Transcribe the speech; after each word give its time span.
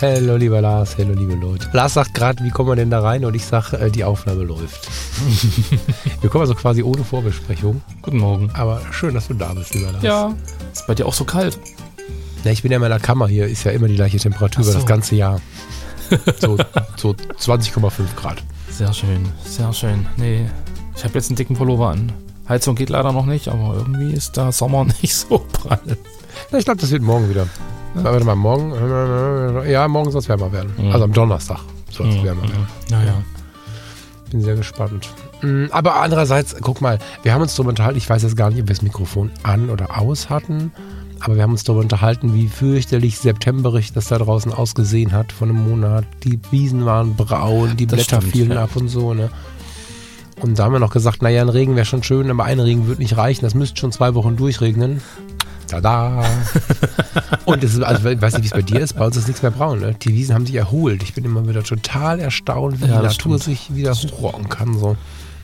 Hallo, 0.00 0.36
lieber 0.36 0.60
Lars. 0.60 0.96
Hallo, 0.98 1.12
liebe 1.12 1.34
Leute. 1.34 1.68
Lars 1.72 1.94
sagt 1.94 2.14
gerade, 2.14 2.42
wie 2.44 2.50
kommen 2.50 2.68
wir 2.68 2.76
denn 2.76 2.90
da 2.90 3.00
rein? 3.00 3.24
Und 3.24 3.34
ich 3.34 3.44
sage, 3.44 3.78
äh, 3.78 3.90
die 3.90 4.02
Aufnahme 4.02 4.42
läuft. 4.42 4.88
wir 6.20 6.28
kommen 6.28 6.42
also 6.42 6.54
quasi 6.54 6.82
ohne 6.82 7.04
Vorbesprechung. 7.04 7.80
Guten 8.02 8.18
Morgen. 8.18 8.50
Aber 8.54 8.80
schön, 8.90 9.14
dass 9.14 9.28
du 9.28 9.34
da 9.34 9.54
bist, 9.54 9.72
lieber 9.74 9.92
Lars. 9.92 10.02
Ja. 10.02 10.34
Ist 10.72 10.86
bei 10.88 10.94
dir 10.94 11.06
auch 11.06 11.14
so 11.14 11.24
kalt? 11.24 11.58
Ja, 12.42 12.50
ich 12.50 12.62
bin 12.62 12.72
ja 12.72 12.76
in 12.76 12.82
meiner 12.82 12.98
Kammer 12.98 13.28
hier. 13.28 13.46
Ist 13.46 13.64
ja 13.64 13.70
immer 13.70 13.86
die 13.86 13.94
gleiche 13.94 14.18
Temperatur 14.18 14.64
so. 14.64 14.70
über 14.70 14.80
das 14.80 14.86
ganze 14.86 15.14
Jahr. 15.14 15.40
So, 16.40 16.58
so 16.96 17.10
20,5 17.10 17.90
Grad. 18.16 18.42
Sehr 18.70 18.92
schön, 18.92 19.28
sehr 19.44 19.72
schön. 19.72 20.06
Nee, 20.16 20.44
ich 20.96 21.04
habe 21.04 21.14
jetzt 21.14 21.28
einen 21.30 21.36
dicken 21.36 21.54
Pullover 21.54 21.90
an. 21.90 22.12
Heizung 22.48 22.74
geht 22.74 22.90
leider 22.90 23.12
noch 23.12 23.26
nicht, 23.26 23.48
aber 23.48 23.74
irgendwie 23.76 24.12
ist 24.12 24.36
der 24.36 24.50
Sommer 24.50 24.84
nicht 25.02 25.14
so 25.14 25.38
prall. 25.38 25.96
Ja, 26.50 26.58
ich 26.58 26.64
glaube, 26.64 26.80
das 26.80 26.90
wird 26.90 27.02
morgen 27.02 27.30
wieder. 27.30 27.46
Ja. 27.94 28.04
Warte 28.04 28.24
mal, 28.24 28.34
morgen. 28.34 28.72
Ja, 29.68 29.86
morgen 29.88 30.10
soll 30.10 30.20
es 30.20 30.28
wärmer 30.28 30.52
werden. 30.52 30.72
Mhm. 30.76 30.92
Also 30.92 31.04
am 31.04 31.12
Donnerstag 31.12 31.60
soll 31.90 32.08
es 32.08 32.16
mhm. 32.16 32.24
wärmer 32.24 32.42
werden. 32.42 32.66
Ja, 32.90 33.02
ja. 33.02 33.14
Bin 34.30 34.42
sehr 34.42 34.56
gespannt. 34.56 35.08
Mm, 35.42 35.66
aber 35.70 35.96
andererseits, 35.96 36.56
guck 36.60 36.80
mal, 36.80 36.98
wir 37.22 37.34
haben 37.34 37.42
uns 37.42 37.54
darüber 37.54 37.70
unterhalten, 37.70 37.98
ich 37.98 38.08
weiß 38.08 38.22
jetzt 38.22 38.36
gar 38.36 38.50
nicht, 38.50 38.60
ob 38.60 38.68
wir 38.68 38.74
das 38.74 38.82
Mikrofon 38.82 39.30
an 39.42 39.70
oder 39.70 39.98
aus 39.98 40.30
hatten, 40.30 40.72
aber 41.20 41.36
wir 41.36 41.42
haben 41.42 41.52
uns 41.52 41.64
darüber 41.64 41.82
unterhalten, 41.82 42.34
wie 42.34 42.48
fürchterlich 42.48 43.18
septemberig 43.18 43.92
das 43.92 44.08
da 44.08 44.18
draußen 44.18 44.52
ausgesehen 44.52 45.12
hat 45.12 45.32
von 45.32 45.50
einem 45.50 45.68
Monat. 45.68 46.04
Die 46.24 46.40
Wiesen 46.50 46.84
waren 46.84 47.14
braun, 47.14 47.76
die 47.76 47.86
das 47.86 47.98
Blätter 47.98 48.20
stimmt, 48.22 48.32
fielen 48.32 48.52
ja. 48.52 48.64
ab 48.64 48.74
und 48.74 48.88
so, 48.88 49.14
ne? 49.14 49.30
Und 50.40 50.58
da 50.58 50.64
haben 50.64 50.72
wir 50.72 50.80
noch 50.80 50.92
gesagt, 50.92 51.22
naja, 51.22 51.40
ein 51.40 51.48
Regen 51.48 51.76
wäre 51.76 51.86
schon 51.86 52.02
schön, 52.02 52.30
aber 52.30 52.44
ein 52.44 52.58
Regen 52.58 52.86
würde 52.86 53.00
nicht 53.00 53.16
reichen. 53.16 53.44
Das 53.44 53.54
müsste 53.54 53.78
schon 53.78 53.92
zwei 53.92 54.14
Wochen 54.14 54.36
durchregnen. 54.36 55.00
Tada! 55.82 56.24
und 57.44 57.64
es 57.64 57.74
ist, 57.74 57.82
also, 57.82 58.08
ich 58.08 58.20
weiß 58.20 58.34
nicht, 58.34 58.44
wie 58.44 58.46
es 58.46 58.52
bei 58.52 58.62
dir 58.62 58.80
ist, 58.80 58.94
bei 58.94 59.06
uns 59.06 59.16
ist 59.16 59.26
nichts 59.26 59.42
mehr 59.42 59.50
braun. 59.50 59.80
Ne? 59.80 59.94
Die 60.00 60.12
Wiesen 60.14 60.34
haben 60.34 60.46
sich 60.46 60.54
erholt. 60.54 61.02
Ich 61.02 61.14
bin 61.14 61.24
immer 61.24 61.46
wieder 61.48 61.62
total 61.62 62.20
erstaunt, 62.20 62.80
wie 62.80 62.86
ja, 62.86 62.98
die 62.98 63.06
Natur 63.06 63.38
stimmt. 63.38 63.42
sich 63.42 63.74
wieder 63.74 63.94
hochrocken 63.94 64.48
kann. 64.48 64.78
So. 64.78 64.96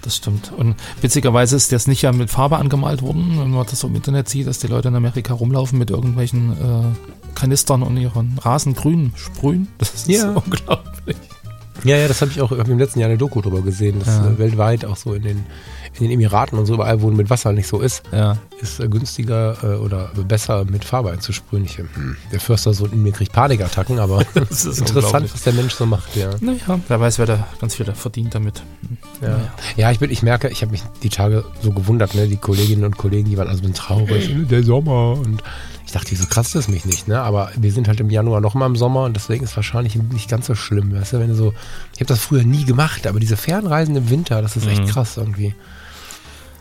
Das 0.03 0.17
stimmt. 0.17 0.53
Und 0.56 0.77
witzigerweise 1.03 1.56
ist 1.56 1.72
das 1.72 1.87
nicht 1.87 2.03
ja 2.03 2.12
mit 2.12 2.31
Farbe 2.31 2.56
angemalt 2.56 3.03
worden, 3.03 3.39
wenn 3.39 3.50
man 3.50 3.67
das 3.67 3.81
so 3.81 3.89
im 3.89 3.97
Internet 3.97 4.28
sieht, 4.28 4.47
dass 4.47 4.59
die 4.59 4.67
Leute 4.67 4.89
in 4.89 4.95
Amerika 4.95 5.34
rumlaufen 5.34 5.78
mit 5.78 5.91
irgendwelchen 5.91 6.53
äh, 6.53 7.34
Kanistern 7.34 7.83
und 7.83 7.97
ihren 7.97 8.39
Rasen 8.39 8.75
grün 8.75 9.12
sprühen. 9.15 9.69
Das 9.78 9.92
ist 9.94 10.09
ja. 10.09 10.31
unglaublich. 10.44 11.17
Ja, 11.84 11.97
ja, 11.97 12.09
das 12.09 12.20
habe 12.20 12.31
ich 12.31 12.41
auch 12.41 12.50
hab 12.50 12.69
im 12.69 12.78
letzten 12.78 13.00
Jahr 13.00 13.09
eine 13.09 13.19
Doku 13.19 13.41
drüber 13.41 13.62
gesehen, 13.62 13.98
dass 13.98 14.09
ja. 14.09 14.27
Äh, 14.27 14.39
weltweit 14.39 14.84
auch 14.84 14.97
so 14.97 15.14
in 15.14 15.23
den, 15.23 15.45
in 15.98 16.05
den 16.05 16.11
Emiraten 16.11 16.59
und 16.59 16.67
so 16.67 16.75
überall, 16.75 17.00
wo 17.03 17.11
mit 17.11 17.31
Wasser 17.31 17.53
nicht 17.53 17.67
so 17.67 17.81
ist, 17.81 18.03
ja. 18.12 18.37
ist 18.61 18.81
äh, 18.81 18.89
günstiger 18.89 19.56
äh, 19.62 19.77
oder 19.77 20.11
besser 20.28 20.64
mit 20.64 20.84
Farbe 20.84 21.10
einzusprühen. 21.10 21.65
Ich, 21.65 21.78
hm, 21.78 22.16
der 22.32 22.41
Förster 22.41 22.75
so 22.75 22.87
in 22.87 23.03
mir 23.03 23.12
kriegt 23.12 23.32
Panikattacken, 23.32 23.99
aber 23.99 24.25
es 24.50 24.65
ist 24.65 24.81
interessant, 24.81 25.32
was 25.32 25.43
der 25.43 25.53
Mensch 25.53 25.75
so 25.75 25.87
macht, 25.87 26.16
ja. 26.16 26.31
Naja, 26.41 26.81
wer 26.88 27.00
weiß, 27.00 27.19
wer 27.19 27.27
da 27.27 27.47
ganz 27.60 27.75
viel 27.75 27.87
verdient 27.87 28.34
damit. 28.34 28.62
Ja, 29.21 29.28
naja. 29.28 29.53
ja 29.77 29.91
ich, 29.91 29.99
bin, 29.99 30.10
ich 30.10 30.22
merke, 30.22 30.49
ich 30.49 30.62
habe 30.62 30.72
mich 30.72 30.83
die 31.03 31.09
Tage 31.09 31.44
so 31.62 31.72
gewundert, 31.72 32.15
ne? 32.15 32.27
die 32.27 32.37
Kolleginnen 32.37 32.84
und 32.84 32.97
Kollegen, 32.97 33.28
die 33.28 33.38
waren 33.38 33.49
also 33.49 33.66
traurig, 33.71 34.34
der 34.50 34.62
Sommer 34.62 35.12
und 35.12 35.43
ich 35.91 35.95
dachte, 35.95 36.15
so 36.15 36.27
krass 36.27 36.55
ist 36.55 36.69
mich 36.69 36.84
nicht, 36.84 37.09
ne? 37.09 37.21
Aber 37.21 37.51
wir 37.56 37.73
sind 37.73 37.89
halt 37.89 37.99
im 37.99 38.11
Januar 38.11 38.41
noch 38.41 38.55
mal 38.55 38.67
im 38.67 38.77
Sommer 38.77 39.03
und 39.05 39.17
deswegen 39.17 39.43
ist 39.43 39.51
es 39.51 39.56
wahrscheinlich 39.56 39.97
nicht 39.97 40.31
ganz 40.31 40.47
so 40.47 40.55
schlimm, 40.55 40.95
weißt 40.95 41.15
du, 41.15 41.19
wenn 41.19 41.28
du 41.28 41.34
so, 41.34 41.53
ich 41.93 41.99
habe 41.99 42.06
das 42.06 42.21
früher 42.21 42.45
nie 42.45 42.65
gemacht, 42.65 43.09
aber 43.09 43.19
diese 43.19 43.37
Fernreisen 43.37 43.97
im 43.97 44.09
Winter, 44.09 44.41
das 44.41 44.56
ist 44.56 44.69
echt 44.69 44.83
mhm. 44.83 44.87
krass 44.87 45.17
irgendwie. 45.17 45.53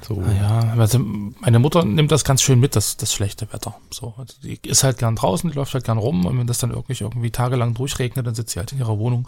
So. 0.09 0.24
Ja, 0.42 0.74
also 0.75 1.00
meine 1.40 1.59
Mutter 1.59 1.86
nimmt 1.86 2.12
das 2.12 2.24
ganz 2.24 2.42
schön 2.42 2.59
mit, 2.59 2.75
das, 2.75 2.97
das 2.97 3.14
schlechte 3.14 3.53
Wetter. 3.53 3.75
So, 3.92 4.16
also 4.18 4.34
die 4.42 4.59
ist 4.64 4.84
halt 4.84 4.97
gern 4.97 5.16
draußen, 5.16 5.47
die 5.52 5.56
läuft 5.56 5.75
halt 5.75 5.84
gern 5.84 6.00
rum 6.00 6.25
und 6.25 6.40
wenn 6.40 6.47
das 6.47 6.58
dann 6.58 6.74
wirklich 6.74 7.02
irgendwie 7.02 7.30
tagelang 7.30 7.75
durchregnet, 7.75 8.25
dann 8.25 8.34
sitzt 8.34 8.53
sie 8.53 8.59
halt 8.59 8.72
in 8.72 8.80
ihrer 8.80 8.98
Wohnung 8.98 9.28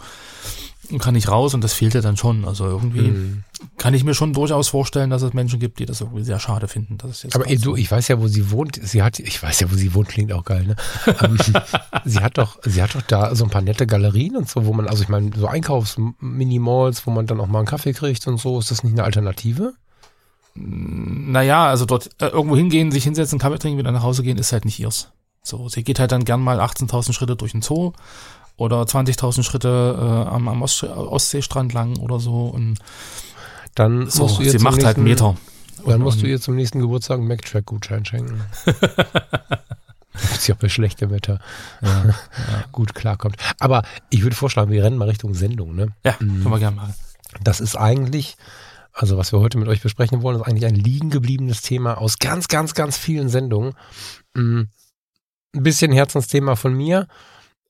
und 0.90 0.98
kann 0.98 1.14
nicht 1.14 1.28
raus 1.28 1.54
und 1.54 1.62
das 1.62 1.72
fehlt 1.72 1.94
ihr 1.94 2.02
dann 2.02 2.16
schon. 2.16 2.44
Also 2.44 2.64
irgendwie 2.64 3.12
mhm. 3.12 3.44
kann 3.78 3.94
ich 3.94 4.02
mir 4.02 4.14
schon 4.14 4.32
durchaus 4.32 4.68
vorstellen, 4.68 5.10
dass 5.10 5.22
es 5.22 5.34
Menschen 5.34 5.60
gibt, 5.60 5.78
die 5.78 5.86
das 5.86 6.00
irgendwie 6.00 6.24
sehr 6.24 6.40
schade 6.40 6.66
finden. 6.66 6.98
Dass 6.98 7.10
es 7.10 7.22
jetzt 7.22 7.36
Aber 7.36 7.44
du, 7.44 7.76
ich 7.76 7.88
weiß 7.88 8.08
ja, 8.08 8.20
wo 8.20 8.26
sie 8.26 8.50
wohnt. 8.50 8.80
Sie 8.82 9.04
hat, 9.04 9.20
ich 9.20 9.40
weiß 9.40 9.60
ja, 9.60 9.70
wo 9.70 9.76
sie 9.76 9.94
wohnt, 9.94 10.08
klingt 10.08 10.32
auch 10.32 10.44
geil, 10.44 10.66
ne? 10.66 10.76
Ähm, 11.06 11.38
sie 12.04 12.18
hat 12.18 12.38
doch, 12.38 12.58
sie 12.64 12.82
hat 12.82 12.96
doch 12.96 13.02
da 13.02 13.36
so 13.36 13.44
ein 13.44 13.50
paar 13.50 13.62
nette 13.62 13.86
Galerien 13.86 14.34
und 14.36 14.48
so, 14.48 14.66
wo 14.66 14.72
man, 14.72 14.88
also 14.88 15.04
ich 15.04 15.08
meine, 15.08 15.30
so 15.36 15.46
Einkaufs-Minimalls, 15.46 17.06
wo 17.06 17.12
man 17.12 17.28
dann 17.28 17.38
auch 17.38 17.46
mal 17.46 17.60
einen 17.60 17.68
Kaffee 17.68 17.92
kriegt 17.92 18.26
und 18.26 18.38
so. 18.38 18.58
Ist 18.58 18.72
das 18.72 18.82
nicht 18.82 18.94
eine 18.94 19.04
Alternative? 19.04 19.74
Naja, 20.54 21.66
also 21.66 21.86
dort 21.86 22.10
äh, 22.20 22.28
irgendwo 22.28 22.56
hingehen, 22.56 22.92
sich 22.92 23.04
hinsetzen, 23.04 23.38
Kaffee 23.38 23.58
trinken, 23.58 23.78
wieder 23.78 23.92
nach 23.92 24.02
Hause 24.02 24.22
gehen, 24.22 24.38
ist 24.38 24.52
halt 24.52 24.64
nicht 24.64 24.78
ihrs. 24.78 25.10
So, 25.42 25.68
sie 25.68 25.82
geht 25.82 25.98
halt 25.98 26.12
dann 26.12 26.24
gern 26.24 26.40
mal 26.40 26.60
18.000 26.60 27.12
Schritte 27.12 27.36
durch 27.36 27.52
den 27.52 27.62
Zoo 27.62 27.92
oder 28.56 28.82
20.000 28.82 29.42
Schritte 29.42 29.96
äh, 29.98 30.28
am, 30.30 30.48
am 30.48 30.62
Ostsee, 30.62 30.88
Ostseestrand 30.88 31.72
lang 31.72 31.96
oder 31.98 32.20
so 32.20 32.46
und 32.46 32.78
dann 33.74 34.08
so, 34.10 34.24
musst 34.24 34.38
du 34.38 34.44
sie 34.44 34.58
macht 34.58 34.84
halt 34.84 34.98
nächsten, 34.98 35.20
halt 35.20 35.36
Meter. 35.36 35.36
Dann 35.86 36.00
musst 36.00 36.22
du 36.22 36.26
ihr 36.26 36.40
zum 36.40 36.54
nächsten 36.54 36.80
Geburtstag 36.80 37.18
einen 37.18 37.28
Mac-Track-Gutschein 37.28 38.04
schenken. 38.04 38.40
Ob 40.14 40.38
sie 40.38 40.52
auch 40.52 40.58
bei 40.58 40.68
schlechtem 40.68 41.10
Wetter 41.10 41.40
ja, 41.80 42.04
ja. 42.04 42.14
gut 42.72 42.94
klarkommt. 42.94 43.36
Aber 43.58 43.82
ich 44.10 44.22
würde 44.22 44.36
vorschlagen, 44.36 44.70
wir 44.70 44.84
rennen 44.84 44.98
mal 44.98 45.08
Richtung 45.08 45.34
Sendung, 45.34 45.74
ne? 45.74 45.88
Ja, 46.04 46.12
können 46.12 46.44
wir 46.44 46.58
gerne 46.58 46.76
machen. 46.76 46.94
Das 47.42 47.60
ist 47.60 47.76
eigentlich 47.76 48.36
also 48.92 49.16
was 49.16 49.32
wir 49.32 49.40
heute 49.40 49.58
mit 49.58 49.68
euch 49.68 49.80
besprechen 49.80 50.22
wollen, 50.22 50.40
ist 50.40 50.46
eigentlich 50.46 50.66
ein 50.66 50.74
liegen 50.74 51.10
gebliebenes 51.10 51.62
Thema 51.62 51.98
aus 51.98 52.18
ganz, 52.18 52.48
ganz, 52.48 52.74
ganz 52.74 52.96
vielen 52.96 53.28
Sendungen. 53.28 53.74
Mm, 54.34 54.62
ein 55.54 55.62
bisschen 55.62 55.92
Herzensthema 55.92 56.56
von 56.56 56.74
mir. 56.74 57.08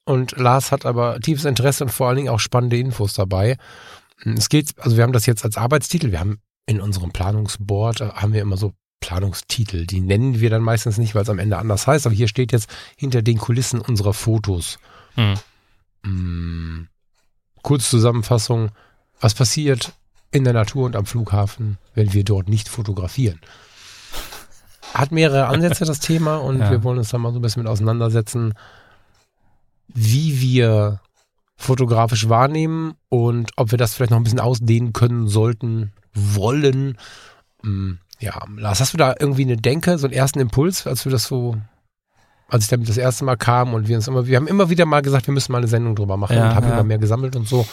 Und 0.04 0.36
Lars 0.36 0.72
hat 0.72 0.84
aber 0.84 1.20
tiefes 1.20 1.44
Interesse 1.44 1.84
und 1.84 1.90
vor 1.90 2.08
allen 2.08 2.16
Dingen 2.16 2.28
auch 2.28 2.40
spannende 2.40 2.76
Infos 2.76 3.14
dabei. 3.14 3.56
Mm, 4.24 4.32
es 4.32 4.48
geht, 4.48 4.74
also 4.78 4.96
wir 4.96 5.04
haben 5.04 5.12
das 5.12 5.26
jetzt 5.26 5.44
als 5.44 5.56
Arbeitstitel. 5.56 6.10
Wir 6.10 6.20
haben 6.20 6.40
in 6.66 6.80
unserem 6.80 7.12
Planungsboard, 7.12 8.00
äh, 8.00 8.08
haben 8.10 8.32
wir 8.32 8.42
immer 8.42 8.56
so 8.56 8.72
Planungstitel. 9.00 9.86
Die 9.86 10.00
nennen 10.00 10.40
wir 10.40 10.50
dann 10.50 10.62
meistens 10.62 10.98
nicht, 10.98 11.14
weil 11.14 11.22
es 11.22 11.28
am 11.28 11.38
Ende 11.38 11.58
anders 11.58 11.86
heißt. 11.86 12.06
Aber 12.06 12.14
hier 12.14 12.28
steht 12.28 12.52
jetzt 12.52 12.68
hinter 12.96 13.22
den 13.22 13.38
Kulissen 13.38 13.80
unserer 13.80 14.12
Fotos. 14.14 14.78
Hm. 15.14 15.34
Mm, 16.02 16.88
Kurzzusammenfassung. 17.62 18.70
Was 19.20 19.34
passiert, 19.34 19.92
in 20.32 20.44
der 20.44 20.54
Natur 20.54 20.86
und 20.86 20.96
am 20.96 21.06
Flughafen, 21.06 21.78
wenn 21.94 22.12
wir 22.12 22.24
dort 22.24 22.48
nicht 22.48 22.68
fotografieren. 22.68 23.38
Hat 24.94 25.12
mehrere 25.12 25.46
Ansätze 25.46 25.84
das 25.84 26.00
Thema 26.00 26.38
und 26.38 26.58
ja. 26.58 26.70
wir 26.70 26.82
wollen 26.82 26.98
uns 26.98 27.10
da 27.10 27.18
mal 27.18 27.32
so 27.32 27.38
ein 27.38 27.42
bisschen 27.42 27.62
mit 27.62 27.70
auseinandersetzen, 27.70 28.54
wie 29.88 30.40
wir 30.40 31.00
fotografisch 31.56 32.28
wahrnehmen 32.28 32.94
und 33.08 33.52
ob 33.56 33.70
wir 33.70 33.78
das 33.78 33.94
vielleicht 33.94 34.10
noch 34.10 34.18
ein 34.18 34.24
bisschen 34.24 34.40
ausdehnen 34.40 34.92
können, 34.92 35.28
sollten, 35.28 35.92
wollen. 36.12 36.98
Hm, 37.62 37.98
ja, 38.18 38.42
Lars, 38.56 38.80
hast 38.80 38.94
du 38.94 38.98
da 38.98 39.14
irgendwie 39.18 39.42
eine 39.42 39.56
Denke, 39.56 39.98
so 39.98 40.06
einen 40.06 40.14
ersten 40.14 40.40
Impuls, 40.40 40.86
als 40.86 41.04
wir 41.04 41.12
das 41.12 41.24
so, 41.24 41.56
als 42.48 42.64
ich 42.64 42.70
damit 42.70 42.88
das 42.88 42.96
erste 42.96 43.24
Mal 43.24 43.36
kam 43.36 43.74
und 43.74 43.86
wir 43.88 43.96
uns 43.96 44.08
immer, 44.08 44.26
wir 44.26 44.36
haben 44.36 44.48
immer 44.48 44.70
wieder 44.70 44.86
mal 44.86 45.02
gesagt, 45.02 45.26
wir 45.26 45.34
müssen 45.34 45.52
mal 45.52 45.58
eine 45.58 45.68
Sendung 45.68 45.94
drüber 45.94 46.16
machen 46.16 46.36
ja, 46.36 46.50
und 46.50 46.54
haben 46.54 46.66
ja. 46.66 46.74
immer 46.74 46.84
mehr 46.84 46.98
gesammelt 46.98 47.36
und 47.36 47.46
so. 47.46 47.66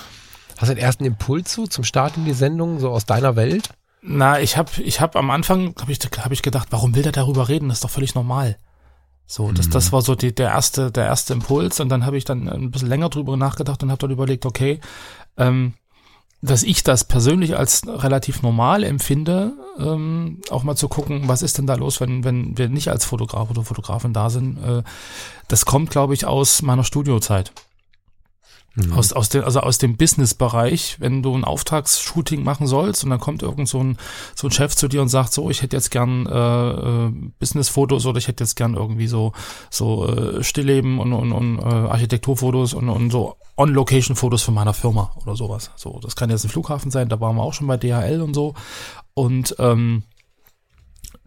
Hast 0.60 0.70
du 0.70 0.76
den 0.76 0.84
ersten 0.84 1.06
Impuls 1.06 1.54
zu 1.54 1.68
zum 1.68 1.86
Start 1.86 2.18
in 2.18 2.26
die 2.26 2.34
Sendung, 2.34 2.80
so 2.80 2.90
aus 2.90 3.06
deiner 3.06 3.38
Welt? 3.38 3.70
Na, 4.02 4.42
ich 4.42 4.58
habe 4.58 4.70
ich 4.82 5.00
hab 5.00 5.16
am 5.16 5.30
Anfang, 5.30 5.74
habe 5.80 5.94
ich, 5.94 6.00
hab 6.18 6.34
ich 6.34 6.42
gedacht, 6.42 6.68
warum 6.72 6.96
will 6.96 7.02
der 7.02 7.14
darüber 7.14 7.48
reden? 7.48 7.70
Das 7.70 7.78
ist 7.78 7.86
doch 7.86 7.90
völlig 7.90 8.14
normal. 8.14 8.58
So, 9.26 9.54
das, 9.54 9.68
mhm. 9.68 9.72
das 9.72 9.94
war 9.94 10.02
so 10.02 10.16
die, 10.16 10.36
der 10.36 10.50
erste, 10.50 10.92
der 10.92 11.06
erste 11.06 11.32
Impuls 11.32 11.80
und 11.80 11.88
dann 11.88 12.06
habe 12.06 12.18
ich 12.18 12.26
dann 12.26 12.50
ein 12.50 12.72
bisschen 12.72 12.90
länger 12.90 13.08
drüber 13.08 13.38
nachgedacht 13.38 13.82
und 13.84 13.90
habe 13.90 14.00
dann 14.00 14.12
überlegt, 14.12 14.46
okay, 14.46 14.82
ähm, 15.38 15.76
dass 16.42 16.64
ich 16.64 16.84
das 16.84 17.06
persönlich 17.06 17.58
als 17.58 17.84
relativ 17.88 18.42
normal 18.42 18.84
empfinde, 18.84 19.54
ähm, 19.78 20.42
auch 20.50 20.64
mal 20.64 20.76
zu 20.76 20.90
gucken, 20.90 21.30
was 21.30 21.42
ist 21.42 21.58
denn 21.58 21.68
da 21.68 21.76
los, 21.76 22.02
wenn, 22.02 22.26
wenn 22.26 22.58
wir 22.58 22.68
nicht 22.68 22.90
als 22.90 23.06
Fotograf 23.06 23.50
oder 23.50 23.64
Fotografin 23.64 24.12
da 24.12 24.30
sind. 24.30 24.62
Äh, 24.62 24.84
das 25.48 25.64
kommt, 25.64 25.90
glaube 25.90 26.14
ich, 26.14 26.26
aus 26.26 26.62
meiner 26.62 26.84
Studiozeit. 26.84 27.54
Mhm. 28.88 28.94
Aus, 28.94 29.14
aus 29.14 29.30
dem, 29.30 29.44
also 29.44 29.60
aus 29.62 29.78
dem 29.78 29.98
Business-Bereich, 29.98 30.98
wenn 31.00 31.24
du 31.24 31.36
ein 31.36 31.44
Auftragsshooting 31.44 32.44
machen 32.44 32.68
sollst 32.68 33.04
und 33.04 33.10
dann 33.10 33.20
kommt 33.20 33.44
irgend 33.44 33.68
so 33.68 33.84
ein, 33.84 33.98
so 34.36 34.48
ein 34.48 34.52
Chef 34.52 34.76
zu 34.76 34.88
dir 34.88 35.02
und 35.02 35.10
sagt 35.10 35.34
so, 35.34 35.50
ich 35.50 35.62
hätte 35.62 35.76
jetzt 35.76 35.92
gern 35.92 36.26
äh, 36.26 36.70
äh, 36.70 37.12
Business-Fotos 37.40 38.06
oder 38.06 38.18
ich 38.18 38.28
hätte 38.28 38.44
jetzt 38.44 38.56
gern 38.56 38.76
irgendwie 38.76 39.08
so, 39.08 39.34
so 39.70 40.08
äh, 40.08 40.44
Stillleben 40.44 41.00
und, 41.00 41.14
und, 41.14 41.32
und 41.32 41.60
äh, 41.60 41.64
Architekturfotos 41.64 42.74
und, 42.74 42.90
und 42.90 43.12
so 43.12 43.36
On-Location-Fotos 43.58 44.42
von 44.42 44.54
meiner 44.54 44.74
Firma 44.74 45.12
oder 45.22 45.36
sowas. 45.36 45.72
So, 45.76 46.00
das 46.02 46.16
kann 46.16 46.30
jetzt 46.30 46.46
ein 46.46 46.50
Flughafen 46.50 46.92
sein, 46.92 47.10
da 47.10 47.20
waren 47.20 47.36
wir 47.36 47.44
auch 47.44 47.54
schon 47.54 47.68
bei 47.68 47.78
DHL 47.78 48.22
und 48.22 48.34
so. 48.34 48.54
Und 49.14 49.56
ähm, 49.60 50.04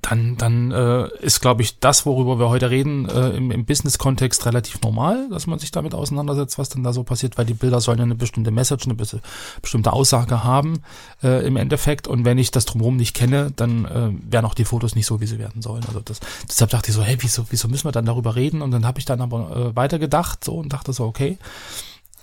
dann, 0.02 0.37
dann 0.37 0.72
äh, 0.72 1.08
ist, 1.20 1.40
glaube 1.40 1.62
ich, 1.62 1.78
das, 1.78 2.04
worüber 2.04 2.38
wir 2.40 2.49
heute 2.49 2.70
reden, 2.70 3.08
äh, 3.08 3.31
im, 3.31 3.52
im 3.52 3.64
Business-Kontext 3.64 4.44
relativ 4.46 4.81
normal, 4.82 5.28
dass 5.31 5.46
man 5.46 5.60
sich 5.60 5.70
damit 5.70 5.94
auseinandersetzt, 5.94 6.58
was 6.58 6.69
denn 6.69 6.82
da 6.82 6.93
so 6.93 7.04
passiert, 7.04 7.38
weil 7.38 7.46
die 7.46 7.54
Bilder 7.54 7.81
sollen 7.81 7.99
ja 7.99 8.04
eine 8.04 8.16
bestimmte 8.16 8.50
Message, 8.50 8.87
eine 8.87 8.96
bestimmte 8.96 9.93
Aussage 9.93 10.43
haben 10.43 10.82
äh, 11.22 11.46
im 11.46 11.56
Endeffekt. 11.56 12.08
Und 12.08 12.25
wenn 12.25 12.37
ich 12.37 12.50
das 12.50 12.64
drumherum 12.64 12.96
nicht 12.96 13.14
kenne, 13.14 13.52
dann 13.54 13.84
äh, 13.84 14.10
wären 14.28 14.44
auch 14.44 14.54
die 14.54 14.64
Fotos 14.64 14.96
nicht 14.96 15.06
so, 15.06 15.20
wie 15.20 15.26
sie 15.26 15.38
werden 15.38 15.62
sollen. 15.62 15.84
Also 15.87 16.00
das, 16.00 16.19
deshalb 16.49 16.70
dachte 16.70 16.90
ich 16.90 16.96
so, 16.96 17.02
hey, 17.02 17.16
wieso, 17.20 17.46
wieso 17.50 17.69
müssen 17.69 17.84
wir 17.87 17.93
dann 17.93 18.04
darüber 18.04 18.34
reden? 18.34 18.60
Und 18.60 18.72
dann 18.72 18.84
habe 18.84 18.99
ich 18.99 19.04
dann 19.04 19.20
aber 19.20 19.56
äh, 19.56 19.76
weitergedacht 19.76 20.43
so 20.43 20.56
und 20.56 20.72
dachte 20.72 20.93
so, 20.93 21.04
okay, 21.04 21.38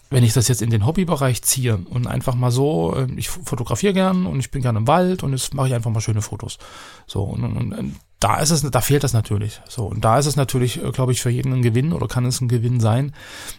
wenn 0.10 0.24
ich 0.24 0.34
das 0.34 0.48
jetzt 0.48 0.62
in 0.62 0.70
den 0.70 0.86
Hobbybereich 0.86 1.42
ziehe 1.44 1.78
und 1.78 2.08
einfach 2.08 2.36
mal 2.36 2.52
so, 2.52 2.96
ähm, 2.96 3.18
ich 3.18 3.30
fotografiere 3.30 3.94
gern 3.94 4.26
und 4.26 4.40
ich 4.40 4.52
bin 4.52 4.62
gern 4.62 4.76
im 4.76 4.88
Wald 4.88 5.24
und 5.24 5.32
jetzt 5.32 5.54
mache 5.54 5.68
ich 5.68 5.74
einfach 5.74 5.92
mal 5.92 6.02
schöne 6.02 6.22
Fotos. 6.22 6.58
So, 7.06 7.24
und, 7.24 7.44
und, 7.44 7.74
und 7.74 7.96
da 8.20 8.40
ist 8.40 8.50
es, 8.50 8.62
da 8.62 8.82
fehlt 8.82 9.04
das 9.04 9.14
natürlich. 9.14 9.62
So, 9.70 9.86
und 9.86 10.04
da 10.04 10.18
ist 10.18 10.26
es 10.26 10.36
natürlich, 10.36 10.84
äh, 10.84 10.92
glaube 10.92 11.12
ich, 11.12 11.22
für 11.22 11.30
jeden 11.30 11.54
ein 11.54 11.62
Gewinn 11.62 11.94
oder 11.94 12.08
kann 12.08 12.26
es 12.26 12.42
ein 12.42 12.48
Gewinn 12.48 12.80
sein, 12.80 13.14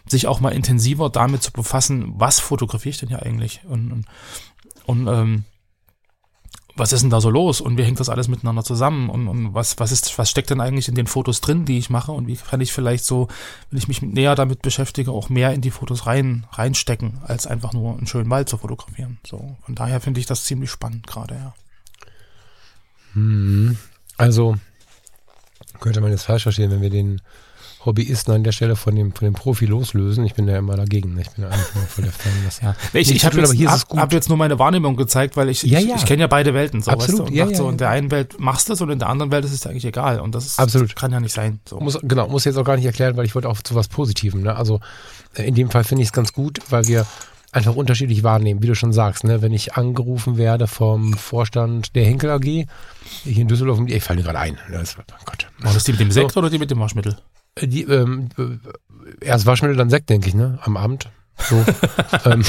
sich 0.05 0.27
auch 0.27 0.39
mal 0.39 0.49
intensiver 0.49 1.09
damit 1.09 1.41
zu 1.41 1.51
befassen, 1.51 2.13
was 2.17 2.39
fotografiere 2.39 2.91
ich 2.91 2.99
denn 2.99 3.09
ja 3.09 3.19
eigentlich? 3.19 3.61
Und, 3.67 3.91
und, 3.91 4.05
und 4.85 5.07
ähm, 5.07 5.45
was 6.81 6.93
ist 6.93 7.03
denn 7.03 7.11
da 7.11 7.21
so 7.21 7.29
los 7.29 7.61
und 7.61 7.77
wie 7.77 7.83
hängt 7.83 7.99
das 7.99 8.09
alles 8.09 8.27
miteinander 8.27 8.63
zusammen 8.63 9.11
und, 9.11 9.27
und 9.27 9.53
was, 9.53 9.77
was 9.77 9.91
ist, 9.91 10.17
was 10.17 10.31
steckt 10.31 10.49
denn 10.49 10.59
eigentlich 10.59 10.87
in 10.87 10.95
den 10.95 11.05
Fotos 11.05 11.39
drin, 11.39 11.63
die 11.63 11.77
ich 11.77 11.91
mache 11.91 12.11
und 12.11 12.25
wie 12.25 12.35
kann 12.35 12.59
ich 12.59 12.73
vielleicht 12.73 13.05
so, 13.05 13.27
wenn 13.69 13.77
ich 13.77 13.87
mich 13.87 14.01
näher 14.01 14.33
damit 14.33 14.63
beschäftige, 14.63 15.11
auch 15.11 15.29
mehr 15.29 15.53
in 15.53 15.61
die 15.61 15.69
Fotos 15.69 16.07
rein, 16.07 16.47
reinstecken, 16.51 17.19
als 17.23 17.45
einfach 17.45 17.73
nur 17.73 17.95
einen 17.95 18.07
schönen 18.07 18.31
Wald 18.31 18.49
zu 18.49 18.57
fotografieren. 18.57 19.19
So, 19.23 19.57
von 19.61 19.75
daher 19.75 20.01
finde 20.01 20.21
ich 20.21 20.25
das 20.25 20.43
ziemlich 20.43 20.71
spannend 20.71 21.05
gerade, 21.05 21.35
ja. 21.35 21.53
Hm, 23.13 23.77
also, 24.17 24.55
könnte 25.81 26.01
man 26.01 26.09
jetzt 26.09 26.23
falsch 26.23 26.43
verstehen, 26.43 26.71
wenn 26.71 26.81
wir 26.81 26.89
den 26.89 27.21
Hobbyisten 27.85 28.33
an 28.33 28.43
der 28.43 28.51
Stelle 28.51 28.75
von 28.75 28.95
dem, 28.95 29.11
von 29.11 29.25
dem 29.25 29.33
Profi 29.33 29.65
loslösen. 29.65 30.23
Ich 30.25 30.35
bin 30.35 30.47
ja 30.47 30.57
immer 30.57 30.75
dagegen. 30.75 31.17
Ich 31.19 31.29
bin 31.31 31.45
ja 31.45 31.49
eigentlich 31.49 31.75
nur 31.75 31.83
voll 31.85 32.03
der 32.03 32.13
Fan. 32.13 32.31
Das 32.45 32.61
ja. 32.61 32.75
Ich, 32.93 33.11
ich 33.11 33.25
habe 33.25 33.39
jetzt, 33.39 33.55
hab, 33.55 33.97
hab 33.97 34.13
jetzt 34.13 34.29
nur 34.29 34.37
meine 34.37 34.59
Wahrnehmung 34.59 34.95
gezeigt, 34.95 35.35
weil 35.35 35.49
ich, 35.49 35.63
ja, 35.63 35.79
ja. 35.79 35.95
ich, 35.95 36.01
ich 36.01 36.05
kenne 36.05 36.21
ja 36.21 36.27
beide 36.27 36.53
Welten. 36.53 36.81
So, 36.81 36.91
Absolut. 36.91 37.21
Weißt 37.21 37.29
du? 37.29 37.31
und, 37.31 37.35
ja, 37.35 37.47
ja, 37.47 37.55
so, 37.55 37.67
und 37.67 37.81
der 37.81 37.89
einen 37.89 38.11
Welt 38.11 38.39
machst 38.39 38.69
du 38.69 38.73
es 38.73 38.81
und 38.81 38.89
in 38.89 38.99
der 38.99 39.09
anderen 39.09 39.31
Welt 39.31 39.45
ist 39.45 39.51
es 39.51 39.65
eigentlich 39.65 39.85
egal. 39.85 40.19
Und 40.19 40.35
das, 40.35 40.45
ist, 40.45 40.59
Absolut. 40.59 40.89
Das 40.89 40.95
kann 40.95 41.11
ja 41.11 41.19
nicht 41.19 41.33
sein. 41.33 41.59
So. 41.67 41.79
Muss, 41.79 41.97
genau, 42.03 42.27
muss 42.27 42.45
jetzt 42.45 42.57
auch 42.57 42.65
gar 42.65 42.75
nicht 42.75 42.85
erklären, 42.85 43.17
weil 43.17 43.25
ich 43.25 43.33
wollte 43.33 43.49
auch 43.49 43.61
zu 43.61 43.73
was 43.73 43.87
Positivem. 43.87 44.43
Ne? 44.43 44.55
Also 44.55 44.79
äh, 45.35 45.43
in 45.43 45.55
dem 45.55 45.71
Fall 45.71 45.83
finde 45.83 46.03
ich 46.03 46.09
es 46.09 46.13
ganz 46.13 46.33
gut, 46.33 46.59
weil 46.69 46.87
wir 46.87 47.07
einfach 47.51 47.75
unterschiedlich 47.75 48.23
wahrnehmen, 48.23 48.61
wie 48.61 48.67
du 48.67 48.75
schon 48.75 48.93
sagst. 48.93 49.23
Ne? 49.23 49.41
Wenn 49.41 49.53
ich 49.53 49.73
angerufen 49.73 50.37
werde 50.37 50.67
vom 50.67 51.13
Vorstand 51.13 51.95
der 51.95 52.05
Henkel 52.05 52.29
AG, 52.29 52.43
hier 52.43 52.67
in 53.25 53.47
Düsseldorf, 53.47 53.79
ich 53.87 54.03
falle 54.03 54.19
mir 54.19 54.23
gerade 54.23 54.39
ein. 54.39 54.57
Das, 54.71 54.97
oh 54.97 55.03
Gott. 55.25 55.47
War 55.59 55.73
das 55.73 55.83
die 55.83 55.91
mit 55.91 56.01
dem 56.01 56.11
Sekt 56.11 56.33
so. 56.33 56.39
oder 56.39 56.49
die 56.49 56.59
mit 56.59 56.71
dem 56.71 56.79
Waschmittel? 56.79 57.17
Die, 57.59 57.83
ähm, 57.83 58.29
erst 59.19 59.45
Waschmittel, 59.45 59.75
dann 59.75 59.89
Sekt, 59.89 60.09
denke 60.09 60.29
ich, 60.29 60.35
ne? 60.35 60.59
Am 60.61 60.77
Abend. 60.77 61.09
So. 61.37 61.63
ähm, 62.25 62.43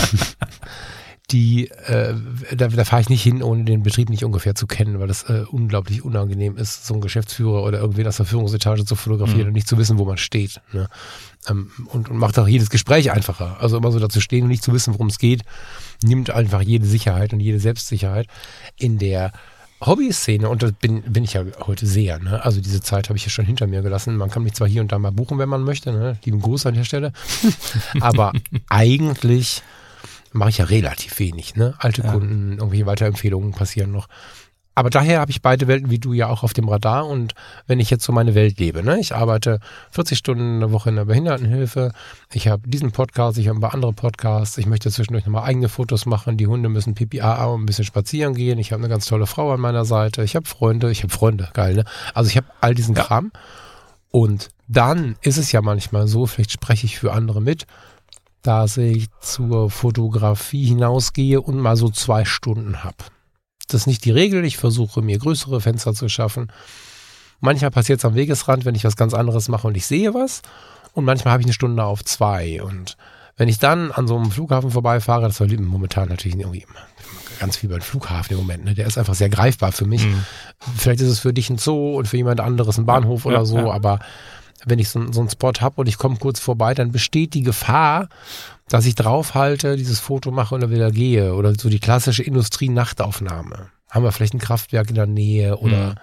die, 1.32 1.68
äh, 1.68 2.14
da, 2.54 2.68
da 2.68 2.84
fahre 2.84 3.02
ich 3.02 3.08
nicht 3.08 3.22
hin, 3.22 3.42
ohne 3.42 3.64
den 3.64 3.82
Betrieb 3.82 4.10
nicht 4.10 4.24
ungefähr 4.24 4.54
zu 4.54 4.66
kennen, 4.66 5.00
weil 5.00 5.08
das 5.08 5.24
äh, 5.24 5.44
unglaublich 5.50 6.04
unangenehm 6.04 6.56
ist, 6.56 6.86
so 6.86 6.94
einen 6.94 7.00
Geschäftsführer 7.00 7.62
oder 7.62 7.78
irgendwie 7.80 8.06
aus 8.06 8.18
der 8.18 8.26
Führungsetage 8.26 8.84
zu 8.84 8.96
fotografieren 8.96 9.42
mhm. 9.42 9.46
und 9.48 9.52
nicht 9.54 9.68
zu 9.68 9.78
wissen, 9.78 9.98
wo 9.98 10.04
man 10.04 10.18
steht. 10.18 10.60
Ne? 10.72 10.88
Ähm, 11.48 11.70
und, 11.86 12.10
und 12.10 12.18
macht 12.18 12.38
auch 12.38 12.48
jedes 12.48 12.70
Gespräch 12.70 13.12
einfacher. 13.12 13.56
Also 13.60 13.78
immer 13.78 13.92
so 13.92 13.98
dazu 13.98 14.20
stehen 14.20 14.44
und 14.44 14.50
nicht 14.50 14.62
zu 14.62 14.72
wissen, 14.72 14.92
worum 14.94 15.06
es 15.08 15.18
geht, 15.18 15.42
nimmt 16.02 16.30
einfach 16.30 16.60
jede 16.60 16.86
Sicherheit 16.86 17.32
und 17.32 17.40
jede 17.40 17.60
Selbstsicherheit 17.60 18.26
in 18.76 18.98
der 18.98 19.32
Hobby-Szene, 19.84 20.48
und 20.48 20.62
das 20.62 20.72
bin, 20.72 21.02
bin 21.02 21.24
ich 21.24 21.34
ja 21.34 21.44
heute 21.66 21.86
sehr, 21.86 22.18
ne? 22.18 22.44
also 22.44 22.60
diese 22.60 22.80
Zeit 22.80 23.08
habe 23.08 23.16
ich 23.16 23.24
ja 23.24 23.30
schon 23.30 23.44
hinter 23.44 23.66
mir 23.66 23.82
gelassen. 23.82 24.16
Man 24.16 24.30
kann 24.30 24.42
mich 24.42 24.54
zwar 24.54 24.68
hier 24.68 24.80
und 24.80 24.92
da 24.92 24.98
mal 24.98 25.12
buchen, 25.12 25.38
wenn 25.38 25.48
man 25.48 25.62
möchte, 25.62 25.92
ne? 25.92 26.18
lieben 26.24 26.40
Gruß 26.40 26.66
an 26.66 26.74
der 26.74 26.84
Stelle, 26.84 27.12
aber 28.00 28.32
eigentlich 28.68 29.62
mache 30.32 30.50
ich 30.50 30.58
ja 30.58 30.64
relativ 30.66 31.18
wenig. 31.18 31.56
Ne? 31.56 31.74
Alte 31.78 32.02
ja. 32.02 32.12
Kunden, 32.12 32.52
irgendwelche 32.58 32.86
Weiterempfehlungen 32.86 33.52
passieren 33.52 33.92
noch 33.92 34.08
aber 34.74 34.88
daher 34.88 35.20
habe 35.20 35.30
ich 35.30 35.42
beide 35.42 35.66
Welten 35.66 35.90
wie 35.90 35.98
du 35.98 36.12
ja 36.12 36.28
auch 36.28 36.42
auf 36.42 36.54
dem 36.54 36.68
Radar. 36.68 37.06
Und 37.06 37.34
wenn 37.66 37.80
ich 37.80 37.90
jetzt 37.90 38.04
so 38.04 38.12
meine 38.12 38.34
Welt 38.34 38.58
lebe, 38.58 38.82
ne, 38.82 38.98
ich 38.98 39.14
arbeite 39.14 39.60
40 39.90 40.16
Stunden 40.16 40.54
in 40.54 40.60
der 40.60 40.72
Woche 40.72 40.88
in 40.88 40.96
der 40.96 41.04
Behindertenhilfe, 41.04 41.92
ich 42.32 42.48
habe 42.48 42.66
diesen 42.66 42.92
Podcast, 42.92 43.36
ich 43.36 43.48
habe 43.48 43.58
ein 43.58 43.60
paar 43.60 43.74
andere 43.74 43.92
Podcasts, 43.92 44.56
ich 44.56 44.66
möchte 44.66 44.90
zwischendurch 44.90 45.26
nochmal 45.26 45.44
eigene 45.44 45.68
Fotos 45.68 46.06
machen, 46.06 46.38
die 46.38 46.46
Hunde 46.46 46.70
müssen 46.70 46.94
pipi 46.94 47.20
-a 47.20 47.52
und 47.52 47.62
ein 47.62 47.66
bisschen 47.66 47.84
spazieren 47.84 48.34
gehen, 48.34 48.58
ich 48.58 48.72
habe 48.72 48.80
eine 48.80 48.88
ganz 48.88 49.06
tolle 49.06 49.26
Frau 49.26 49.52
an 49.52 49.60
meiner 49.60 49.84
Seite, 49.84 50.22
ich 50.22 50.36
habe 50.36 50.46
Freunde, 50.46 50.90
ich 50.90 51.02
habe 51.02 51.12
Freunde, 51.12 51.50
geil, 51.52 51.74
ne? 51.74 51.84
Also 52.14 52.30
ich 52.30 52.36
habe 52.36 52.46
all 52.60 52.74
diesen 52.74 52.94
ja. 52.94 53.02
Kram. 53.02 53.30
Und 54.10 54.50
dann 54.68 55.16
ist 55.22 55.38
es 55.38 55.52
ja 55.52 55.60
manchmal 55.60 56.06
so, 56.06 56.26
vielleicht 56.26 56.52
spreche 56.52 56.86
ich 56.86 56.98
für 56.98 57.12
andere 57.12 57.42
mit, 57.42 57.66
dass 58.42 58.76
ich 58.76 59.06
zur 59.20 59.70
Fotografie 59.70 60.64
hinausgehe 60.64 61.40
und 61.40 61.58
mal 61.58 61.76
so 61.76 61.90
zwei 61.90 62.24
Stunden 62.24 62.82
habe. 62.82 62.96
Das 63.72 63.82
ist 63.82 63.86
nicht 63.86 64.04
die 64.04 64.10
Regel. 64.10 64.44
Ich 64.44 64.56
versuche 64.56 65.02
mir 65.02 65.18
größere 65.18 65.60
Fenster 65.60 65.94
zu 65.94 66.08
schaffen. 66.08 66.52
Manchmal 67.40 67.70
passiert 67.70 67.98
es 67.98 68.04
am 68.04 68.14
Wegesrand, 68.14 68.64
wenn 68.64 68.74
ich 68.74 68.84
was 68.84 68.96
ganz 68.96 69.14
anderes 69.14 69.48
mache 69.48 69.66
und 69.66 69.76
ich 69.76 69.86
sehe 69.86 70.14
was. 70.14 70.42
Und 70.92 71.04
manchmal 71.04 71.32
habe 71.32 71.42
ich 71.42 71.46
eine 71.46 71.54
Stunde 71.54 71.82
auf 71.84 72.04
zwei. 72.04 72.62
Und 72.62 72.96
wenn 73.36 73.48
ich 73.48 73.58
dann 73.58 73.90
an 73.90 74.06
so 74.06 74.16
einem 74.16 74.30
Flughafen 74.30 74.70
vorbeifahre, 74.70 75.22
das 75.22 75.40
war 75.40 75.48
momentan 75.48 76.08
natürlich 76.08 76.38
irgendwie 76.38 76.66
ganz 77.40 77.56
viel 77.56 77.70
beim 77.70 77.80
Flughafen 77.80 78.34
im 78.34 78.40
Moment, 78.40 78.64
ne? 78.64 78.74
der 78.74 78.86
ist 78.86 78.98
einfach 78.98 79.14
sehr 79.14 79.28
greifbar 79.28 79.72
für 79.72 79.86
mich. 79.86 80.06
Mhm. 80.06 80.24
Vielleicht 80.76 81.00
ist 81.00 81.08
es 81.08 81.18
für 81.18 81.32
dich 81.32 81.50
ein 81.50 81.58
Zoo 81.58 81.96
und 81.96 82.06
für 82.06 82.16
jemand 82.16 82.40
anderes 82.40 82.78
ein 82.78 82.86
Bahnhof 82.86 83.24
ja, 83.24 83.30
oder 83.30 83.46
so, 83.46 83.56
ja. 83.56 83.72
aber 83.72 83.98
wenn 84.64 84.78
ich 84.78 84.88
so, 84.90 85.10
so 85.10 85.20
einen 85.20 85.30
Spot 85.30 85.52
habe 85.60 85.80
und 85.80 85.88
ich 85.88 85.98
komme 85.98 86.18
kurz 86.18 86.38
vorbei, 86.38 86.74
dann 86.74 86.92
besteht 86.92 87.34
die 87.34 87.42
Gefahr, 87.42 88.08
dass 88.72 88.86
ich 88.86 88.94
draufhalte, 88.94 89.76
dieses 89.76 90.00
Foto 90.00 90.30
mache 90.30 90.54
und 90.54 90.62
dann 90.62 90.70
wieder 90.70 90.90
gehe. 90.90 91.34
Oder 91.34 91.54
so 91.54 91.68
die 91.68 91.78
klassische 91.78 92.22
Industrie-Nachtaufnahme. 92.22 93.68
Haben 93.90 94.04
wir 94.04 94.12
vielleicht 94.12 94.32
ein 94.32 94.38
Kraftwerk 94.38 94.88
in 94.88 94.94
der 94.94 95.06
Nähe 95.06 95.58
oder 95.58 95.90
mhm. 95.90 95.94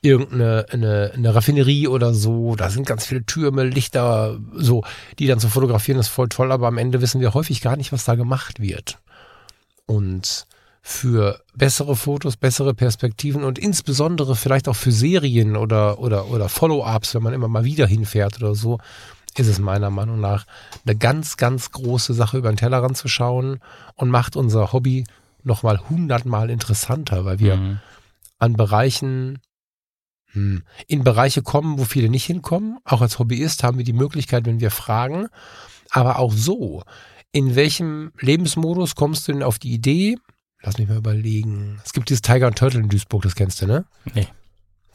irgendeine 0.00 0.66
eine, 0.70 1.10
eine 1.14 1.34
Raffinerie 1.34 1.86
oder 1.86 2.14
so. 2.14 2.56
Da 2.56 2.70
sind 2.70 2.86
ganz 2.86 3.04
viele 3.04 3.26
Türme, 3.26 3.64
Lichter, 3.64 4.38
so, 4.54 4.84
die 5.18 5.26
dann 5.26 5.38
zu 5.38 5.50
fotografieren, 5.50 6.00
ist 6.00 6.08
voll 6.08 6.30
toll, 6.30 6.50
aber 6.50 6.66
am 6.66 6.78
Ende 6.78 7.02
wissen 7.02 7.20
wir 7.20 7.34
häufig 7.34 7.60
gar 7.60 7.76
nicht, 7.76 7.92
was 7.92 8.06
da 8.06 8.14
gemacht 8.14 8.58
wird. 8.58 8.98
Und 9.84 10.46
für 10.80 11.42
bessere 11.54 11.94
Fotos, 11.94 12.38
bessere 12.38 12.72
Perspektiven 12.72 13.44
und 13.44 13.58
insbesondere 13.58 14.34
vielleicht 14.34 14.68
auch 14.68 14.76
für 14.76 14.92
Serien 14.92 15.56
oder, 15.56 15.98
oder, 15.98 16.30
oder 16.30 16.48
Follow-ups, 16.48 17.14
wenn 17.14 17.22
man 17.22 17.34
immer 17.34 17.48
mal 17.48 17.64
wieder 17.64 17.86
hinfährt 17.86 18.40
oder 18.40 18.54
so, 18.54 18.78
ist 19.36 19.48
es 19.48 19.58
meiner 19.58 19.90
Meinung 19.90 20.20
nach 20.20 20.46
eine 20.84 20.96
ganz, 20.96 21.36
ganz 21.36 21.70
große 21.70 22.14
Sache, 22.14 22.38
über 22.38 22.50
den 22.50 22.56
Tellerrand 22.56 22.96
zu 22.96 23.08
schauen 23.08 23.60
und 23.94 24.10
macht 24.10 24.36
unser 24.36 24.72
Hobby 24.72 25.04
nochmal 25.42 25.80
hundertmal 25.88 26.50
interessanter, 26.50 27.24
weil 27.24 27.38
wir 27.38 27.56
mhm. 27.56 27.78
an 28.38 28.54
Bereichen, 28.54 29.38
hm, 30.32 30.62
in 30.86 31.04
Bereiche 31.04 31.42
kommen, 31.42 31.78
wo 31.78 31.84
viele 31.84 32.08
nicht 32.08 32.24
hinkommen. 32.24 32.78
Auch 32.84 33.02
als 33.02 33.18
Hobbyist 33.18 33.62
haben 33.62 33.78
wir 33.78 33.84
die 33.84 33.92
Möglichkeit, 33.92 34.46
wenn 34.46 34.60
wir 34.60 34.70
fragen, 34.70 35.28
aber 35.90 36.18
auch 36.18 36.32
so, 36.32 36.82
in 37.32 37.54
welchem 37.54 38.12
Lebensmodus 38.18 38.94
kommst 38.94 39.28
du 39.28 39.32
denn 39.32 39.42
auf 39.42 39.58
die 39.58 39.72
Idee, 39.72 40.16
Lass 40.62 40.78
mich 40.78 40.88
mal 40.88 40.96
überlegen. 40.96 41.80
Es 41.84 41.92
gibt 41.92 42.08
dieses 42.08 42.22
Tiger 42.22 42.48
und 42.48 42.58
Turtle 42.58 42.80
in 42.80 42.88
Duisburg, 42.88 43.22
das 43.22 43.36
kennst 43.36 43.62
du, 43.62 43.66
ne? 43.66 43.84
Nee. 44.14 44.26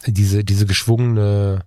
Diese, 0.06 0.44
diese 0.44 0.66
geschwungene 0.66 1.64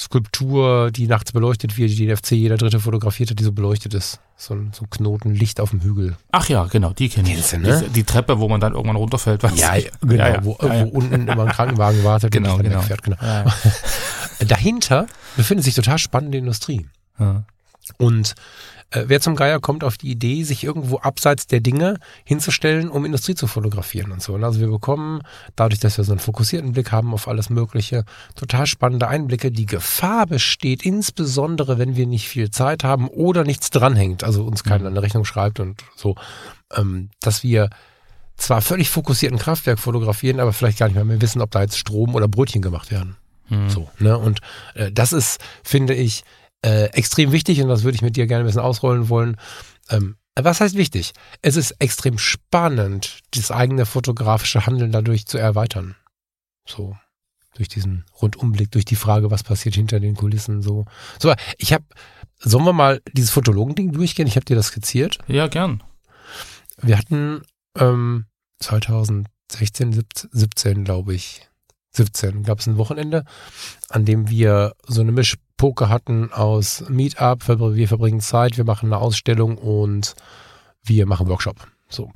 Skulptur, 0.00 0.90
die 0.90 1.06
nachts 1.06 1.32
beleuchtet 1.32 1.76
wird, 1.76 1.90
die 1.90 2.06
den 2.06 2.16
FC 2.16 2.32
jeder 2.32 2.56
Dritte 2.56 2.80
fotografiert 2.80 3.30
hat, 3.30 3.38
die 3.38 3.44
so 3.44 3.52
beleuchtet 3.52 3.92
ist. 3.92 4.18
So 4.34 4.54
ein, 4.54 4.72
so 4.72 4.84
ein 4.84 4.90
Knoten 4.90 5.34
Licht 5.34 5.60
auf 5.60 5.70
dem 5.70 5.82
Hügel. 5.82 6.16
Ach 6.32 6.48
ja, 6.48 6.64
genau, 6.64 6.94
die 6.94 7.10
kenne 7.10 7.30
ich. 7.30 7.52
Ne? 7.52 7.84
Die, 7.84 7.90
die, 7.90 8.04
Treppe, 8.04 8.40
wo 8.40 8.48
man 8.48 8.60
dann 8.60 8.72
irgendwann 8.72 8.96
runterfällt. 8.96 9.42
Was 9.42 9.60
ja, 9.60 9.74
genau, 10.00 10.14
ja, 10.14 10.28
ja. 10.28 10.44
Wo, 10.44 10.56
ja, 10.62 10.86
wo, 10.86 10.88
unten 10.98 11.28
immer 11.28 11.44
ein 11.44 11.52
Krankenwagen 11.52 12.02
wartet 12.02 12.32
genau, 12.32 12.54
und 12.54 12.62
genau. 12.62 12.78
Wegfährt, 12.78 13.02
genau. 13.02 13.16
Dahinter 14.48 15.06
befindet 15.36 15.66
sich 15.66 15.74
total 15.74 15.98
spannende 15.98 16.38
Industrie. 16.38 16.86
Und 17.98 18.34
Äh, 18.90 19.04
wer 19.06 19.20
zum 19.20 19.36
Geier 19.36 19.60
kommt 19.60 19.84
auf 19.84 19.96
die 19.96 20.10
Idee, 20.10 20.42
sich 20.42 20.64
irgendwo 20.64 20.98
abseits 20.98 21.46
der 21.46 21.60
Dinge 21.60 21.98
hinzustellen, 22.24 22.88
um 22.88 23.04
Industrie 23.04 23.34
zu 23.34 23.46
fotografieren 23.46 24.10
und 24.10 24.22
so. 24.22 24.34
Und 24.34 24.44
also 24.44 24.60
wir 24.60 24.68
bekommen, 24.68 25.22
dadurch, 25.56 25.80
dass 25.80 25.96
wir 25.96 26.04
so 26.04 26.12
einen 26.12 26.20
fokussierten 26.20 26.72
Blick 26.72 26.90
haben 26.90 27.14
auf 27.14 27.28
alles 27.28 27.50
Mögliche, 27.50 28.04
total 28.34 28.66
spannende 28.66 29.08
Einblicke. 29.08 29.52
Die 29.52 29.66
Gefahr 29.66 30.26
besteht 30.26 30.84
insbesondere, 30.84 31.78
wenn 31.78 31.96
wir 31.96 32.06
nicht 32.06 32.28
viel 32.28 32.50
Zeit 32.50 32.84
haben 32.84 33.08
oder 33.08 33.44
nichts 33.44 33.70
dranhängt, 33.70 34.24
also 34.24 34.44
uns 34.44 34.64
keiner 34.64 34.88
eine 34.88 35.02
Rechnung 35.02 35.24
schreibt 35.24 35.60
und 35.60 35.82
so, 35.94 36.16
ähm, 36.74 37.10
dass 37.20 37.42
wir 37.42 37.70
zwar 38.36 38.62
völlig 38.62 38.90
fokussierten 38.90 39.38
Kraftwerk 39.38 39.78
fotografieren, 39.78 40.40
aber 40.40 40.52
vielleicht 40.52 40.78
gar 40.78 40.86
nicht 40.86 40.96
mehr, 40.96 41.04
mehr 41.04 41.20
wissen, 41.20 41.42
ob 41.42 41.50
da 41.50 41.60
jetzt 41.60 41.78
Strom 41.78 42.14
oder 42.14 42.26
Brötchen 42.26 42.62
gemacht 42.62 42.90
werden. 42.90 43.16
Mhm. 43.50 43.68
So, 43.68 43.90
ne? 43.98 44.16
Und 44.18 44.40
äh, 44.74 44.90
das 44.90 45.12
ist, 45.12 45.40
finde 45.62 45.94
ich, 45.94 46.24
äh, 46.62 46.86
extrem 46.86 47.32
wichtig 47.32 47.62
und 47.62 47.68
das 47.68 47.82
würde 47.82 47.96
ich 47.96 48.02
mit 48.02 48.16
dir 48.16 48.26
gerne 48.26 48.44
ein 48.44 48.46
bisschen 48.46 48.60
ausrollen 48.60 49.08
wollen. 49.08 49.36
Ähm, 49.88 50.16
was 50.38 50.60
heißt 50.60 50.76
wichtig? 50.76 51.12
Es 51.42 51.56
ist 51.56 51.72
extrem 51.80 52.18
spannend, 52.18 53.20
das 53.32 53.50
eigene 53.50 53.86
fotografische 53.86 54.66
Handeln 54.66 54.92
dadurch 54.92 55.26
zu 55.26 55.38
erweitern. 55.38 55.96
So, 56.66 56.96
durch 57.54 57.68
diesen 57.68 58.04
Rundumblick, 58.20 58.70
durch 58.70 58.84
die 58.84 58.96
Frage, 58.96 59.30
was 59.30 59.42
passiert 59.42 59.74
hinter 59.74 60.00
den 60.00 60.14
Kulissen, 60.14 60.62
so. 60.62 60.86
So, 61.18 61.34
ich 61.58 61.72
habe, 61.72 61.84
sollen 62.38 62.64
wir 62.64 62.72
mal 62.72 63.00
dieses 63.12 63.30
Fotologen-Ding 63.30 63.92
durchgehen? 63.92 64.26
Ich 64.26 64.36
habe 64.36 64.46
dir 64.46 64.56
das 64.56 64.68
skizziert. 64.68 65.18
Ja, 65.26 65.48
gern. 65.48 65.82
Wir 66.80 66.96
hatten 66.96 67.42
ähm, 67.76 68.26
2016, 68.60 70.04
17, 70.30 70.84
glaube 70.84 71.14
ich, 71.14 71.48
17 71.92 72.44
gab 72.44 72.60
es 72.60 72.66
ein 72.66 72.78
Wochenende, 72.78 73.24
an 73.88 74.04
dem 74.04 74.30
wir 74.30 74.74
so 74.86 75.00
eine 75.00 75.12
Mischpoke 75.60 75.90
hatten 75.90 76.32
aus 76.32 76.84
Meetup, 76.88 77.46
wir 77.46 77.86
verbringen 77.86 78.20
Zeit, 78.20 78.56
wir 78.56 78.64
machen 78.64 78.86
eine 78.86 78.96
Ausstellung 78.96 79.58
und 79.58 80.14
wir 80.82 81.04
machen 81.04 81.28
Workshop. 81.28 81.56
So. 81.90 82.10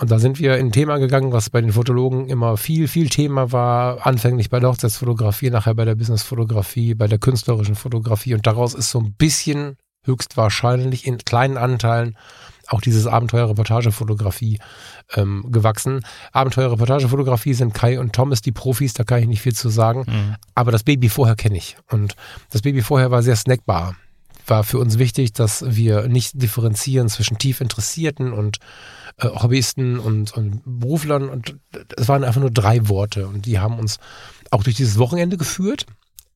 Und 0.00 0.10
da 0.10 0.18
sind 0.18 0.38
wir 0.38 0.56
in 0.56 0.68
ein 0.68 0.72
Thema 0.72 0.96
gegangen, 0.96 1.32
was 1.32 1.50
bei 1.50 1.60
den 1.60 1.72
Fotologen 1.72 2.30
immer 2.30 2.56
viel, 2.56 2.88
viel 2.88 3.10
Thema 3.10 3.52
war. 3.52 4.06
Anfänglich 4.06 4.48
bei 4.48 4.58
der 4.58 4.70
Hochzeitsfotografie, 4.70 5.50
nachher 5.50 5.74
bei 5.74 5.84
der 5.84 5.96
Businessfotografie, 5.96 6.94
bei 6.94 7.08
der 7.08 7.18
künstlerischen 7.18 7.74
Fotografie. 7.74 8.32
Und 8.32 8.46
daraus 8.46 8.72
ist 8.72 8.90
so 8.90 9.00
ein 9.00 9.12
bisschen 9.18 9.76
höchstwahrscheinlich 10.06 11.06
in 11.06 11.18
kleinen 11.18 11.58
Anteilen 11.58 12.16
auch 12.72 12.80
dieses 12.80 13.06
Abenteuer-Reportage-Fotografie 13.06 14.58
ähm, 15.14 15.44
gewachsen. 15.50 16.00
Abenteuer-Reportage-Fotografie 16.32 17.54
sind 17.54 17.74
Kai 17.74 18.00
und 18.00 18.12
Thomas 18.12 18.40
die 18.40 18.52
Profis, 18.52 18.94
da 18.94 19.04
kann 19.04 19.20
ich 19.20 19.26
nicht 19.26 19.42
viel 19.42 19.54
zu 19.54 19.68
sagen. 19.68 20.04
Mhm. 20.06 20.36
Aber 20.54 20.72
das 20.72 20.82
Baby 20.82 21.08
vorher 21.08 21.36
kenne 21.36 21.58
ich. 21.58 21.76
Und 21.90 22.16
das 22.50 22.62
Baby 22.62 22.82
vorher 22.82 23.10
war 23.10 23.22
sehr 23.22 23.36
snackbar. 23.36 23.96
War 24.46 24.64
für 24.64 24.78
uns 24.78 24.98
wichtig, 24.98 25.32
dass 25.32 25.64
wir 25.66 26.08
nicht 26.08 26.42
differenzieren 26.42 27.08
zwischen 27.08 27.38
tief 27.38 27.60
Interessierten 27.60 28.32
und 28.32 28.58
äh, 29.18 29.28
Hobbyisten 29.28 29.98
und, 29.98 30.32
und 30.32 30.62
Beruflern. 30.64 31.28
Und 31.28 31.56
es 31.96 32.08
waren 32.08 32.24
einfach 32.24 32.40
nur 32.40 32.50
drei 32.50 32.88
Worte. 32.88 33.28
Und 33.28 33.46
die 33.46 33.60
haben 33.60 33.78
uns 33.78 33.98
auch 34.50 34.64
durch 34.64 34.76
dieses 34.76 34.98
Wochenende 34.98 35.36
geführt. 35.36 35.86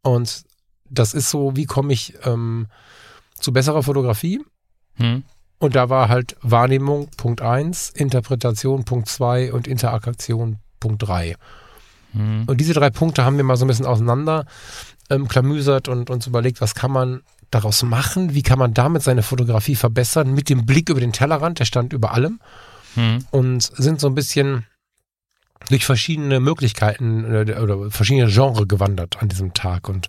Und 0.02 0.44
das 0.88 1.14
ist 1.14 1.30
so, 1.30 1.56
wie 1.56 1.64
komme 1.64 1.92
ich 1.92 2.14
ähm, 2.24 2.68
zu 3.40 3.52
besserer 3.52 3.82
Fotografie? 3.82 4.40
Hm. 4.94 5.24
Und 5.58 5.74
da 5.74 5.88
war 5.88 6.08
halt 6.08 6.36
Wahrnehmung 6.42 7.08
Punkt 7.16 7.40
1, 7.40 7.90
Interpretation 7.90 8.84
Punkt 8.84 9.08
2 9.08 9.52
und 9.52 9.66
Interaktion 9.66 10.58
Punkt 10.80 11.02
3. 11.02 11.36
Hm. 12.12 12.44
Und 12.46 12.60
diese 12.60 12.74
drei 12.74 12.90
Punkte 12.90 13.24
haben 13.24 13.36
wir 13.36 13.44
mal 13.44 13.56
so 13.56 13.64
ein 13.64 13.68
bisschen 13.68 13.86
auseinander 13.86 14.46
ähm, 15.10 15.28
klamüsert 15.28 15.88
und 15.88 16.10
uns 16.10 16.26
überlegt, 16.26 16.60
was 16.60 16.74
kann 16.74 16.90
man 16.90 17.22
daraus 17.50 17.82
machen? 17.82 18.34
Wie 18.34 18.42
kann 18.42 18.58
man 18.58 18.74
damit 18.74 19.02
seine 19.02 19.22
Fotografie 19.22 19.76
verbessern? 19.76 20.34
Mit 20.34 20.48
dem 20.50 20.66
Blick 20.66 20.90
über 20.90 21.00
den 21.00 21.12
Tellerrand, 21.12 21.58
der 21.58 21.64
stand 21.64 21.92
über 21.92 22.12
allem. 22.12 22.40
Hm. 22.94 23.24
Und 23.30 23.62
sind 23.62 24.00
so 24.00 24.08
ein 24.08 24.14
bisschen 24.14 24.66
durch 25.68 25.84
verschiedene 25.84 26.40
Möglichkeiten 26.40 27.24
oder, 27.24 27.62
oder 27.62 27.90
verschiedene 27.90 28.30
Genre 28.30 28.66
gewandert 28.66 29.18
an 29.20 29.28
diesem 29.28 29.54
Tag 29.54 29.88
und 29.88 30.08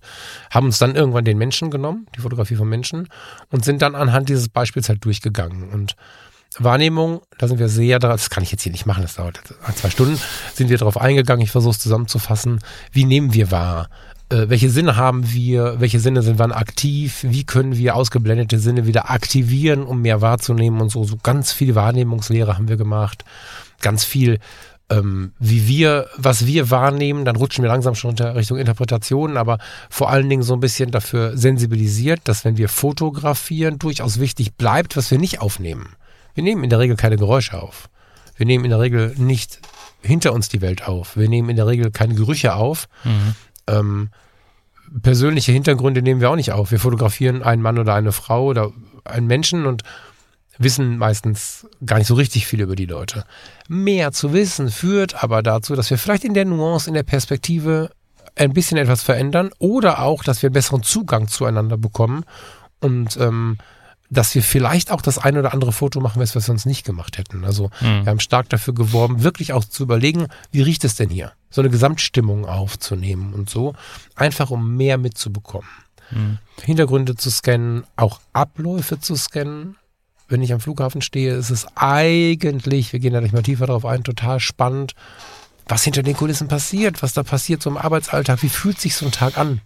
haben 0.52 0.68
uns 0.68 0.78
dann 0.78 0.96
irgendwann 0.96 1.26
den 1.26 1.38
Menschen 1.38 1.72
genommen, 1.72 2.08
die 2.16 2.22
Fotografie 2.22 2.56
von 2.56 2.70
Menschen, 2.70 3.08
und 3.50 3.66
sind 3.66 3.82
dann 3.82 3.96
anhand 3.96 4.30
dieses 4.30 4.50
Beispiels 4.50 4.90
halt 4.90 5.04
durchgegangen. 5.04 5.70
Und 5.70 5.96
Wahrnehmung, 6.60 7.22
da 7.38 7.48
sind 7.48 7.60
wir 7.60 7.70
sehr 7.70 8.00
darauf, 8.00 8.18
das 8.18 8.30
kann 8.30 8.44
ich 8.44 8.52
jetzt 8.52 8.64
hier 8.64 8.72
nicht 8.72 8.86
machen, 8.86 9.04
das 9.04 9.16
dauert 9.16 9.42
zwei 9.76 9.90
Stunden, 9.90 10.20
sind 10.54 10.70
wir 10.70 10.78
darauf 10.78 10.98
eingegangen, 10.98 11.44
ich 11.44 11.52
versuche 11.52 11.72
es 11.72 11.80
zusammenzufassen, 11.80 12.60
wie 12.92 13.06
nehmen 13.06 13.34
wir 13.34 13.52
wahr? 13.52 13.90
Äh, 14.30 14.50
welche 14.50 14.70
Sinne 14.70 14.98
haben 14.98 15.32
wir? 15.32 15.80
Welche 15.80 16.00
Sinne 16.00 16.22
sind 16.22 16.38
wann 16.38 16.52
aktiv? 16.52 17.20
Wie 17.22 17.46
können 17.46 17.78
wir 17.78 17.96
ausgeblendete 17.96 18.60
Sinne 18.60 18.86
wieder 18.86 19.10
aktivieren, 19.10 19.84
um 19.84 20.02
mehr 20.02 20.22
wahrzunehmen 20.22 20.82
und 20.82 20.90
so? 20.90 21.04
So 21.06 21.16
ganz 21.22 21.54
viel 21.54 21.76
Wahrnehmungslehre 21.76 22.58
haben 22.58 22.68
wir 22.68 22.76
gemacht. 22.76 23.24
Ganz 23.80 24.04
viel 24.04 24.40
ähm, 24.90 25.34
wie 25.40 25.68
wir, 25.68 26.08
was 26.16 26.46
wir 26.46 26.70
wahrnehmen, 26.70 27.26
dann 27.26 27.36
rutschen 27.36 27.64
wir 27.64 27.70
langsam 27.70 27.96
schon 27.96 28.12
unter 28.12 28.36
Richtung 28.36 28.58
Interpretation, 28.58 29.38
aber 29.38 29.58
vor 29.90 30.10
allen 30.10 30.30
Dingen 30.30 30.44
so 30.44 30.54
ein 30.54 30.60
bisschen 30.60 30.92
dafür 30.92 31.38
sensibilisiert, 31.38 32.22
dass 32.26 32.46
wenn 32.46 32.58
wir 32.58 32.70
fotografieren, 32.70 33.80
durchaus 33.80 34.20
wichtig 34.20 34.56
bleibt, 34.56 34.96
was 34.96 35.12
wir 35.12 35.18
nicht 35.18 35.42
aufnehmen. 35.42 35.96
Wir 36.36 36.44
nehmen 36.44 36.64
in 36.64 36.70
der 36.70 36.80
Regel 36.80 36.96
keine 36.96 37.18
Geräusche 37.18 37.62
auf. 37.62 37.90
Wir 38.38 38.46
nehmen 38.46 38.64
in 38.64 38.70
der 38.70 38.80
Regel 38.80 39.14
nicht 39.18 39.60
hinter 40.02 40.32
uns 40.32 40.48
die 40.48 40.62
Welt 40.62 40.88
auf. 40.88 41.18
Wir 41.18 41.28
nehmen 41.28 41.50
in 41.50 41.56
der 41.56 41.68
Regel 41.68 41.92
keine 41.92 42.16
Gerüche 42.16 42.56
auf. 42.56 42.88
Mhm. 43.04 43.36
Ähm, 43.68 44.10
persönliche 45.02 45.52
Hintergründe 45.52 46.02
nehmen 46.02 46.22
wir 46.22 46.30
auch 46.30 46.36
nicht 46.36 46.52
auf. 46.52 46.72
Wir 46.72 46.80
fotografieren 46.80 47.44
einen 47.44 47.62
Mann 47.62 47.80
oder 47.80 47.94
eine 47.94 48.12
Frau 48.12 48.46
oder 48.46 48.72
einen 49.04 49.28
Menschen 49.28 49.66
und 49.66 49.84
wissen 50.58 50.98
meistens 50.98 51.68
gar 51.86 51.98
nicht 51.98 52.08
so 52.08 52.16
richtig 52.16 52.48
viel 52.48 52.62
über 52.62 52.76
die 52.76 52.86
Leute. 52.86 53.26
Mehr 53.68 54.12
zu 54.12 54.34
wissen 54.34 54.70
führt 54.70 55.24
aber 55.24 55.44
dazu, 55.44 55.76
dass 55.76 55.90
wir 55.90 55.98
vielleicht 55.98 56.24
in 56.24 56.34
der 56.34 56.46
Nuance, 56.46 56.90
in 56.90 56.94
der 56.94 57.04
Perspektive 57.04 57.92
ein 58.36 58.54
bisschen 58.54 58.78
etwas 58.78 59.04
verändern 59.04 59.52
oder 59.60 60.02
auch, 60.02 60.24
dass 60.24 60.44
wir 60.44 60.50
besseren 60.50 60.84
Zugang 60.84 61.28
zueinander 61.28 61.78
bekommen 61.78 62.24
und 62.80 63.18
ähm, 63.18 63.58
dass 64.10 64.34
wir 64.36 64.44
vielleicht 64.44 64.92
auch 64.92 65.02
das 65.02 65.18
eine 65.18 65.40
oder 65.40 65.54
andere 65.54 65.74
Foto 65.74 66.00
machen, 66.00 66.22
was 66.22 66.34
wir 66.34 66.42
sonst 66.42 66.66
nicht 66.66 66.86
gemacht 66.86 67.18
hätten. 67.18 67.44
Also 67.44 67.70
mhm. 67.82 68.06
wir 68.06 68.08
haben 68.08 68.20
stark 68.20 68.50
dafür 68.50 68.74
geworben, 68.74 69.24
wirklich 69.24 69.54
auch 69.54 69.66
zu 69.66 69.84
überlegen, 69.84 70.28
wie 70.52 70.62
riecht 70.62 70.86
es 70.86 70.96
denn 70.96 71.10
hier? 71.10 71.34
So 71.50 71.62
eine 71.62 71.70
Gesamtstimmung 71.70 72.46
aufzunehmen 72.46 73.34
und 73.34 73.50
so, 73.50 73.74
einfach 74.16 74.50
um 74.50 74.78
mehr 74.78 74.98
mitzubekommen. 74.98 75.70
Mhm. 76.12 76.38
Hintergründe 76.64 77.16
zu 77.16 77.30
scannen, 77.30 77.84
auch 77.98 78.22
Abläufe 78.32 79.00
zu 79.00 79.16
scannen, 79.16 79.76
wenn 80.28 80.42
ich 80.42 80.54
am 80.54 80.60
Flughafen 80.60 81.02
stehe, 81.02 81.36
ist 81.36 81.50
es 81.50 81.66
eigentlich, 81.76 82.94
wir 82.94 83.00
gehen 83.00 83.14
da 83.14 83.22
nicht 83.22 83.34
mal 83.34 83.44
tiefer 83.44 83.68
drauf 83.68 83.86
ein, 83.86 84.04
total 84.04 84.40
spannend, 84.40 84.94
was 85.68 85.84
hinter 85.84 86.04
den 86.04 86.16
Kulissen 86.16 86.48
passiert, 86.48 87.02
was 87.02 87.14
da 87.14 87.24
passiert 87.24 87.62
so 87.62 87.70
im 87.70 87.78
Arbeitsalltag, 87.78 88.42
wie 88.44 88.50
fühlt 88.50 88.80
sich 88.80 88.96
so 88.96 89.06
ein 89.06 89.12
Tag 89.12 89.38
an. 89.38 89.62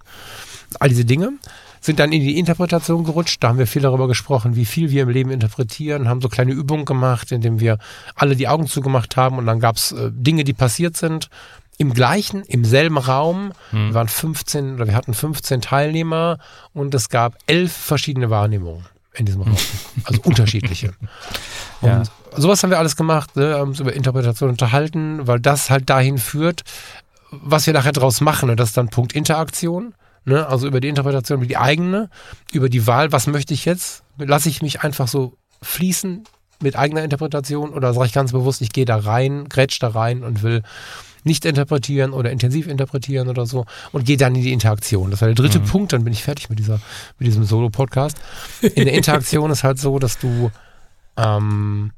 All 0.80 0.89
diese 0.89 1.06
Dinge 1.06 1.34
sind 1.80 2.00
dann 2.00 2.12
in 2.12 2.22
die 2.22 2.38
Interpretation 2.38 3.03
gerutscht. 3.03 3.44
Da 3.44 3.50
haben 3.50 3.58
wir 3.58 3.68
viel 3.68 3.82
darüber 3.82 4.08
gesprochen, 4.08 4.56
wie 4.56 4.65
viel 4.65 4.91
wir 4.91 5.03
im 5.03 5.10
Leben 5.10 5.32
interpretieren, 5.32 6.08
haben 6.08 6.22
so 6.22 6.30
kleine 6.30 6.53
Übungen 6.53 6.86
gemacht, 6.86 7.32
indem 7.32 7.60
wir 7.60 7.77
alle 8.15 8.36
die 8.36 8.48
Augen 8.48 8.68
zugemacht 8.68 9.18
haben 9.18 9.38
und 9.38 9.48
dann 9.48 9.60
gab 9.60 9.77
es 9.77 9.91
äh, 9.91 10.12
Dinge, 10.13 10.44
die 10.44 10.53
passiert 10.53 10.96
sind. 10.96 11.30
Im 11.77 11.94
gleichen, 11.94 12.44
im 12.44 12.63
selben 12.63 13.00
Raum. 13.00 13.53
Hm. 13.72 13.88
Wir 13.88 13.94
waren 13.96 14.08
15 14.08 14.75
oder 14.75 14.86
wir 14.86 14.94
hatten 14.94 15.15
15 15.15 15.62
Teilnehmer 15.62 16.38
und 16.74 16.94
es 16.94 17.10
gab 17.10 17.36
elf 17.48 17.72
verschiedene 17.72 18.30
Wahrnehmungen 18.30 18.86
in 19.13 19.25
diesem 19.25 19.41
Raum. 19.41 19.58
Also 20.06 20.22
unterschiedliche. 20.24 20.94
Und 21.82 21.89
ja. 21.89 22.03
sowas 22.36 22.63
haben 22.63 22.70
wir 22.70 22.80
alles 22.80 22.96
gemacht, 22.96 23.36
ne, 23.36 23.56
haben 23.56 23.70
uns 23.70 23.80
über 23.80 23.94
Interpretation 23.94 24.50
unterhalten, 24.50 25.27
weil 25.27 25.39
das 25.39 25.70
halt 25.70 25.89
dahin 25.89 26.18
führt, 26.18 26.62
was 27.32 27.65
wir 27.65 27.74
nachher 27.74 27.91
draus 27.91 28.22
machen. 28.22 28.50
Und 28.50 28.60
das 28.60 28.70
ist 28.70 28.77
dann 28.77 28.89
Punkt 28.89 29.13
Interaktion. 29.13 29.94
Ne? 30.24 30.46
Also 30.48 30.68
über 30.68 30.80
die 30.80 30.89
Interpretation, 30.89 31.39
über 31.39 31.48
die 31.48 31.58
eigene, 31.58 32.10
über 32.51 32.70
die 32.70 32.86
Wahl, 32.88 33.12
was 33.12 33.27
möchte 33.27 33.53
ich 33.53 33.65
jetzt? 33.65 34.03
Lasse 34.18 34.50
ich 34.50 34.62
mich 34.62 34.82
einfach 34.82 35.08
so 35.08 35.34
fließen 35.62 36.24
mit 36.62 36.75
eigener 36.75 37.03
Interpretation 37.03 37.72
oder 37.72 37.94
sage 37.94 38.06
ich 38.06 38.13
ganz 38.13 38.32
bewusst, 38.32 38.62
ich 38.62 38.72
gehe 38.72 38.86
da 38.86 38.98
rein, 38.98 39.50
grätsch 39.50 39.80
da 39.82 39.89
rein 39.89 40.24
und 40.24 40.44
will 40.44 40.62
nicht 41.24 41.46
interpretieren 41.46 42.13
oder 42.13 42.32
intensiv 42.32 42.68
interpretieren 42.68 43.30
oder 43.30 43.46
so 43.46 43.66
und 43.92 44.06
gehe 44.06 44.18
dann 44.18 44.36
in 44.36 44.42
die 44.42 44.54
Interaktion. 44.54 45.12
Das 45.12 45.22
war 45.22 45.28
der 45.28 45.36
dritte 45.36 45.60
mhm. 45.60 45.66
Punkt, 45.66 45.94
dann 45.94 46.04
bin 46.04 46.13
ich 46.13 46.24
fertig 46.24 46.50
mit 46.50 46.60
dieser, 46.60 46.80
mit 47.20 47.28
diesem 47.28 47.44
Solo-Podcast. 47.44 48.18
In 48.62 48.86
der 48.86 48.94
Interaktion 48.94 49.51
ist 49.51 49.63
halt 49.63 49.80
so, 49.80 50.00
dass 50.00 50.20
du 50.20 50.51
ähm, 51.18 51.92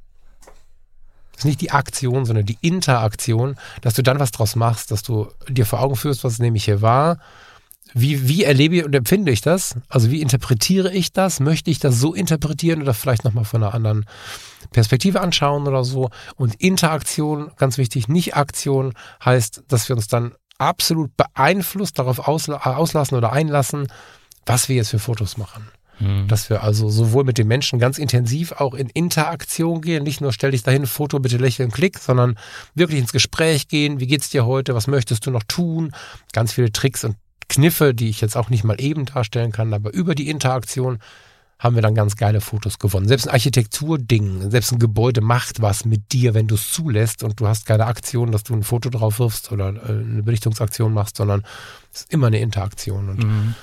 ist 1.37 1.45
nicht 1.45 1.61
die 1.61 1.71
Aktion, 1.71 2.25
sondern 2.25 2.45
die 2.45 2.57
Interaktion, 2.61 3.55
dass 3.81 3.93
du 3.93 4.03
dann 4.03 4.19
was 4.19 4.31
draus 4.31 4.55
machst, 4.55 4.91
dass 4.91 5.03
du 5.03 5.27
dir 5.49 5.65
vor 5.65 5.81
Augen 5.81 5.95
führst, 5.95 6.23
was 6.23 6.39
nämlich 6.39 6.65
hier 6.65 6.81
war. 6.81 7.17
Wie, 7.93 8.27
wie 8.27 8.43
erlebe 8.43 8.85
und 8.85 8.95
empfinde 8.95 9.31
ich 9.31 9.41
das? 9.41 9.75
Also 9.87 10.09
wie 10.09 10.21
interpretiere 10.21 10.91
ich 10.91 11.13
das? 11.13 11.39
Möchte 11.39 11.69
ich 11.69 11.79
das 11.79 11.99
so 11.99 12.13
interpretieren 12.13 12.81
oder 12.81 12.93
vielleicht 12.93 13.23
nochmal 13.23 13.45
von 13.45 13.63
einer 13.63 13.73
anderen 13.73 14.05
Perspektive 14.71 15.21
anschauen 15.21 15.67
oder 15.67 15.83
so. 15.83 16.09
Und 16.35 16.55
Interaktion, 16.55 17.51
ganz 17.57 17.77
wichtig, 17.77 18.07
nicht 18.07 18.35
Aktion, 18.35 18.93
heißt, 19.23 19.63
dass 19.67 19.87
wir 19.89 19.95
uns 19.95 20.07
dann 20.07 20.33
absolut 20.57 21.11
beeinflusst 21.17 21.99
darauf 21.99 22.27
ausla 22.27 22.57
auslassen 22.57 23.17
oder 23.17 23.31
einlassen, 23.31 23.87
was 24.45 24.69
wir 24.69 24.75
jetzt 24.75 24.89
für 24.89 24.99
Fotos 24.99 25.37
machen. 25.37 25.67
Mhm. 25.99 26.27
Dass 26.27 26.49
wir 26.49 26.63
also 26.63 26.89
sowohl 26.89 27.23
mit 27.23 27.37
den 27.37 27.47
Menschen 27.47 27.79
ganz 27.79 27.97
intensiv 27.97 28.53
auch 28.53 28.73
in 28.73 28.89
Interaktion 28.89 29.81
gehen, 29.81 30.03
nicht 30.03 30.21
nur 30.21 30.33
stell 30.33 30.51
dich 30.51 30.63
dahin, 30.63 30.85
Foto, 30.85 31.19
bitte 31.19 31.37
lächeln, 31.37 31.71
klick, 31.71 31.99
sondern 31.99 32.37
wirklich 32.73 32.99
ins 32.99 33.11
Gespräch 33.11 33.67
gehen. 33.67 33.99
Wie 33.99 34.07
geht's 34.07 34.29
dir 34.29 34.45
heute? 34.45 34.73
Was 34.73 34.87
möchtest 34.87 35.25
du 35.25 35.31
noch 35.31 35.43
tun? 35.43 35.93
Ganz 36.31 36.53
viele 36.53 36.71
Tricks 36.71 37.03
und 37.03 37.15
Kniffe, 37.53 37.93
die 37.93 38.09
ich 38.09 38.21
jetzt 38.21 38.35
auch 38.35 38.49
nicht 38.49 38.63
mal 38.63 38.81
eben 38.81 39.05
darstellen 39.05 39.51
kann, 39.51 39.73
aber 39.73 39.93
über 39.93 40.15
die 40.15 40.29
Interaktion 40.29 40.99
haben 41.59 41.75
wir 41.75 41.81
dann 41.81 41.95
ganz 41.95 42.17
geile 42.17 42.41
Fotos 42.41 42.79
gewonnen. 42.79 43.07
Selbst 43.07 43.27
ein 43.27 43.33
Architekturding, 43.33 44.49
selbst 44.51 44.73
ein 44.73 44.79
Gebäude 44.79 45.21
macht 45.21 45.61
was 45.61 45.85
mit 45.85 46.11
dir, 46.11 46.33
wenn 46.33 46.47
du 46.47 46.55
es 46.55 46.71
zulässt 46.71 47.23
und 47.23 47.39
du 47.39 47.47
hast 47.47 47.65
keine 47.65 47.85
Aktion, 47.85 48.31
dass 48.31 48.43
du 48.43 48.53
ein 48.53 48.63
Foto 48.63 48.89
drauf 48.89 49.19
wirfst 49.19 49.51
oder 49.51 49.69
äh, 49.69 49.91
eine 49.91 50.23
Belichtungsaktion 50.23 50.93
machst, 50.93 51.17
sondern 51.17 51.43
es 51.93 52.01
ist 52.01 52.13
immer 52.13 52.27
eine 52.27 52.39
Interaktion. 52.39 53.09
Und 53.09 53.23
mhm. 53.23 53.55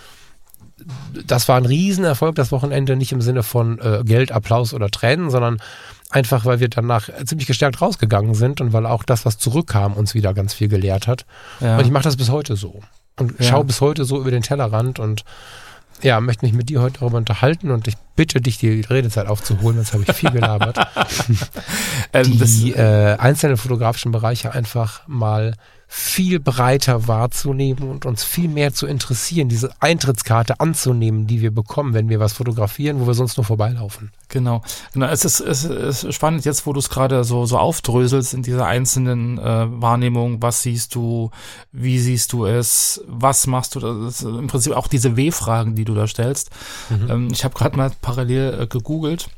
das 1.26 1.48
war 1.48 1.56
ein 1.56 1.66
Riesenerfolg, 1.66 2.36
das 2.36 2.52
Wochenende, 2.52 2.96
nicht 2.96 3.12
im 3.12 3.20
Sinne 3.20 3.42
von 3.42 3.78
äh, 3.80 4.02
Geld, 4.04 4.32
Applaus 4.32 4.72
oder 4.72 4.88
Tränen, 4.88 5.28
sondern 5.28 5.60
einfach, 6.10 6.46
weil 6.46 6.60
wir 6.60 6.68
danach 6.68 7.10
ziemlich 7.26 7.48
gestärkt 7.48 7.82
rausgegangen 7.82 8.34
sind 8.34 8.62
und 8.62 8.72
weil 8.72 8.86
auch 8.86 9.02
das, 9.02 9.26
was 9.26 9.36
zurückkam, 9.36 9.92
uns 9.92 10.14
wieder 10.14 10.32
ganz 10.32 10.54
viel 10.54 10.68
gelehrt 10.68 11.06
hat. 11.06 11.26
Ja. 11.60 11.76
Und 11.76 11.84
ich 11.84 11.90
mache 11.90 12.04
das 12.04 12.16
bis 12.16 12.30
heute 12.30 12.56
so. 12.56 12.80
Und 13.16 13.38
ja. 13.38 13.46
schaue 13.46 13.64
bis 13.64 13.80
heute 13.80 14.04
so 14.04 14.20
über 14.20 14.30
den 14.30 14.42
Tellerrand 14.42 14.98
und 14.98 15.24
ja, 16.02 16.20
möchte 16.20 16.44
mich 16.46 16.54
mit 16.54 16.68
dir 16.68 16.80
heute 16.80 17.00
darüber 17.00 17.18
unterhalten 17.18 17.70
und 17.70 17.86
ich 17.86 17.96
bitte 18.16 18.40
dich, 18.40 18.58
die 18.58 18.80
Redezeit 18.80 19.26
aufzuholen, 19.26 19.76
sonst 19.76 19.92
habe 19.92 20.04
ich 20.08 20.16
viel 20.16 20.30
gelabert. 20.30 20.78
Ähm, 22.12 22.40
die 22.40 22.72
äh, 22.72 23.16
einzelnen 23.18 23.56
fotografischen 23.56 24.10
Bereiche 24.10 24.52
einfach 24.52 25.06
mal 25.06 25.54
viel 25.92 26.38
breiter 26.38 27.08
wahrzunehmen 27.08 27.90
und 27.90 28.06
uns 28.06 28.22
viel 28.22 28.48
mehr 28.48 28.72
zu 28.72 28.86
interessieren, 28.86 29.48
diese 29.48 29.70
Eintrittskarte 29.80 30.60
anzunehmen, 30.60 31.26
die 31.26 31.40
wir 31.40 31.50
bekommen, 31.50 31.94
wenn 31.94 32.08
wir 32.08 32.20
was 32.20 32.32
fotografieren, 32.32 33.00
wo 33.00 33.08
wir 33.08 33.14
sonst 33.14 33.36
nur 33.36 33.44
vorbeilaufen. 33.44 34.12
Genau. 34.28 34.62
genau. 34.92 35.06
Es, 35.06 35.24
ist, 35.24 35.40
es 35.40 35.64
ist 35.64 36.14
spannend 36.14 36.44
jetzt, 36.44 36.64
wo 36.64 36.72
du 36.72 36.78
es 36.78 36.90
gerade 36.90 37.24
so, 37.24 37.44
so 37.44 37.58
aufdröselst 37.58 38.34
in 38.34 38.44
dieser 38.44 38.66
einzelnen 38.66 39.38
äh, 39.38 39.66
Wahrnehmung. 39.82 40.40
Was 40.40 40.62
siehst 40.62 40.94
du? 40.94 41.32
Wie 41.72 41.98
siehst 41.98 42.32
du 42.32 42.46
es? 42.46 43.02
Was 43.08 43.48
machst 43.48 43.74
du? 43.74 43.80
Das 43.80 44.20
ist 44.20 44.22
im 44.22 44.46
Prinzip 44.46 44.74
auch 44.74 44.86
diese 44.86 45.16
W-Fragen, 45.16 45.74
die 45.74 45.84
du 45.84 45.94
da 45.94 46.06
stellst. 46.06 46.50
Mhm. 46.88 47.10
Ähm, 47.10 47.28
ich 47.32 47.42
habe 47.42 47.56
gerade 47.56 47.76
mal 47.76 47.90
parallel 48.00 48.60
äh, 48.60 48.66
gegoogelt 48.68 49.28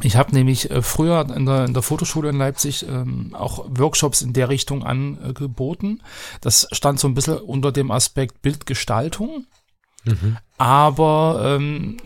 ich 0.00 0.16
habe 0.16 0.34
nämlich 0.34 0.70
äh, 0.70 0.80
früher 0.80 1.26
in 1.34 1.44
der, 1.44 1.66
in 1.66 1.74
der 1.74 1.82
Fotoschule 1.82 2.30
in 2.30 2.38
Leipzig 2.38 2.86
ähm, 2.88 3.34
auch 3.34 3.66
Workshops 3.68 4.22
in 4.22 4.32
der 4.32 4.48
Richtung 4.48 4.84
angeboten. 4.84 6.00
Das 6.40 6.66
stand 6.72 6.98
so 6.98 7.08
ein 7.08 7.14
bisschen 7.14 7.38
unter 7.38 7.72
dem 7.72 7.90
Aspekt 7.90 8.40
Bildgestaltung. 8.42 9.46
Mhm. 10.04 10.38
Aber 10.56 11.56
ähm, 11.56 11.98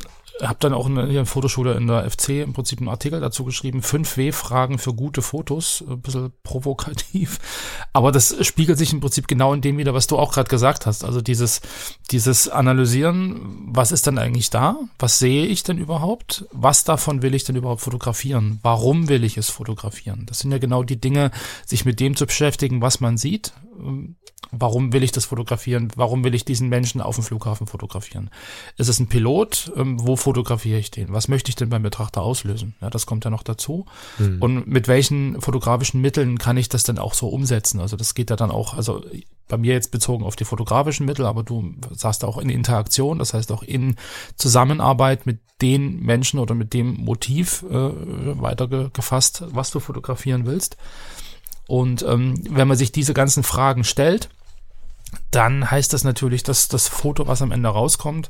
habe 0.42 0.58
dann 0.60 0.74
auch 0.74 0.86
in 0.86 0.94
der 0.94 1.26
Fotoschule 1.26 1.74
in 1.74 1.86
der 1.86 2.10
FC 2.10 2.30
im 2.30 2.52
Prinzip 2.52 2.80
einen 2.80 2.88
Artikel 2.88 3.20
dazu 3.20 3.44
geschrieben, 3.44 3.82
fünf 3.82 4.16
W-Fragen 4.16 4.78
für 4.78 4.92
gute 4.92 5.22
Fotos, 5.22 5.82
ein 5.88 6.00
bisschen 6.00 6.32
provokativ, 6.42 7.38
aber 7.92 8.12
das 8.12 8.36
spiegelt 8.46 8.78
sich 8.78 8.92
im 8.92 9.00
Prinzip 9.00 9.28
genau 9.28 9.54
in 9.54 9.60
dem 9.60 9.78
wieder, 9.78 9.94
was 9.94 10.06
du 10.06 10.18
auch 10.18 10.32
gerade 10.32 10.50
gesagt 10.50 10.86
hast, 10.86 11.04
also 11.04 11.20
dieses, 11.20 11.60
dieses 12.10 12.48
Analysieren, 12.48 13.40
was 13.68 13.92
ist 13.92 14.06
denn 14.06 14.18
eigentlich 14.18 14.50
da, 14.50 14.76
was 14.98 15.18
sehe 15.18 15.46
ich 15.46 15.62
denn 15.62 15.78
überhaupt, 15.78 16.44
was 16.52 16.84
davon 16.84 17.22
will 17.22 17.34
ich 17.34 17.44
denn 17.44 17.56
überhaupt 17.56 17.80
fotografieren, 17.80 18.58
warum 18.62 19.08
will 19.08 19.24
ich 19.24 19.38
es 19.38 19.48
fotografieren, 19.48 20.26
das 20.26 20.40
sind 20.40 20.52
ja 20.52 20.58
genau 20.58 20.82
die 20.82 21.00
Dinge, 21.00 21.30
sich 21.64 21.84
mit 21.84 22.00
dem 22.00 22.14
zu 22.14 22.26
beschäftigen, 22.26 22.82
was 22.82 23.00
man 23.00 23.16
sieht, 23.16 23.52
warum 24.52 24.92
will 24.92 25.02
ich 25.02 25.12
das 25.12 25.24
fotografieren? 25.26 25.88
Warum 25.96 26.24
will 26.24 26.34
ich 26.34 26.44
diesen 26.44 26.68
Menschen 26.68 27.00
auf 27.00 27.16
dem 27.16 27.24
Flughafen 27.24 27.66
fotografieren? 27.66 28.30
Ist 28.76 28.88
es 28.88 28.98
ein 28.98 29.08
Pilot? 29.08 29.72
Ähm, 29.76 29.96
wo 30.00 30.16
fotografiere 30.16 30.78
ich 30.78 30.90
den? 30.90 31.12
Was 31.12 31.28
möchte 31.28 31.48
ich 31.48 31.56
denn 31.56 31.68
beim 31.68 31.82
Betrachter 31.82 32.22
auslösen? 32.22 32.74
Ja, 32.80 32.90
das 32.90 33.06
kommt 33.06 33.24
ja 33.24 33.30
noch 33.30 33.42
dazu. 33.42 33.86
Mhm. 34.18 34.42
Und 34.42 34.66
mit 34.66 34.88
welchen 34.88 35.40
fotografischen 35.40 36.00
Mitteln 36.00 36.38
kann 36.38 36.56
ich 36.56 36.68
das 36.68 36.84
denn 36.84 36.98
auch 36.98 37.14
so 37.14 37.28
umsetzen? 37.28 37.80
Also 37.80 37.96
das 37.96 38.14
geht 38.14 38.30
ja 38.30 38.36
dann 38.36 38.50
auch, 38.50 38.74
also 38.74 39.04
bei 39.48 39.56
mir 39.56 39.72
jetzt 39.72 39.90
bezogen 39.90 40.24
auf 40.24 40.36
die 40.36 40.44
fotografischen 40.44 41.06
Mittel, 41.06 41.24
aber 41.24 41.42
du 41.42 41.74
sagst 41.92 42.24
auch 42.24 42.38
in 42.38 42.48
Interaktion, 42.48 43.18
das 43.18 43.32
heißt 43.32 43.52
auch 43.52 43.62
in 43.62 43.96
Zusammenarbeit 44.36 45.26
mit 45.26 45.40
den 45.62 46.00
Menschen 46.00 46.38
oder 46.38 46.54
mit 46.54 46.74
dem 46.74 46.94
Motiv 46.94 47.64
äh, 47.70 47.90
weitergefasst, 48.40 49.44
was 49.48 49.70
du 49.70 49.80
fotografieren 49.80 50.46
willst. 50.46 50.76
Und 51.66 52.02
ähm, 52.02 52.34
wenn 52.48 52.68
man 52.68 52.76
sich 52.76 52.92
diese 52.92 53.14
ganzen 53.14 53.42
Fragen 53.42 53.84
stellt, 53.84 54.28
dann 55.30 55.70
heißt 55.70 55.92
das 55.92 56.04
natürlich, 56.04 56.42
dass 56.42 56.68
das 56.68 56.88
Foto, 56.88 57.26
was 57.26 57.42
am 57.42 57.52
Ende 57.52 57.68
rauskommt, 57.68 58.28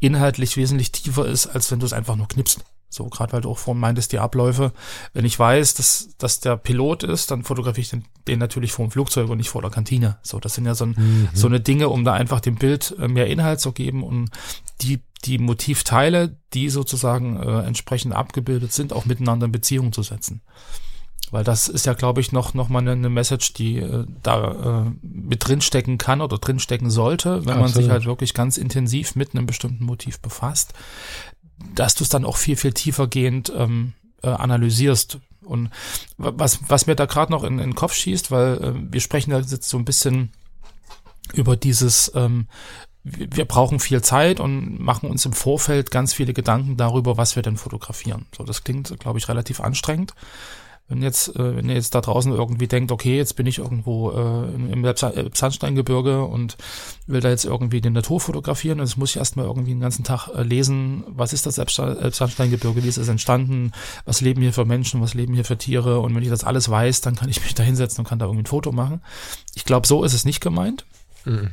inhaltlich 0.00 0.56
wesentlich 0.56 0.92
tiefer 0.92 1.26
ist, 1.26 1.46
als 1.46 1.70
wenn 1.70 1.80
du 1.80 1.86
es 1.86 1.92
einfach 1.92 2.16
nur 2.16 2.28
knipst. 2.28 2.60
So, 2.92 3.06
gerade 3.06 3.32
weil 3.32 3.40
du 3.40 3.50
auch 3.50 3.58
vorhin 3.58 3.80
meintest, 3.80 4.12
die 4.12 4.18
Abläufe. 4.18 4.72
Wenn 5.14 5.24
ich 5.24 5.38
weiß, 5.38 5.72
dass, 5.74 6.10
dass 6.18 6.40
der 6.40 6.58
Pilot 6.58 7.04
ist, 7.04 7.30
dann 7.30 7.42
fotografiere 7.42 7.80
ich 7.80 7.88
den, 7.88 8.04
den 8.28 8.38
natürlich 8.38 8.72
vor 8.72 8.86
dem 8.86 8.90
Flugzeug 8.90 9.30
und 9.30 9.38
nicht 9.38 9.48
vor 9.48 9.62
der 9.62 9.70
Kantine. 9.70 10.18
So, 10.22 10.38
das 10.38 10.54
sind 10.54 10.66
ja 10.66 10.74
so, 10.74 10.84
ein, 10.84 10.94
mhm. 10.98 11.28
so 11.32 11.46
eine 11.46 11.60
Dinge, 11.60 11.88
um 11.88 12.04
da 12.04 12.12
einfach 12.12 12.40
dem 12.40 12.56
Bild 12.56 12.94
äh, 13.00 13.08
mehr 13.08 13.28
Inhalt 13.28 13.60
zu 13.60 13.72
geben 13.72 14.04
und 14.04 14.28
die, 14.82 15.00
die 15.24 15.38
Motivteile, 15.38 16.36
die 16.52 16.68
sozusagen 16.68 17.42
äh, 17.42 17.62
entsprechend 17.62 18.12
abgebildet 18.12 18.74
sind, 18.74 18.92
auch 18.92 19.06
miteinander 19.06 19.46
in 19.46 19.52
Beziehung 19.52 19.92
zu 19.92 20.02
setzen. 20.02 20.42
Weil 21.32 21.44
das 21.44 21.66
ist 21.66 21.86
ja, 21.86 21.94
glaube 21.94 22.20
ich, 22.20 22.30
noch, 22.30 22.52
noch 22.52 22.68
mal 22.68 22.86
eine, 22.86 23.08
Message, 23.08 23.54
die 23.54 23.78
äh, 23.78 24.04
da 24.22 24.84
äh, 24.84 24.90
mit 25.02 25.48
drinstecken 25.48 25.96
kann 25.96 26.20
oder 26.20 26.36
drinstecken 26.36 26.90
sollte, 26.90 27.46
wenn 27.46 27.54
Absolut. 27.54 27.58
man 27.60 27.72
sich 27.72 27.88
halt 27.88 28.04
wirklich 28.04 28.34
ganz 28.34 28.58
intensiv 28.58 29.16
mit 29.16 29.34
einem 29.34 29.46
bestimmten 29.46 29.84
Motiv 29.84 30.20
befasst, 30.20 30.74
dass 31.74 31.94
du 31.94 32.04
es 32.04 32.10
dann 32.10 32.26
auch 32.26 32.36
viel, 32.36 32.56
viel 32.56 32.74
tiefergehend 32.74 33.50
ähm, 33.56 33.94
äh, 34.22 34.28
analysierst. 34.28 35.20
Und 35.42 35.70
was, 36.18 36.60
was 36.68 36.86
mir 36.86 36.96
da 36.96 37.06
gerade 37.06 37.32
noch 37.32 37.44
in, 37.44 37.54
in 37.58 37.70
den 37.70 37.74
Kopf 37.74 37.94
schießt, 37.94 38.30
weil 38.30 38.62
äh, 38.62 38.92
wir 38.92 39.00
sprechen 39.00 39.30
da 39.30 39.40
jetzt 39.40 39.70
so 39.70 39.78
ein 39.78 39.86
bisschen 39.86 40.32
über 41.32 41.56
dieses 41.56 42.12
ähm, 42.14 42.46
wir 43.04 43.46
brauchen 43.46 43.80
viel 43.80 44.02
Zeit 44.02 44.38
und 44.38 44.78
machen 44.78 45.10
uns 45.10 45.26
im 45.26 45.32
Vorfeld 45.32 45.90
ganz 45.90 46.12
viele 46.12 46.34
Gedanken 46.34 46.76
darüber, 46.76 47.16
was 47.16 47.34
wir 47.34 47.42
denn 47.42 47.56
fotografieren. 47.56 48.26
So, 48.36 48.44
das 48.44 48.62
klingt, 48.62 48.96
glaube 49.00 49.18
ich, 49.18 49.28
relativ 49.28 49.60
anstrengend. 49.60 50.14
Wenn 50.92 51.00
jetzt, 51.00 51.34
äh, 51.36 51.56
wenn 51.56 51.70
ihr 51.70 51.74
jetzt 51.74 51.94
da 51.94 52.02
draußen 52.02 52.32
irgendwie 52.32 52.68
denkt, 52.68 52.92
okay, 52.92 53.16
jetzt 53.16 53.34
bin 53.34 53.46
ich 53.46 53.58
irgendwo 53.58 54.10
äh, 54.10 54.72
im 54.72 54.84
Sandsteingebirge 55.32 56.22
und 56.22 56.58
will 57.06 57.20
da 57.20 57.30
jetzt 57.30 57.46
irgendwie 57.46 57.80
die 57.80 57.88
Natur 57.88 58.20
fotografieren, 58.20 58.78
und 58.78 58.86
jetzt 58.86 58.98
muss 58.98 59.10
ich 59.10 59.16
erstmal 59.16 59.46
irgendwie 59.46 59.70
den 59.70 59.80
ganzen 59.80 60.04
Tag 60.04 60.28
äh, 60.28 60.42
lesen, 60.42 61.02
was 61.08 61.32
ist 61.32 61.46
das 61.46 61.54
Sandsteingebirge, 61.54 62.84
wie 62.84 62.88
ist 62.88 62.98
es 62.98 63.08
entstanden, 63.08 63.72
was 64.04 64.20
leben 64.20 64.42
hier 64.42 64.52
für 64.52 64.66
Menschen, 64.66 65.00
was 65.00 65.14
leben 65.14 65.32
hier 65.32 65.46
für 65.46 65.56
Tiere 65.56 66.00
und 66.00 66.14
wenn 66.14 66.22
ich 66.22 66.28
das 66.28 66.44
alles 66.44 66.68
weiß, 66.68 67.00
dann 67.00 67.16
kann 67.16 67.30
ich 67.30 67.42
mich 67.42 67.54
da 67.54 67.62
hinsetzen 67.62 68.00
und 68.00 68.08
kann 68.08 68.18
da 68.18 68.26
irgendwie 68.26 68.42
ein 68.42 68.46
Foto 68.46 68.70
machen. 68.70 69.00
Ich 69.54 69.64
glaube, 69.64 69.86
so 69.86 70.04
ist 70.04 70.12
es 70.12 70.26
nicht 70.26 70.42
gemeint. 70.42 70.84
Mhm. 71.24 71.52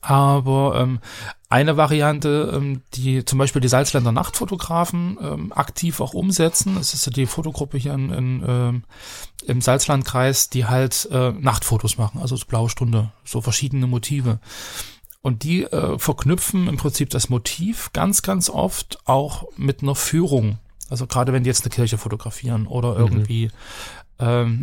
Aber 0.00 0.80
ähm, 0.80 1.00
eine 1.48 1.76
Variante, 1.76 2.52
ähm, 2.54 2.82
die 2.94 3.24
zum 3.24 3.38
Beispiel 3.38 3.62
die 3.62 3.68
Salzländer 3.68 4.12
Nachtfotografen 4.12 5.18
ähm, 5.20 5.52
aktiv 5.52 6.00
auch 6.00 6.14
umsetzen, 6.14 6.74
das 6.76 6.94
ist 6.94 7.06
ja 7.06 7.12
die 7.12 7.26
Fotogruppe 7.26 7.78
hier 7.78 7.94
in, 7.94 8.10
in, 8.10 8.44
ähm, 8.46 8.84
im 9.46 9.60
Salzlandkreis, 9.60 10.50
die 10.50 10.66
halt 10.66 11.08
äh, 11.10 11.32
Nachtfotos 11.32 11.96
machen, 11.96 12.20
also 12.20 12.36
so 12.36 12.46
blaue 12.46 12.68
Stunde, 12.68 13.12
so 13.24 13.40
verschiedene 13.40 13.86
Motive. 13.86 14.40
Und 15.20 15.42
die 15.42 15.64
äh, 15.64 15.98
verknüpfen 15.98 16.68
im 16.68 16.76
Prinzip 16.76 17.10
das 17.10 17.28
Motiv 17.28 17.90
ganz, 17.92 18.22
ganz 18.22 18.50
oft 18.50 18.98
auch 19.06 19.44
mit 19.56 19.82
einer 19.82 19.94
Führung. 19.94 20.58
Also 20.90 21.06
gerade 21.06 21.32
wenn 21.32 21.42
die 21.42 21.48
jetzt 21.48 21.64
eine 21.64 21.74
Kirche 21.74 21.98
fotografieren 21.98 22.66
oder 22.66 22.94
mhm. 22.94 22.98
irgendwie 22.98 23.50
ähm, 24.18 24.60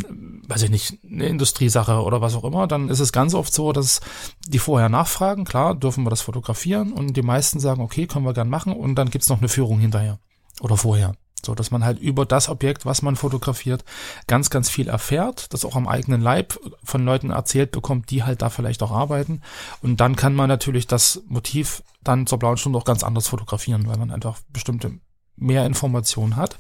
weiß 0.48 0.64
ich 0.64 0.70
nicht, 0.70 1.00
eine 1.10 1.28
Industriesache 1.28 2.02
oder 2.02 2.22
was 2.22 2.36
auch 2.36 2.44
immer, 2.44 2.68
dann 2.68 2.90
ist 2.90 3.00
es 3.00 3.12
ganz 3.12 3.34
oft 3.34 3.54
so, 3.54 3.72
dass 3.72 4.02
die 4.48 4.60
vorher 4.60 4.90
nachfragen, 4.90 5.46
klar, 5.46 5.76
dürfen 5.76 6.04
wir 6.04 6.10
das 6.10 6.22
fotografieren 6.22 6.92
und 6.92 7.16
die 7.16 7.22
meisten 7.22 7.60
sagen, 7.60 7.82
okay, 7.82 8.08
können 8.08 8.26
wir 8.26 8.34
gern 8.34 8.50
machen 8.50 8.74
und 8.74 8.96
dann 8.96 9.10
gibt's 9.10 9.30
noch 9.30 9.40
eine 9.40 9.50
Führung 9.50 9.80
hinterher 9.80 10.20
oder 10.62 10.78
vorher. 10.78 11.14
So, 11.46 11.54
dass 11.54 11.70
man 11.70 11.86
halt 11.86 12.00
über 12.00 12.26
das 12.26 12.50
Objekt, 12.50 12.86
was 12.86 13.04
man 13.04 13.16
fotografiert, 13.16 13.86
ganz, 14.26 14.50
ganz 14.50 14.70
viel 14.70 14.88
erfährt, 14.88 15.54
das 15.54 15.64
auch 15.64 15.76
am 15.76 15.88
eigenen 15.88 16.22
Leib 16.22 16.58
von 16.84 17.06
Leuten 17.06 17.30
erzählt 17.30 17.72
bekommt, 17.72 18.10
die 18.10 18.24
halt 18.24 18.42
da 18.42 18.50
vielleicht 18.50 18.82
auch 18.82 18.92
arbeiten. 18.92 19.42
Und 19.84 20.00
dann 20.00 20.16
kann 20.16 20.34
man 20.34 20.48
natürlich 20.48 20.88
das 20.88 21.22
Motiv 21.28 21.84
dann 22.04 22.26
zur 22.26 22.40
blauen 22.40 22.58
Stunde 22.58 22.80
auch 22.80 22.86
ganz 22.86 23.04
anders 23.04 23.28
fotografieren, 23.28 23.88
weil 23.88 23.98
man 23.98 24.10
einfach 24.10 24.40
bestimmte 24.52 25.00
mehr 25.36 25.66
Informationen 25.66 26.36
hat. 26.36 26.58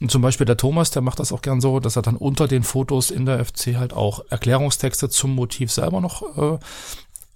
Und 0.00 0.10
zum 0.10 0.22
Beispiel 0.22 0.44
der 0.44 0.56
Thomas, 0.56 0.90
der 0.90 1.02
macht 1.02 1.20
das 1.20 1.32
auch 1.32 1.42
gern 1.42 1.60
so, 1.60 1.78
dass 1.80 1.96
er 1.96 2.02
dann 2.02 2.16
unter 2.16 2.48
den 2.48 2.64
Fotos 2.64 3.10
in 3.10 3.26
der 3.26 3.44
FC 3.44 3.76
halt 3.76 3.92
auch 3.92 4.24
Erklärungstexte 4.28 5.08
zum 5.08 5.34
Motiv 5.34 5.70
selber 5.70 6.00
noch 6.00 6.36
äh, 6.36 6.58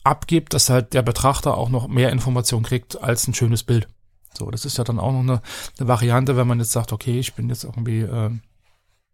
abgibt, 0.02 0.54
dass 0.54 0.70
halt 0.70 0.92
der 0.92 1.02
Betrachter 1.02 1.56
auch 1.56 1.68
noch 1.68 1.86
mehr 1.86 2.10
Informationen 2.10 2.64
kriegt 2.64 3.00
als 3.00 3.28
ein 3.28 3.34
schönes 3.34 3.62
Bild. 3.62 3.88
So, 4.36 4.50
das 4.50 4.64
ist 4.64 4.76
ja 4.76 4.84
dann 4.84 4.98
auch 4.98 5.12
noch 5.12 5.20
eine, 5.20 5.42
eine 5.78 5.88
Variante, 5.88 6.36
wenn 6.36 6.46
man 6.46 6.58
jetzt 6.58 6.72
sagt, 6.72 6.92
okay, 6.92 7.18
ich 7.18 7.34
bin 7.34 7.48
jetzt 7.48 7.64
irgendwie 7.64 8.00
äh, 8.00 8.30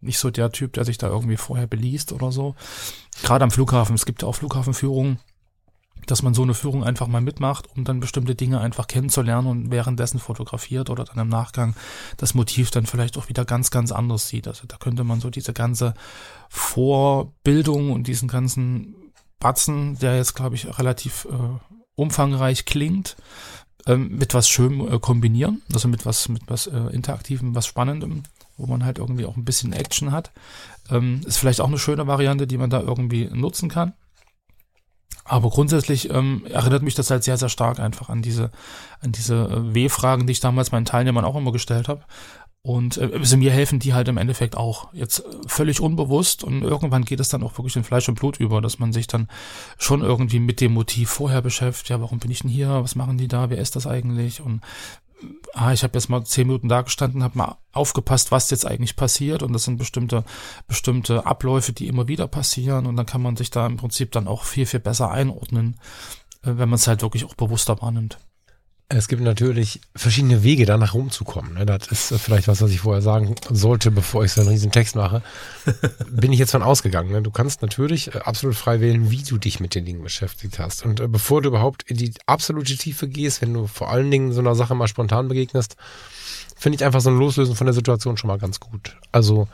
nicht 0.00 0.18
so 0.18 0.30
der 0.30 0.52
Typ, 0.52 0.72
der 0.74 0.84
sich 0.84 0.98
da 0.98 1.08
irgendwie 1.08 1.36
vorher 1.36 1.66
beliest 1.66 2.12
oder 2.12 2.32
so. 2.32 2.54
Gerade 3.22 3.44
am 3.44 3.50
Flughafen, 3.50 3.94
es 3.94 4.06
gibt 4.06 4.22
ja 4.22 4.28
auch 4.28 4.34
Flughafenführungen 4.34 5.18
dass 6.06 6.22
man 6.22 6.34
so 6.34 6.42
eine 6.42 6.54
Führung 6.54 6.84
einfach 6.84 7.06
mal 7.06 7.20
mitmacht, 7.20 7.68
um 7.74 7.84
dann 7.84 8.00
bestimmte 8.00 8.34
Dinge 8.34 8.60
einfach 8.60 8.86
kennenzulernen 8.86 9.48
und 9.48 9.70
währenddessen 9.70 10.18
fotografiert 10.18 10.90
oder 10.90 11.04
dann 11.04 11.18
im 11.18 11.28
Nachgang 11.28 11.74
das 12.16 12.34
Motiv 12.34 12.70
dann 12.70 12.86
vielleicht 12.86 13.16
auch 13.16 13.28
wieder 13.28 13.44
ganz, 13.44 13.70
ganz 13.70 13.90
anders 13.92 14.28
sieht. 14.28 14.46
Also 14.46 14.66
da 14.66 14.76
könnte 14.76 15.04
man 15.04 15.20
so 15.20 15.30
diese 15.30 15.52
ganze 15.52 15.94
Vorbildung 16.48 17.92
und 17.92 18.06
diesen 18.06 18.28
ganzen 18.28 18.94
Batzen, 19.38 19.98
der 19.98 20.16
jetzt, 20.16 20.34
glaube 20.34 20.54
ich, 20.56 20.78
relativ 20.78 21.26
äh, 21.30 21.74
umfangreich 21.96 22.64
klingt, 22.64 23.16
ähm, 23.86 24.16
mit 24.16 24.34
was 24.34 24.48
Schönem 24.48 24.92
äh, 24.92 24.98
kombinieren, 24.98 25.62
also 25.72 25.88
mit 25.88 26.06
was, 26.06 26.28
mit 26.28 26.42
was 26.46 26.66
äh, 26.66 26.78
Interaktivem, 26.92 27.54
was 27.54 27.66
Spannendem, 27.66 28.22
wo 28.56 28.66
man 28.66 28.84
halt 28.84 28.98
irgendwie 28.98 29.26
auch 29.26 29.36
ein 29.36 29.44
bisschen 29.44 29.72
Action 29.72 30.12
hat. 30.12 30.32
Ähm, 30.90 31.20
ist 31.26 31.38
vielleicht 31.38 31.60
auch 31.60 31.68
eine 31.68 31.78
schöne 31.78 32.06
Variante, 32.06 32.46
die 32.46 32.58
man 32.58 32.70
da 32.70 32.80
irgendwie 32.80 33.28
nutzen 33.32 33.68
kann. 33.68 33.94
Aber 35.24 35.48
grundsätzlich 35.48 36.10
ähm, 36.10 36.44
erinnert 36.46 36.82
mich 36.82 36.94
das 36.94 37.10
halt 37.10 37.24
sehr, 37.24 37.38
sehr 37.38 37.48
stark 37.48 37.80
einfach 37.80 38.10
an 38.10 38.20
diese, 38.20 38.50
an 39.00 39.12
diese 39.12 39.34
äh, 39.34 39.74
W-Fragen, 39.74 40.26
die 40.26 40.32
ich 40.32 40.40
damals 40.40 40.70
meinen 40.70 40.84
Teilnehmern 40.84 41.24
auch 41.24 41.36
immer 41.36 41.52
gestellt 41.52 41.88
habe. 41.88 42.02
Und 42.66 42.96
äh, 42.96 43.10
also 43.12 43.36
mir 43.36 43.50
helfen 43.50 43.78
die 43.78 43.92
halt 43.92 44.08
im 44.08 44.16
Endeffekt 44.16 44.56
auch. 44.56 44.92
Jetzt 44.92 45.20
äh, 45.20 45.22
völlig 45.46 45.80
unbewusst 45.80 46.44
und 46.44 46.62
irgendwann 46.62 47.04
geht 47.04 47.20
es 47.20 47.28
dann 47.28 47.42
auch 47.42 47.58
wirklich 47.58 47.76
in 47.76 47.84
Fleisch 47.84 48.08
und 48.08 48.18
Blut 48.18 48.38
über, 48.38 48.62
dass 48.62 48.78
man 48.78 48.92
sich 48.92 49.06
dann 49.06 49.28
schon 49.78 50.00
irgendwie 50.02 50.40
mit 50.40 50.62
dem 50.62 50.72
Motiv 50.72 51.10
vorher 51.10 51.42
beschäftigt. 51.42 51.90
Ja, 51.90 52.00
warum 52.00 52.18
bin 52.18 52.30
ich 52.30 52.40
denn 52.40 52.50
hier? 52.50 52.68
Was 52.82 52.94
machen 52.94 53.18
die 53.18 53.28
da? 53.28 53.50
Wer 53.50 53.58
ist 53.58 53.76
das 53.76 53.86
eigentlich? 53.86 54.40
Und 54.40 54.62
ah, 55.52 55.72
ich 55.72 55.82
habe 55.82 55.94
jetzt 55.94 56.08
mal 56.08 56.24
zehn 56.24 56.46
Minuten 56.46 56.68
da 56.68 56.82
gestanden, 56.82 57.22
habe 57.22 57.38
mal 57.38 57.58
aufgepasst, 57.72 58.30
was 58.30 58.50
jetzt 58.50 58.66
eigentlich 58.66 58.96
passiert 58.96 59.42
und 59.42 59.52
das 59.52 59.64
sind 59.64 59.78
bestimmte 59.78 60.24
bestimmte 60.66 61.26
Abläufe, 61.26 61.72
die 61.72 61.88
immer 61.88 62.08
wieder 62.08 62.26
passieren 62.28 62.86
und 62.86 62.96
dann 62.96 63.06
kann 63.06 63.22
man 63.22 63.36
sich 63.36 63.50
da 63.50 63.66
im 63.66 63.76
Prinzip 63.76 64.12
dann 64.12 64.28
auch 64.28 64.44
viel 64.44 64.66
viel 64.66 64.80
besser 64.80 65.10
einordnen, 65.10 65.80
äh, 66.42 66.52
wenn 66.56 66.68
man 66.68 66.74
es 66.74 66.86
halt 66.86 67.02
wirklich 67.02 67.24
auch 67.24 67.34
bewusster 67.34 67.80
wahrnimmt. 67.80 68.18
Es 68.90 69.08
gibt 69.08 69.22
natürlich 69.22 69.80
verschiedene 69.96 70.42
Wege, 70.42 70.66
danach 70.66 70.92
rumzukommen. 70.92 71.54
Ne? 71.54 71.64
Das 71.64 71.88
ist 71.88 72.20
vielleicht 72.20 72.48
was, 72.48 72.60
was 72.60 72.70
ich 72.70 72.80
vorher 72.80 73.00
sagen 73.00 73.34
sollte, 73.50 73.90
bevor 73.90 74.24
ich 74.24 74.32
so 74.32 74.42
einen 74.42 74.50
riesen 74.50 74.72
Text 74.72 74.94
mache. 74.94 75.22
Bin 76.10 76.32
ich 76.34 76.38
jetzt 76.38 76.50
von 76.50 76.62
ausgegangen. 76.62 77.10
Ne? 77.10 77.22
Du 77.22 77.30
kannst 77.30 77.62
natürlich 77.62 78.14
äh, 78.14 78.18
absolut 78.18 78.56
frei 78.56 78.80
wählen, 78.80 79.10
wie 79.10 79.22
du 79.22 79.38
dich 79.38 79.58
mit 79.58 79.74
den 79.74 79.86
Dingen 79.86 80.02
beschäftigt 80.02 80.58
hast. 80.58 80.84
Und 80.84 81.00
äh, 81.00 81.08
bevor 81.08 81.40
du 81.40 81.48
überhaupt 81.48 81.82
in 81.84 81.96
die 81.96 82.12
absolute 82.26 82.76
Tiefe 82.76 83.08
gehst, 83.08 83.40
wenn 83.40 83.54
du 83.54 83.66
vor 83.66 83.90
allen 83.90 84.10
Dingen 84.10 84.32
so 84.32 84.40
einer 84.40 84.54
Sache 84.54 84.74
mal 84.74 84.86
spontan 84.86 85.28
begegnest, 85.28 85.76
finde 86.54 86.76
ich 86.76 86.84
einfach 86.84 87.00
so 87.00 87.08
ein 87.08 87.18
Loslösen 87.18 87.56
von 87.56 87.66
der 87.66 87.74
Situation 87.74 88.18
schon 88.18 88.28
mal 88.28 88.38
ganz 88.38 88.60
gut. 88.60 88.96
Also, 89.12 89.48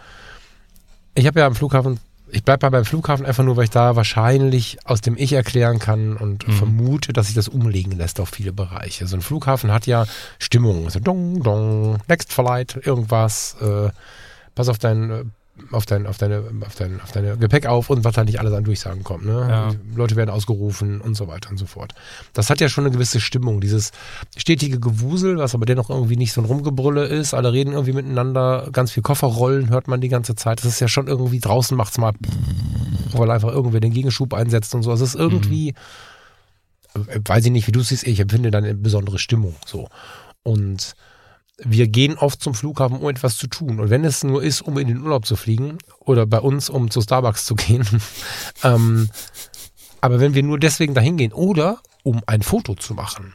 ich 1.15 1.27
habe 1.27 1.39
ja 1.39 1.47
am 1.47 1.55
Flughafen 1.55 2.01
ich 2.33 2.45
bleibe 2.45 2.67
mal 2.67 2.71
beim 2.71 2.85
Flughafen 2.85 3.27
einfach 3.27 3.45
nur, 3.45 3.57
weil 3.57 3.65
ich 3.65 3.71
da 3.71 3.97
wahrscheinlich 3.97 4.79
aus 4.85 5.01
dem 5.01 5.17
Ich 5.17 5.33
erklären 5.33 5.79
kann 5.79 6.17
und 6.17 6.47
mhm. 6.47 6.53
vermute, 6.53 7.13
dass 7.13 7.27
sich 7.27 7.35
das 7.35 7.49
umlegen 7.49 7.93
lässt 7.93 8.21
auf 8.21 8.31
viele 8.31 8.53
Bereiche. 8.53 9.07
So 9.07 9.17
ein 9.17 9.23
Flughafen 9.23 9.73
hat 9.73 9.87
ja 9.87 10.07
Stimmung. 10.39 10.91
So 10.91 11.01
dong, 11.01 11.43
dong, 11.43 11.99
next 12.09 12.33
flight, 12.33 12.79
irgendwas. 12.85 13.57
Äh, 13.61 13.91
pass 14.55 14.69
auf 14.69 14.79
dein 14.79 15.11
äh, 15.11 15.25
auf 15.73 15.87
dein, 15.87 16.07
auf 16.07 16.19
deine, 16.19 16.45
auf 16.67 16.75
dein, 16.75 17.01
auf 17.01 17.13
deine 17.13 17.37
Gepäck 17.37 17.67
auf 17.67 17.91
und 17.91 18.05
was 18.05 18.15
da 18.15 18.25
nicht 18.25 18.41
alles 18.41 18.53
an 18.53 18.65
Durchsagen 18.65 19.05
kommt. 19.05 19.25
Ne? 19.25 19.47
Ja. 19.49 19.73
Leute 19.95 20.17
werden 20.17 20.31
ausgerufen 20.31 21.01
und 21.01 21.15
so 21.15 21.29
weiter 21.29 21.51
und 21.51 21.57
so 21.57 21.67
fort. 21.67 21.95
Das 22.33 22.51
hat 22.51 22.61
ja 22.61 22.69
schon 22.69 22.85
eine 22.85 22.93
gewisse 22.93 23.21
Stimmung, 23.21 23.61
dieses 23.61 23.93
stetige 24.37 24.81
Gewusel, 24.81 25.39
was 25.39 25.55
aber 25.55 25.67
dennoch 25.67 25.91
irgendwie 25.91 26.17
nicht 26.17 26.33
so 26.33 26.41
ein 26.41 26.45
Rumgebrülle 26.45 27.07
ist. 27.07 27.35
Alle 27.35 27.53
reden 27.53 27.73
irgendwie 27.73 27.93
miteinander, 27.93 28.69
ganz 28.73 28.93
viel 28.93 29.03
Kofferrollen 29.03 29.71
hört 29.71 29.89
man 29.89 30.01
die 30.01 30.09
ganze 30.09 30.35
Zeit. 30.35 30.61
Das 30.61 30.67
ist 30.67 30.81
ja 30.81 30.89
schon 30.89 31.07
irgendwie 31.07 31.41
draußen 31.41 31.77
macht's 31.77 31.99
mal, 31.99 32.13
weil 33.13 33.31
einfach 33.31 33.51
irgendwer 33.51 33.81
den 33.81 33.93
Gegenschub 33.93 34.35
einsetzt 34.35 34.75
und 34.75 34.83
so. 34.83 34.93
Es 34.93 35.01
ist 35.01 35.15
irgendwie, 35.15 35.75
mhm. 36.95 37.23
weiß 37.27 37.45
ich 37.45 37.53
nicht, 37.53 37.67
wie 37.67 37.73
du 37.73 37.81
es 37.81 37.89
siehst, 37.89 38.07
ich 38.07 38.21
empfinde 38.21 38.51
dann 38.51 38.65
eine 38.65 38.75
besondere 38.75 39.19
Stimmung 39.19 39.55
so. 39.67 39.89
Und 40.43 40.95
wir 41.65 41.89
gehen 41.89 42.17
oft 42.17 42.43
zum 42.43 42.55
Flughafen, 42.55 42.99
um 42.99 43.09
etwas 43.09 43.37
zu 43.37 43.47
tun. 43.47 43.81
Und 43.81 43.91
wenn 43.91 44.05
es 44.05 44.25
nur 44.25 44.43
ist, 44.43 44.63
um 44.63 44.79
in 44.79 44.89
den 44.89 45.03
Urlaub 45.03 45.27
zu 45.27 45.37
fliegen 45.37 45.79
oder 45.99 46.27
bei 46.27 46.39
uns, 46.39 46.71
um 46.71 46.91
zu 46.91 47.01
Starbucks 47.01 47.45
zu 47.45 47.55
gehen, 47.55 47.87
ähm, 48.65 49.11
aber 50.01 50.21
wenn 50.21 50.35
wir 50.35 50.43
nur 50.43 50.59
deswegen 50.59 50.95
dahin 50.95 51.17
gehen 51.17 51.33
oder 51.33 51.81
um 52.03 52.23
ein 52.27 52.43
Foto 52.43 52.75
zu 52.75 52.95
machen, 52.95 53.35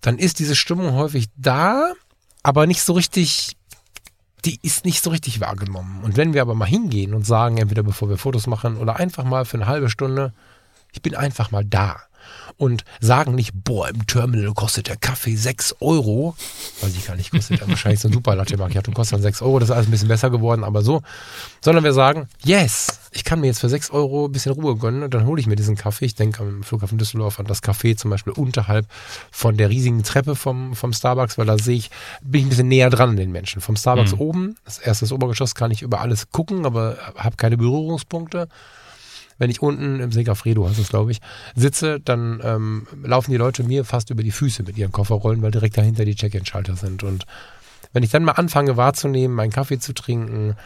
dann 0.00 0.18
ist 0.18 0.38
diese 0.38 0.56
Stimmung 0.56 0.92
häufig 0.94 1.26
da, 1.36 1.92
aber 2.42 2.66
nicht 2.66 2.82
so 2.82 2.92
richtig, 2.94 3.56
die 4.44 4.58
ist 4.62 4.84
nicht 4.84 5.02
so 5.02 5.10
richtig 5.10 5.40
wahrgenommen. 5.40 6.02
Und 6.02 6.16
wenn 6.16 6.34
wir 6.34 6.42
aber 6.42 6.54
mal 6.54 6.66
hingehen 6.66 7.14
und 7.14 7.26
sagen, 7.26 7.58
entweder 7.58 7.82
bevor 7.82 8.08
wir 8.08 8.18
Fotos 8.18 8.46
machen 8.46 8.76
oder 8.76 8.96
einfach 8.96 9.24
mal 9.24 9.44
für 9.44 9.56
eine 9.56 9.66
halbe 9.66 9.88
Stunde, 9.90 10.32
ich 10.92 11.02
bin 11.02 11.14
einfach 11.14 11.50
mal 11.50 11.64
da 11.64 12.02
und 12.56 12.84
sagen 13.00 13.34
nicht, 13.34 13.52
boah, 13.54 13.88
im 13.88 14.06
Terminal 14.06 14.52
kostet 14.54 14.88
der 14.88 14.96
Kaffee 14.96 15.36
6 15.36 15.76
Euro. 15.80 16.34
Weiß 16.80 16.94
ich 16.94 17.06
gar 17.06 17.16
nicht, 17.16 17.30
kostet 17.30 17.60
ja 17.60 17.68
wahrscheinlich 17.68 18.00
so 18.00 18.08
ein 18.08 18.12
super 18.14 18.34
Latte 18.36 18.56
Macchiato, 18.56 18.92
kostet 18.92 19.16
dann 19.16 19.22
6 19.22 19.42
Euro, 19.42 19.58
das 19.58 19.70
ist 19.70 19.74
alles 19.74 19.88
ein 19.88 19.90
bisschen 19.90 20.08
besser 20.08 20.30
geworden, 20.30 20.64
aber 20.64 20.82
so. 20.82 21.02
Sondern 21.60 21.84
wir 21.84 21.92
sagen, 21.92 22.28
yes, 22.44 23.00
ich 23.12 23.24
kann 23.24 23.40
mir 23.40 23.46
jetzt 23.46 23.60
für 23.60 23.68
6 23.68 23.90
Euro 23.90 24.26
ein 24.26 24.32
bisschen 24.32 24.52
Ruhe 24.52 24.76
gönnen 24.76 25.02
und 25.04 25.14
dann 25.14 25.26
hole 25.26 25.40
ich 25.40 25.46
mir 25.46 25.56
diesen 25.56 25.76
Kaffee. 25.76 26.06
Ich 26.06 26.14
denke 26.14 26.42
am 26.42 26.62
Flughafen 26.62 26.98
Düsseldorf 26.98 27.38
an 27.38 27.46
das 27.46 27.62
Café 27.62 27.96
zum 27.96 28.10
Beispiel 28.10 28.32
unterhalb 28.32 28.86
von 29.30 29.56
der 29.56 29.70
riesigen 29.70 30.02
Treppe 30.02 30.34
vom, 30.34 30.74
vom 30.74 30.92
Starbucks, 30.92 31.38
weil 31.38 31.46
da 31.46 31.58
sehe 31.58 31.76
ich, 31.76 31.90
bin 32.22 32.40
ich 32.40 32.46
ein 32.46 32.50
bisschen 32.50 32.68
näher 32.68 32.90
dran 32.90 33.10
an 33.10 33.16
den 33.16 33.32
Menschen. 33.32 33.60
Vom 33.60 33.76
Starbucks 33.76 34.12
mhm. 34.12 34.20
oben, 34.20 34.56
das 34.64 34.78
erste 34.78 35.12
Obergeschoss, 35.14 35.54
kann 35.54 35.70
ich 35.70 35.82
über 35.82 36.00
alles 36.00 36.30
gucken, 36.30 36.66
aber 36.66 36.96
habe 37.16 37.36
keine 37.36 37.56
Berührungspunkte 37.56 38.48
wenn 39.38 39.50
ich 39.50 39.62
unten 39.62 40.00
im 40.00 40.12
Segafredo, 40.12 40.68
heißt 40.68 40.78
es 40.78 40.88
glaube 40.88 41.12
ich, 41.12 41.20
sitze, 41.54 42.00
dann 42.00 42.40
ähm, 42.42 42.86
laufen 43.02 43.30
die 43.30 43.36
Leute 43.36 43.64
mir 43.64 43.84
fast 43.84 44.10
über 44.10 44.22
die 44.22 44.30
Füße 44.30 44.62
mit 44.62 44.76
ihren 44.76 44.92
Kofferrollen, 44.92 45.42
weil 45.42 45.50
direkt 45.50 45.76
dahinter 45.76 46.04
die 46.04 46.14
Check-in-Schalter 46.14 46.76
sind. 46.76 47.02
Und 47.02 47.26
wenn 47.92 48.02
ich 48.02 48.10
dann 48.10 48.24
mal 48.24 48.32
anfange 48.32 48.76
wahrzunehmen, 48.76 49.36
meinen 49.36 49.52
Kaffee 49.52 49.78
zu 49.78 49.92
trinken, 49.92 50.56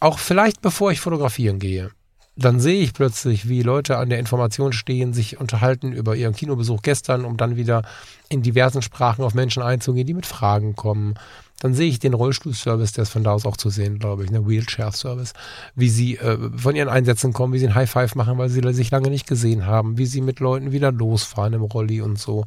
auch 0.00 0.18
vielleicht 0.18 0.62
bevor 0.62 0.90
ich 0.90 1.00
fotografieren 1.00 1.58
gehe, 1.58 1.90
dann 2.36 2.58
sehe 2.58 2.82
ich 2.82 2.94
plötzlich, 2.94 3.48
wie 3.48 3.62
Leute 3.62 3.98
an 3.98 4.08
der 4.08 4.18
Information 4.18 4.72
stehen, 4.72 5.12
sich 5.12 5.38
unterhalten 5.38 5.92
über 5.92 6.16
ihren 6.16 6.34
Kinobesuch 6.34 6.80
gestern, 6.80 7.24
um 7.24 7.36
dann 7.36 7.56
wieder 7.56 7.82
in 8.28 8.42
diversen 8.42 8.82
Sprachen 8.82 9.24
auf 9.24 9.34
Menschen 9.34 9.62
einzugehen, 9.62 10.06
die 10.06 10.14
mit 10.14 10.26
Fragen 10.26 10.74
kommen. 10.74 11.14
Dann 11.60 11.74
sehe 11.74 11.88
ich 11.88 11.98
den 12.00 12.14
Rollstuhlservice, 12.14 12.92
der 12.92 13.02
ist 13.02 13.10
von 13.10 13.22
da 13.22 13.32
aus 13.32 13.46
auch 13.46 13.56
zu 13.56 13.70
sehen, 13.70 13.98
glaube 13.98 14.24
ich, 14.24 14.30
ne 14.30 14.48
Wheelchair-Service, 14.48 15.34
wie 15.76 15.88
sie 15.88 16.16
äh, 16.16 16.36
von 16.56 16.74
ihren 16.74 16.88
Einsätzen 16.88 17.32
kommen, 17.32 17.52
wie 17.52 17.58
sie 17.58 17.68
ein 17.68 17.74
High 17.74 17.90
Five 17.90 18.14
machen, 18.16 18.38
weil 18.38 18.48
sie 18.48 18.60
sich 18.72 18.90
lange 18.90 19.10
nicht 19.10 19.28
gesehen 19.28 19.66
haben, 19.66 19.96
wie 19.96 20.06
sie 20.06 20.22
mit 20.22 20.40
Leuten 20.40 20.72
wieder 20.72 20.90
losfahren 20.90 21.52
im 21.52 21.62
Rolli 21.62 22.00
und 22.00 22.18
so. 22.18 22.46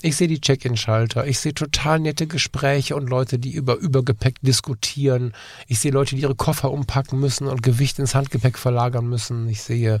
Ich 0.00 0.16
sehe 0.16 0.28
die 0.28 0.40
Check-in-Schalter. 0.40 1.26
Ich 1.26 1.40
sehe 1.40 1.54
total 1.54 1.98
nette 1.98 2.26
Gespräche 2.28 2.94
und 2.94 3.08
Leute, 3.08 3.38
die 3.38 3.52
über 3.52 3.76
Übergepäck 3.76 4.36
diskutieren. 4.42 5.32
Ich 5.66 5.80
sehe 5.80 5.90
Leute, 5.90 6.14
die 6.14 6.22
ihre 6.22 6.36
Koffer 6.36 6.70
umpacken 6.70 7.18
müssen 7.18 7.48
und 7.48 7.64
Gewicht 7.64 7.98
ins 7.98 8.14
Handgepäck 8.14 8.58
verlagern 8.58 9.08
müssen. 9.08 9.48
Ich 9.48 9.62
sehe 9.62 10.00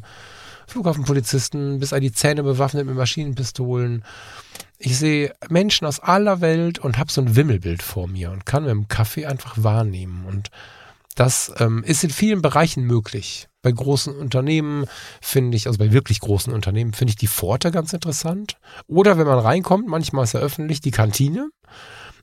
Flughafenpolizisten 0.68 1.80
bis 1.80 1.92
an 1.92 2.02
die 2.02 2.12
Zähne 2.12 2.42
bewaffnet 2.42 2.86
mit 2.86 2.94
Maschinenpistolen. 2.94 4.04
Ich 4.78 4.96
sehe 4.96 5.32
Menschen 5.48 5.86
aus 5.86 5.98
aller 5.98 6.40
Welt 6.40 6.78
und 6.78 6.98
habe 6.98 7.10
so 7.10 7.20
ein 7.20 7.34
Wimmelbild 7.34 7.82
vor 7.82 8.06
mir 8.06 8.30
und 8.30 8.46
kann 8.46 8.62
mit 8.62 8.70
dem 8.70 8.86
Kaffee 8.86 9.26
einfach 9.26 9.54
wahrnehmen. 9.56 10.24
Und 10.24 10.50
das 11.16 11.52
ähm, 11.58 11.82
ist 11.82 12.04
in 12.04 12.10
vielen 12.10 12.42
Bereichen 12.42 12.84
möglich. 12.84 13.48
Bei 13.60 13.72
großen 13.72 14.16
Unternehmen 14.16 14.86
finde 15.20 15.56
ich, 15.56 15.66
also 15.66 15.78
bei 15.78 15.92
wirklich 15.92 16.20
großen 16.20 16.52
Unternehmen, 16.52 16.92
finde 16.92 17.10
ich 17.10 17.16
die 17.16 17.26
Pforte 17.26 17.72
ganz 17.72 17.92
interessant. 17.92 18.56
Oder 18.86 19.18
wenn 19.18 19.26
man 19.26 19.40
reinkommt, 19.40 19.88
manchmal 19.88 20.24
ist 20.24 20.34
ja 20.34 20.40
öffentlich, 20.40 20.80
die 20.80 20.92
Kantine. 20.92 21.50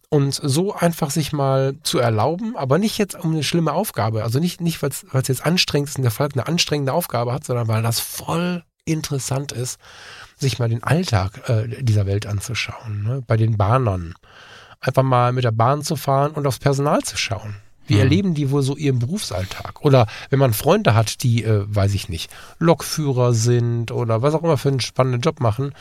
Und 0.10 0.34
so 0.34 0.74
einfach 0.74 1.10
sich 1.10 1.34
mal 1.34 1.76
zu 1.84 2.00
erlauben, 2.00 2.56
aber 2.56 2.78
nicht 2.78 2.98
jetzt 2.98 3.15
um 3.15 3.34
eine 3.34 3.44
schlimme 3.44 3.74
Aufgabe, 3.74 4.24
also 4.24 4.39
nicht, 4.39 4.62
nicht 4.62 4.82
weil 4.82 4.91
es 4.91 5.28
jetzt 5.28 5.46
anstrengend 5.46 5.89
ist 5.89 5.98
und 5.98 6.04
der 6.04 6.12
Falk 6.12 6.34
eine 6.36 6.48
anstrengende 6.48 6.94
Aufgabe 6.94 7.34
hat, 7.34 7.44
sondern 7.44 7.68
weil 7.68 7.82
das 7.82 8.00
voll 8.00 8.63
interessant 8.86 9.52
ist, 9.52 9.78
sich 10.38 10.60
mal 10.60 10.69
den 10.69 10.84
Alltag 10.84 11.50
äh, 11.50 11.84
dieser 11.84 12.06
Welt 12.06 12.26
anzuschauen. 12.26 13.04
Ne? 13.04 13.24
Bei 13.26 13.38
den 13.38 13.58
Bahnern. 13.58 14.15
Einfach 14.82 15.04
mal 15.04 15.32
mit 15.32 15.43
der 15.43 15.52
Bahn 15.52 15.82
zu 15.82 15.95
fahren 15.95 16.32
und 16.34 16.45
aufs 16.45 16.60
Personal 16.60 17.02
zu 17.02 17.17
schauen. 17.17 17.56
Wie 17.88 17.95
mhm. 17.95 18.00
erleben 18.00 18.34
die 18.34 18.52
wohl 18.52 18.62
so 18.62 18.76
ihren 18.76 19.00
Berufsalltag? 19.00 19.82
Oder 19.82 20.08
wenn 20.30 20.39
man 20.39 20.54
Freunde 20.54 20.95
hat, 20.95 21.24
die, 21.24 21.43
äh, 21.43 21.65
weiß 21.67 21.93
ich 21.93 22.10
nicht, 22.10 22.32
Lokführer 22.60 23.34
sind 23.34 23.91
oder 23.91 24.21
was 24.21 24.34
auch 24.34 24.43
immer 24.43 24.58
für 24.58 24.69
einen 24.69 24.80
spannenden 24.80 25.21
Job 25.21 25.39
machen, 25.39 25.74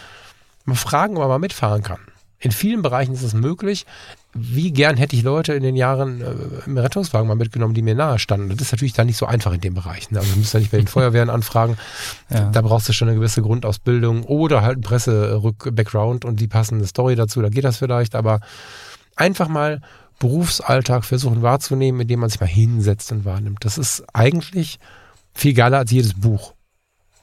mal 0.64 0.76
fragen, 0.76 1.16
ob 1.16 1.20
man 1.20 1.28
mal 1.28 1.38
mitfahren 1.38 1.82
kann. 1.82 2.00
In 2.38 2.52
vielen 2.52 2.82
Bereichen 2.82 3.14
ist 3.14 3.22
es 3.22 3.34
möglich. 3.34 3.86
Wie 4.34 4.72
gern 4.72 4.96
hätte 4.96 5.14
ich 5.14 5.22
Leute 5.22 5.54
in 5.54 5.62
den 5.62 5.76
Jahren 5.76 6.20
äh, 6.20 6.26
im 6.66 6.76
Rettungswagen 6.76 7.28
mal 7.28 7.36
mitgenommen, 7.36 7.72
die 7.72 7.82
mir 7.82 7.94
nahe 7.94 8.18
standen. 8.18 8.48
Das 8.48 8.60
ist 8.60 8.72
natürlich 8.72 8.92
dann 8.92 9.06
nicht 9.06 9.16
so 9.16 9.26
einfach 9.26 9.52
in 9.52 9.60
dem 9.60 9.74
Bereich. 9.74 10.10
Ne? 10.10 10.18
Also 10.18 10.32
du 10.32 10.38
musst 10.40 10.54
ja 10.54 10.60
nicht 10.60 10.72
bei 10.72 10.78
den 10.78 10.86
Feuerwehren 10.88 11.30
anfragen. 11.30 11.76
Ja. 12.30 12.50
Da 12.50 12.62
brauchst 12.62 12.88
du 12.88 12.92
schon 12.92 13.08
eine 13.08 13.16
gewisse 13.16 13.42
Grundausbildung 13.42 14.24
oder 14.24 14.62
halt 14.62 14.78
ein 14.78 14.82
Presse-Background 14.82 16.24
und 16.24 16.40
die 16.40 16.48
passende 16.48 16.86
Story 16.86 17.14
dazu. 17.14 17.42
Da 17.42 17.48
geht 17.48 17.64
das 17.64 17.76
vielleicht. 17.76 18.16
Aber 18.16 18.40
einfach 19.14 19.48
mal 19.48 19.80
Berufsalltag 20.18 21.04
versuchen 21.04 21.42
wahrzunehmen, 21.42 22.00
indem 22.00 22.20
man 22.20 22.28
sich 22.28 22.40
mal 22.40 22.46
hinsetzt 22.46 23.12
und 23.12 23.24
wahrnimmt. 23.24 23.64
Das 23.64 23.78
ist 23.78 24.04
eigentlich 24.12 24.78
viel 25.32 25.54
geiler 25.54 25.78
als 25.78 25.90
jedes 25.90 26.14
Buch. 26.14 26.54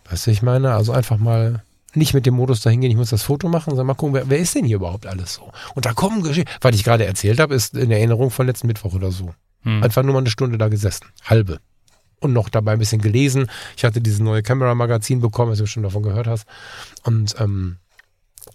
Weißt 0.10 0.28
du, 0.28 0.32
ich 0.32 0.42
meine? 0.42 0.74
Also 0.74 0.92
einfach 0.92 1.18
mal 1.18 1.64
nicht 1.94 2.14
mit 2.14 2.26
dem 2.26 2.36
Modus 2.36 2.62
dahin 2.62 2.82
gehen, 2.82 2.92
ich 2.92 2.98
muss 2.98 3.10
das 3.10 3.24
Foto 3.24 3.50
machen, 3.50 3.72
sondern 3.72 3.88
mal 3.88 3.94
gucken, 3.96 4.14
wer, 4.14 4.30
wer 4.30 4.40
ist 4.40 4.56
denn 4.56 4.66
hier 4.66 4.78
überhaupt 4.78 5.06
alles 5.06 5.36
so? 5.36 5.52
Und 5.76 5.86
da 5.86 5.94
kommen 5.94 6.24
Geschichten. 6.24 6.52
Was 6.62 6.76
ich 6.76 6.84
gerade 6.84 7.06
erzählt 7.06 7.40
habe, 7.40 7.56
ist 7.56 7.76
in 7.76 7.92
Erinnerung 7.92 8.32
von 8.32 8.48
letzten 8.48 8.68
Mittwoch 8.68 8.94
oder 8.94 9.12
so. 9.12 9.34
Hm. 9.64 9.84
Einfach 9.84 10.04
nur 10.04 10.14
mal 10.14 10.20
eine 10.20 10.30
Stunde 10.30 10.58
da 10.58 10.68
gesessen. 10.70 11.08
Halbe. 11.24 11.60
Und 12.20 12.34
noch 12.34 12.50
dabei 12.50 12.74
ein 12.74 12.80
bisschen 12.80 13.02
gelesen. 13.02 13.48
Ich 13.76 13.84
hatte 13.84 14.00
dieses 14.00 14.20
neue 14.20 14.44
Camera-Magazin 14.44 15.22
bekommen, 15.22 15.52
was 15.52 15.58
du 15.58 15.66
schon 15.66 15.84
davon 15.84 16.04
gehört 16.04 16.28
hast. 16.28 16.46
Und 17.04 17.36
ähm, 17.40 17.78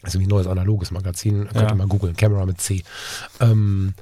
also 0.02 0.18
ein 0.18 0.26
neues 0.26 0.46
analoges 0.46 0.90
Magazin, 0.90 1.48
könnt 1.48 1.70
ihr 1.70 1.74
mal 1.74 1.86
googeln, 1.86 2.16
Camera 2.16 2.46
mit 2.46 2.60
C. 2.60 2.82
Ähm, 3.40 3.94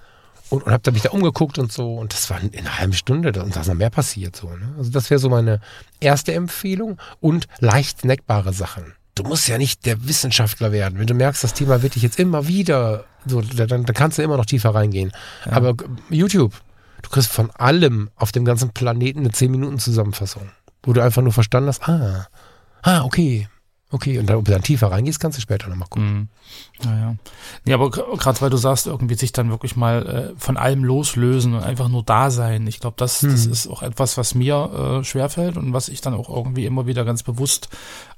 und, 0.50 0.62
und 0.62 0.72
habe 0.72 0.82
da 0.82 0.90
mich 0.90 1.02
da 1.02 1.10
umgeguckt 1.10 1.58
und 1.58 1.72
so 1.72 1.96
und 1.96 2.12
das 2.12 2.28
war 2.30 2.40
in 2.40 2.54
einer 2.54 2.78
halben 2.78 2.92
Stunde 2.92 3.28
und 3.42 3.56
da 3.56 3.60
ist 3.60 3.66
noch 3.66 3.74
mehr 3.74 3.90
passiert 3.90 4.36
so. 4.36 4.48
Ne? 4.50 4.74
Also 4.76 4.90
das 4.90 5.10
wäre 5.10 5.18
so 5.18 5.28
meine 5.28 5.60
erste 6.00 6.34
Empfehlung 6.34 6.98
und 7.20 7.46
leicht 7.60 8.02
snackbare 8.02 8.52
Sachen. 8.52 8.94
Du 9.14 9.22
musst 9.22 9.48
ja 9.48 9.58
nicht 9.58 9.86
der 9.86 10.06
Wissenschaftler 10.08 10.72
werden. 10.72 10.98
Wenn 10.98 11.06
du 11.06 11.14
merkst, 11.14 11.44
das 11.44 11.54
Thema 11.54 11.82
wird 11.82 11.94
dich 11.94 12.02
jetzt 12.02 12.18
immer 12.18 12.48
wieder, 12.48 13.04
so, 13.26 13.40
dann, 13.40 13.84
dann 13.84 13.94
kannst 13.94 14.18
du 14.18 14.22
immer 14.22 14.36
noch 14.36 14.46
tiefer 14.46 14.74
reingehen. 14.74 15.12
Ja. 15.46 15.52
Aber 15.52 15.74
YouTube, 16.10 16.52
du 17.02 17.10
kriegst 17.10 17.30
von 17.30 17.50
allem 17.52 18.10
auf 18.16 18.32
dem 18.32 18.44
ganzen 18.44 18.70
Planeten 18.70 19.20
eine 19.20 19.30
10 19.30 19.50
Minuten 19.50 19.78
Zusammenfassung, 19.78 20.50
wo 20.82 20.92
du 20.92 21.02
einfach 21.02 21.22
nur 21.22 21.32
verstanden 21.32 21.68
hast, 21.68 21.88
ah, 21.88 22.26
ah, 22.82 23.02
okay, 23.04 23.48
Okay, 23.94 24.18
und 24.18 24.26
dann, 24.26 24.38
ob 24.38 24.44
du 24.44 24.50
dann 24.50 24.62
tiefer 24.62 24.90
reingehst, 24.90 25.20
kannst 25.20 25.38
du 25.38 25.40
später 25.40 25.68
nochmal 25.68 25.86
gucken. 25.88 26.12
Mhm. 26.12 26.28
Naja. 26.84 27.14
Nee, 27.64 27.74
aber 27.74 27.90
gerade 27.92 28.40
weil 28.40 28.50
du 28.50 28.56
sagst, 28.56 28.88
irgendwie 28.88 29.14
sich 29.14 29.30
dann 29.30 29.50
wirklich 29.50 29.76
mal 29.76 30.32
äh, 30.34 30.34
von 30.36 30.56
allem 30.56 30.82
loslösen 30.82 31.54
und 31.54 31.62
einfach 31.62 31.88
nur 31.88 32.02
da 32.02 32.32
sein. 32.32 32.66
Ich 32.66 32.80
glaube, 32.80 32.96
das, 32.98 33.22
mhm. 33.22 33.30
das 33.30 33.46
ist 33.46 33.68
auch 33.68 33.84
etwas, 33.84 34.18
was 34.18 34.34
mir 34.34 35.00
äh, 35.00 35.04
schwerfällt 35.04 35.56
und 35.56 35.72
was 35.72 35.88
ich 35.88 36.00
dann 36.00 36.12
auch 36.12 36.28
irgendwie 36.28 36.66
immer 36.66 36.88
wieder 36.88 37.04
ganz 37.04 37.22
bewusst 37.22 37.68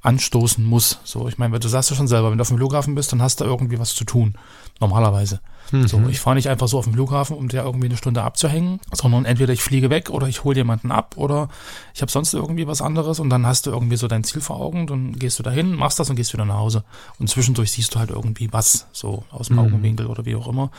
anstoßen 0.00 0.64
muss. 0.64 0.98
So, 1.04 1.28
ich 1.28 1.36
meine, 1.36 1.60
du 1.60 1.68
sagst 1.68 1.90
ja 1.90 1.96
schon 1.96 2.08
selber, 2.08 2.30
wenn 2.30 2.38
du 2.38 2.42
auf 2.42 2.48
dem 2.48 2.56
Flughafen 2.56 2.94
bist, 2.94 3.12
dann 3.12 3.20
hast 3.20 3.42
du 3.42 3.44
irgendwie 3.44 3.78
was 3.78 3.94
zu 3.94 4.04
tun. 4.04 4.38
Normalerweise. 4.80 5.40
Mhm. 5.72 5.88
So, 5.88 6.02
ich 6.08 6.20
fahre 6.20 6.36
nicht 6.36 6.48
einfach 6.48 6.68
so 6.68 6.78
auf 6.78 6.84
dem 6.84 6.94
Flughafen, 6.94 7.36
um 7.36 7.48
dir 7.48 7.62
irgendwie 7.62 7.86
eine 7.86 7.96
Stunde 7.96 8.22
abzuhängen, 8.22 8.80
sondern 8.92 9.24
entweder 9.24 9.52
ich 9.52 9.62
fliege 9.62 9.90
weg 9.90 10.10
oder 10.10 10.28
ich 10.28 10.44
hole 10.44 10.56
jemanden 10.56 10.90
ab 10.90 11.14
oder 11.16 11.48
ich 11.94 12.02
habe 12.02 12.12
sonst 12.12 12.34
irgendwie 12.34 12.66
was 12.66 12.82
anderes 12.82 13.20
und 13.20 13.30
dann 13.30 13.46
hast 13.46 13.66
du 13.66 13.70
irgendwie 13.70 13.96
so 13.96 14.08
dein 14.08 14.24
Ziel 14.24 14.40
vor 14.40 14.56
Augen, 14.56 14.86
dann 14.86 15.12
gehst 15.12 15.38
du 15.38 15.42
dahin, 15.42 15.74
machst 15.74 15.98
das 15.98 16.10
und 16.10 16.16
gehst 16.16 16.32
wieder 16.32 16.44
nach 16.44 16.58
Hause. 16.58 16.84
Und 17.18 17.28
zwischendurch 17.28 17.72
siehst 17.72 17.94
du 17.94 17.98
halt 17.98 18.10
irgendwie 18.10 18.52
was, 18.52 18.86
so 18.92 19.24
aus 19.30 19.48
dem 19.48 19.56
mhm. 19.56 19.62
Augenwinkel 19.62 20.06
oder 20.06 20.24
wie 20.24 20.36
auch 20.36 20.48
immer. 20.48 20.70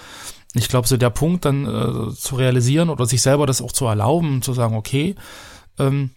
Ich 0.53 0.69
glaube, 0.69 0.87
so 0.87 0.97
der 0.97 1.09
Punkt 1.09 1.45
dann 1.45 1.65
äh, 1.65 2.13
zu 2.13 2.35
realisieren 2.35 2.89
oder 2.89 3.05
sich 3.05 3.21
selber 3.21 3.45
das 3.45 3.61
auch 3.61 3.71
zu 3.71 3.85
erlauben, 3.85 4.41
zu 4.41 4.53
sagen, 4.53 4.75
okay, 4.75 5.15
ähm, 5.77 6.11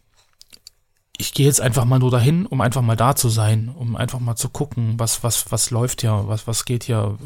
ich 1.20 1.34
gehe 1.34 1.44
jetzt 1.44 1.60
einfach 1.60 1.84
mal 1.84 1.98
nur 1.98 2.10
dahin, 2.10 2.46
um 2.46 2.62
einfach 2.62 2.80
mal 2.80 2.96
da 2.96 3.14
zu 3.14 3.28
sein, 3.28 3.70
um 3.74 3.94
einfach 3.94 4.20
mal 4.20 4.36
zu 4.36 4.48
gucken, 4.48 4.94
was, 4.96 5.22
was, 5.22 5.52
was 5.52 5.70
läuft 5.70 6.00
hier, 6.00 6.22
was, 6.26 6.46
was 6.46 6.64
geht 6.64 6.84
hier, 6.84 7.18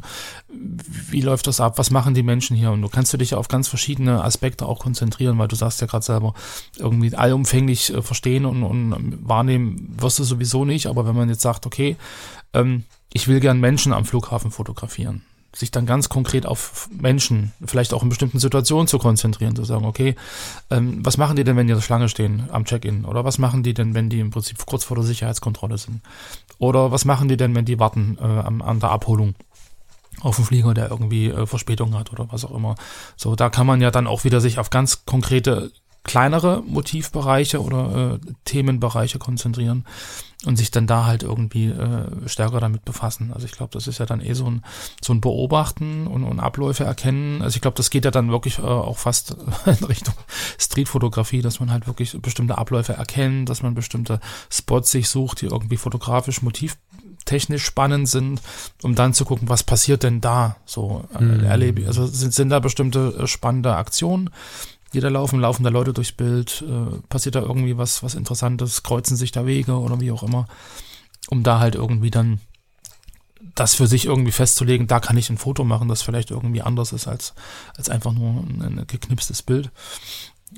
wie 0.50 1.20
läuft 1.20 1.46
das 1.46 1.60
ab, 1.60 1.78
was 1.78 1.92
machen 1.92 2.12
die 2.12 2.24
Menschen 2.24 2.56
hier? 2.56 2.72
Und 2.72 2.82
du 2.82 2.88
kannst 2.88 3.12
du 3.12 3.16
dich 3.16 3.34
auf 3.34 3.46
ganz 3.46 3.68
verschiedene 3.68 4.24
Aspekte 4.24 4.66
auch 4.66 4.80
konzentrieren, 4.80 5.38
weil 5.38 5.46
du 5.46 5.54
sagst 5.54 5.80
ja 5.80 5.86
gerade 5.86 6.04
selber, 6.04 6.34
irgendwie 6.76 7.14
allumfänglich 7.14 7.94
äh, 7.94 8.02
verstehen 8.02 8.46
und, 8.46 8.64
und 8.64 9.18
wahrnehmen 9.22 9.94
wirst 9.96 10.18
du 10.18 10.24
sowieso 10.24 10.64
nicht, 10.64 10.88
aber 10.88 11.06
wenn 11.06 11.14
man 11.14 11.28
jetzt 11.28 11.42
sagt, 11.42 11.64
okay, 11.64 11.96
ähm, 12.52 12.82
ich 13.12 13.28
will 13.28 13.38
gern 13.38 13.60
Menschen 13.60 13.92
am 13.92 14.04
Flughafen 14.04 14.50
fotografieren, 14.50 15.22
sich 15.54 15.70
dann 15.70 15.86
ganz 15.86 16.08
konkret 16.08 16.46
auf 16.46 16.88
Menschen, 16.90 17.52
vielleicht 17.64 17.94
auch 17.94 18.02
in 18.02 18.08
bestimmten 18.08 18.38
Situationen 18.38 18.86
zu 18.86 18.98
konzentrieren, 18.98 19.54
zu 19.56 19.64
sagen, 19.64 19.84
okay, 19.84 20.16
ähm, 20.70 21.04
was 21.04 21.16
machen 21.16 21.36
die 21.36 21.44
denn, 21.44 21.56
wenn 21.56 21.66
die 21.66 21.72
in 21.72 21.78
der 21.78 21.82
Schlange 21.82 22.08
stehen 22.08 22.48
am 22.50 22.64
Check-in? 22.64 23.04
Oder 23.04 23.24
was 23.24 23.38
machen 23.38 23.62
die 23.62 23.74
denn, 23.74 23.94
wenn 23.94 24.08
die 24.08 24.20
im 24.20 24.30
Prinzip 24.30 24.64
kurz 24.66 24.84
vor 24.84 24.96
der 24.96 25.04
Sicherheitskontrolle 25.04 25.78
sind? 25.78 26.00
Oder 26.58 26.90
was 26.90 27.04
machen 27.04 27.28
die 27.28 27.36
denn, 27.36 27.54
wenn 27.54 27.64
die 27.64 27.78
warten 27.78 28.18
äh, 28.20 28.24
an, 28.24 28.62
an 28.62 28.80
der 28.80 28.90
Abholung? 28.90 29.34
auf 30.20 30.36
dem 30.36 30.44
Flieger, 30.44 30.74
der 30.74 30.90
irgendwie 30.90 31.28
äh, 31.28 31.44
Verspätung 31.44 31.98
hat 31.98 32.12
oder 32.12 32.28
was 32.30 32.44
auch 32.44 32.54
immer. 32.54 32.76
So, 33.16 33.34
da 33.34 33.50
kann 33.50 33.66
man 33.66 33.80
ja 33.80 33.90
dann 33.90 34.06
auch 34.06 34.24
wieder 34.24 34.40
sich 34.40 34.58
auf 34.58 34.70
ganz 34.70 35.04
konkrete 35.04 35.72
kleinere 36.04 36.62
Motivbereiche 36.66 37.62
oder 37.62 38.14
äh, 38.14 38.32
Themenbereiche 38.44 39.18
konzentrieren 39.18 39.84
und 40.46 40.56
sich 40.56 40.70
dann 40.70 40.86
da 40.86 41.06
halt 41.06 41.22
irgendwie 41.22 41.68
äh, 41.68 42.28
stärker 42.28 42.60
damit 42.60 42.84
befassen. 42.84 43.32
Also 43.32 43.46
ich 43.46 43.52
glaube, 43.52 43.72
das 43.72 43.86
ist 43.86 43.98
ja 43.98 44.06
dann 44.06 44.20
eh 44.20 44.34
so 44.34 44.46
ein, 44.46 44.62
so 45.02 45.12
ein 45.14 45.20
Beobachten 45.20 46.06
und, 46.06 46.24
und 46.24 46.40
Abläufe 46.40 46.84
erkennen. 46.84 47.40
Also 47.42 47.56
ich 47.56 47.62
glaube, 47.62 47.76
das 47.76 47.90
geht 47.90 48.04
ja 48.04 48.10
dann 48.10 48.30
wirklich 48.30 48.58
äh, 48.58 48.62
auch 48.62 48.98
fast 48.98 49.36
in 49.66 49.84
Richtung 49.84 50.14
Streetfotografie, 50.58 51.40
dass 51.40 51.60
man 51.60 51.70
halt 51.70 51.86
wirklich 51.86 52.20
bestimmte 52.20 52.58
Abläufe 52.58 52.92
erkennt, 52.92 53.48
dass 53.48 53.62
man 53.62 53.74
bestimmte 53.74 54.20
Spots 54.50 54.90
sich 54.90 55.08
sucht, 55.08 55.40
die 55.40 55.46
irgendwie 55.46 55.78
fotografisch 55.78 56.42
motivtechnisch 56.42 57.64
spannend 57.64 58.08
sind, 58.08 58.42
um 58.82 58.94
dann 58.94 59.14
zu 59.14 59.24
gucken, 59.24 59.48
was 59.48 59.62
passiert 59.62 60.02
denn 60.02 60.20
da 60.20 60.56
so 60.66 61.08
äh, 61.18 61.22
mhm. 61.22 61.44
erlebe. 61.44 61.86
Also 61.86 62.06
sind, 62.06 62.34
sind 62.34 62.50
da 62.50 62.60
bestimmte 62.60 63.14
äh, 63.18 63.26
spannende 63.26 63.76
Aktionen 63.76 64.28
da 65.00 65.08
laufen, 65.08 65.40
laufen 65.40 65.64
da 65.64 65.70
Leute 65.70 65.92
durchs 65.92 66.12
Bild, 66.12 66.64
äh, 66.68 66.98
passiert 67.08 67.34
da 67.34 67.40
irgendwie 67.40 67.76
was, 67.76 68.02
was 68.02 68.14
Interessantes, 68.14 68.82
kreuzen 68.82 69.16
sich 69.16 69.32
da 69.32 69.46
Wege 69.46 69.78
oder 69.78 70.00
wie 70.00 70.10
auch 70.10 70.22
immer, 70.22 70.46
um 71.28 71.42
da 71.42 71.58
halt 71.58 71.74
irgendwie 71.74 72.10
dann 72.10 72.40
das 73.54 73.74
für 73.74 73.86
sich 73.86 74.06
irgendwie 74.06 74.32
festzulegen, 74.32 74.86
da 74.86 75.00
kann 75.00 75.16
ich 75.16 75.30
ein 75.30 75.38
Foto 75.38 75.64
machen, 75.64 75.88
das 75.88 76.02
vielleicht 76.02 76.30
irgendwie 76.30 76.62
anders 76.62 76.92
ist 76.92 77.06
als, 77.06 77.34
als 77.76 77.88
einfach 77.88 78.12
nur 78.12 78.42
ein 78.42 78.84
geknipstes 78.86 79.42
Bild. 79.42 79.70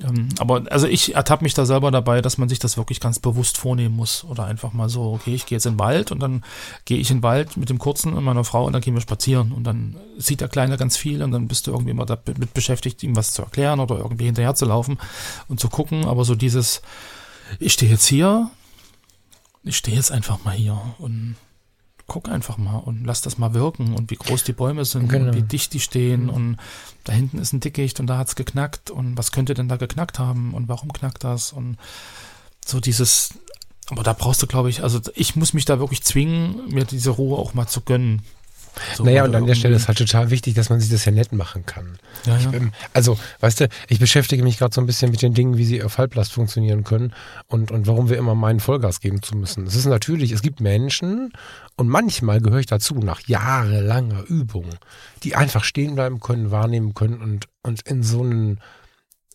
Ähm, 0.03 0.29
aber 0.39 0.63
also 0.69 0.87
ich 0.87 1.15
ertappe 1.15 1.43
mich 1.43 1.53
da 1.53 1.65
selber 1.65 1.91
dabei, 1.91 2.21
dass 2.21 2.37
man 2.37 2.49
sich 2.49 2.59
das 2.59 2.77
wirklich 2.77 2.99
ganz 2.99 3.19
bewusst 3.19 3.57
vornehmen 3.57 3.95
muss. 3.95 4.23
Oder 4.23 4.45
einfach 4.45 4.73
mal 4.73 4.89
so, 4.89 5.13
okay, 5.13 5.33
ich 5.33 5.45
gehe 5.45 5.55
jetzt 5.55 5.65
in 5.65 5.73
den 5.73 5.79
Wald 5.79 6.11
und 6.11 6.19
dann 6.19 6.43
gehe 6.85 6.97
ich 6.97 7.09
in 7.09 7.17
den 7.17 7.23
Wald 7.23 7.57
mit 7.57 7.69
dem 7.69 7.79
Kurzen 7.79 8.13
und 8.13 8.23
meiner 8.23 8.43
Frau 8.43 8.65
und 8.65 8.73
dann 8.73 8.81
gehen 8.81 8.93
wir 8.93 9.01
spazieren. 9.01 9.51
Und 9.51 9.63
dann 9.63 9.95
sieht 10.17 10.41
der 10.41 10.49
Kleine 10.49 10.77
ganz 10.77 10.97
viel 10.97 11.21
und 11.23 11.31
dann 11.31 11.47
bist 11.47 11.67
du 11.67 11.71
irgendwie 11.71 11.91
immer 11.91 12.05
damit 12.05 12.53
beschäftigt, 12.53 13.03
ihm 13.03 13.15
was 13.15 13.33
zu 13.33 13.41
erklären 13.41 13.79
oder 13.79 13.97
irgendwie 13.97 14.25
hinterher 14.25 14.55
zu 14.55 14.65
laufen 14.65 14.97
und 15.47 15.59
zu 15.59 15.69
gucken. 15.69 16.05
Aber 16.05 16.25
so 16.25 16.35
dieses, 16.35 16.81
ich 17.59 17.73
stehe 17.73 17.91
jetzt 17.91 18.05
hier, 18.05 18.49
ich 19.63 19.77
stehe 19.77 19.97
jetzt 19.97 20.11
einfach 20.11 20.43
mal 20.43 20.55
hier 20.55 20.79
und 20.99 21.35
guck 22.07 22.29
einfach 22.29 22.57
mal 22.57 22.77
und 22.77 23.03
lass 23.05 23.21
das 23.21 23.37
mal 23.37 23.53
wirken 23.53 23.93
und 23.93 24.09
wie 24.09 24.15
groß 24.15 24.45
die 24.45 24.53
Bäume 24.53 24.85
sind 24.85 25.09
genau. 25.09 25.27
und 25.27 25.35
wie 25.35 25.41
dicht 25.41 25.73
die 25.73 25.81
stehen 25.81 26.29
und 26.29 26.57
da 27.03 27.11
hinten 27.11 27.37
ist 27.37 27.53
ein 27.53 27.59
Dickicht 27.59 27.99
und 27.99 28.07
da 28.07 28.17
hat's 28.17 28.35
geknackt 28.35 28.89
und 28.89 29.17
was 29.17 29.31
könnte 29.31 29.53
denn 29.53 29.67
da 29.67 29.75
geknackt 29.75 30.17
haben 30.17 30.53
und 30.53 30.69
warum 30.69 30.93
knackt 30.93 31.25
das 31.25 31.51
und 31.51 31.77
so 32.65 32.79
dieses, 32.79 33.33
aber 33.89 34.03
da 34.03 34.13
brauchst 34.13 34.41
du, 34.41 34.47
glaube 34.47 34.69
ich, 34.69 34.83
also 34.83 34.99
ich 35.15 35.35
muss 35.35 35.53
mich 35.53 35.65
da 35.65 35.79
wirklich 35.79 36.03
zwingen, 36.03 36.61
mir 36.69 36.85
diese 36.85 37.11
Ruhe 37.11 37.37
auch 37.37 37.53
mal 37.53 37.67
zu 37.67 37.81
gönnen. 37.81 38.21
So 38.95 39.03
naja, 39.03 39.23
und 39.23 39.35
an 39.35 39.45
der 39.45 39.55
Stelle 39.55 39.75
ist 39.75 39.87
halt 39.87 39.97
total 39.97 40.29
wichtig, 40.29 40.55
dass 40.55 40.69
man 40.69 40.79
sich 40.79 40.89
das 40.89 41.05
ja 41.05 41.11
nett 41.11 41.31
machen 41.31 41.65
kann. 41.65 41.97
Ja, 42.25 42.37
ja. 42.37 42.51
Ich, 42.51 42.61
also, 42.93 43.17
weißt 43.39 43.61
du, 43.61 43.69
ich 43.89 43.99
beschäftige 43.99 44.43
mich 44.43 44.57
gerade 44.57 44.73
so 44.73 44.81
ein 44.81 44.87
bisschen 44.87 45.11
mit 45.11 45.21
den 45.21 45.33
Dingen, 45.33 45.57
wie 45.57 45.65
sie 45.65 45.83
auf 45.83 45.97
Halblast 45.97 46.31
funktionieren 46.31 46.83
können 46.83 47.13
und, 47.47 47.71
und 47.71 47.87
warum 47.87 48.09
wir 48.09 48.17
immer 48.17 48.35
meinen 48.35 48.59
Vollgas 48.59 48.99
geben 48.99 49.21
zu 49.21 49.35
müssen. 49.35 49.65
Es 49.67 49.75
ist 49.75 49.85
natürlich, 49.85 50.31
es 50.31 50.41
gibt 50.41 50.61
Menschen 50.61 51.31
und 51.75 51.87
manchmal 51.87 52.41
gehöre 52.41 52.59
ich 52.59 52.65
dazu, 52.65 52.95
nach 52.95 53.21
jahrelanger 53.21 54.23
Übung, 54.27 54.65
die 55.23 55.35
einfach 55.35 55.63
stehen 55.63 55.95
bleiben 55.95 56.19
können, 56.19 56.51
wahrnehmen 56.51 56.93
können 56.93 57.21
und, 57.21 57.47
und 57.63 57.81
in 57.87 58.03
so 58.03 58.21
einen 58.21 58.59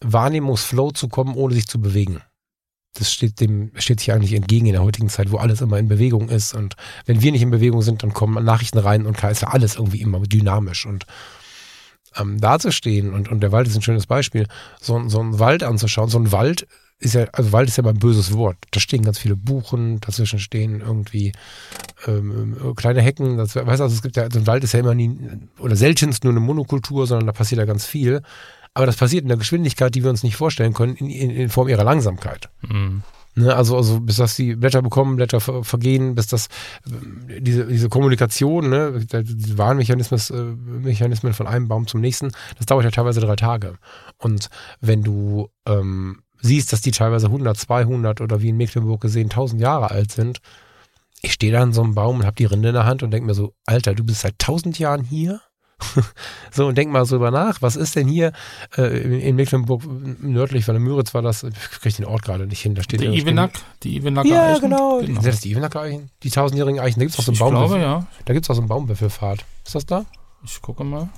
Wahrnehmungsflow 0.00 0.90
zu 0.90 1.08
kommen, 1.08 1.34
ohne 1.34 1.54
sich 1.54 1.66
zu 1.66 1.80
bewegen 1.80 2.22
das 2.94 3.12
steht 3.12 3.40
dem, 3.40 3.72
steht 3.76 4.00
sich 4.00 4.12
eigentlich 4.12 4.34
entgegen 4.34 4.66
in 4.66 4.72
der 4.72 4.82
heutigen 4.82 5.08
Zeit, 5.08 5.30
wo 5.32 5.38
alles 5.38 5.60
immer 5.60 5.78
in 5.78 5.88
Bewegung 5.88 6.28
ist. 6.28 6.54
Und 6.54 6.76
wenn 7.06 7.22
wir 7.22 7.32
nicht 7.32 7.42
in 7.42 7.50
Bewegung 7.50 7.82
sind, 7.82 8.02
dann 8.02 8.12
kommen 8.12 8.44
Nachrichten 8.44 8.78
rein 8.78 9.06
und 9.06 9.16
klar 9.16 9.30
ist 9.30 9.42
ja 9.42 9.48
alles 9.48 9.76
irgendwie 9.76 10.02
immer 10.02 10.20
dynamisch. 10.20 10.84
Und 10.84 11.06
ähm, 12.16 12.38
da 12.40 12.58
zu 12.58 12.70
stehen, 12.70 13.14
und, 13.14 13.30
und 13.30 13.40
der 13.40 13.52
Wald 13.52 13.66
ist 13.66 13.76
ein 13.76 13.82
schönes 13.82 14.06
Beispiel, 14.06 14.46
so, 14.80 15.08
so 15.08 15.20
einen 15.20 15.38
Wald 15.38 15.62
anzuschauen, 15.62 16.10
so 16.10 16.18
ein 16.18 16.32
Wald 16.32 16.66
ist 16.98 17.14
ja, 17.14 17.24
also 17.32 17.50
Wald 17.52 17.68
ist 17.68 17.76
ja 17.76 17.82
mal 17.82 17.90
ein 17.90 17.98
böses 17.98 18.32
Wort. 18.32 18.56
Da 18.70 18.78
stehen 18.78 19.02
ganz 19.02 19.18
viele 19.18 19.34
Buchen, 19.34 20.00
dazwischen 20.00 20.38
stehen 20.38 20.80
irgendwie 20.80 21.32
ähm, 22.06 22.56
äh, 22.62 22.74
kleine 22.74 23.02
Hecken. 23.02 23.36
Das, 23.36 23.56
weißt 23.56 23.80
du, 23.80 23.84
also 23.84 23.94
es 23.94 24.02
gibt 24.02 24.16
ja, 24.16 24.28
so 24.30 24.38
ein 24.38 24.46
Wald 24.46 24.62
ist 24.62 24.72
ja 24.72 24.80
immer 24.80 24.94
nie, 24.94 25.18
oder 25.58 25.74
seltenst 25.74 26.24
nur 26.24 26.32
eine 26.32 26.40
Monokultur, 26.40 27.06
sondern 27.06 27.26
da 27.26 27.32
passiert 27.32 27.58
ja 27.58 27.64
ganz 27.64 27.86
viel. 27.86 28.22
Aber 28.74 28.86
das 28.86 28.96
passiert 28.96 29.22
in 29.22 29.28
der 29.28 29.36
Geschwindigkeit, 29.36 29.94
die 29.94 30.02
wir 30.02 30.10
uns 30.10 30.22
nicht 30.22 30.36
vorstellen 30.36 30.72
können, 30.72 30.96
in, 30.96 31.10
in, 31.10 31.30
in 31.30 31.48
Form 31.48 31.68
ihrer 31.68 31.84
Langsamkeit. 31.84 32.48
Mhm. 32.62 33.02
Ne, 33.34 33.54
also, 33.54 33.78
also 33.78 34.00
bis 34.00 34.16
das 34.16 34.36
die 34.36 34.56
Blätter 34.56 34.82
bekommen, 34.82 35.16
Blätter 35.16 35.40
vergehen, 35.40 36.14
bis 36.14 36.26
das 36.26 36.48
äh, 36.86 37.40
diese, 37.40 37.66
diese 37.66 37.88
Kommunikation, 37.88 38.68
ne, 38.68 39.06
die 39.10 39.56
Warnmechanismen 39.56 40.20
äh, 40.30 40.80
Mechanismen 40.84 41.32
von 41.32 41.46
einem 41.46 41.66
Baum 41.66 41.86
zum 41.86 42.02
nächsten, 42.02 42.32
das 42.58 42.66
dauert 42.66 42.84
ja 42.84 42.90
teilweise 42.90 43.20
drei 43.20 43.36
Tage. 43.36 43.78
Und 44.18 44.50
wenn 44.82 45.02
du 45.02 45.48
ähm, 45.66 46.22
siehst, 46.42 46.74
dass 46.74 46.82
die 46.82 46.90
teilweise 46.90 47.26
100, 47.26 47.56
200 47.56 48.20
oder 48.20 48.42
wie 48.42 48.50
in 48.50 48.58
Mecklenburg 48.58 49.00
gesehen 49.00 49.30
1000 49.30 49.62
Jahre 49.62 49.90
alt 49.90 50.12
sind, 50.12 50.40
ich 51.22 51.32
stehe 51.32 51.52
da 51.52 51.62
an 51.62 51.72
so 51.72 51.82
einem 51.82 51.94
Baum 51.94 52.18
und 52.18 52.26
habe 52.26 52.36
die 52.36 52.44
Rinde 52.44 52.68
in 52.68 52.74
der 52.74 52.84
Hand 52.84 53.02
und 53.02 53.12
denke 53.12 53.26
mir 53.26 53.34
so, 53.34 53.54
Alter, 53.64 53.94
du 53.94 54.04
bist 54.04 54.20
seit 54.20 54.34
1000 54.34 54.78
Jahren 54.78 55.04
hier 55.04 55.40
so, 56.50 56.66
und 56.66 56.76
denk 56.78 56.90
mal 56.90 57.04
so 57.04 57.16
drüber 57.16 57.30
nach, 57.30 57.62
was 57.62 57.76
ist 57.76 57.96
denn 57.96 58.08
hier 58.08 58.32
äh, 58.76 58.82
in, 59.02 59.12
in 59.20 59.36
Mecklenburg 59.36 59.82
nördlich 60.20 60.64
von 60.64 60.74
der 60.74 60.80
Müritz 60.80 61.14
war 61.14 61.22
das, 61.22 61.42
ich 61.42 61.54
kriege 61.80 61.96
den 61.96 62.04
Ort 62.06 62.22
gerade 62.22 62.46
nicht 62.46 62.60
hin, 62.62 62.74
da 62.74 62.82
steht 62.82 63.00
Die 63.00 63.06
Ivenack, 63.06 63.52
die 63.82 63.96
Ivenacker 63.96 64.28
Ja, 64.28 64.52
Eichen. 64.52 64.60
genau. 64.62 65.00
genau. 65.00 65.20
Sind 65.20 65.26
das 65.26 65.40
die 65.40 65.50
Ivenacker 65.52 65.80
Eichen? 65.80 66.10
Die 66.22 66.30
tausendjährigen 66.30 66.80
Eichen, 66.80 67.00
da 67.00 67.04
gibt 67.04 67.14
es 67.14 67.20
auch 67.20 67.24
so 67.24 67.32
einen 67.32 67.38
Baum. 67.38 67.50
glaube, 67.68 67.78
ja. 67.80 68.06
Da 68.24 68.32
gibt 68.34 68.46
es 68.46 68.50
auch 68.50 68.54
so 68.54 68.60
einen 68.60 68.68
Baumwürfelpfad. 68.68 69.44
Ist 69.64 69.74
das 69.74 69.86
da? 69.86 70.04
Ich 70.44 70.60
gucke 70.60 70.84
mal. 70.84 71.08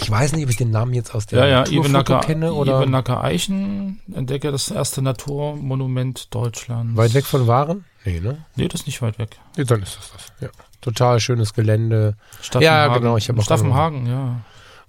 Ich 0.00 0.10
weiß 0.10 0.32
nicht, 0.34 0.44
ob 0.44 0.50
ich 0.50 0.56
den 0.56 0.70
Namen 0.70 0.92
jetzt 0.92 1.14
aus 1.14 1.26
der 1.26 1.46
Ja, 1.46 1.64
ja, 1.64 1.66
Ivenacker, 1.66 2.20
kenne 2.20 2.52
oder 2.52 2.82
Ivenacker 2.82 3.24
Eichen, 3.24 4.00
entdecke 4.14 4.52
das 4.52 4.70
erste 4.70 5.00
Naturmonument 5.00 6.32
Deutschlands. 6.34 6.96
weit 6.96 7.14
weg 7.14 7.24
von 7.24 7.46
Waren? 7.46 7.84
Nee, 8.08 8.20
ne? 8.20 8.38
Nee, 8.56 8.68
das 8.68 8.80
ist 8.80 8.86
nicht 8.86 9.02
weit 9.02 9.18
weg. 9.18 9.38
Ja, 9.56 9.64
Dann 9.64 9.82
ist 9.82 9.96
das 9.98 10.12
das. 10.12 10.32
Ja. 10.40 10.48
Total 10.80 11.20
schönes 11.20 11.52
Gelände. 11.52 12.16
Staffenhagen. 12.40 13.02
genau, 13.02 13.16
ich 13.16 13.28
hab 13.28 13.38
auch 13.38 13.42
Staffenhagen, 13.42 14.06
ja. 14.06 14.40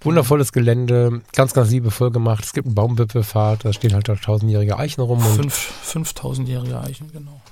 Wundervolles 0.02 0.52
Gelände, 0.52 1.20
ganz, 1.34 1.52
ganz 1.52 1.70
liebevoll 1.70 2.10
gemacht. 2.10 2.44
Es 2.44 2.54
gibt 2.54 2.66
einen 2.66 2.74
Baumwipfelpfad, 2.74 3.66
da 3.66 3.72
stehen 3.74 3.92
halt 3.92 4.08
auch 4.08 4.18
tausendjährige 4.18 4.78
Eichen 4.78 5.02
rum 5.02 5.20
Fünf, 5.20 5.74
5000-jährige 5.86 6.80
Eichen, 6.80 7.12
genau. 7.12 7.42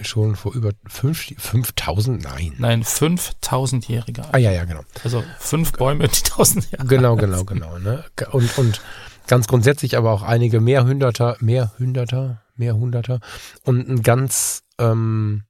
schon 0.00 0.34
vor 0.34 0.52
über 0.52 0.70
fünf, 0.88 1.32
5000? 1.38 2.24
Nein. 2.24 2.54
Nein, 2.58 2.82
5000-jährige 2.82 4.22
Eichen. 4.22 4.34
Ah, 4.34 4.38
ja, 4.38 4.50
ja, 4.50 4.64
genau. 4.64 4.80
Also 5.04 5.22
fünf 5.38 5.72
Bäume, 5.72 6.08
die 6.08 6.24
1000 6.24 6.72
Jahre 6.72 6.86
Genau, 6.86 7.14
genau, 7.14 7.44
genau. 7.44 7.78
Ne? 7.78 8.02
Und, 8.32 8.58
und 8.58 8.80
ganz 9.28 9.46
grundsätzlich 9.46 9.96
aber 9.96 10.10
auch 10.10 10.22
einige 10.22 10.60
Mehrhunderter, 10.60 11.36
Mehrhunderter, 11.38 12.42
Mehrhunderter 12.56 13.20
und 13.62 13.88
ein 13.88 14.02
ganz 14.02 14.63
ähm, 14.78 15.44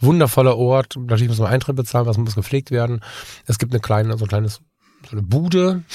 wundervoller 0.00 0.56
Ort. 0.56 0.96
Natürlich 0.96 1.28
muss 1.28 1.38
man 1.38 1.52
Eintritt 1.52 1.76
bezahlen, 1.76 2.06
was 2.06 2.18
muss 2.18 2.34
gepflegt 2.34 2.70
werden. 2.70 3.00
Es 3.46 3.58
gibt 3.58 3.72
eine 3.72 3.80
kleine, 3.80 4.16
so 4.16 4.24
ein 4.24 4.28
kleines 4.28 4.60
so 5.06 5.12
eine 5.12 5.22
Bude. 5.22 5.84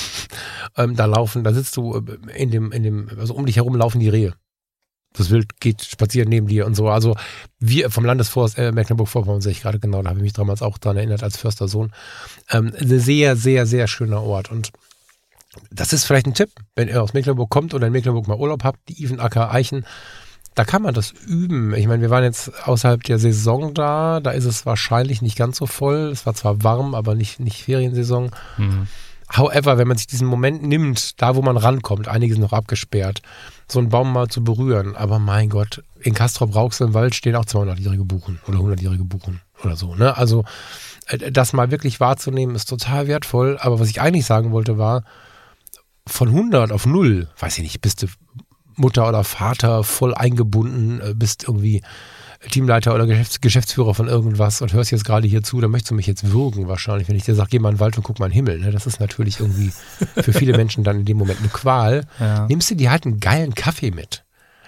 Ähm, 0.76 0.96
da 0.96 1.06
laufen, 1.06 1.44
da 1.44 1.54
sitzt 1.54 1.78
du 1.78 1.98
äh, 1.98 2.42
in 2.42 2.50
dem, 2.50 2.72
in 2.72 2.82
dem, 2.82 3.10
also 3.20 3.36
um 3.36 3.46
dich 3.46 3.58
herum 3.58 3.76
laufen 3.76 4.00
die 4.00 4.10
Rehe. 4.10 4.34
Das 5.12 5.30
Wild 5.30 5.60
geht 5.60 5.84
spazieren 5.84 6.30
neben 6.30 6.48
dir 6.48 6.66
und 6.66 6.74
so. 6.74 6.90
Also 6.90 7.16
wir 7.60 7.92
vom 7.92 8.06
Landesforst 8.06 8.58
äh, 8.58 8.72
Mecklenburg-Vorpommern 8.72 9.42
sehe 9.42 9.52
ich 9.52 9.62
gerade 9.62 9.80
genau, 9.80 10.02
da 10.02 10.10
habe 10.10 10.20
ich 10.20 10.24
mich 10.24 10.34
damals 10.34 10.64
auch 10.64 10.80
dran 10.80 10.98
erinnert 10.98 11.22
als 11.22 11.38
Förstersohn. 11.38 11.92
Ähm, 12.50 12.74
sehr, 12.80 13.36
sehr, 13.36 13.68
sehr 13.68 13.88
schöner 13.88 14.24
Ort. 14.24 14.50
Und 14.50 14.72
das 15.70 15.94
ist 15.94 16.06
vielleicht 16.06 16.26
ein 16.26 16.34
Tipp, 16.34 16.50
wenn 16.76 16.88
ihr 16.88 17.04
aus 17.04 17.14
Mecklenburg 17.14 17.52
kommt 17.52 17.76
oder 17.76 17.88
in 17.88 17.94
Mecklenburg 17.94 18.28
mal 18.28 18.38
Urlaub 18.38 18.64
habt, 18.64 18.80
die 18.90 19.04
Ivenacker 19.04 19.52
Eichen, 19.52 19.86
da 20.56 20.66
kann 20.66 20.82
man 20.82 20.94
das 20.94 21.12
üben. 21.12 21.74
Ich 21.74 21.88
meine, 21.88 22.02
wir 22.02 22.10
waren 22.10 22.24
jetzt 22.24 22.68
außerhalb 22.68 23.04
der 23.04 23.20
Saison 23.20 23.74
da, 23.74 24.20
da 24.20 24.32
ist 24.32 24.46
es 24.46 24.66
wahrscheinlich 24.66 25.22
nicht 25.22 25.38
ganz 25.38 25.58
so 25.58 25.66
voll. 25.66 26.10
Es 26.12 26.26
war 26.26 26.34
zwar 26.34 26.64
warm, 26.64 26.96
aber 26.96 27.16
nicht, 27.16 27.40
nicht 27.40 27.64
Feriensaison. 27.64 28.32
Mhm. 28.58 28.88
However, 29.36 29.78
wenn 29.78 29.88
man 29.88 29.98
sich 29.98 30.06
diesen 30.06 30.28
Moment 30.28 30.62
nimmt, 30.64 31.22
da 31.22 31.36
wo 31.36 31.42
man 31.42 31.58
rankommt, 31.58 32.08
einige 32.08 32.34
sind 32.34 32.44
noch 32.44 32.54
abgesperrt, 32.54 33.22
so 33.68 33.80
einen 33.80 33.90
Baum 33.90 34.14
mal 34.14 34.28
zu 34.28 34.44
berühren, 34.44 34.96
aber 34.96 35.18
mein 35.18 35.50
Gott, 35.50 35.84
in 36.02 36.14
Castrop 36.14 36.54
Rauxel 36.54 36.88
im 36.88 36.94
Wald 36.94 37.16
stehen 37.16 37.36
auch 37.36 37.46
200-jährige 37.46 38.04
Buchen 38.04 38.40
oder 38.48 38.60
100-jährige 38.60 39.06
Buchen 39.06 39.42
oder 39.64 39.76
so, 39.76 39.96
ne? 39.96 40.18
Also, 40.18 40.44
äh, 41.08 41.32
das 41.32 41.54
mal 41.54 41.72
wirklich 41.72 42.00
wahrzunehmen, 42.00 42.56
ist 42.56 42.70
total 42.70 43.08
wertvoll, 43.08 43.58
aber 43.60 43.80
was 43.80 43.90
ich 43.90 44.02
eigentlich 44.02 44.26
sagen 44.26 44.52
wollte 44.52 44.78
war, 44.78 45.04
von 46.06 46.28
100 46.28 46.72
auf 46.72 46.86
0, 46.86 47.30
weiß 47.40 47.58
ich 47.58 47.64
nicht, 47.64 47.82
bist 47.82 48.04
du 48.04 48.08
Mutter 48.76 49.08
oder 49.08 49.24
Vater 49.24 49.84
voll 49.84 50.14
eingebunden, 50.14 51.02
äh, 51.02 51.14
bist 51.14 51.44
irgendwie 51.44 51.82
Teamleiter 52.52 52.94
oder 52.94 53.06
Geschäfts 53.08 53.42
Geschäftsführer 53.42 53.94
von 53.94 54.08
irgendwas 54.08 54.62
und 54.62 54.74
hörst 54.74 54.92
jetzt 54.92 55.06
gerade 55.06 55.28
hier 55.28 55.44
zu, 55.44 55.62
dann 55.62 55.72
möchtest 55.72 55.92
du 55.92 55.96
mich 55.96 56.08
jetzt 56.08 56.32
würgen 56.32 56.68
wahrscheinlich, 56.68 57.08
wenn 57.08 57.16
ich 57.16 57.24
dir 57.24 57.36
sage, 57.36 57.50
geh 57.52 57.60
mal 57.60 57.70
in 57.70 57.76
den 57.76 57.80
Wald 57.80 57.98
und 57.98 58.04
guck 58.04 58.20
mal 58.20 58.26
in 58.26 58.32
den 58.32 58.36
Himmel. 58.36 58.60
Ne? 58.60 58.72
Das 58.72 58.86
ist 58.86 59.00
natürlich 59.00 59.40
irgendwie 59.40 59.72
für 60.16 60.34
viele 60.34 60.56
Menschen 60.58 60.84
dann 60.84 61.00
in 61.00 61.06
dem 61.06 61.18
Moment 61.18 61.40
eine 61.40 61.50
Qual. 61.50 62.06
Ja. 62.20 62.46
Nimmst 62.48 62.70
du 62.70 62.76
dir 62.76 62.92
halt 62.92 63.06
einen 63.06 63.20
geilen 63.20 63.56
Kaffee 63.56 63.92
mit. 63.92 64.24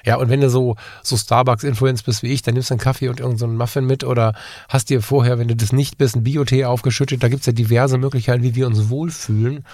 Ja, 0.05 0.17
und 0.17 0.29
wenn 0.29 0.39
du 0.39 0.49
so, 0.49 0.75
so 1.01 1.17
Starbucks-Influence 1.17 2.03
bist 2.03 2.21
wie 2.21 2.31
ich, 2.31 2.43
dann 2.43 2.53
nimmst 2.53 2.69
du 2.69 2.75
einen 2.75 2.79
Kaffee 2.79 3.09
und 3.09 3.19
irgendeinen 3.19 3.39
so 3.39 3.45
einen 3.45 3.57
Muffin 3.57 3.85
mit 3.85 4.03
oder 4.03 4.35
hast 4.69 4.89
dir 4.89 5.01
vorher, 5.01 5.39
wenn 5.39 5.47
du 5.47 5.55
das 5.55 5.73
nicht 5.73 5.97
bist, 5.97 6.15
einen 6.15 6.23
Biotee 6.23 6.65
aufgeschüttet. 6.65 7.23
Da 7.23 7.27
gibt's 7.27 7.47
ja 7.47 7.53
diverse 7.53 7.97
Möglichkeiten, 7.97 8.43
wie 8.43 8.53
wir 8.53 8.67
uns 8.67 8.89
wohlfühlen. 8.89 9.65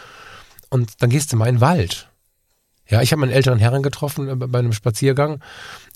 Und 0.69 1.01
dann 1.01 1.09
gehst 1.09 1.33
du 1.33 1.37
mal 1.37 1.47
in 1.47 1.55
den 1.55 1.61
Wald. 1.61 2.11
Ja, 2.91 3.01
ich 3.01 3.12
habe 3.12 3.21
meinen 3.21 3.32
älteren 3.32 3.58
Herren 3.58 3.82
getroffen 3.82 4.27
äh, 4.30 4.36
bei 4.36 4.60
einem 4.60 4.73
Spaziergang. 4.73 5.41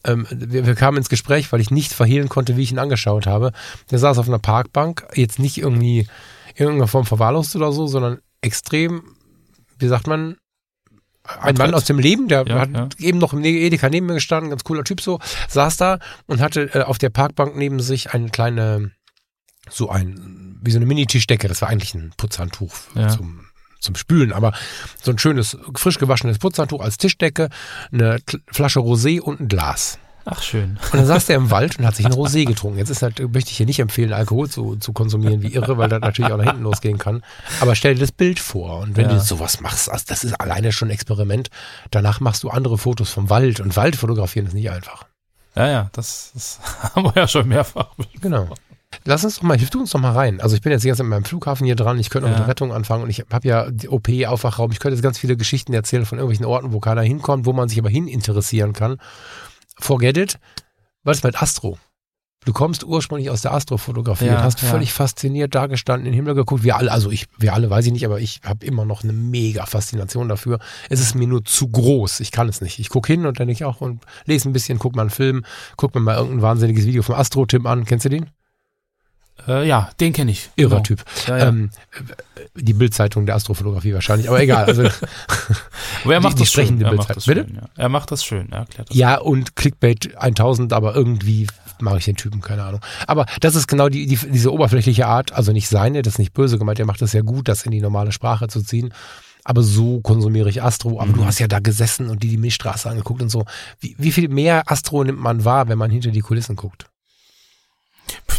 Ähm, 0.04 0.26
wir, 0.32 0.66
wir 0.66 0.76
kamen 0.76 0.98
ins 0.98 1.10
Gespräch, 1.10 1.52
weil 1.52 1.62
ich 1.62 1.70
nicht 1.72 1.94
verhehlen 1.94 2.30
konnte, 2.30 2.58
wie 2.58 2.64
ich 2.64 2.72
ihn 2.72 2.80
angeschaut 2.80 3.28
habe. 3.28 3.52
Der 3.92 4.00
saß 4.00 4.18
auf 4.18 4.28
einer 4.28 4.40
Parkbank, 4.40 5.06
jetzt 5.14 5.38
nicht 5.38 5.58
irgendwie 5.58 6.08
in 6.56 6.64
irgendeiner 6.64 6.88
Form 6.88 7.06
verwahrlost 7.06 7.56
oder 7.56 7.72
so, 7.72 7.86
sondern 7.86 8.20
extrem, 8.42 9.04
wie 9.78 9.88
sagt 9.88 10.08
man, 10.08 10.38
ein 11.42 11.56
Mann 11.56 11.74
aus 11.74 11.86
dem 11.86 11.98
Leben, 12.00 12.28
der 12.28 12.46
Ja, 12.48 12.60
hat 12.60 12.70
ja. 12.72 12.88
eben 13.00 13.18
noch 13.18 13.34
im 13.34 13.44
Edeka 13.44 13.90
neben 13.90 14.06
mir 14.06 14.14
gestanden, 14.14 14.52
ganz 14.52 14.64
cooler 14.64 14.84
Typ 14.84 15.02
so, 15.02 15.20
saß 15.50 15.76
da 15.78 16.00
und 16.28 16.40
hatte 16.40 16.70
äh, 16.76 16.84
auf 16.84 17.00
der 17.00 17.10
Parkbank 17.10 17.56
neben 17.58 17.80
sich 17.80 18.14
eine 18.14 18.30
kleine, 18.30 18.92
so 19.70 19.90
ein, 19.90 20.60
wie 20.62 20.70
so 20.72 20.78
eine 20.78 20.86
Mini-Tischdecke, 20.86 21.48
das 21.48 21.62
war 21.64 21.70
eigentlich 21.70 21.96
ein 21.96 22.14
Putzhandtuch 22.16 22.74
Ja. 22.94 23.10
zum, 23.10 23.48
zum 23.80 23.96
Spülen, 23.96 24.34
aber 24.34 24.54
so 25.02 25.12
ein 25.12 25.18
schönes, 25.20 25.58
frisch 25.76 26.00
gewaschenes 26.00 26.40
Putzhandtuch 26.40 26.82
als 26.82 26.98
Tischdecke, 26.98 27.50
eine 27.92 28.20
Flasche 28.52 28.80
Rosé 28.80 29.20
und 29.20 29.40
ein 29.40 29.48
Glas. 29.48 30.00
Ach, 30.28 30.42
schön. 30.42 30.80
Und 30.92 30.96
dann 30.96 31.06
saß 31.06 31.28
der 31.28 31.36
im 31.36 31.52
Wald 31.52 31.78
und 31.78 31.86
hat 31.86 31.96
sich 31.96 32.06
ein 32.08 32.12
Rosé 32.12 32.46
getrunken. 32.46 32.80
Jetzt 32.80 32.90
ist 32.90 33.04
halt, 33.04 33.20
möchte 33.32 33.52
ich 33.52 33.58
hier 33.58 33.68
nicht 33.68 33.78
empfehlen, 33.80 34.12
Alkohol 34.12 34.50
zu, 34.50 34.76
zu 34.78 34.92
konsumieren 34.92 35.44
wie 35.44 35.54
irre, 35.54 35.78
weil 35.78 35.88
das 35.88 36.02
natürlich 36.02 36.32
auch 36.34 36.38
nach 36.38 36.46
hinten 36.46 36.64
losgehen 36.64 36.98
kann. 36.98 37.22
Aber 37.60 37.76
stell 37.76 37.94
dir 37.94 38.00
das 38.02 38.12
Bild 38.12 38.40
vor. 38.40 38.80
Und 38.80 38.98
wenn 38.98 39.08
Ja. 39.08 39.14
du 39.14 39.20
sowas 39.20 39.62
machst, 39.62 39.88
also 39.88 40.04
das 40.08 40.24
ist 40.24 40.34
alleine 40.42 40.72
schon 40.72 40.88
ein 40.88 40.92
Experiment. 40.92 41.52
Danach 41.92 42.22
machst 42.22 42.42
du 42.42 42.50
andere 42.50 42.80
Fotos 42.80 43.12
vom 43.12 43.30
Wald. 43.30 43.60
Und 43.60 43.76
Wald 43.76 43.96
fotografieren 43.96 44.48
ist 44.48 44.54
nicht 44.54 44.72
einfach. 44.72 45.06
Ja, 45.56 45.68
ja, 45.68 45.90
das, 45.94 46.32
das 46.34 46.60
haben 46.96 47.04
wir 47.06 47.14
ja 47.16 47.28
schon 47.28 47.48
mehrfach. 47.48 47.90
Genau. 48.20 48.50
Lass 49.04 49.24
uns 49.24 49.36
doch 49.36 49.44
mal, 49.44 49.58
hilf 49.58 49.70
du 49.70 49.82
uns 49.82 49.92
doch 49.92 50.00
mal 50.00 50.14
rein. 50.14 50.40
Also 50.42 50.56
ich 50.56 50.62
bin 50.62 50.72
jetzt 50.72 50.84
die 50.84 50.88
ganze 50.88 51.00
Zeit 51.00 51.06
mit 51.08 51.12
meinem 51.18 51.26
Flughafen 51.26 51.66
hier 51.66 51.76
dran, 51.76 52.00
ich 52.00 52.10
könnte 52.10 52.28
noch 52.28 52.34
Ja. 52.36 52.40
mit 52.40 52.48
der 52.48 52.52
Rettung 52.52 52.74
anfangen 52.74 53.04
und 53.04 53.10
ich 53.10 53.26
habe 53.32 53.48
ja 53.48 53.70
die 53.70 53.90
OP, 53.90 54.08
Aufwachraum, 54.28 54.72
ich 54.72 54.80
könnte 54.80 54.96
jetzt 54.96 55.04
ganz 55.04 55.20
viele 55.20 55.36
Geschichten 55.38 55.74
erzählen 55.74 56.06
von 56.06 56.18
irgendwelchen 56.18 56.46
Orten, 56.46 56.72
wo 56.74 56.80
keiner 56.80 57.02
hinkommt, 57.02 57.46
wo 57.46 57.54
man 57.54 57.68
sich 57.70 57.78
aber 57.80 57.90
hin 57.90 58.08
interessieren 58.08 58.74
kann. 58.74 58.98
Forget 59.78 60.18
it. 60.18 60.40
Was 61.04 61.18
ist 61.18 61.24
mit 61.24 61.42
Astro? 61.42 61.78
Du 62.46 62.54
kommst 62.54 62.84
ursprünglich 62.84 63.32
aus 63.32 63.42
der 63.42 63.54
Astrofotografie 63.56 64.26
Ja, 64.28 64.38
und 64.38 64.44
hast 64.44 64.62
ja. 64.62 64.68
völlig 64.68 64.94
fasziniert 64.94 65.56
dagestanden, 65.56 66.06
in 66.06 66.12
den 66.12 66.16
Himmel 66.16 66.36
geguckt. 66.36 66.64
Wir 66.64 66.76
alle, 66.78 66.92
also 66.92 67.10
ich, 67.10 67.26
wir 67.40 67.54
alle 67.56 67.72
weiß 67.72 67.88
ich 67.88 67.92
nicht, 67.92 68.06
aber 68.06 68.20
ich 68.20 68.42
habe 68.46 68.64
immer 68.64 68.86
noch 68.86 69.04
eine 69.04 69.14
mega 69.14 69.66
Faszination 69.66 70.30
dafür. 70.30 70.60
Es 70.90 71.00
ist 71.00 71.16
mir 71.16 71.26
nur 71.28 71.44
zu 71.44 71.68
groß. 71.70 72.20
Ich 72.20 72.30
kann 72.32 72.48
es 72.48 72.62
nicht. 72.62 72.78
Ich 72.78 72.90
gucke 72.90 73.12
hin 73.12 73.26
und 73.26 73.40
dann 73.40 73.50
ich 73.50 73.66
auch 73.66 73.82
und 73.82 74.04
lese 74.26 74.48
ein 74.48 74.54
bisschen, 74.54 74.78
guck 74.78 74.96
mal 74.96 75.02
einen 75.02 75.10
Film, 75.10 75.44
guck 75.76 75.96
mir 75.96 76.02
mal 76.02 76.18
irgendein 76.18 76.44
wahnsinniges 76.44 76.86
Video 76.86 77.02
vom 77.02 77.16
Astro-Tim 77.16 77.66
an. 77.66 77.84
Kennst 77.86 78.06
du 78.06 78.10
den? 78.10 78.30
Äh, 79.48 79.68
ja, 79.68 79.90
den 80.00 80.14
kenne 80.14 80.32
ich. 80.32 80.50
Irrer 80.56 80.70
Genau. 80.70 80.82
Typ. 80.82 81.04
Ja, 81.28 81.38
ja. 81.38 81.48
Ähm, 81.50 81.70
die 82.56 82.74
Bildzeitung 82.74 83.26
der 83.26 83.36
Astrofotografie 83.36 83.94
wahrscheinlich, 83.94 84.28
aber 84.30 84.42
egal. 84.42 84.66
Also, 84.66 84.84
Aber 86.04 86.14
er 86.14 86.20
die- 86.20 86.24
macht 86.24 86.38
die 86.38 86.44
das 86.44 86.52
schön. 86.52 86.64
sprechende 86.66 86.86
Er 86.86 86.94
macht 86.94 87.16
das 87.16 87.26
schön, 87.26 87.56
ja. 87.56 87.62
Er 87.76 87.90
macht 87.90 88.12
das 88.12 88.24
schön, 88.26 88.52
er 88.52 88.60
erklärt 88.60 88.90
das. 88.90 88.98
ja, 88.98 89.18
und 89.18 89.56
Clickbait 89.56 90.16
1000, 90.18 90.74
aber 90.74 90.96
irgendwie 90.96 91.48
mache 91.80 91.98
ich 91.98 92.06
den 92.06 92.16
Typen, 92.16 92.42
keine 92.42 92.64
Ahnung. 92.64 92.82
Aber 93.08 93.26
das 93.42 93.56
ist 93.56 93.68
genau 93.68 93.90
die, 93.90 94.08
die, 94.08 94.16
diese 94.18 94.52
oberflächliche 94.54 95.08
Art, 95.08 95.34
also 95.34 95.52
nicht 95.52 95.68
seine, 95.68 96.02
das 96.02 96.14
ist 96.14 96.20
nicht 96.20 96.34
böse 96.34 96.58
gemeint, 96.58 96.80
er 96.80 96.86
macht 96.86 97.02
das 97.02 97.14
ja 97.14 97.22
gut, 97.22 97.48
das 97.48 97.64
in 97.64 97.72
die 97.72 97.82
normale 97.82 98.12
Sprache 98.12 98.48
zu 98.48 98.62
ziehen. 98.62 98.94
Aber 99.48 99.62
so 99.62 100.00
konsumiere 100.02 100.50
ich 100.50 100.64
Astro. 100.64 101.00
Aber 101.00 101.12
Mhm. 101.12 101.18
du 101.18 101.26
hast 101.26 101.38
ja 101.38 101.48
da 101.48 101.60
gesessen 101.60 102.10
und 102.10 102.24
die 102.24 102.30
die 102.30 102.38
Milchstraße 102.38 102.90
angeguckt 102.90 103.22
und 103.22 103.30
so. 103.30 103.46
Wie, 103.80 103.96
wie 104.00 104.12
viel 104.12 104.28
mehr 104.28 104.64
Astro 104.72 105.04
nimmt 105.04 105.20
man 105.20 105.46
wahr, 105.46 105.68
wenn 105.68 105.78
man 105.78 105.92
hinter 105.92 106.10
die 106.10 106.22
Kulissen 106.22 106.56
guckt? 106.56 106.88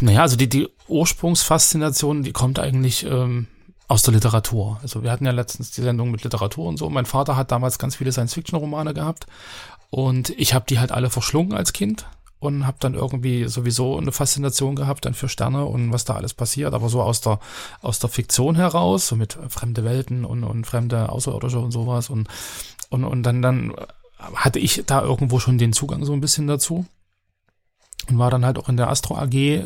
Naja, 0.00 0.22
also 0.22 0.36
die, 0.36 0.48
die 0.48 0.68
Ursprungsfaszination, 0.88 2.22
die 2.22 2.32
kommt 2.32 2.58
eigentlich 2.58 3.04
ähm, 3.04 3.46
aus 3.88 4.02
der 4.02 4.14
Literatur. 4.14 4.78
Also 4.82 5.02
wir 5.02 5.10
hatten 5.10 5.26
ja 5.26 5.32
letztens 5.32 5.70
die 5.70 5.82
Sendung 5.82 6.10
mit 6.10 6.24
Literatur 6.24 6.66
und 6.66 6.76
so. 6.76 6.90
Mein 6.90 7.06
Vater 7.06 7.36
hat 7.36 7.50
damals 7.50 7.78
ganz 7.78 7.96
viele 7.96 8.12
Science-Fiction-Romane 8.12 8.94
gehabt 8.94 9.26
und 9.90 10.30
ich 10.30 10.54
habe 10.54 10.66
die 10.68 10.78
halt 10.78 10.92
alle 10.92 11.10
verschlungen 11.10 11.54
als 11.54 11.72
Kind 11.72 12.06
und 12.38 12.66
habe 12.66 12.76
dann 12.80 12.94
irgendwie 12.94 13.48
sowieso 13.48 13.96
eine 13.96 14.12
Faszination 14.12 14.76
gehabt 14.76 15.04
dann 15.04 15.14
für 15.14 15.28
Sterne 15.28 15.64
und 15.64 15.92
was 15.92 16.04
da 16.04 16.14
alles 16.14 16.34
passiert, 16.34 16.74
aber 16.74 16.88
so 16.88 17.02
aus 17.02 17.20
der 17.20 17.40
aus 17.80 17.98
der 17.98 18.10
Fiktion 18.10 18.56
heraus, 18.56 19.08
so 19.08 19.16
mit 19.16 19.38
fremde 19.48 19.84
Welten 19.84 20.24
und, 20.24 20.44
und 20.44 20.66
fremde 20.66 21.08
Außerirdische 21.08 21.58
und 21.58 21.72
sowas 21.72 22.10
und 22.10 22.28
und 22.90 23.04
und 23.04 23.22
dann 23.22 23.40
dann 23.40 23.74
hatte 24.34 24.58
ich 24.58 24.82
da 24.86 25.02
irgendwo 25.02 25.38
schon 25.38 25.58
den 25.58 25.72
Zugang 25.72 26.04
so 26.04 26.12
ein 26.12 26.20
bisschen 26.20 26.46
dazu. 26.46 26.86
Und 28.10 28.18
war 28.18 28.30
dann 28.30 28.44
halt 28.44 28.58
auch 28.58 28.68
in 28.68 28.76
der 28.76 28.88
Astro 28.88 29.16
AG 29.16 29.34
äh, 29.34 29.62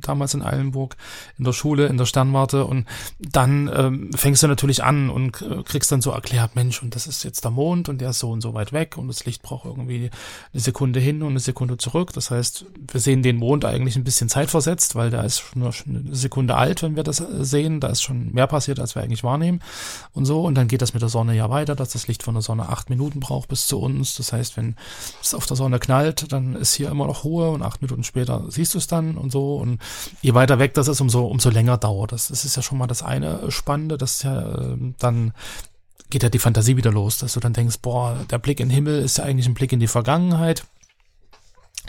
damals 0.00 0.34
in 0.34 0.42
Eilenburg 0.42 0.96
in 1.38 1.44
der 1.44 1.52
Schule 1.52 1.86
in 1.86 1.96
der 1.96 2.06
Sternwarte. 2.06 2.64
Und 2.64 2.86
dann 3.18 3.70
ähm, 3.74 4.10
fängst 4.14 4.42
du 4.42 4.48
natürlich 4.48 4.82
an 4.82 5.10
und 5.10 5.42
kriegst 5.64 5.92
dann 5.92 6.00
so 6.00 6.10
erklärt 6.10 6.56
Mensch 6.56 6.82
und 6.82 6.94
das 6.94 7.06
ist 7.06 7.24
jetzt 7.24 7.44
der 7.44 7.50
Mond 7.50 7.88
und 7.88 8.00
der 8.00 8.10
ist 8.10 8.18
so 8.18 8.30
und 8.30 8.40
so 8.40 8.54
weit 8.54 8.72
weg 8.72 8.96
und 8.96 9.08
das 9.08 9.24
Licht 9.24 9.42
braucht 9.42 9.66
irgendwie 9.66 10.10
eine 10.52 10.60
Sekunde 10.60 11.00
hin 11.00 11.22
und 11.22 11.30
eine 11.30 11.40
Sekunde 11.40 11.76
zurück. 11.76 12.12
Das 12.12 12.30
heißt 12.30 12.66
wir 12.90 13.00
sehen 13.00 13.22
den 13.22 13.36
Mond 13.36 13.64
eigentlich 13.64 13.96
ein 13.96 14.04
bisschen 14.04 14.28
zeitversetzt 14.28 14.94
weil 14.94 15.10
der 15.10 15.24
ist 15.24 15.54
nur 15.54 15.72
eine 15.86 16.14
Sekunde 16.14 16.56
alt 16.56 16.82
wenn 16.82 16.96
wir 16.96 17.02
das 17.02 17.20
äh, 17.20 17.44
sehen. 17.44 17.80
Da 17.80 17.88
ist 17.88 18.02
schon 18.02 18.32
mehr 18.32 18.46
passiert 18.46 18.80
als 18.80 18.94
wir 18.94 19.02
eigentlich 19.02 19.24
wahrnehmen 19.24 19.60
und 20.12 20.24
so. 20.24 20.42
Und 20.42 20.54
dann 20.54 20.68
geht 20.68 20.82
das 20.82 20.94
mit 20.94 21.02
der 21.02 21.08
Sonne 21.08 21.34
ja 21.34 21.50
weiter 21.50 21.74
dass 21.74 21.90
das 21.90 22.08
Licht 22.08 22.22
von 22.22 22.34
der 22.34 22.42
Sonne 22.42 22.68
acht 22.68 22.90
Minuten 22.90 23.20
braucht 23.20 23.48
bis 23.48 23.66
zu 23.66 23.78
uns. 23.78 24.16
Das 24.16 24.32
heißt 24.32 24.56
wenn 24.56 24.76
es 25.20 25.34
auf 25.34 25.46
der 25.46 25.56
Sonne 25.56 25.78
knallt 25.78 26.32
dann 26.32 26.54
ist 26.54 26.74
hier 26.74 26.90
immer 26.90 27.06
noch 27.06 27.24
Ruhe 27.24 27.50
und 27.50 27.62
acht 27.62 27.77
acht 27.78 27.82
Minuten 27.82 28.04
später 28.04 28.44
siehst 28.48 28.74
du 28.74 28.78
es 28.78 28.86
dann 28.86 29.16
und 29.16 29.30
so. 29.30 29.56
Und 29.56 29.80
je 30.20 30.34
weiter 30.34 30.58
weg 30.58 30.74
das 30.74 30.88
ist, 30.88 31.00
umso, 31.00 31.26
umso 31.26 31.50
länger 31.50 31.78
dauert 31.78 32.12
das. 32.12 32.28
Das 32.28 32.44
ist 32.44 32.56
ja 32.56 32.62
schon 32.62 32.78
mal 32.78 32.86
das 32.86 33.02
eine 33.02 33.50
Spannende, 33.50 33.96
das 33.96 34.16
ist 34.16 34.22
ja 34.24 34.72
äh, 34.72 34.76
dann 34.98 35.32
geht 36.10 36.22
ja 36.22 36.30
die 36.30 36.38
Fantasie 36.38 36.76
wieder 36.76 36.90
los, 36.90 37.18
dass 37.18 37.34
du 37.34 37.40
dann 37.40 37.52
denkst, 37.52 37.76
boah, 37.82 38.24
der 38.30 38.38
Blick 38.38 38.60
in 38.60 38.68
den 38.68 38.74
Himmel 38.74 39.02
ist 39.02 39.18
ja 39.18 39.24
eigentlich 39.24 39.46
ein 39.46 39.54
Blick 39.54 39.72
in 39.72 39.80
die 39.80 39.86
Vergangenheit. 39.86 40.64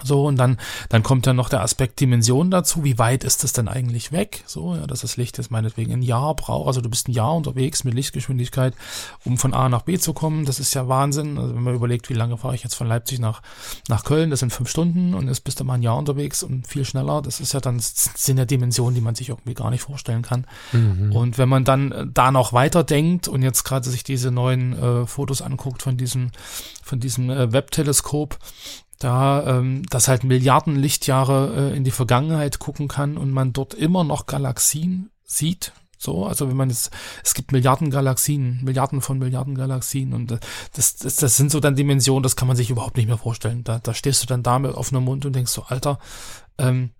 So, 0.03 0.25
und 0.25 0.37
dann, 0.37 0.57
dann 0.89 1.03
kommt 1.03 1.27
dann 1.27 1.35
noch 1.35 1.49
der 1.49 1.61
Aspekt 1.61 1.99
Dimension 1.99 2.51
dazu. 2.51 2.83
Wie 2.83 2.97
weit 2.97 3.23
ist 3.23 3.43
das 3.43 3.53
denn 3.53 3.67
eigentlich 3.67 4.11
weg? 4.11 4.43
So, 4.45 4.75
ja, 4.75 4.87
dass 4.87 5.01
das 5.01 5.17
Licht 5.17 5.37
jetzt 5.37 5.51
meinetwegen 5.51 5.93
ein 5.93 6.01
Jahr 6.01 6.35
braucht. 6.35 6.67
Also 6.67 6.81
du 6.81 6.89
bist 6.89 7.07
ein 7.07 7.13
Jahr 7.13 7.35
unterwegs 7.35 7.83
mit 7.83 7.93
Lichtgeschwindigkeit, 7.93 8.73
um 9.25 9.37
von 9.37 9.53
A 9.53 9.69
nach 9.69 9.83
B 9.83 9.97
zu 9.97 10.13
kommen. 10.13 10.45
Das 10.45 10.59
ist 10.59 10.73
ja 10.73 10.87
Wahnsinn. 10.87 11.37
Also 11.37 11.55
wenn 11.55 11.63
man 11.63 11.75
überlegt, 11.75 12.09
wie 12.09 12.13
lange 12.13 12.37
fahre 12.37 12.55
ich 12.55 12.63
jetzt 12.63 12.75
von 12.75 12.87
Leipzig 12.87 13.19
nach, 13.19 13.41
nach 13.87 14.03
Köln, 14.03 14.29
das 14.29 14.39
sind 14.39 14.53
fünf 14.53 14.69
Stunden 14.69 15.13
und 15.13 15.27
jetzt 15.27 15.43
bist 15.43 15.59
du 15.59 15.63
mal 15.63 15.75
ein 15.75 15.83
Jahr 15.83 15.97
unterwegs 15.97 16.43
und 16.43 16.67
viel 16.67 16.85
schneller. 16.85 17.21
Das 17.21 17.39
ist 17.39 17.53
ja 17.53 17.59
dann, 17.59 17.79
sind 17.79 18.37
ja 18.37 18.45
Dimensionen, 18.45 18.95
die 18.95 19.01
man 19.01 19.15
sich 19.15 19.29
irgendwie 19.29 19.53
gar 19.53 19.69
nicht 19.69 19.81
vorstellen 19.81 20.21
kann. 20.21 20.45
Mhm. 20.71 21.15
Und 21.15 21.37
wenn 21.37 21.49
man 21.49 21.63
dann 21.63 21.91
äh, 21.91 22.05
da 22.11 22.31
noch 22.31 22.53
weiter 22.53 22.83
denkt 22.83 23.27
und 23.27 23.41
jetzt 23.41 23.63
gerade 23.63 23.89
sich 23.89 24.03
diese 24.03 24.31
neuen 24.31 24.73
äh, 24.73 25.05
Fotos 25.05 25.41
anguckt 25.41 25.81
von 25.81 25.97
diesem, 25.97 26.31
von 26.83 26.99
diesem 26.99 27.29
äh, 27.29 27.51
Webteleskop, 27.51 28.37
da 28.99 29.59
ähm, 29.59 29.83
das 29.89 30.07
halt 30.07 30.23
Milliarden 30.23 30.75
Lichtjahre 30.75 31.71
äh, 31.71 31.77
in 31.77 31.83
die 31.83 31.91
Vergangenheit 31.91 32.59
gucken 32.59 32.87
kann 32.87 33.17
und 33.17 33.31
man 33.31 33.53
dort 33.53 33.73
immer 33.73 34.03
noch 34.03 34.25
Galaxien 34.25 35.09
sieht. 35.23 35.71
So, 35.97 36.25
also 36.25 36.47
wenn 36.47 36.55
man 36.55 36.69
jetzt, 36.69 36.91
es 37.23 37.33
gibt 37.33 37.51
Milliarden 37.51 37.91
Galaxien, 37.91 38.59
Milliarden 38.63 39.01
von 39.01 39.19
Milliarden 39.19 39.55
Galaxien 39.55 40.13
und 40.13 40.31
äh, 40.31 40.39
das, 40.73 40.97
das, 40.97 41.15
das 41.17 41.37
sind 41.37 41.51
so 41.51 41.59
dann 41.59 41.75
Dimensionen, 41.75 42.23
das 42.23 42.35
kann 42.35 42.47
man 42.47 42.57
sich 42.57 42.69
überhaupt 42.69 42.97
nicht 42.97 43.07
mehr 43.07 43.17
vorstellen. 43.17 43.63
Da, 43.63 43.79
da 43.79 43.93
stehst 43.93 44.21
du 44.23 44.27
dann 44.27 44.43
da 44.43 44.59
mit 44.59 44.73
offenem 44.73 45.03
Mund 45.03 45.25
und 45.25 45.33
denkst 45.33 45.51
so, 45.51 45.63
Alter, 45.63 45.99
ähm, 46.57 46.91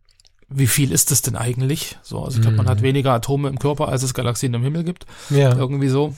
wie 0.49 0.67
viel 0.67 0.91
ist 0.91 1.11
das 1.11 1.21
denn 1.21 1.35
eigentlich? 1.35 1.97
So, 2.01 2.23
also 2.23 2.37
ich 2.37 2.41
glaube, 2.41 2.57
man 2.57 2.67
hat 2.67 2.79
mhm. 2.79 2.83
weniger 2.83 3.13
Atome 3.13 3.49
im 3.49 3.59
Körper, 3.59 3.87
als 3.87 4.03
es 4.03 4.13
Galaxien 4.13 4.53
im 4.53 4.63
Himmel 4.63 4.83
gibt. 4.83 5.05
Ja. 5.29 5.55
Irgendwie 5.55 5.89
so. 5.89 6.15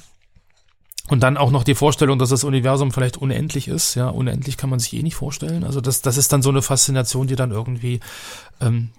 Und 1.12 1.24
dann 1.24 1.36
auch 1.36 1.52
noch 1.52 1.66
die 1.66 1.76
Vorstellung, 1.76 2.20
dass 2.20 2.30
das 2.30 2.46
Universum 2.46 2.94
vielleicht 2.94 3.18
unendlich 3.18 3.68
ist. 3.68 3.96
Ja, 3.96 4.08
unendlich 4.08 4.56
kann 4.56 4.70
man 4.70 4.80
sich 4.80 4.94
eh 4.94 5.04
nicht 5.04 5.16
vorstellen. 5.16 5.66
Also 5.66 5.82
das, 5.82 6.02
das 6.02 6.16
ist 6.16 6.32
dann 6.32 6.42
so 6.42 6.50
eine 6.50 6.62
Faszination, 6.62 7.28
die 7.28 7.36
dann 7.36 7.52
irgendwie 7.52 8.00
ähm, 8.62 8.92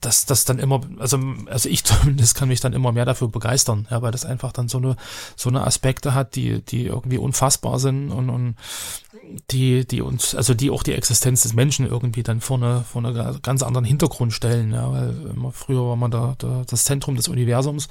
dass 0.00 0.26
das 0.26 0.44
dann 0.44 0.58
immer, 0.58 0.80
also, 0.98 1.18
also 1.46 1.68
ich 1.68 1.84
zumindest 1.84 2.34
kann 2.34 2.48
mich 2.48 2.60
dann 2.60 2.72
immer 2.72 2.92
mehr 2.92 3.04
dafür 3.04 3.28
begeistern, 3.28 3.86
ja, 3.90 4.02
weil 4.02 4.12
das 4.12 4.24
einfach 4.24 4.52
dann 4.52 4.68
so 4.68 4.78
eine, 4.78 4.96
so 5.36 5.48
eine 5.48 5.66
Aspekte 5.66 6.14
hat, 6.14 6.36
die, 6.36 6.62
die 6.62 6.86
irgendwie 6.86 7.18
unfassbar 7.18 7.78
sind 7.78 8.10
und, 8.10 8.30
und 8.30 8.56
die, 9.50 9.86
die 9.86 10.02
uns, 10.02 10.34
also 10.34 10.54
die 10.54 10.70
auch 10.70 10.82
die 10.82 10.92
Existenz 10.92 11.42
des 11.42 11.54
Menschen 11.54 11.86
irgendwie 11.86 12.22
dann 12.22 12.40
vor 12.40 12.56
eine, 12.56 12.82
vor 12.82 13.04
eine 13.04 13.38
ganz 13.42 13.62
anderen 13.62 13.84
Hintergrund 13.84 14.32
stellen, 14.32 14.72
ja, 14.72 14.90
weil 14.90 15.32
immer 15.34 15.52
früher 15.52 15.86
war 15.86 15.96
man 15.96 16.10
da, 16.10 16.34
da 16.38 16.64
das 16.66 16.84
Zentrum 16.84 17.16
des 17.16 17.28
Universums, 17.28 17.88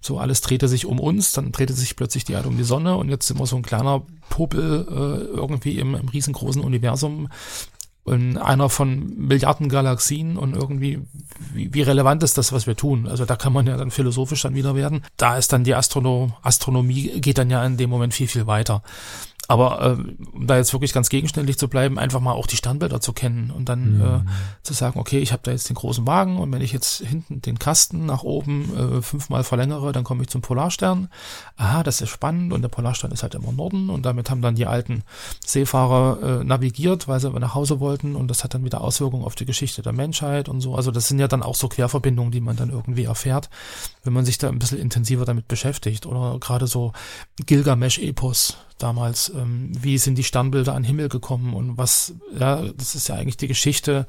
so 0.00 0.18
alles 0.18 0.40
drehte 0.40 0.68
sich 0.68 0.86
um 0.86 1.00
uns, 1.00 1.32
dann 1.32 1.52
drehte 1.52 1.72
sich 1.72 1.96
plötzlich 1.96 2.24
die 2.24 2.32
Erde 2.32 2.48
um 2.48 2.56
die 2.56 2.64
Sonne 2.64 2.96
und 2.96 3.08
jetzt 3.08 3.26
sind 3.26 3.38
wir 3.38 3.46
so 3.46 3.56
ein 3.56 3.62
kleiner 3.62 4.02
Popel 4.28 4.86
äh, 4.88 5.36
irgendwie 5.36 5.78
im, 5.78 5.94
im 5.94 6.08
riesengroßen 6.08 6.62
Universum, 6.62 7.28
in 8.10 8.38
einer 8.38 8.68
von 8.68 9.16
Milliarden 9.16 9.68
Galaxien 9.68 10.36
und 10.36 10.54
irgendwie, 10.54 11.00
wie, 11.52 11.72
wie 11.72 11.82
relevant 11.82 12.22
ist 12.22 12.38
das, 12.38 12.52
was 12.52 12.66
wir 12.66 12.76
tun? 12.76 13.06
Also 13.06 13.24
da 13.24 13.36
kann 13.36 13.52
man 13.52 13.66
ja 13.66 13.76
dann 13.76 13.90
philosophisch 13.90 14.42
dann 14.42 14.54
wieder 14.54 14.74
werden. 14.74 15.02
Da 15.16 15.36
ist 15.36 15.52
dann 15.52 15.64
die 15.64 15.74
Astrono 15.74 16.36
Astronomie 16.42 17.20
geht 17.20 17.38
dann 17.38 17.50
ja 17.50 17.64
in 17.64 17.76
dem 17.76 17.90
Moment 17.90 18.14
viel, 18.14 18.28
viel 18.28 18.46
weiter. 18.46 18.82
Aber 19.50 19.80
äh, 19.98 20.26
um 20.36 20.46
da 20.46 20.58
jetzt 20.58 20.74
wirklich 20.74 20.92
ganz 20.92 21.08
gegenständlich 21.08 21.56
zu 21.56 21.68
bleiben, 21.68 21.98
einfach 21.98 22.20
mal 22.20 22.32
auch 22.32 22.46
die 22.46 22.56
Sternbilder 22.56 23.00
zu 23.00 23.14
kennen 23.14 23.50
und 23.50 23.70
dann 23.70 23.96
mhm. 23.96 24.02
äh, 24.02 24.20
zu 24.62 24.74
sagen, 24.74 25.00
okay, 25.00 25.20
ich 25.20 25.32
habe 25.32 25.40
da 25.42 25.50
jetzt 25.50 25.70
den 25.70 25.74
großen 25.74 26.06
Wagen 26.06 26.36
und 26.36 26.52
wenn 26.52 26.60
ich 26.60 26.72
jetzt 26.72 26.98
hinten 26.98 27.40
den 27.40 27.58
Kasten 27.58 28.04
nach 28.04 28.24
oben 28.24 28.98
äh, 28.98 29.02
fünfmal 29.02 29.44
verlängere, 29.44 29.92
dann 29.92 30.04
komme 30.04 30.22
ich 30.22 30.28
zum 30.28 30.42
Polarstern. 30.42 31.08
Aha, 31.56 31.82
das 31.82 32.02
ist 32.02 32.10
spannend 32.10 32.52
und 32.52 32.60
der 32.60 32.68
Polarstern 32.68 33.10
ist 33.10 33.22
halt 33.22 33.34
immer 33.34 33.50
Norden 33.50 33.88
und 33.88 34.04
damit 34.04 34.28
haben 34.28 34.42
dann 34.42 34.54
die 34.54 34.66
alten 34.66 35.02
Seefahrer 35.46 36.40
äh, 36.40 36.44
navigiert, 36.44 37.08
weil 37.08 37.18
sie 37.18 37.30
nach 37.30 37.54
Hause 37.54 37.80
wollten 37.80 38.16
und 38.16 38.28
das 38.28 38.44
hat 38.44 38.52
dann 38.52 38.66
wieder 38.66 38.82
Auswirkungen 38.82 39.24
auf 39.24 39.34
die 39.34 39.46
Geschichte 39.46 39.80
der 39.80 39.94
Menschheit 39.94 40.50
und 40.50 40.60
so. 40.60 40.74
Also 40.74 40.90
das 40.90 41.08
sind 41.08 41.20
ja 41.20 41.28
dann 41.28 41.42
auch 41.42 41.54
so 41.54 41.68
Querverbindungen, 41.68 42.32
die 42.32 42.42
man 42.42 42.56
dann 42.56 42.68
irgendwie 42.68 43.04
erfährt, 43.04 43.48
wenn 44.04 44.12
man 44.12 44.26
sich 44.26 44.36
da 44.36 44.50
ein 44.50 44.58
bisschen 44.58 44.78
intensiver 44.78 45.24
damit 45.24 45.48
beschäftigt 45.48 46.04
oder 46.04 46.38
gerade 46.38 46.66
so 46.66 46.92
Gilgamesch-Epos 47.46 48.58
damals. 48.78 49.32
Ähm, 49.38 49.72
wie 49.80 49.98
sind 49.98 50.18
die 50.18 50.24
Sternbilder 50.24 50.74
an 50.74 50.82
den 50.82 50.88
Himmel 50.88 51.08
gekommen 51.08 51.54
und 51.54 51.78
was, 51.78 52.14
ja, 52.38 52.62
das 52.76 52.94
ist 52.94 53.08
ja 53.08 53.14
eigentlich 53.14 53.36
die 53.36 53.48
Geschichte 53.48 54.06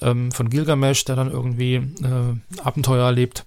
ähm, 0.00 0.32
von 0.32 0.50
Gilgamesch, 0.50 1.04
der 1.04 1.16
dann 1.16 1.30
irgendwie 1.30 1.74
äh, 1.74 2.60
Abenteuer 2.62 3.06
erlebt. 3.06 3.44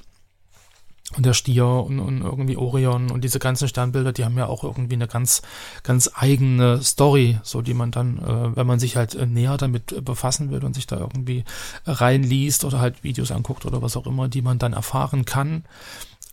Und 1.15 1.25
der 1.25 1.33
Stier 1.33 1.65
und, 1.65 2.01
und 2.01 2.21
irgendwie 2.21 2.57
Orion 2.57 3.11
und 3.11 3.23
diese 3.23 3.39
ganzen 3.39 3.69
Sternbilder, 3.69 4.11
die 4.11 4.25
haben 4.25 4.37
ja 4.37 4.47
auch 4.47 4.65
irgendwie 4.65 4.95
eine 4.95 5.07
ganz, 5.07 5.41
ganz 5.83 6.11
eigene 6.13 6.83
Story, 6.83 7.39
so 7.43 7.61
die 7.61 7.73
man 7.73 7.91
dann, 7.91 8.17
äh, 8.17 8.55
wenn 8.57 8.67
man 8.67 8.77
sich 8.77 8.97
halt 8.97 9.15
äh, 9.15 9.25
näher 9.25 9.55
damit 9.55 10.03
befassen 10.03 10.51
will 10.51 10.65
und 10.65 10.73
sich 10.73 10.85
da 10.85 10.99
irgendwie 10.99 11.45
reinliest 11.85 12.65
oder 12.65 12.81
halt 12.81 13.05
Videos 13.05 13.31
anguckt 13.31 13.65
oder 13.65 13.81
was 13.81 13.95
auch 13.95 14.05
immer, 14.05 14.27
die 14.27 14.41
man 14.41 14.59
dann 14.59 14.73
erfahren 14.73 15.23
kann. 15.23 15.63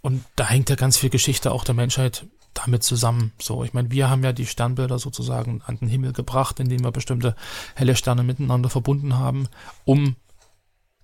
Und 0.05 0.23
da 0.37 0.47
hängt 0.47 0.69
ja 0.69 0.77
ganz 0.77 0.99
viel 0.99 1.09
Geschichte 1.09 1.51
auch 1.51 1.65
der 1.65 1.75
Menschheit 1.75 2.27
damit 2.53 2.83
zusammen. 2.83 3.33
So, 3.41 3.65
ich 3.65 3.73
meine, 3.73 3.91
wir 3.91 4.11
haben 4.11 4.23
ja 4.23 4.35
die 4.35 4.45
Sternbilder 4.45 4.99
sozusagen 4.99 5.63
an 5.65 5.79
den 5.79 5.89
Himmel 5.89 6.13
gebracht, 6.13 6.61
indem 6.61 6.85
wir 6.85 6.91
bestimmte 6.91 7.35
helle 7.75 7.97
Sterne 7.97 8.23
miteinander 8.23 8.69
verbunden 8.69 9.17
haben, 9.17 9.49
um 9.87 10.17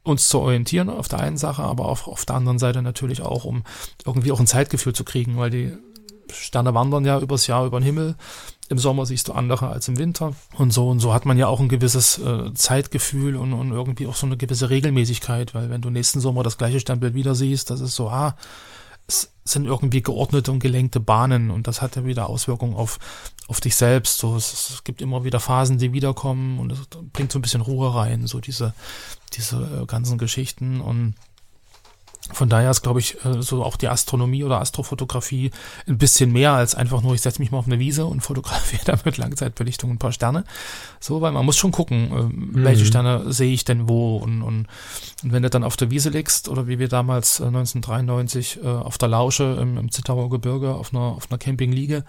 uns 0.03 0.29
zu 0.29 0.41
orientieren 0.41 0.91
auf 0.91 1.09
der 1.09 1.21
einen 1.21 1.39
Sache, 1.39 1.63
aber 1.63 1.87
auf, 1.87 2.09
auf 2.09 2.27
der 2.27 2.37
anderen 2.37 2.59
Seite 2.59 2.83
natürlich 2.83 3.23
auch, 3.23 3.47
um 3.47 3.65
irgendwie 4.05 4.33
auch 4.33 4.41
ein 4.41 4.47
Zeitgefühl 4.47 4.93
zu 4.93 5.05
kriegen, 5.05 5.39
weil 5.39 5.49
die 5.49 5.73
Sterne 6.31 6.75
wandern 6.75 7.07
ja 7.07 7.19
übers 7.21 7.47
Jahr 7.47 7.65
über 7.65 7.81
den 7.81 7.87
Himmel. 7.87 8.17
Im 8.69 8.77
Sommer 8.77 9.07
siehst 9.07 9.29
du 9.29 9.33
andere 9.33 9.69
als 9.69 9.89
im 9.89 9.97
Winter. 9.97 10.35
Und 10.59 10.75
so 10.75 10.91
und 10.91 11.01
so 11.01 11.15
hat 11.15 11.25
man 11.25 11.39
ja 11.39 11.47
auch 11.47 11.61
ein 11.61 11.71
gewisses 11.71 12.19
äh, 12.19 12.53
Zeitgefühl 12.53 13.37
und, 13.37 13.55
und 13.55 13.73
irgendwie 13.73 14.07
auch 14.07 14.15
so 14.15 14.27
eine 14.27 14.37
gewisse 14.37 14.69
Regelmäßigkeit, 14.69 15.55
weil 15.55 15.71
wenn 15.71 15.81
du 15.81 15.89
nächsten 15.89 16.21
Sommer 16.21 16.43
das 16.43 16.59
gleiche 16.59 16.81
Sternbild 16.81 17.15
wieder 17.15 17.35
siehst, 17.35 17.71
das 17.71 17.81
ist 17.81 17.97
so, 17.97 18.11
ah, 18.11 18.37
es 19.11 19.33
sind 19.45 19.67
irgendwie 19.67 20.03
geordnete 20.03 20.53
und 20.53 20.61
gelenkte 20.61 21.01
Bahnen 21.01 21.51
und 21.51 21.67
das 21.67 21.83
hat 21.83 21.97
ja 21.97 22.05
wieder 22.05 22.29
Auswirkungen 22.29 22.75
auf, 22.75 22.99
auf 23.49 23.61
dich 23.61 23.75
selbst. 23.75 24.19
So, 24.19 24.37
es, 24.37 24.71
es 24.71 24.85
gibt 24.85 25.03
immer 25.03 25.25
wieder 25.25 25.41
Phasen, 25.41 25.79
die 25.79 25.93
wiederkommen 25.93 26.59
und 26.61 26.73
es 26.73 26.79
bringt 27.13 27.33
so 27.33 27.39
ein 27.39 27.43
bisschen 27.43 27.61
Ruhe 27.61 27.93
rein, 27.95 28.27
so 28.27 28.41
diese, 28.41 28.73
diese 29.33 29.83
äh, 29.83 29.87
ganzen 29.87 30.19
Geschichten 30.19 30.81
und 30.81 31.15
von 32.33 32.49
daher 32.49 32.71
ist, 32.71 32.83
glaube 32.83 33.01
ich, 33.01 33.25
äh, 33.25 33.43
so 33.43 33.65
auch 33.65 33.77
die 33.77 33.89
Astronomie 33.89 34.45
oder 34.45 34.61
Astrofotografie 34.61 35.51
ein 35.87 35.99
bisschen 35.99 36.33
mehr 36.33 36.53
als 36.53 36.75
einfach 36.75 37.03
nur, 37.03 37.15
ich 37.15 37.21
setze 37.21 37.41
mich 37.41 37.51
mal 37.51 37.59
auf 37.59 37.67
eine 37.67 37.79
Wiese 37.79 38.07
und 38.07 38.21
fotografiere 38.31 38.83
damit 38.85 39.17
Langzeitbelichtung 39.17 39.91
ein 39.91 39.99
paar 39.99 40.13
Sterne. 40.13 40.45
So, 41.01 41.21
weil 41.21 41.33
man 41.33 41.45
muss 41.45 41.57
schon 41.57 41.73
gucken, 41.73 42.11
ähm, 42.13 42.51
mhm. 42.53 42.65
welche 42.65 42.85
Sterne 42.85 43.33
sehe 43.33 43.53
ich 43.53 43.65
denn 43.65 43.89
wo 43.89 44.17
und, 44.17 44.43
und, 44.43 44.67
und, 45.23 45.33
wenn 45.33 45.43
du 45.43 45.51
dann 45.51 45.65
auf 45.65 45.77
der 45.77 45.91
Wiese 45.91 46.11
liegst 46.11 46.49
oder 46.49 46.67
wie 46.67 46.79
wir 46.79 46.89
damals 46.89 47.41
1993 47.41 48.61
äh, 48.63 48.67
äh, 48.67 48.69
auf 48.69 48.99
der 48.99 49.09
Lausche 49.09 49.59
im, 49.61 49.77
im 49.77 49.91
Zittauer 49.91 50.31
Gebirge 50.31 50.75
auf 50.75 50.95
einer, 50.95 51.01
auf 51.01 51.31
einer 51.31 51.39
Campingliege 51.39 52.05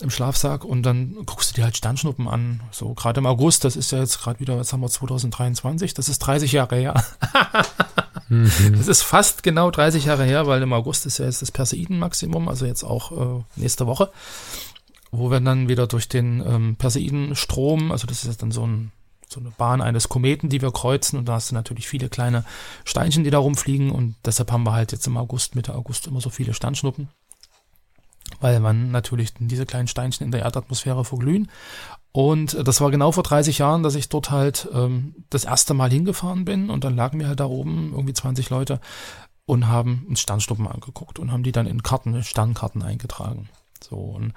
im 0.00 0.10
Schlafsack 0.10 0.64
und 0.64 0.82
dann 0.82 1.14
guckst 1.26 1.50
du 1.50 1.54
dir 1.54 1.64
halt 1.64 1.76
Sternschnuppen 1.76 2.28
an. 2.28 2.60
So 2.70 2.94
gerade 2.94 3.20
im 3.20 3.26
August, 3.26 3.64
das 3.64 3.76
ist 3.76 3.92
ja 3.92 3.98
jetzt 3.98 4.20
gerade 4.20 4.40
wieder, 4.40 4.56
jetzt 4.56 4.72
haben 4.72 4.80
wir 4.80 4.88
2023, 4.88 5.94
das 5.94 6.08
ist 6.08 6.18
30 6.20 6.52
Jahre 6.52 6.76
her. 6.76 7.04
mhm. 8.28 8.50
Das 8.76 8.88
ist 8.88 9.02
fast 9.02 9.42
genau 9.42 9.70
30 9.70 10.06
Jahre 10.06 10.24
her, 10.24 10.46
weil 10.46 10.62
im 10.62 10.72
August 10.72 11.06
ist 11.06 11.18
ja 11.18 11.26
jetzt 11.26 11.42
das 11.42 11.52
Perseiden-Maximum, 11.52 12.48
also 12.48 12.66
jetzt 12.66 12.84
auch 12.84 13.12
äh, 13.12 13.44
nächste 13.56 13.86
Woche, 13.86 14.10
wo 15.10 15.30
wir 15.30 15.40
dann 15.40 15.68
wieder 15.68 15.86
durch 15.86 16.08
den 16.08 16.42
ähm, 16.46 16.76
Perseiden-Strom, 16.76 17.92
also 17.92 18.06
das 18.06 18.24
ist 18.24 18.42
dann 18.42 18.50
so 18.50 18.66
ein 18.66 18.92
so 19.32 19.40
eine 19.40 19.50
Bahn 19.50 19.80
eines 19.80 20.10
Kometen, 20.10 20.50
die 20.50 20.60
wir 20.60 20.72
kreuzen 20.72 21.18
und 21.18 21.26
da 21.26 21.34
hast 21.34 21.50
du 21.50 21.54
natürlich 21.54 21.88
viele 21.88 22.10
kleine 22.10 22.44
Steinchen, 22.84 23.24
die 23.24 23.30
da 23.30 23.38
rumfliegen 23.38 23.90
und 23.90 24.14
deshalb 24.26 24.52
haben 24.52 24.64
wir 24.64 24.74
halt 24.74 24.92
jetzt 24.92 25.06
im 25.06 25.16
August, 25.16 25.54
Mitte 25.54 25.74
August 25.74 26.06
immer 26.06 26.20
so 26.20 26.28
viele 26.28 26.52
Sternschnuppen. 26.52 27.08
Weil 28.40 28.60
man 28.60 28.90
natürlich 28.90 29.34
diese 29.38 29.66
kleinen 29.66 29.88
Steinchen 29.88 30.24
in 30.24 30.32
der 30.32 30.42
Erdatmosphäre 30.42 31.04
verglühen. 31.04 31.50
Und 32.12 32.56
das 32.66 32.80
war 32.80 32.90
genau 32.90 33.12
vor 33.12 33.22
30 33.22 33.58
Jahren, 33.58 33.82
dass 33.82 33.94
ich 33.94 34.08
dort 34.08 34.30
halt 34.30 34.68
ähm, 34.72 35.14
das 35.30 35.44
erste 35.44 35.74
Mal 35.74 35.90
hingefahren 35.90 36.44
bin 36.44 36.68
und 36.68 36.84
dann 36.84 36.94
lagen 36.94 37.18
wir 37.18 37.28
halt 37.28 37.40
da 37.40 37.46
oben, 37.46 37.92
irgendwie 37.92 38.12
20 38.12 38.50
Leute, 38.50 38.80
und 39.46 39.68
haben 39.68 40.06
uns 40.08 40.20
Sternschnuppen 40.20 40.68
angeguckt 40.68 41.18
und 41.18 41.32
haben 41.32 41.42
die 41.42 41.52
dann 41.52 41.66
in 41.66 41.82
Karten, 41.82 42.22
Sternkarten 42.22 42.82
eingetragen. 42.82 43.48
So, 43.82 43.96
und 43.96 44.32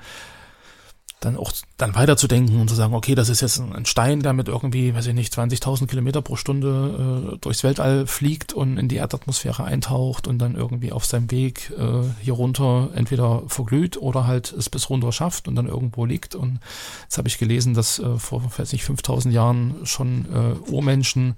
dann 1.26 1.38
auch 1.38 1.52
dann 1.78 1.96
weiterzudenken 1.96 2.62
und 2.62 2.70
zu 2.70 2.76
sagen, 2.76 2.94
okay, 2.94 3.16
das 3.16 3.30
ist 3.30 3.42
jetzt 3.42 3.60
ein 3.60 3.86
Stein, 3.86 4.22
der 4.22 4.34
mit 4.34 4.48
irgendwie, 4.48 4.94
weiß 4.94 5.08
ich 5.08 5.14
nicht, 5.14 5.34
20.000 5.34 5.88
Kilometer 5.88 6.22
pro 6.22 6.36
Stunde 6.36 7.34
äh, 7.34 7.38
durchs 7.40 7.64
Weltall 7.64 8.08
fliegt 8.08 8.54
und 8.54 8.78
in 8.78 8.88
die 8.88 8.98
Erdatmosphäre 8.98 9.64
eintaucht 9.64 10.28
und 10.28 10.40
dann 10.40 10.56
irgendwie 10.56 10.92
auf 10.92 11.06
seinem 11.06 11.32
Weg 11.32 11.74
äh, 11.78 12.04
hier 12.22 12.34
runter 12.34 12.90
entweder 12.96 13.44
verglüht 13.48 13.98
oder 13.98 14.28
halt 14.28 14.54
es 14.54 14.70
bis 14.70 14.90
runter 14.90 15.12
schafft 15.12 15.48
und 15.48 15.56
dann 15.56 15.68
irgendwo 15.68 16.06
liegt. 16.06 16.36
Und 16.36 16.60
jetzt 17.04 17.18
habe 17.18 17.28
ich 17.28 17.38
gelesen, 17.38 17.74
dass 17.74 18.00
äh, 18.00 18.18
vor, 18.18 18.44
weiß 18.58 18.72
nicht, 18.72 18.86
5.000 18.86 19.32
Jahren 19.32 19.76
schon 19.84 20.26
äh, 20.32 20.72
Urmenschen 20.72 21.36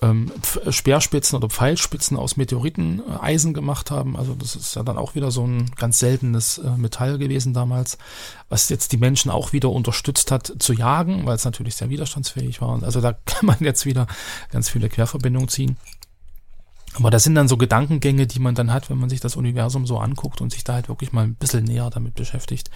ähm, 0.00 0.30
Speerspitzen 0.70 1.36
oder 1.36 1.48
Pfeilspitzen 1.48 2.16
aus 2.16 2.36
Meteoriteneisen 2.36 3.52
gemacht 3.52 3.90
haben. 3.90 4.16
Also 4.16 4.34
das 4.34 4.54
ist 4.54 4.76
ja 4.76 4.82
dann 4.82 4.96
auch 4.96 5.14
wieder 5.14 5.30
so 5.30 5.44
ein 5.44 5.70
ganz 5.76 5.98
seltenes 5.98 6.58
äh, 6.58 6.70
Metall 6.76 7.18
gewesen 7.18 7.52
damals, 7.52 7.98
was 8.48 8.68
jetzt 8.68 8.92
die 8.92 8.96
Menschen 8.96 9.30
auch 9.30 9.52
wieder 9.52 9.70
unterstützt 9.70 10.30
hat 10.30 10.54
zu 10.58 10.72
jagen, 10.72 11.26
weil 11.26 11.34
es 11.34 11.44
natürlich 11.44 11.74
sehr 11.74 11.90
widerstandsfähig 11.90 12.60
war. 12.60 12.80
Also 12.82 13.00
da 13.00 13.12
kann 13.26 13.46
man 13.46 13.58
jetzt 13.60 13.86
wieder 13.86 14.06
ganz 14.52 14.68
viele 14.68 14.88
Querverbindungen 14.88 15.48
ziehen. 15.48 15.76
Aber 16.98 17.10
das 17.10 17.22
sind 17.22 17.36
dann 17.36 17.48
so 17.48 17.56
Gedankengänge, 17.56 18.26
die 18.26 18.40
man 18.40 18.54
dann 18.54 18.72
hat, 18.72 18.90
wenn 18.90 18.98
man 18.98 19.08
sich 19.08 19.20
das 19.20 19.36
Universum 19.36 19.86
so 19.86 19.98
anguckt 19.98 20.40
und 20.40 20.52
sich 20.52 20.64
da 20.64 20.74
halt 20.74 20.88
wirklich 20.88 21.12
mal 21.12 21.24
ein 21.24 21.34
bisschen 21.34 21.64
näher 21.64 21.90
damit 21.90 22.14
beschäftigt, 22.14 22.70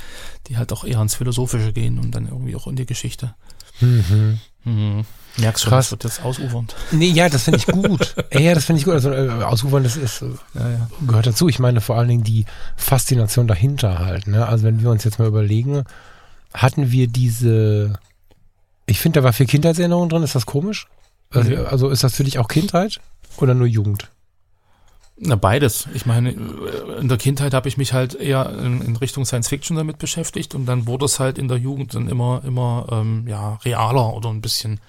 die 0.47 0.57
halt 0.57 0.73
auch 0.73 0.85
eher 0.85 1.01
ins 1.01 1.17
Philosophische 1.17 1.73
gehen 1.73 1.99
und 1.99 2.13
dann 2.15 2.29
irgendwie 2.29 2.55
auch 2.55 2.67
in 2.69 2.77
die 2.77 2.87
Geschichte. 2.87 3.35
Mhm. 3.81 4.39
Mhm. 4.65 5.05
Merkst 5.39 5.65
du, 5.65 5.69
Krass. 5.71 5.87
das 5.87 5.91
wird 5.93 6.05
jetzt 6.05 6.25
ausufernd. 6.25 6.77
Nee, 6.93 7.09
ja, 7.09 7.29
das 7.29 7.45
finde 7.45 7.59
ich 7.59 7.67
gut. 7.67 8.15
ja, 8.33 8.55
das 8.55 8.67
finde 8.67 8.79
ich 8.79 8.85
gut. 8.85 8.95
Also 8.95 9.11
äh, 9.11 9.29
ausufern, 9.43 9.83
das 9.83 9.97
ist, 9.97 10.21
ja, 10.55 10.69
ja. 10.69 10.89
gehört 11.07 11.27
dazu. 11.27 11.49
Ich 11.49 11.59
meine 11.59 11.81
vor 11.81 11.97
allen 11.97 12.09
Dingen 12.09 12.25
die 12.25 12.45
Faszination 12.77 13.49
dahinter 13.49 13.99
halt. 13.99 14.27
Ne? 14.27 14.47
Also 14.47 14.65
wenn 14.65 14.83
wir 14.83 14.91
uns 14.91 15.05
jetzt 15.05 15.19
mal 15.19 15.27
überlegen, 15.27 15.85
hatten 16.55 16.93
wir 16.93 17.09
diese, 17.09 17.99
ich 18.87 19.01
finde, 19.01 19.21
da 19.21 19.25
war 19.25 19.33
viel 19.33 19.47
Kindheitserinnerung 19.47 20.09
drin. 20.09 20.23
Ist 20.23 20.35
das 20.35 20.47
komisch? 20.47 20.87
Also, 21.33 21.51
mhm. 21.51 21.67
also 21.67 21.89
ist 21.89 22.05
das 22.05 22.15
für 22.15 22.25
dich 22.25 22.39
auch 22.39 22.49
Kindheit 22.49 23.01
oder 23.39 23.55
nur 23.55 23.67
Jugend? 23.67 24.09
Na, 25.25 25.37
beides. 25.37 25.87
Ich 25.95 26.05
meine, 26.05 26.31
in 26.31 27.09
der 27.09 27.19
Kindheit 27.19 27.55
habe 27.55 27.69
ich 27.69 27.77
mich 27.77 27.93
halt 27.93 28.15
eher 28.15 28.51
in, 28.59 28.81
in, 28.81 28.97
Richtung 28.97 29.25
Science 29.25 29.49
Fiction 29.49 29.77
damit 29.77 29.99
beschäftigt 29.99 30.55
und 30.55 30.67
dann 30.67 30.87
wurde 30.87 31.05
es 31.05 31.21
halt 31.21 31.39
in 31.39 31.47
der 31.49 31.59
Jugend 31.59 31.95
dann 31.95 32.09
immer, 32.09 32.43
immer 32.45 32.87
ähm, 32.91 33.29
ja, 33.29 33.55
realer 33.65 34.15
oder 34.15 34.31
ein 34.31 34.41
bisschen 34.41 34.81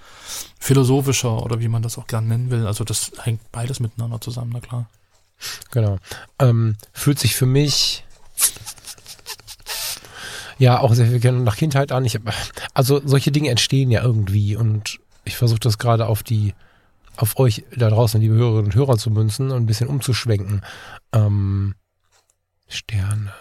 philosophischer 0.59 1.43
oder 1.43 1.59
wie 1.59 1.67
man 1.67 1.83
das 1.83 1.97
auch 1.97 2.07
gerne 2.07 2.27
nennen 2.27 2.49
will. 2.49 2.65
Also 2.65 2.83
das 2.83 3.11
hängt 3.21 3.51
beides 3.51 3.79
miteinander 3.79 4.21
zusammen, 4.21 4.51
na 4.53 4.59
klar. 4.59 4.89
Genau. 5.71 5.97
Ähm, 6.39 6.77
fühlt 6.93 7.19
sich 7.19 7.35
für 7.35 7.45
mich 7.45 8.03
ja 10.57 10.79
auch 10.79 10.93
sehr 10.93 11.07
viel 11.07 11.31
nach 11.31 11.57
Kindheit 11.57 11.91
an. 11.91 12.05
Ich 12.05 12.17
also 12.73 13.01
solche 13.05 13.31
Dinge 13.31 13.49
entstehen 13.49 13.91
ja 13.91 14.01
irgendwie 14.01 14.55
und 14.55 14.99
ich 15.25 15.35
versuche 15.37 15.59
das 15.59 15.77
gerade 15.77 16.07
auf 16.07 16.23
die 16.23 16.53
auf 17.15 17.37
euch 17.37 17.63
da 17.75 17.89
draußen, 17.89 18.19
liebe 18.19 18.33
Hörerinnen 18.33 18.65
und 18.65 18.75
Hörer, 18.75 18.97
zu 18.97 19.11
münzen 19.11 19.51
und 19.51 19.63
ein 19.63 19.65
bisschen 19.65 19.87
umzuschwenken. 19.87 20.61
Ähm, 21.13 21.75
Sterne. 22.67 23.31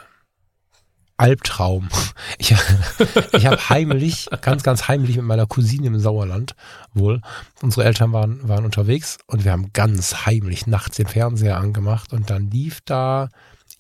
Albtraum. 1.17 1.89
Ich, 2.39 2.55
ich 3.33 3.47
habe 3.47 3.69
heimlich, 3.69 4.29
ganz, 4.41 4.63
ganz 4.63 4.89
heimlich 4.89 5.17
mit 5.17 5.25
meiner 5.27 5.47
Cousine 5.47 5.87
im 5.89 5.99
Sauerland 5.99 6.55
wohl, 6.95 7.21
unsere 7.61 7.85
Eltern 7.85 8.13
waren, 8.13 8.49
waren 8.49 8.65
unterwegs 8.65 9.19
und 9.27 9.45
wir 9.45 9.53
haben 9.53 9.73
ganz 9.73 10.25
heimlich 10.27 10.67
nachts 10.67 10.97
den 10.97 11.07
Fernseher 11.07 11.59
angemacht 11.59 12.13
und 12.13 12.31
dann 12.31 12.51
lief 12.51 12.81
da 12.85 13.29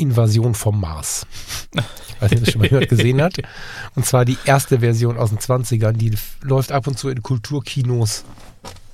Invasion 0.02 0.54
vom 0.54 0.80
Mars. 0.80 1.26
Ich 1.72 2.20
weiß 2.20 2.30
nicht, 2.30 2.40
ob 2.40 2.44
das 2.44 2.52
schon 2.52 2.60
mal 2.60 2.68
jemand 2.68 2.88
gesehen 2.88 3.22
hat. 3.22 3.36
Und 3.94 4.06
zwar 4.06 4.24
die 4.24 4.38
erste 4.44 4.80
Version 4.80 5.16
aus 5.16 5.30
den 5.30 5.38
20ern, 5.38 5.92
die 5.92 6.12
läuft 6.42 6.72
ab 6.72 6.86
und 6.86 6.98
zu 6.98 7.08
in 7.08 7.22
Kulturkinos 7.22 8.24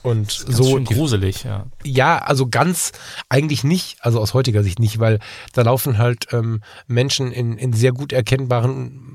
und 0.02 0.30
so. 0.30 0.64
Schön 0.64 0.84
gruselig, 0.84 1.44
ja. 1.44 1.66
Ja, 1.84 2.18
also 2.18 2.48
ganz 2.48 2.92
eigentlich 3.28 3.64
nicht, 3.64 3.98
also 4.04 4.20
aus 4.20 4.32
heutiger 4.32 4.62
Sicht 4.62 4.78
nicht, 4.78 5.00
weil 5.00 5.18
da 5.52 5.62
laufen 5.62 5.98
halt 5.98 6.32
ähm, 6.32 6.62
Menschen 6.86 7.32
in, 7.32 7.58
in 7.58 7.72
sehr 7.72 7.92
gut 7.92 8.12
erkennbaren 8.12 9.14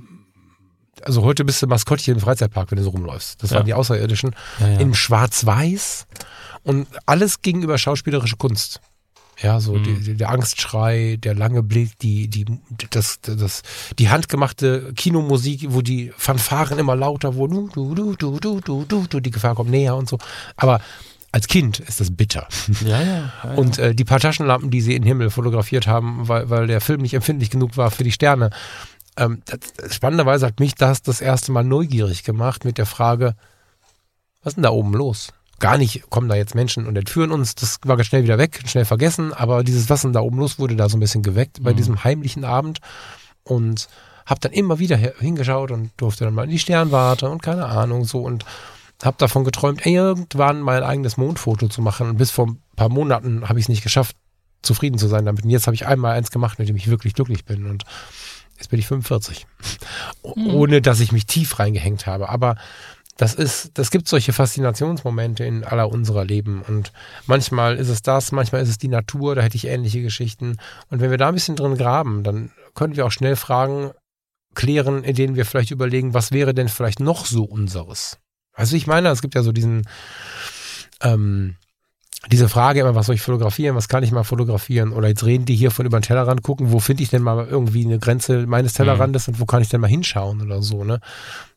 also 1.06 1.24
heute 1.24 1.44
bist 1.44 1.62
du 1.62 1.68
Maskottchen 1.68 2.14
im 2.16 2.20
Freizeitpark, 2.22 2.72
wenn 2.72 2.78
du 2.78 2.84
so 2.84 2.92
rumläufst. 2.92 3.44
Das 3.44 3.50
ja. 3.50 3.58
waren 3.58 3.66
die 3.66 3.74
Außerirdischen. 3.74 4.36
Ja, 4.60 4.70
ja. 4.70 4.80
In 4.80 4.94
Schwarz-Weiß 4.94 6.08
und 6.64 6.88
alles 7.06 7.42
gegenüber 7.42 7.78
schauspielerische 7.78 8.38
Kunst. 8.38 8.80
Ja, 9.42 9.60
so 9.60 9.74
mhm. 9.74 9.84
die, 9.84 10.14
der 10.16 10.30
Angstschrei, 10.30 11.18
der 11.22 11.36
lange 11.36 11.64
Blick, 11.64 11.98
die, 12.00 12.28
die, 12.28 12.46
das, 12.92 13.20
das, 13.22 13.64
die 13.98 14.10
handgemachte 14.10 14.94
Kinomusik, 14.96 15.66
wo 15.70 15.82
die 15.82 16.12
Fanfaren 16.16 16.80
immer 16.80 16.96
lauter 16.96 17.36
wurden, 17.36 17.70
du, 17.74 17.96
du, 17.96 18.16
du, 18.16 18.40
du, 18.40 18.60
du, 18.60 18.86
du, 18.86 19.08
du, 19.08 19.20
die 19.20 19.32
Gefahr 19.32 19.56
kommt 19.56 19.72
näher 19.72 19.96
und 19.96 20.08
so. 20.08 20.18
Aber 20.56 20.80
als 21.32 21.48
Kind 21.48 21.80
ist 21.80 22.00
das 22.00 22.16
bitter. 22.16 22.48
Ja, 22.86 23.02
ja. 23.02 23.06
ja, 23.06 23.32
ja. 23.44 23.54
Und 23.56 23.80
äh, 23.80 23.96
die 23.96 24.06
paar 24.06 24.20
Taschenlampen, 24.20 24.70
die 24.70 24.82
sie 24.82 24.96
in 24.96 25.02
den 25.02 25.08
Himmel 25.08 25.30
fotografiert 25.30 25.88
haben, 25.88 26.28
weil, 26.28 26.50
weil 26.50 26.68
der 26.68 26.80
Film 26.80 27.02
nicht 27.02 27.16
empfindlich 27.16 27.50
genug 27.50 27.76
war 27.76 27.92
für 27.92 28.04
die 28.04 28.12
Sterne. 28.12 28.52
Ähm, 29.18 29.42
das, 29.46 29.96
spannenderweise 29.96 30.46
hat 30.46 30.60
mich 30.60 30.76
das 30.76 31.02
das 31.02 31.22
erste 31.22 31.52
Mal 31.52 31.64
neugierig 31.64 32.24
gemacht 32.24 32.66
mit 32.66 32.78
der 32.78 32.86
Frage, 32.86 33.36
was 34.44 34.52
ist 34.52 34.56
denn 34.58 34.64
da 34.64 34.70
oben 34.70 34.94
los? 34.94 35.34
Gar 35.60 35.78
nicht, 35.78 36.10
kommen 36.10 36.30
da 36.30 36.36
jetzt 36.36 36.56
Menschen 36.56 36.88
und 36.88 36.98
entführen 36.98 37.32
uns. 37.32 37.56
Das 37.56 37.80
war 37.84 37.96
ganz 37.96 38.08
schnell 38.08 38.24
wieder 38.24 38.38
weg, 38.38 38.62
schnell 38.66 38.86
vergessen. 38.86 39.34
Aber 39.34 39.64
dieses 39.64 39.90
Was 39.90 40.02
denn 40.02 40.14
da 40.14 40.22
oben 40.22 40.38
los 40.38 40.60
wurde 40.60 40.76
da 40.76 40.90
so 40.90 40.98
ein 40.98 41.00
bisschen 41.00 41.24
geweckt 41.24 41.64
bei 41.64 41.72
mhm. 41.72 41.78
diesem 41.78 42.04
heimlichen 42.04 42.44
Abend. 42.44 42.80
Und 43.44 43.88
hab 44.26 44.40
dann 44.40 44.54
immer 44.54 44.80
wieder 44.80 44.98
hingeschaut 44.98 45.72
und 45.72 45.92
durfte 45.98 46.24
dann 46.26 46.34
mal 46.34 46.46
in 46.46 46.50
die 46.50 46.60
Sternwarte 46.60 47.30
und 47.30 47.42
keine 47.42 47.66
Ahnung 47.66 48.06
so 48.06 48.22
und 48.22 48.46
hab 49.04 49.18
davon 49.18 49.44
geträumt, 49.44 49.86
irgendwann 49.86 50.62
mein 50.62 50.84
eigenes 50.84 51.18
Mondfoto 51.18 51.68
zu 51.68 51.82
machen. 51.82 52.10
Und 52.10 52.18
bis 52.18 52.32
vor 52.32 52.48
ein 52.48 52.62
paar 52.76 52.90
Monaten 52.90 53.50
habe 53.50 53.60
ich 53.60 53.66
es 53.66 53.70
nicht 53.70 53.84
geschafft, 53.84 54.16
zufrieden 54.62 54.98
zu 54.98 55.08
sein 55.08 55.26
damit. 55.26 55.44
Und 55.44 55.50
jetzt 55.50 55.68
habe 55.68 55.76
ich 55.76 55.86
einmal 55.86 56.14
eins 56.14 56.32
gemacht, 56.32 56.58
mit 56.58 56.70
dem 56.70 56.78
ich 56.78 56.90
wirklich 56.90 57.14
glücklich 57.14 57.44
bin. 57.44 57.66
Und 57.66 57.84
jetzt 58.58 58.70
bin 58.70 58.80
ich 58.80 58.88
45. 58.88 59.46
Mhm. 60.36 60.48
Ohne 60.48 60.82
dass 60.82 61.02
ich 61.02 61.12
mich 61.12 61.26
tief 61.26 61.60
reingehängt 61.60 62.08
habe. 62.08 62.30
Aber 62.30 62.56
das 63.18 63.36
ist, 63.36 63.72
das 63.76 63.92
gibt 63.92 64.08
solche 64.08 64.34
Faszinationsmomente 64.34 65.44
in 65.46 65.64
aller 65.64 65.90
unserer 65.90 66.26
Leben. 66.26 66.64
Und 66.68 66.92
manchmal 67.28 67.78
ist 67.78 67.90
es 67.90 68.02
das, 68.02 68.32
manchmal 68.32 68.64
ist 68.64 68.70
es 68.70 68.78
die 68.80 68.88
Natur, 68.88 69.36
da 69.36 69.42
hätte 69.42 69.56
ich 69.56 69.68
ähnliche 69.68 70.02
Geschichten. 70.02 70.58
Und 70.90 71.00
wenn 71.00 71.12
wir 71.12 71.18
da 71.18 71.28
ein 71.28 71.36
bisschen 71.36 71.56
drin 71.56 71.78
graben, 71.78 72.24
dann 72.24 72.52
können 72.74 72.96
wir 72.96 73.06
auch 73.06 73.12
schnell 73.12 73.36
Fragen 73.36 73.92
klären, 74.56 75.04
in 75.04 75.16
denen 75.16 75.36
wir 75.36 75.46
vielleicht 75.46 75.72
überlegen, 75.72 76.14
was 76.14 76.32
wäre 76.32 76.54
denn 76.54 76.70
vielleicht 76.70 77.00
noch 77.00 77.26
so 77.26 77.44
unseres? 77.44 78.18
Also 78.54 78.76
ich 78.76 78.88
meine, 78.88 79.10
es 79.10 79.22
gibt 79.22 79.36
ja 79.36 79.44
so 79.44 79.52
diesen, 79.52 79.88
ähm, 81.02 81.56
diese 82.32 82.48
Frage 82.48 82.80
immer, 82.80 82.96
was 82.96 83.08
soll 83.08 83.16
ich 83.16 83.22
fotografieren, 83.22 83.76
was 83.76 83.90
kann 83.90 84.04
ich 84.04 84.12
mal 84.12 84.24
fotografieren? 84.24 84.94
Oder 84.94 85.10
jetzt 85.10 85.26
reden 85.26 85.46
die 85.46 85.56
hier 85.56 85.72
von 85.72 85.86
über 85.86 86.00
den 86.00 86.04
Tellerrand 86.04 86.42
gucken, 86.42 86.72
wo 86.72 86.80
finde 86.80 87.04
ich 87.04 87.10
denn 87.10 87.22
mal 87.22 87.46
irgendwie 87.46 87.84
eine 87.84 88.00
Grenze 88.00 88.46
meines 88.48 88.74
Tellerrandes 88.74 89.28
mhm. 89.28 89.34
und 89.34 89.40
wo 89.42 89.46
kann 89.46 89.62
ich 89.62 89.70
denn 89.70 89.82
mal 89.82 89.90
hinschauen 89.90 90.42
oder 90.42 90.62
so, 90.62 90.84
ne? 90.84 91.00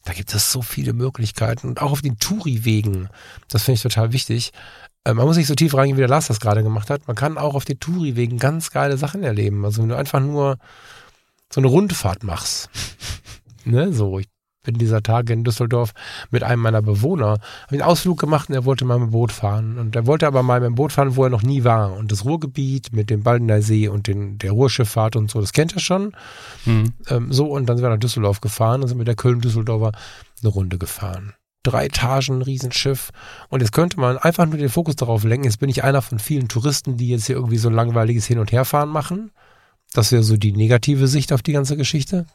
Da 0.06 0.12
gibt 0.12 0.32
es 0.32 0.52
so 0.52 0.62
viele 0.62 0.92
Möglichkeiten 0.92 1.66
und 1.68 1.82
auch 1.82 1.90
auf 1.90 2.00
den 2.00 2.18
Touri-Wegen, 2.18 3.08
das 3.48 3.64
finde 3.64 3.76
ich 3.76 3.82
total 3.82 4.12
wichtig. 4.12 4.52
Äh, 5.04 5.14
man 5.14 5.26
muss 5.26 5.36
nicht 5.36 5.48
so 5.48 5.56
tief 5.56 5.74
reingehen, 5.74 5.96
wie 5.96 6.02
der 6.02 6.08
Lars 6.08 6.28
das 6.28 6.38
gerade 6.38 6.62
gemacht 6.62 6.90
hat. 6.90 7.08
Man 7.08 7.16
kann 7.16 7.36
auch 7.36 7.54
auf 7.54 7.64
den 7.64 7.80
Touri-Wegen 7.80 8.38
ganz 8.38 8.70
geile 8.70 8.96
Sachen 8.98 9.24
erleben. 9.24 9.64
Also 9.64 9.82
wenn 9.82 9.88
du 9.88 9.96
einfach 9.96 10.20
nur 10.20 10.58
so 11.52 11.60
eine 11.60 11.66
Rundfahrt 11.66 12.22
machst, 12.22 12.70
ne, 13.64 13.92
so, 13.92 14.20
ich 14.20 14.28
bin 14.66 14.76
dieser 14.76 15.02
Tage 15.02 15.32
in 15.32 15.44
Düsseldorf 15.44 15.92
mit 16.30 16.42
einem 16.42 16.60
meiner 16.60 16.82
Bewohner, 16.82 17.28
habe 17.28 17.40
einen 17.70 17.82
Ausflug 17.82 18.20
gemacht 18.20 18.50
und 18.50 18.54
er 18.54 18.66
wollte 18.66 18.84
mal 18.84 18.98
mit 18.98 19.08
dem 19.08 19.12
Boot 19.12 19.32
fahren. 19.32 19.78
Und 19.78 19.96
er 19.96 20.06
wollte 20.06 20.26
aber 20.26 20.42
mal 20.42 20.60
mit 20.60 20.66
dem 20.66 20.74
Boot 20.74 20.92
fahren, 20.92 21.16
wo 21.16 21.24
er 21.24 21.30
noch 21.30 21.42
nie 21.42 21.64
war. 21.64 21.94
Und 21.94 22.12
das 22.12 22.24
Ruhrgebiet 22.26 22.92
mit 22.92 23.08
dem 23.08 23.22
Baldener 23.22 23.62
See 23.62 23.88
und 23.88 24.08
den, 24.08 24.36
der 24.38 24.52
Ruhrschifffahrt 24.52 25.16
und 25.16 25.30
so, 25.30 25.40
das 25.40 25.52
kennt 25.52 25.72
er 25.72 25.80
schon. 25.80 26.12
Mhm. 26.66 26.92
Ähm, 27.08 27.32
so, 27.32 27.46
und 27.46 27.66
dann 27.66 27.76
sind 27.76 27.86
wir 27.86 27.90
nach 27.90 27.98
Düsseldorf 27.98 28.40
gefahren 28.40 28.82
und 28.82 28.88
sind 28.88 28.98
mit 28.98 29.08
der 29.08 29.16
Köln-Düsseldorfer 29.16 29.92
eine 30.42 30.50
Runde 30.50 30.78
gefahren. 30.78 31.32
Drei 31.62 31.86
Etagen, 31.86 32.42
Riesenschiff. 32.42 33.10
Und 33.48 33.60
jetzt 33.60 33.72
könnte 33.72 33.98
man 33.98 34.18
einfach 34.18 34.46
nur 34.46 34.58
den 34.58 34.68
Fokus 34.68 34.96
darauf 34.96 35.24
lenken. 35.24 35.44
Jetzt 35.46 35.58
bin 35.58 35.68
ich 35.68 35.82
einer 35.82 36.02
von 36.02 36.18
vielen 36.18 36.48
Touristen, 36.48 36.96
die 36.96 37.08
jetzt 37.08 37.26
hier 37.26 37.36
irgendwie 37.36 37.58
so 37.58 37.68
ein 37.68 37.74
langweiliges 37.74 38.26
Hin- 38.26 38.38
und 38.38 38.52
Herfahren 38.52 38.88
machen. 38.88 39.30
Das 39.96 40.12
wäre 40.12 40.22
so 40.22 40.36
die 40.36 40.52
negative 40.52 41.08
Sicht 41.08 41.32
auf 41.32 41.40
die 41.40 41.54
ganze 41.54 41.74
Geschichte. 41.74 42.26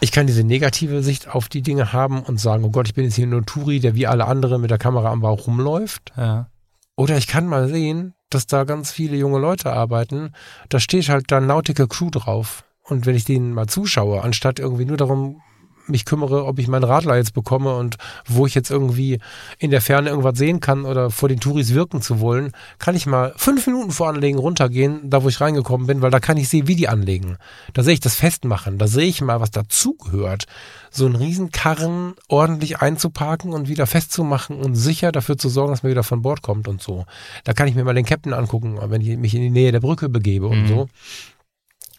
Ich 0.00 0.12
kann 0.12 0.26
diese 0.26 0.44
negative 0.44 1.02
Sicht 1.02 1.34
auf 1.34 1.48
die 1.48 1.62
Dinge 1.62 1.94
haben 1.94 2.20
und 2.20 2.38
sagen, 2.38 2.64
oh 2.64 2.70
Gott, 2.70 2.86
ich 2.86 2.92
bin 2.92 3.04
jetzt 3.04 3.14
hier 3.14 3.26
nur 3.26 3.40
ein 3.40 3.46
Touri, 3.46 3.80
der 3.80 3.94
wie 3.94 4.06
alle 4.06 4.26
anderen 4.26 4.60
mit 4.60 4.70
der 4.70 4.76
Kamera 4.76 5.10
am 5.10 5.22
Bauch 5.22 5.46
rumläuft. 5.46 6.12
Ja. 6.18 6.50
Oder 6.96 7.16
ich 7.16 7.26
kann 7.26 7.46
mal 7.46 7.66
sehen, 7.68 8.12
dass 8.28 8.46
da 8.46 8.64
ganz 8.64 8.92
viele 8.92 9.16
junge 9.16 9.38
Leute 9.38 9.72
arbeiten. 9.72 10.34
Da 10.68 10.80
steht 10.80 11.08
halt 11.08 11.32
da 11.32 11.40
Nautical 11.40 11.86
Crew 11.86 12.10
drauf. 12.10 12.64
und 12.82 13.06
wenn 13.06 13.16
ich 13.16 13.24
denen 13.24 13.54
mal 13.54 13.68
zuschaue, 13.68 14.22
anstatt 14.22 14.58
irgendwie 14.58 14.84
nur 14.84 14.98
darum 14.98 15.40
mich 15.88 16.04
kümmere, 16.04 16.44
ob 16.44 16.58
ich 16.58 16.68
meinen 16.68 16.84
Radler 16.84 17.16
jetzt 17.16 17.34
bekomme 17.34 17.74
und 17.76 17.96
wo 18.26 18.46
ich 18.46 18.54
jetzt 18.54 18.70
irgendwie 18.70 19.18
in 19.58 19.70
der 19.70 19.80
Ferne 19.80 20.10
irgendwas 20.10 20.38
sehen 20.38 20.60
kann 20.60 20.84
oder 20.84 21.10
vor 21.10 21.28
den 21.28 21.40
Touris 21.40 21.74
wirken 21.74 22.02
zu 22.02 22.20
wollen, 22.20 22.52
kann 22.78 22.94
ich 22.94 23.06
mal 23.06 23.32
fünf 23.36 23.66
Minuten 23.66 23.90
vor 23.90 24.08
Anlegen 24.08 24.38
runtergehen, 24.38 25.10
da 25.10 25.22
wo 25.22 25.28
ich 25.28 25.40
reingekommen 25.40 25.86
bin, 25.86 26.02
weil 26.02 26.10
da 26.10 26.20
kann 26.20 26.36
ich 26.36 26.48
sehen, 26.48 26.68
wie 26.68 26.76
die 26.76 26.88
anlegen. 26.88 27.36
Da 27.72 27.82
sehe 27.82 27.94
ich 27.94 28.00
das 28.00 28.14
Festmachen, 28.14 28.78
da 28.78 28.86
sehe 28.86 29.06
ich 29.06 29.20
mal, 29.20 29.40
was 29.40 29.50
dazugehört. 29.50 30.46
So 30.90 31.06
einen 31.06 31.16
Riesenkarren 31.16 32.14
ordentlich 32.28 32.78
einzuparken 32.78 33.52
und 33.52 33.68
wieder 33.68 33.86
festzumachen 33.86 34.56
und 34.56 34.74
sicher 34.74 35.12
dafür 35.12 35.36
zu 35.36 35.48
sorgen, 35.48 35.72
dass 35.72 35.82
man 35.82 35.90
wieder 35.90 36.02
von 36.02 36.22
Bord 36.22 36.42
kommt 36.42 36.66
und 36.66 36.82
so. 36.82 37.04
Da 37.44 37.52
kann 37.52 37.68
ich 37.68 37.74
mir 37.74 37.84
mal 37.84 37.94
den 37.94 38.06
Captain 38.06 38.32
angucken, 38.32 38.78
wenn 38.80 39.02
ich 39.02 39.16
mich 39.18 39.34
in 39.34 39.42
die 39.42 39.50
Nähe 39.50 39.72
der 39.72 39.80
Brücke 39.80 40.08
begebe 40.08 40.46
und 40.46 40.62
mhm. 40.62 40.68
so. 40.68 40.88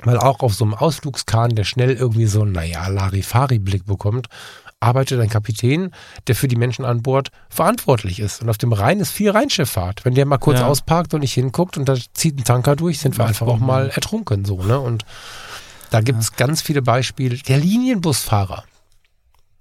Weil 0.04 0.18
auch 0.18 0.40
auf 0.40 0.54
so 0.54 0.64
einem 0.64 0.74
Ausflugskahn, 0.74 1.56
der 1.56 1.66
schnell 1.66 1.94
irgendwie 1.94 2.26
so 2.26 2.42
einen, 2.42 2.54
naja, 2.54 2.88
Larifari-Blick 2.88 3.86
bekommt, 3.86 4.28
arbeitet 4.80 5.20
ein 5.20 5.30
Kapitän, 5.30 5.92
der 6.28 6.36
für 6.36 6.48
die 6.48 6.56
Menschen 6.56 6.86
an 6.86 7.02
Bord 7.02 7.32
verantwortlich 7.50 8.20
ist. 8.20 8.42
Und 8.42 8.50
auf 8.50 8.58
dem 8.58 8.72
Rhein 8.72 9.00
ist 9.00 9.12
viel 9.12 9.32
Rheinschifffahrt. 9.32 10.06
Wenn 10.06 10.16
der 10.16 10.26
mal 10.26 10.38
kurz 10.38 10.60
ja. 10.60 10.68
ausparkt 10.68 11.14
und 11.14 11.22
nicht 11.22 11.34
hinguckt 11.34 11.78
und 11.78 11.90
da 11.90 11.96
zieht 12.14 12.40
ein 12.40 12.44
Tanker 12.44 12.76
durch, 12.76 13.00
sind 13.00 13.18
wir 13.18 13.26
einfach 13.26 13.48
auch 13.48 13.60
mal 13.60 13.90
ertrunken, 13.90 14.46
so, 14.46 14.64
ne? 14.64 14.80
Und 14.80 15.04
da 15.90 16.02
gibt 16.02 16.20
es 16.20 16.30
ja. 16.30 16.46
ganz 16.46 16.62
viele 16.62 16.82
Beispiele. 16.82 17.36
Der 17.36 17.58
Linienbusfahrer, 17.58 18.64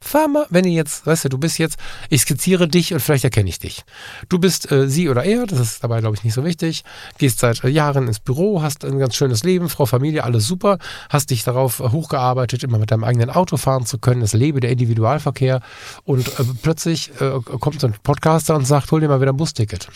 Fahr 0.01 0.29
mal, 0.29 0.47
wenn 0.51 0.65
ihr 0.65 0.73
jetzt, 0.73 1.07
weißt 1.07 1.25
du, 1.25 1.29
du 1.29 1.39
bist 1.39 1.59
jetzt, 1.59 1.77
ich 2.09 2.23
skizziere 2.23 2.69
dich 2.69 2.95
und 2.95 3.01
vielleicht 3.01 3.25
erkenne 3.25 3.49
ich 3.49 3.59
dich. 3.59 3.83
Du 4.29 4.39
bist 4.39 4.71
äh, 4.71 4.89
sie 4.89 5.09
oder 5.09 5.25
er, 5.25 5.47
das 5.47 5.59
ist 5.59 5.83
dabei, 5.83 6.01
glaube 6.01 6.15
ich, 6.17 6.23
nicht 6.23 6.35
so 6.35 6.45
wichtig. 6.45 6.85
Gehst 7.19 7.41
seit 7.41 7.65
äh, 7.65 7.69
Jahren 7.69 8.07
ins 8.07 8.21
Büro, 8.21 8.63
hast 8.63 8.85
ein 8.85 8.99
ganz 8.99 9.17
schönes 9.17 9.43
Leben, 9.43 9.69
Frau, 9.69 9.87
Familie, 9.87 10.23
alles 10.23 10.47
super. 10.47 10.79
Hast 11.09 11.31
dich 11.31 11.43
darauf 11.43 11.81
äh, 11.81 11.89
hochgearbeitet, 11.91 12.63
immer 12.63 12.79
mit 12.79 12.93
deinem 12.93 13.03
eigenen 13.03 13.31
Auto 13.31 13.57
fahren 13.57 13.87
zu 13.87 13.99
können. 13.99 14.23
Es 14.23 14.35
lebe 14.35 14.61
der 14.61 14.71
Individualverkehr. 14.71 15.61
Und 16.05 16.29
äh, 16.29 16.45
plötzlich 16.63 17.11
äh, 17.21 17.41
kommt 17.59 17.81
so 17.81 17.89
ein 17.89 17.95
Podcaster 18.03 18.55
und 18.55 18.67
sagt, 18.67 18.93
hol 18.93 19.01
dir 19.01 19.09
mal 19.09 19.21
wieder 19.21 19.33
ein 19.33 19.37
Busticket. 19.37 19.89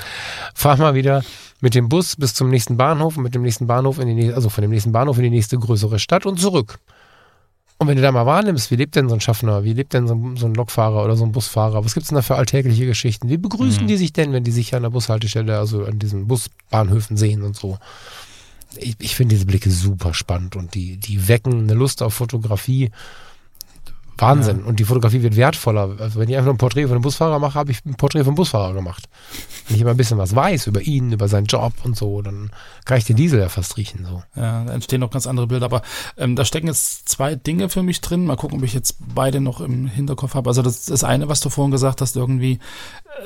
Fahr 0.54 0.76
mal 0.76 0.94
wieder 0.94 1.22
mit 1.60 1.74
dem 1.74 1.88
Bus 1.88 2.16
bis 2.16 2.34
zum 2.34 2.50
nächsten 2.50 2.76
Bahnhof 2.76 3.16
und 3.16 3.22
mit 3.22 3.34
dem 3.34 3.42
nächsten 3.42 3.66
Bahnhof 3.66 3.98
in 3.98 4.14
die, 4.16 4.32
also 4.32 4.50
von 4.50 4.62
dem 4.62 4.70
nächsten 4.70 4.92
Bahnhof 4.92 5.16
in 5.16 5.24
die 5.24 5.30
nächste 5.30 5.58
größere 5.58 5.98
Stadt 5.98 6.26
und 6.26 6.38
zurück. 6.38 6.78
Und 7.78 7.88
wenn 7.88 7.96
du 7.96 8.02
da 8.02 8.10
mal 8.10 8.24
wahrnimmst, 8.24 8.70
wie 8.70 8.76
lebt 8.76 8.96
denn 8.96 9.08
so 9.08 9.14
ein 9.14 9.20
Schaffner, 9.20 9.62
wie 9.64 9.74
lebt 9.74 9.92
denn 9.92 10.08
so 10.08 10.14
ein, 10.14 10.36
so 10.36 10.46
ein 10.46 10.54
Lokfahrer 10.54 11.04
oder 11.04 11.14
so 11.14 11.24
ein 11.24 11.32
Busfahrer, 11.32 11.84
was 11.84 11.92
gibt's 11.92 12.08
denn 12.08 12.16
da 12.16 12.22
für 12.22 12.36
alltägliche 12.36 12.86
Geschichten? 12.86 13.28
Wie 13.28 13.36
begrüßen 13.36 13.82
mhm. 13.82 13.88
die 13.88 13.96
sich 13.98 14.12
denn, 14.14 14.32
wenn 14.32 14.44
die 14.44 14.50
sich 14.50 14.74
an 14.74 14.82
der 14.82 14.90
Bushaltestelle, 14.90 15.58
also 15.58 15.84
an 15.84 15.98
diesen 15.98 16.26
Busbahnhöfen 16.26 17.18
sehen 17.18 17.42
und 17.42 17.54
so? 17.54 17.78
Ich, 18.78 18.96
ich 19.00 19.14
finde 19.14 19.34
diese 19.34 19.46
Blicke 19.46 19.70
super 19.70 20.14
spannend 20.14 20.56
und 20.56 20.74
die, 20.74 20.96
die 20.96 21.28
wecken 21.28 21.64
eine 21.64 21.74
Lust 21.74 22.02
auf 22.02 22.14
Fotografie 22.14 22.90
Wahnsinn. 24.18 24.60
Ja. 24.60 24.64
Und 24.66 24.80
die 24.80 24.84
Fotografie 24.84 25.22
wird 25.22 25.36
wertvoller. 25.36 25.96
Also 25.98 26.18
wenn 26.18 26.28
ich 26.28 26.36
einfach 26.36 26.46
nur 26.46 26.54
ein 26.54 26.58
Porträt 26.58 26.84
von 26.84 26.92
einem 26.92 27.02
Busfahrer 27.02 27.38
mache, 27.38 27.58
habe 27.58 27.70
ich 27.70 27.84
ein 27.84 27.96
Porträt 27.96 28.24
vom 28.24 28.34
Busfahrer 28.34 28.72
gemacht. 28.72 29.08
Wenn 29.66 29.76
ich 29.76 29.82
immer 29.82 29.90
ein 29.90 29.96
bisschen 29.96 30.18
was 30.18 30.34
weiß 30.34 30.66
über 30.66 30.80
ihn, 30.80 31.12
über 31.12 31.28
seinen 31.28 31.46
Job 31.46 31.72
und 31.84 31.96
so, 31.96 32.22
dann 32.22 32.50
kann 32.84 32.98
ich 32.98 33.04
den 33.04 33.16
Diesel 33.16 33.40
ja 33.40 33.48
fast 33.48 33.76
riechen. 33.76 34.06
So. 34.06 34.22
Ja, 34.34 34.64
da 34.64 34.72
entstehen 34.72 35.00
noch 35.00 35.10
ganz 35.10 35.26
andere 35.26 35.46
Bilder. 35.46 35.66
Aber 35.66 35.82
ähm, 36.16 36.36
da 36.36 36.44
stecken 36.44 36.66
jetzt 36.66 37.08
zwei 37.08 37.34
Dinge 37.34 37.68
für 37.68 37.82
mich 37.82 38.00
drin. 38.00 38.24
Mal 38.24 38.36
gucken, 38.36 38.58
ob 38.58 38.64
ich 38.64 38.74
jetzt 38.74 38.96
beide 39.14 39.40
noch 39.40 39.60
im 39.60 39.86
Hinterkopf 39.86 40.34
habe. 40.34 40.48
Also 40.48 40.62
das, 40.62 40.86
das 40.86 41.04
eine, 41.04 41.28
was 41.28 41.40
du 41.40 41.50
vorhin 41.50 41.72
gesagt 41.72 42.00
hast, 42.00 42.16
irgendwie, 42.16 42.58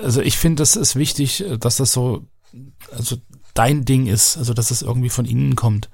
also 0.02 0.20
ich 0.20 0.38
finde, 0.38 0.62
das 0.62 0.76
ist 0.76 0.96
wichtig, 0.96 1.44
dass 1.60 1.76
das 1.76 1.92
so, 1.92 2.26
also 2.96 3.16
dein 3.54 3.84
Ding 3.84 4.06
ist, 4.06 4.36
also 4.36 4.54
dass 4.54 4.70
es 4.70 4.82
irgendwie 4.82 5.10
von 5.10 5.24
innen 5.24 5.56
kommt. 5.56 5.88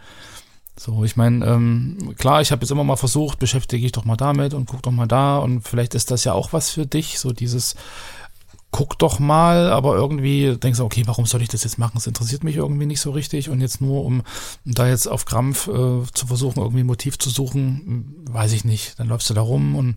So, 0.79 1.05
ich 1.05 1.17
meine, 1.17 1.45
ähm, 1.47 2.15
klar, 2.19 2.43
ich 2.43 2.53
habe 2.53 2.63
jetzt 2.63 2.71
immer 2.71 2.85
mal 2.85 2.97
versucht, 2.97 3.39
beschäftige 3.39 3.85
ich 3.85 3.93
doch 3.93 4.05
mal 4.05 4.17
damit 4.17 4.53
und 4.53 4.67
guck 4.67 4.83
doch 4.83 4.91
mal 4.91 5.07
da 5.07 5.39
und 5.39 5.63
vielleicht 5.63 5.95
ist 5.95 6.11
das 6.11 6.25
ja 6.25 6.35
auch 6.35 6.53
was 6.53 6.71
für 6.71 6.87
dich, 6.87 7.19
so 7.19 7.33
dieses 7.33 7.77
guck 8.77 8.99
doch 8.99 9.19
mal, 9.19 9.71
aber 9.71 9.95
irgendwie 9.95 10.55
denkst 10.57 10.79
du, 10.79 10.85
okay, 10.85 11.03
warum 11.07 11.25
soll 11.25 11.41
ich 11.41 11.49
das 11.49 11.65
jetzt 11.65 11.79
machen? 11.79 11.97
Es 11.97 12.07
interessiert 12.07 12.45
mich 12.45 12.57
irgendwie 12.57 12.85
nicht 12.85 13.01
so 13.01 13.11
richtig 13.11 13.49
und 13.49 13.63
jetzt 13.63 13.81
nur, 13.81 14.05
um, 14.05 14.23
da 14.67 14.87
jetzt 14.87 15.07
auf 15.07 15.25
Krampf 15.25 15.67
äh, 15.69 16.03
zu 16.13 16.27
versuchen, 16.27 16.61
irgendwie 16.61 16.81
ein 16.81 16.87
Motiv 16.87 17.19
zu 17.19 17.31
suchen, 17.31 18.23
weiß 18.31 18.53
ich 18.53 18.67
nicht. 18.67 18.99
Dann 18.99 19.09
läufst 19.09 19.31
du 19.31 19.35
da 19.35 19.41
rum 19.41 19.77
und 19.77 19.97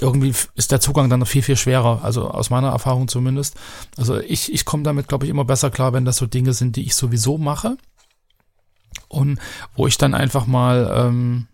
irgendwie 0.00 0.34
ist 0.56 0.72
der 0.72 0.80
Zugang 0.80 1.08
dann 1.08 1.20
noch 1.20 1.28
viel, 1.28 1.42
viel 1.42 1.56
schwerer, 1.56 2.00
also 2.02 2.28
aus 2.28 2.50
meiner 2.50 2.70
Erfahrung 2.70 3.06
zumindest. 3.06 3.54
Also 3.96 4.18
ich, 4.18 4.52
ich 4.52 4.64
komme 4.64 4.82
damit, 4.82 5.06
glaube 5.06 5.26
ich, 5.26 5.30
immer 5.30 5.44
besser 5.44 5.70
klar, 5.70 5.92
wenn 5.92 6.04
das 6.04 6.16
so 6.16 6.26
Dinge 6.26 6.52
sind, 6.52 6.74
die 6.74 6.84
ich 6.84 6.96
sowieso 6.96 7.38
mache 7.38 7.76
und 9.08 9.38
wo 9.74 9.86
ich 9.86 9.98
dann 9.98 10.14
einfach 10.14 10.46
mal 10.46 10.90
ähm, 10.94 11.46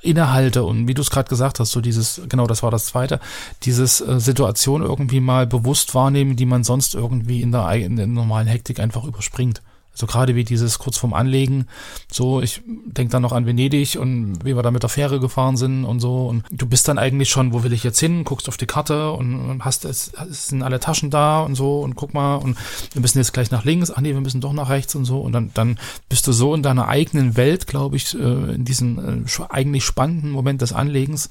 innehalte 0.00 0.64
und 0.64 0.88
wie 0.88 0.94
du 0.94 1.02
es 1.02 1.10
gerade 1.10 1.28
gesagt 1.28 1.60
hast, 1.60 1.72
so 1.72 1.80
dieses, 1.80 2.20
genau 2.28 2.46
das 2.46 2.62
war 2.62 2.70
das 2.70 2.86
zweite, 2.86 3.20
dieses 3.64 4.00
äh, 4.00 4.20
Situation 4.20 4.82
irgendwie 4.82 5.20
mal 5.20 5.46
bewusst 5.46 5.94
wahrnehmen, 5.94 6.36
die 6.36 6.46
man 6.46 6.64
sonst 6.64 6.94
irgendwie 6.94 7.42
in 7.42 7.52
der, 7.52 7.70
in 7.72 7.96
der 7.96 8.06
normalen 8.06 8.46
Hektik 8.46 8.80
einfach 8.80 9.04
überspringt. 9.04 9.62
So 9.98 10.06
gerade 10.06 10.36
wie 10.36 10.44
dieses 10.44 10.78
kurz 10.78 10.96
vorm 10.96 11.12
Anlegen. 11.12 11.66
So, 12.10 12.40
ich 12.40 12.62
denke 12.66 13.10
dann 13.10 13.22
noch 13.22 13.32
an 13.32 13.46
Venedig 13.46 13.98
und 13.98 14.38
wie 14.44 14.54
wir 14.54 14.62
da 14.62 14.70
mit 14.70 14.82
der 14.82 14.90
Fähre 14.90 15.18
gefahren 15.18 15.56
sind 15.56 15.84
und 15.84 15.98
so. 15.98 16.28
Und 16.28 16.44
du 16.52 16.66
bist 16.66 16.86
dann 16.86 16.98
eigentlich 16.98 17.30
schon, 17.30 17.52
wo 17.52 17.64
will 17.64 17.72
ich 17.72 17.82
jetzt 17.82 17.98
hin? 17.98 18.22
Guckst 18.22 18.48
auf 18.48 18.56
die 18.56 18.66
Karte 18.66 19.10
und 19.10 19.64
hast 19.64 19.84
es, 19.84 20.12
es 20.30 20.48
sind 20.48 20.62
alle 20.62 20.78
Taschen 20.78 21.10
da 21.10 21.40
und 21.40 21.56
so 21.56 21.80
und 21.80 21.96
guck 21.96 22.14
mal 22.14 22.36
und 22.36 22.56
wir 22.92 23.00
müssen 23.00 23.18
jetzt 23.18 23.32
gleich 23.32 23.50
nach 23.50 23.64
links. 23.64 23.90
Ach 23.90 24.00
nee, 24.00 24.14
wir 24.14 24.20
müssen 24.20 24.40
doch 24.40 24.52
nach 24.52 24.68
rechts 24.68 24.94
und 24.94 25.04
so. 25.04 25.20
Und 25.20 25.32
dann, 25.32 25.50
dann 25.54 25.78
bist 26.08 26.26
du 26.28 26.32
so 26.32 26.54
in 26.54 26.62
deiner 26.62 26.86
eigenen 26.86 27.36
Welt, 27.36 27.66
glaube 27.66 27.96
ich, 27.96 28.14
äh, 28.14 28.54
in 28.54 28.64
diesem 28.64 29.24
äh, 29.26 29.42
eigentlich 29.48 29.84
spannenden 29.84 30.30
Moment 30.30 30.62
des 30.62 30.72
Anlegens, 30.72 31.28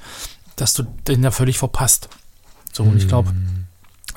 dass 0.57 0.73
du 0.73 0.83
den 1.07 1.23
ja 1.23 1.31
völlig 1.31 1.57
verpasst. 1.57 2.09
So, 2.73 2.83
und 2.83 2.97
ich 2.97 3.07
glaube, 3.07 3.31
mhm. 3.31 3.66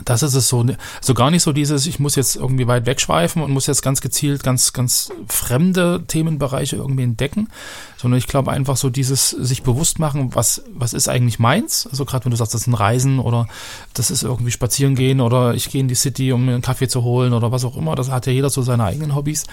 Das 0.04 0.22
ist 0.22 0.34
es 0.34 0.48
so, 0.48 0.64
so 1.00 1.14
gar 1.14 1.30
nicht 1.30 1.42
so 1.42 1.52
dieses, 1.52 1.86
ich 1.86 1.98
muss 1.98 2.16
jetzt 2.16 2.36
irgendwie 2.36 2.66
weit 2.66 2.86
wegschweifen 2.86 3.42
und 3.42 3.52
muss 3.52 3.66
jetzt 3.66 3.82
ganz 3.82 4.00
gezielt 4.00 4.42
ganz, 4.42 4.72
ganz 4.72 5.12
fremde 5.28 6.04
Themenbereiche 6.06 6.76
irgendwie 6.76 7.02
entdecken, 7.02 7.48
sondern 7.96 8.18
ich 8.18 8.26
glaube 8.26 8.50
einfach 8.50 8.76
so 8.76 8.90
dieses 8.90 9.30
sich 9.30 9.62
bewusst 9.62 9.98
machen, 9.98 10.34
was, 10.34 10.62
was 10.72 10.92
ist 10.92 11.08
eigentlich 11.08 11.38
meins? 11.38 11.86
Also 11.90 12.04
gerade 12.04 12.24
wenn 12.24 12.30
du 12.30 12.36
sagst, 12.36 12.54
das 12.54 12.62
ist 12.62 12.66
ein 12.66 12.74
Reisen 12.74 13.18
oder 13.18 13.46
das 13.94 14.10
ist 14.10 14.22
irgendwie 14.22 14.50
spazieren 14.52 14.94
gehen 14.94 15.20
oder 15.20 15.54
ich 15.54 15.70
gehe 15.70 15.80
in 15.80 15.88
die 15.88 15.94
City, 15.94 16.32
um 16.32 16.44
mir 16.44 16.52
einen 16.52 16.62
Kaffee 16.62 16.88
zu 16.88 17.02
holen 17.02 17.32
oder 17.32 17.52
was 17.52 17.64
auch 17.64 17.76
immer, 17.76 17.94
das 17.94 18.10
hat 18.10 18.26
ja 18.26 18.32
jeder 18.32 18.50
so 18.50 18.62
seine 18.62 18.84
eigenen 18.84 19.14
Hobbys. 19.14 19.44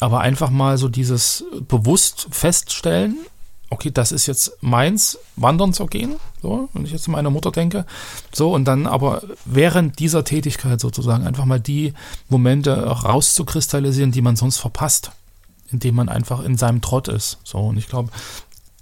Aber 0.00 0.20
einfach 0.20 0.50
mal 0.50 0.78
so 0.78 0.88
dieses 0.88 1.44
bewusst 1.68 2.28
feststellen, 2.30 3.18
okay, 3.70 3.90
das 3.92 4.12
ist 4.12 4.26
jetzt 4.26 4.58
meins, 4.60 5.18
wandern 5.36 5.72
zu 5.72 5.86
gehen, 5.86 6.16
so, 6.42 6.68
wenn 6.72 6.84
ich 6.84 6.92
jetzt 6.92 7.06
an 7.08 7.12
meine 7.12 7.30
Mutter 7.30 7.52
denke, 7.52 7.86
so, 8.32 8.52
und 8.52 8.64
dann 8.64 8.86
aber 8.86 9.22
während 9.44 9.98
dieser 10.00 10.24
Tätigkeit 10.24 10.80
sozusagen 10.80 11.26
einfach 11.26 11.44
mal 11.44 11.60
die 11.60 11.94
Momente 12.28 12.84
rauszukristallisieren, 12.84 14.12
die 14.12 14.22
man 14.22 14.36
sonst 14.36 14.58
verpasst, 14.58 15.12
indem 15.70 15.94
man 15.94 16.08
einfach 16.08 16.42
in 16.42 16.56
seinem 16.56 16.80
Trott 16.80 17.08
ist, 17.08 17.38
so, 17.44 17.58
und 17.58 17.78
ich 17.78 17.88
glaube, 17.88 18.10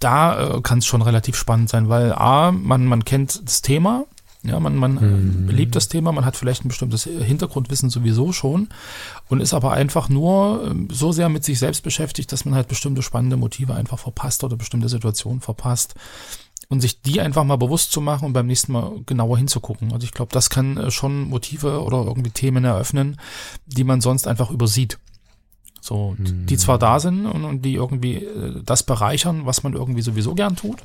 da 0.01 0.57
äh, 0.57 0.61
kann 0.62 0.78
es 0.78 0.86
schon 0.86 1.03
relativ 1.03 1.36
spannend 1.36 1.68
sein, 1.68 1.89
weil 1.89 2.12
A, 2.12 2.51
man, 2.53 2.86
man 2.86 3.05
kennt 3.05 3.43
das 3.45 3.62
Thema, 3.62 4.05
ja, 4.49 4.59
man, 4.61 4.76
man 4.76 4.94
mhm. 4.94 5.49
liebt 5.49 5.76
das 5.76 5.88
Thema, 5.88 6.12
man 6.12 6.24
hat 6.24 6.36
vielleicht 6.36 6.64
ein 6.64 6.68
bestimmtes 6.68 7.05
Hintergrundwissen 7.05 7.90
sowieso 7.90 8.32
schon 8.32 8.68
und 9.28 9.40
ist 9.40 9.55
aber 9.55 9.72
einfach 9.72 10.09
nur 10.09 10.66
ähm, 10.70 10.88
so 10.90 11.12
sehr 11.12 11.28
mit 11.28 11.44
sich 11.44 11.59
selbst 11.59 11.82
beschäftigt, 11.82 12.32
dass 12.32 12.44
man 12.44 12.55
halt 12.55 12.68
bestimmte 12.68 13.03
spannende 13.03 13.36
Motive 13.36 13.74
einfach 13.74 13.99
verpasst 13.99 14.44
oder 14.44 14.57
bestimmte 14.57 14.88
Situationen 14.88 15.40
verpasst. 15.40 15.94
Und 16.70 16.82
sich 16.82 17.01
die 17.01 17.22
einfach 17.22 17.44
mal 17.44 17.57
bewusst 17.57 17.92
zu 17.92 18.03
machen 18.03 18.26
und 18.26 18.34
beim 18.34 18.46
nächsten 18.46 18.72
Mal 18.72 19.01
genauer 19.07 19.38
hinzugucken. 19.38 19.90
Also 19.94 20.05
ich 20.05 20.12
glaube, 20.12 20.32
das 20.32 20.51
kann 20.51 20.76
äh, 20.76 20.90
schon 20.90 21.22
Motive 21.22 21.82
oder 21.82 22.05
irgendwie 22.05 22.30
Themen 22.30 22.64
eröffnen, 22.64 23.18
die 23.64 23.84
man 23.84 24.03
sonst 24.03 24.26
einfach 24.26 24.51
übersieht. 24.51 24.99
So, 25.89 26.14
hm. 26.18 26.45
die 26.45 26.59
zwar 26.59 26.78
da 26.78 27.01
sind 27.01 27.24
und, 27.24 27.47
und, 27.47 27.62
die 27.62 27.72
irgendwie 27.72 28.16
äh, 28.16 28.62
das 28.62 28.82
bereichern, 28.82 29.47
was 29.47 29.62
man 29.62 29.72
irgendwie 29.72 30.03
sowieso 30.03 30.34
gern 30.34 30.55
tut, 30.55 30.80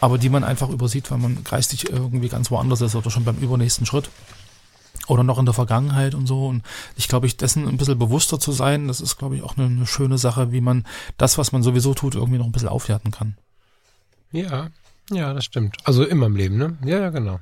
aber 0.00 0.18
die 0.18 0.28
man 0.28 0.44
einfach 0.44 0.68
übersieht, 0.68 1.10
weil 1.10 1.18
man 1.18 1.42
geistig 1.42 1.90
irgendwie 1.90 2.28
ganz 2.28 2.48
woanders 2.52 2.80
ist 2.80 2.94
oder 2.94 3.10
schon 3.10 3.24
beim 3.24 3.38
übernächsten 3.38 3.86
Schritt 3.86 4.08
oder 5.08 5.24
noch 5.24 5.40
in 5.40 5.46
der 5.46 5.54
Vergangenheit 5.54 6.14
und 6.14 6.28
so. 6.28 6.46
Und 6.46 6.62
ich 6.94 7.08
glaube, 7.08 7.26
ich 7.26 7.36
dessen 7.36 7.66
ein 7.66 7.76
bisschen 7.76 7.98
bewusster 7.98 8.38
zu 8.38 8.52
sein, 8.52 8.86
das 8.86 9.00
ist, 9.00 9.16
glaube 9.16 9.34
ich, 9.34 9.42
auch 9.42 9.56
eine, 9.56 9.66
eine, 9.66 9.86
schöne 9.86 10.16
Sache, 10.16 10.52
wie 10.52 10.60
man 10.60 10.86
das, 11.16 11.38
was 11.38 11.50
man 11.50 11.64
sowieso 11.64 11.94
tut, 11.94 12.14
irgendwie 12.14 12.38
noch 12.38 12.46
ein 12.46 12.52
bisschen 12.52 12.68
aufwerten 12.68 13.10
kann. 13.10 13.36
Ja, 14.30 14.68
ja, 15.10 15.34
das 15.34 15.44
stimmt. 15.44 15.76
Also 15.82 16.04
immer 16.04 16.26
im 16.26 16.36
Leben, 16.36 16.56
ne? 16.56 16.78
Ja, 16.84 17.00
ja, 17.00 17.10
genau. 17.10 17.40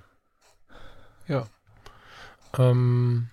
Ja. 1.29 1.47
Ähm. 2.57 3.29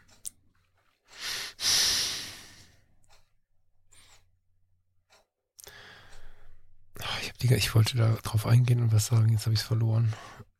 Digga, 7.41 7.55
ich 7.55 7.73
wollte 7.75 7.97
da 7.97 8.13
drauf 8.23 8.45
eingehen 8.45 8.81
und 8.81 8.91
was 8.91 9.07
sagen, 9.07 9.29
jetzt 9.29 9.45
habe 9.45 9.53
ich 9.53 9.61
es 9.61 9.65
verloren. 9.65 10.13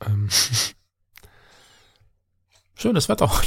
Ähm. 0.05 0.29
Schönes 2.75 3.09
Wetter. 3.09 3.29
was 3.29 3.45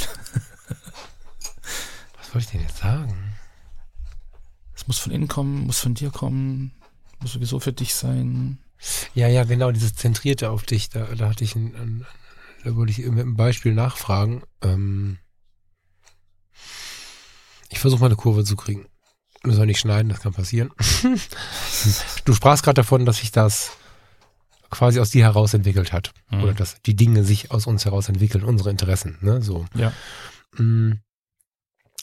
wollte 2.33 2.39
ich 2.39 2.47
denn 2.47 2.61
jetzt 2.61 2.77
sagen? 2.77 3.35
Es 4.73 4.87
muss 4.87 4.99
von 4.99 5.11
innen 5.11 5.27
kommen, 5.27 5.65
muss 5.65 5.79
von 5.79 5.93
dir 5.93 6.11
kommen. 6.11 6.71
muss 7.19 7.33
sowieso 7.33 7.59
für 7.59 7.73
dich 7.73 7.95
sein. 7.95 8.59
Ja, 9.13 9.27
ja, 9.27 9.43
genau, 9.43 9.71
dieses 9.71 9.95
Zentrierte 9.95 10.49
auf 10.49 10.63
dich, 10.63 10.89
da, 10.89 11.05
da 11.15 11.29
hatte 11.29 11.43
ich 11.43 11.55
ein, 11.55 11.75
ein 11.75 12.05
da 12.65 12.75
wollte 12.75 12.91
ich 12.91 12.97
mit 12.97 13.19
einem 13.19 13.35
Beispiel 13.35 13.75
nachfragen. 13.75 14.41
Ähm 14.63 15.19
ich 17.69 17.79
versuche 17.79 17.99
mal 17.99 18.07
eine 18.07 18.15
Kurve 18.15 18.43
zu 18.43 18.55
kriegen. 18.55 18.87
Müssen 19.45 19.59
wir 19.59 19.65
nicht 19.65 19.79
schneiden, 19.79 20.09
das 20.09 20.21
kann 20.21 20.33
passieren. 20.33 20.71
du 22.25 22.33
sprachst 22.33 22.63
gerade 22.63 22.75
davon, 22.75 23.05
dass 23.05 23.17
sich 23.17 23.31
das 23.31 23.71
quasi 24.69 24.99
aus 24.99 25.09
dir 25.09 25.23
heraus 25.23 25.53
entwickelt 25.53 25.93
hat. 25.93 26.11
Mhm. 26.29 26.43
Oder 26.43 26.53
dass 26.53 26.81
die 26.81 26.95
Dinge 26.95 27.23
sich 27.23 27.51
aus 27.51 27.67
uns 27.67 27.85
heraus 27.85 28.09
entwickeln, 28.09 28.43
unsere 28.43 28.69
Interessen. 28.69 29.17
Ne? 29.21 29.41
So. 29.41 29.65
Ja. 29.75 29.91
Mm. 30.57 30.99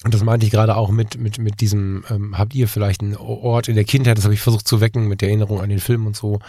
Und 0.04 0.14
das 0.14 0.24
meinte 0.24 0.44
ich 0.44 0.52
gerade 0.52 0.76
auch 0.76 0.90
mit, 0.90 1.16
mit, 1.16 1.38
mit 1.38 1.60
diesem, 1.60 2.04
ähm, 2.10 2.36
habt 2.36 2.54
ihr 2.54 2.66
vielleicht 2.66 3.02
einen 3.02 3.16
Ort 3.16 3.68
in 3.68 3.76
der 3.76 3.84
Kindheit, 3.84 4.18
das 4.18 4.24
habe 4.24 4.34
ich 4.34 4.40
versucht 4.40 4.66
zu 4.66 4.80
wecken 4.80 5.06
mit 5.06 5.20
der 5.20 5.28
Erinnerung 5.28 5.60
an 5.60 5.68
den 5.68 5.78
Film 5.78 6.06
und 6.06 6.16
so, 6.16 6.40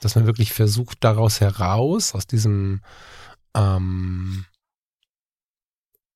dass 0.00 0.14
man 0.14 0.26
wirklich 0.26 0.52
versucht, 0.52 0.98
daraus 1.00 1.40
heraus, 1.40 2.14
aus 2.14 2.26
diesem 2.26 2.82
ähm, 3.54 4.44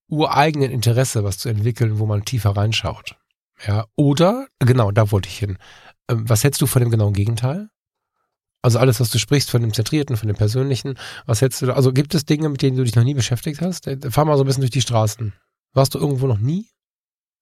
ureigenen 0.08 0.70
Interesse 0.70 1.24
was 1.24 1.38
zu 1.38 1.48
entwickeln, 1.48 1.98
wo 1.98 2.04
man 2.04 2.26
tiefer 2.26 2.50
reinschaut. 2.50 3.16
Ja, 3.66 3.86
oder, 3.96 4.48
genau, 4.58 4.90
da 4.90 5.10
wollte 5.10 5.28
ich 5.28 5.38
hin. 5.38 5.58
Ähm, 6.08 6.28
was 6.28 6.44
hältst 6.44 6.60
du 6.60 6.66
von 6.66 6.80
dem 6.80 6.90
genauen 6.90 7.12
Gegenteil? 7.12 7.68
Also 8.62 8.78
alles, 8.78 9.00
was 9.00 9.10
du 9.10 9.18
sprichst 9.18 9.50
von 9.50 9.60
dem 9.60 9.74
Zentrierten, 9.74 10.16
von 10.16 10.28
dem 10.28 10.36
Persönlichen, 10.36 10.96
was 11.26 11.40
hältst 11.40 11.62
du 11.62 11.66
da? 11.66 11.72
Also 11.74 11.92
gibt 11.92 12.14
es 12.14 12.24
Dinge, 12.24 12.48
mit 12.48 12.62
denen 12.62 12.76
du 12.76 12.84
dich 12.84 12.94
noch 12.94 13.04
nie 13.04 13.14
beschäftigt 13.14 13.60
hast? 13.60 13.86
Äh, 13.86 14.10
fahr 14.10 14.24
mal 14.24 14.36
so 14.36 14.44
ein 14.44 14.46
bisschen 14.46 14.62
durch 14.62 14.70
die 14.70 14.80
Straßen. 14.80 15.32
Warst 15.74 15.94
du 15.94 15.98
irgendwo 15.98 16.26
noch 16.26 16.38
nie? 16.38 16.68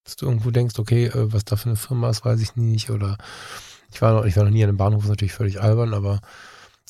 Dass 0.04 0.16
du 0.16 0.26
irgendwo 0.26 0.50
denkst, 0.50 0.78
okay, 0.78 1.06
äh, 1.06 1.32
was 1.32 1.44
da 1.44 1.56
für 1.56 1.68
eine 1.68 1.76
Firma 1.76 2.08
ist, 2.08 2.24
weiß 2.24 2.40
ich 2.40 2.56
nicht. 2.56 2.90
Oder 2.90 3.18
ich 3.92 4.00
war 4.00 4.14
noch, 4.14 4.24
ich 4.24 4.36
war 4.36 4.44
noch 4.44 4.50
nie 4.50 4.62
an 4.62 4.70
einem 4.70 4.78
Bahnhof, 4.78 5.04
ist 5.04 5.10
natürlich 5.10 5.34
völlig 5.34 5.60
albern, 5.60 5.94
aber 5.94 6.20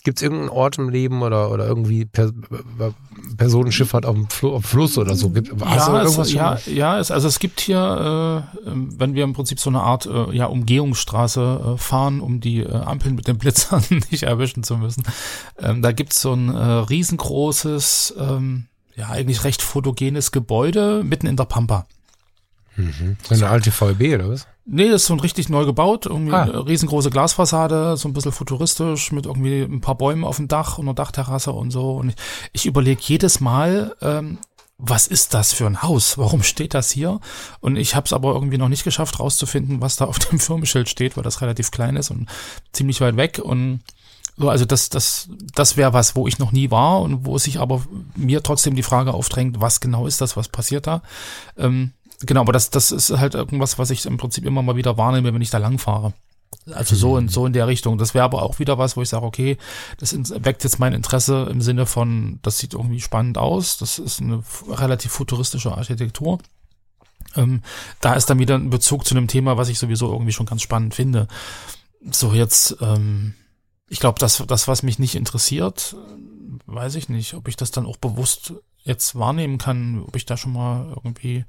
Gibt 0.02 0.18
es 0.18 0.22
irgendeinen 0.22 0.50
Ort 0.50 0.78
im 0.78 0.88
Leben 0.88 1.22
oder, 1.22 1.50
oder 1.50 1.66
irgendwie 1.66 2.04
per, 2.04 2.30
Personenschifffahrt 3.36 4.06
auf 4.06 4.14
dem 4.14 4.28
Fl 4.28 4.46
auf 4.46 4.64
Fluss 4.64 4.98
oder 4.98 5.14
so? 5.14 5.30
Gibt, 5.30 5.48
ja, 5.60 6.02
es, 6.02 6.32
ja, 6.32 6.58
ja 6.66 6.98
es, 6.98 7.10
also 7.10 7.28
es 7.28 7.38
gibt 7.38 7.60
hier, 7.60 8.46
äh, 8.64 8.70
wenn 8.72 9.14
wir 9.14 9.24
im 9.24 9.32
Prinzip 9.32 9.60
so 9.60 9.70
eine 9.70 9.80
Art 9.80 10.06
äh, 10.06 10.34
ja, 10.34 10.46
Umgehungsstraße 10.46 11.74
äh, 11.74 11.78
fahren, 11.78 12.20
um 12.20 12.40
die 12.40 12.60
äh, 12.60 12.72
Ampeln 12.72 13.14
mit 13.14 13.28
den 13.28 13.38
Blitzern 13.38 13.84
nicht 14.10 14.24
erwischen 14.24 14.62
zu 14.62 14.76
müssen, 14.76 15.02
ähm, 15.58 15.82
da 15.82 15.92
gibt's 15.92 16.20
so 16.20 16.32
ein 16.32 16.48
äh, 16.48 16.58
riesengroßes, 16.58 18.14
ähm, 18.18 18.66
ja 18.96 19.08
eigentlich 19.08 19.44
recht 19.44 19.62
fotogenes 19.62 20.32
Gebäude 20.32 21.02
mitten 21.04 21.26
in 21.26 21.36
der 21.36 21.44
Pampa. 21.44 21.86
Mhm. 22.76 23.16
So 23.22 23.34
eine 23.34 23.48
alte 23.48 23.70
VB 23.70 24.14
oder 24.14 24.28
was? 24.28 24.46
Nee, 24.72 24.88
das 24.88 25.02
ist 25.02 25.08
so 25.08 25.14
ein 25.14 25.20
richtig 25.20 25.48
neu 25.48 25.64
gebaut, 25.64 26.06
irgendwie 26.06 26.32
ah. 26.32 26.42
eine 26.42 26.64
riesengroße 26.64 27.10
Glasfassade, 27.10 27.96
so 27.96 28.08
ein 28.08 28.12
bisschen 28.12 28.30
futuristisch, 28.30 29.10
mit 29.10 29.26
irgendwie 29.26 29.62
ein 29.62 29.80
paar 29.80 29.96
Bäumen 29.96 30.22
auf 30.22 30.36
dem 30.36 30.46
Dach 30.46 30.78
und 30.78 30.86
einer 30.86 30.94
Dachterrasse 30.94 31.50
und 31.50 31.72
so. 31.72 31.96
Und 31.96 32.10
ich, 32.10 32.16
ich 32.52 32.66
überlege 32.66 33.00
jedes 33.02 33.40
Mal, 33.40 33.96
ähm, 34.00 34.38
was 34.78 35.08
ist 35.08 35.34
das 35.34 35.52
für 35.52 35.66
ein 35.66 35.82
Haus? 35.82 36.18
Warum 36.18 36.44
steht 36.44 36.74
das 36.74 36.88
hier? 36.88 37.18
Und 37.58 37.74
ich 37.74 37.96
habe 37.96 38.06
es 38.06 38.12
aber 38.12 38.32
irgendwie 38.32 38.58
noch 38.58 38.68
nicht 38.68 38.84
geschafft, 38.84 39.18
rauszufinden, 39.18 39.80
was 39.80 39.96
da 39.96 40.04
auf 40.04 40.20
dem 40.20 40.38
Firmenschild 40.38 40.88
steht, 40.88 41.16
weil 41.16 41.24
das 41.24 41.40
relativ 41.40 41.72
klein 41.72 41.96
ist 41.96 42.12
und 42.12 42.28
ziemlich 42.72 43.00
weit 43.00 43.16
weg. 43.16 43.40
Und 43.42 43.80
so, 44.36 44.48
also 44.48 44.64
das, 44.64 44.88
das, 44.88 45.28
das 45.52 45.76
wäre 45.76 45.92
was, 45.92 46.14
wo 46.14 46.28
ich 46.28 46.38
noch 46.38 46.52
nie 46.52 46.70
war 46.70 47.02
und 47.02 47.26
wo 47.26 47.38
sich 47.38 47.58
aber 47.58 47.82
mir 48.14 48.42
trotzdem 48.44 48.76
die 48.76 48.84
Frage 48.84 49.14
aufdrängt, 49.14 49.60
was 49.60 49.80
genau 49.80 50.06
ist 50.06 50.20
das, 50.20 50.36
was 50.36 50.48
passiert 50.48 50.86
da? 50.86 51.02
Ähm, 51.58 51.92
Genau, 52.20 52.42
aber 52.42 52.52
das, 52.52 52.70
das 52.70 52.92
ist 52.92 53.10
halt 53.10 53.34
irgendwas, 53.34 53.78
was 53.78 53.90
ich 53.90 54.04
im 54.04 54.18
Prinzip 54.18 54.44
immer 54.44 54.62
mal 54.62 54.76
wieder 54.76 54.98
wahrnehme, 54.98 55.32
wenn 55.32 55.40
ich 55.40 55.50
da 55.50 55.58
lang 55.58 55.78
fahre. 55.78 56.12
Also 56.72 56.94
so 56.94 57.16
in, 57.16 57.28
so 57.28 57.46
in 57.46 57.52
der 57.52 57.66
Richtung. 57.66 57.96
Das 57.96 58.12
wäre 58.12 58.24
aber 58.24 58.42
auch 58.42 58.58
wieder 58.58 58.76
was, 58.76 58.96
wo 58.96 59.02
ich 59.02 59.08
sage, 59.08 59.24
okay, 59.24 59.56
das 59.98 60.14
weckt 60.44 60.64
jetzt 60.64 60.78
mein 60.78 60.92
Interesse 60.92 61.48
im 61.50 61.62
Sinne 61.62 61.86
von, 61.86 62.38
das 62.42 62.58
sieht 62.58 62.74
irgendwie 62.74 63.00
spannend 63.00 63.38
aus. 63.38 63.78
Das 63.78 63.98
ist 63.98 64.20
eine 64.20 64.42
relativ 64.68 65.12
futuristische 65.12 65.72
Architektur. 65.72 66.38
Ähm, 67.36 67.62
da 68.00 68.14
ist 68.14 68.28
dann 68.28 68.38
wieder 68.38 68.56
ein 68.56 68.70
Bezug 68.70 69.06
zu 69.06 69.14
einem 69.14 69.28
Thema, 69.28 69.56
was 69.56 69.68
ich 69.68 69.78
sowieso 69.78 70.12
irgendwie 70.12 70.32
schon 70.32 70.46
ganz 70.46 70.62
spannend 70.62 70.94
finde. 70.94 71.28
So 72.10 72.32
jetzt, 72.32 72.76
ähm, 72.80 73.34
ich 73.88 74.00
glaube, 74.00 74.18
das, 74.18 74.42
das, 74.46 74.68
was 74.68 74.82
mich 74.82 74.98
nicht 74.98 75.14
interessiert, 75.14 75.96
weiß 76.66 76.96
ich 76.96 77.08
nicht, 77.08 77.34
ob 77.34 77.48
ich 77.48 77.56
das 77.56 77.70
dann 77.70 77.86
auch 77.86 77.96
bewusst 77.96 78.54
jetzt 78.82 79.18
wahrnehmen 79.18 79.58
kann, 79.58 80.02
ob 80.06 80.16
ich 80.16 80.26
da 80.26 80.36
schon 80.36 80.52
mal 80.52 80.92
irgendwie 80.96 81.44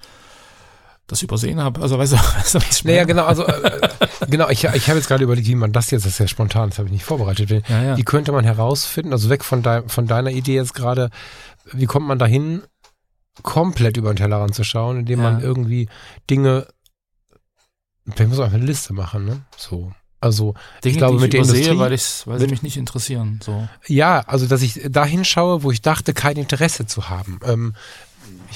das 1.07 1.21
übersehen 1.21 1.61
habe. 1.61 1.81
Also 1.81 1.97
weißt 1.97 2.13
du, 2.13 2.17
weißt 2.37 2.55
du 2.55 2.59
was 2.59 2.77
ich 2.77 2.83
meine? 2.83 2.97
Naja, 2.97 3.05
genau, 3.05 3.25
also 3.25 3.45
äh, 3.45 3.89
genau, 4.29 4.49
ich, 4.49 4.63
ich 4.63 4.87
habe 4.87 4.97
jetzt 4.97 5.07
gerade 5.07 5.23
überlegt, 5.23 5.47
wie 5.47 5.55
man 5.55 5.71
das 5.71 5.91
jetzt, 5.91 6.05
das 6.05 6.13
ist 6.13 6.19
ja 6.19 6.27
spontan, 6.27 6.69
das 6.69 6.79
habe 6.79 6.87
ich 6.87 6.93
nicht 6.93 7.05
vorbereitet, 7.05 7.49
wie 7.49 7.61
ja, 7.71 7.95
ja. 7.95 8.03
könnte 8.03 8.31
man 8.31 8.45
herausfinden, 8.45 9.11
also 9.11 9.29
weg 9.29 9.43
von, 9.43 9.61
dein, 9.61 9.89
von 9.89 10.07
deiner 10.07 10.31
Idee 10.31 10.55
jetzt 10.55 10.73
gerade, 10.73 11.09
wie 11.71 11.85
kommt 11.85 12.07
man 12.07 12.19
dahin, 12.19 12.63
komplett 13.43 13.97
über 13.97 14.13
den 14.13 14.17
Tellerrand 14.17 14.55
zu 14.55 14.63
schauen, 14.63 14.99
indem 14.99 15.21
ja. 15.21 15.31
man 15.31 15.41
irgendwie 15.41 15.89
Dinge, 16.29 16.67
vielleicht 18.05 18.29
muss 18.29 18.37
man 18.37 18.45
einfach 18.45 18.57
eine 18.57 18.65
Liste 18.65 18.93
machen, 18.93 19.25
ne? 19.25 19.41
So. 19.57 19.91
Also 20.23 20.53
Dinge, 20.83 20.91
ich 20.91 20.97
glaube 20.97 21.17
die 21.17 21.21
mit 21.21 21.25
ich 21.25 21.31
der 21.31 21.39
übersehe, 21.39 21.61
Industrie, 21.61 21.79
weil, 21.79 21.93
ich, 21.93 22.27
weil 22.27 22.39
sie 22.39 22.47
mich 22.47 22.61
nicht 22.61 22.77
interessieren. 22.77 23.39
So. 23.43 23.67
Ja, 23.87 24.19
also 24.19 24.45
dass 24.45 24.61
ich 24.61 24.79
da 24.87 25.03
hinschaue, 25.03 25.63
wo 25.63 25.71
ich 25.71 25.81
dachte, 25.81 26.13
kein 26.13 26.37
Interesse 26.37 26.85
zu 26.85 27.09
haben. 27.09 27.39
Ähm, 27.43 27.73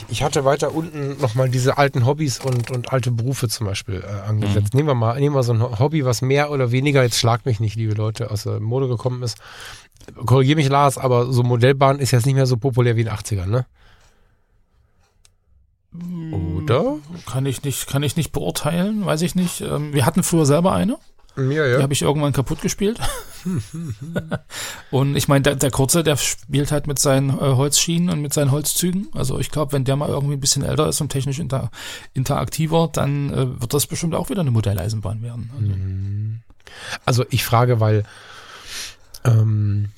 ich, 0.10 0.24
hatte 0.24 0.46
weiter 0.46 0.74
unten 0.74 1.20
nochmal 1.22 1.50
diese 1.50 1.78
alten 1.78 2.06
Hobbys 2.06 2.40
und, 2.40 2.72
und 2.72 2.92
alte 2.92 3.12
Berufe 3.12 3.48
zum 3.48 3.68
Beispiel 3.68 4.04
äh, 4.04 4.28
angesetzt. 4.28 4.74
Mhm. 4.74 4.78
Nehmen 4.78 4.90
wir 4.90 4.96
mal, 4.96 5.20
nehmen 5.20 5.36
wir 5.36 5.44
so 5.44 5.54
ein 5.54 5.80
Hobby, 5.80 6.06
was 6.06 6.22
mehr 6.22 6.52
oder 6.52 6.72
weniger, 6.72 7.04
jetzt 7.04 7.18
schlagt 7.18 7.46
mich 7.46 7.60
nicht, 7.60 7.76
liebe 7.76 7.94
Leute, 7.94 8.32
aus 8.32 8.44
der 8.44 8.60
Mode 8.60 8.88
gekommen 8.88 9.24
ist. 9.24 9.38
Korrigiere 10.26 10.58
mich, 10.58 10.70
Lars, 10.70 10.98
aber 10.98 11.32
so 11.32 11.44
Modellbahn 11.44 12.00
ist 12.00 12.12
jetzt 12.12 12.26
nicht 12.26 12.36
mehr 12.36 12.46
so 12.46 12.58
populär 12.58 12.96
wie 12.96 13.02
in 13.02 13.08
den 13.08 13.16
80ern, 13.16 13.48
ne? 13.48 13.66
Oder? 16.32 16.98
Kann 17.26 17.46
ich 17.46 17.64
nicht, 17.64 17.88
kann 17.88 18.04
ich 18.04 18.18
nicht 18.18 18.32
beurteilen, 18.32 19.06
weiß 19.06 19.22
ich 19.22 19.36
nicht. 19.36 19.62
Ähm, 19.62 19.94
wir 19.94 20.06
hatten 20.06 20.24
früher 20.24 20.46
selber 20.46 20.74
eine. 20.74 20.98
Ja, 21.38 21.66
ja. 21.66 21.78
Die 21.78 21.84
habe 21.84 21.94
ich 21.94 22.02
irgendwann 22.02 22.34
kaputt 22.34 22.62
gespielt. 22.62 23.00
und 24.92 25.16
ich 25.16 25.28
meine, 25.28 25.44
der, 25.44 25.56
der 25.56 25.72
Kurze, 25.72 26.04
der 26.04 26.18
spielt 26.18 26.72
halt 26.72 26.88
mit 26.88 27.00
seinen 27.00 27.30
äh, 27.30 27.34
Holzschienen 27.34 28.10
und 28.10 28.22
mit 28.22 28.34
seinen 28.34 28.52
Holzzügen. 28.52 29.08
Also 29.14 29.40
ich 29.40 29.52
glaube, 29.52 29.74
wenn 29.74 29.84
der 29.84 29.96
mal 29.96 30.10
irgendwie 30.10 30.36
ein 30.36 30.40
bisschen 30.40 30.64
älter 30.64 30.88
ist 30.88 31.02
und 31.02 31.10
technisch 31.10 31.40
inter, 31.40 31.72
interaktiver, 32.14 32.90
dann 32.92 33.32
äh, 33.32 33.62
wird 33.62 33.74
das 33.74 33.88
bestimmt 33.88 34.16
auch 34.16 34.30
wieder 34.30 34.42
eine 34.42 34.52
Modelleisenbahn 34.52 35.22
werden. 35.22 35.52
Also, 35.54 35.74
mhm. 35.74 36.40
also 37.06 37.26
ich 37.30 37.44
frage, 37.44 37.80
weil 37.80 38.04
ähm, 39.24 39.90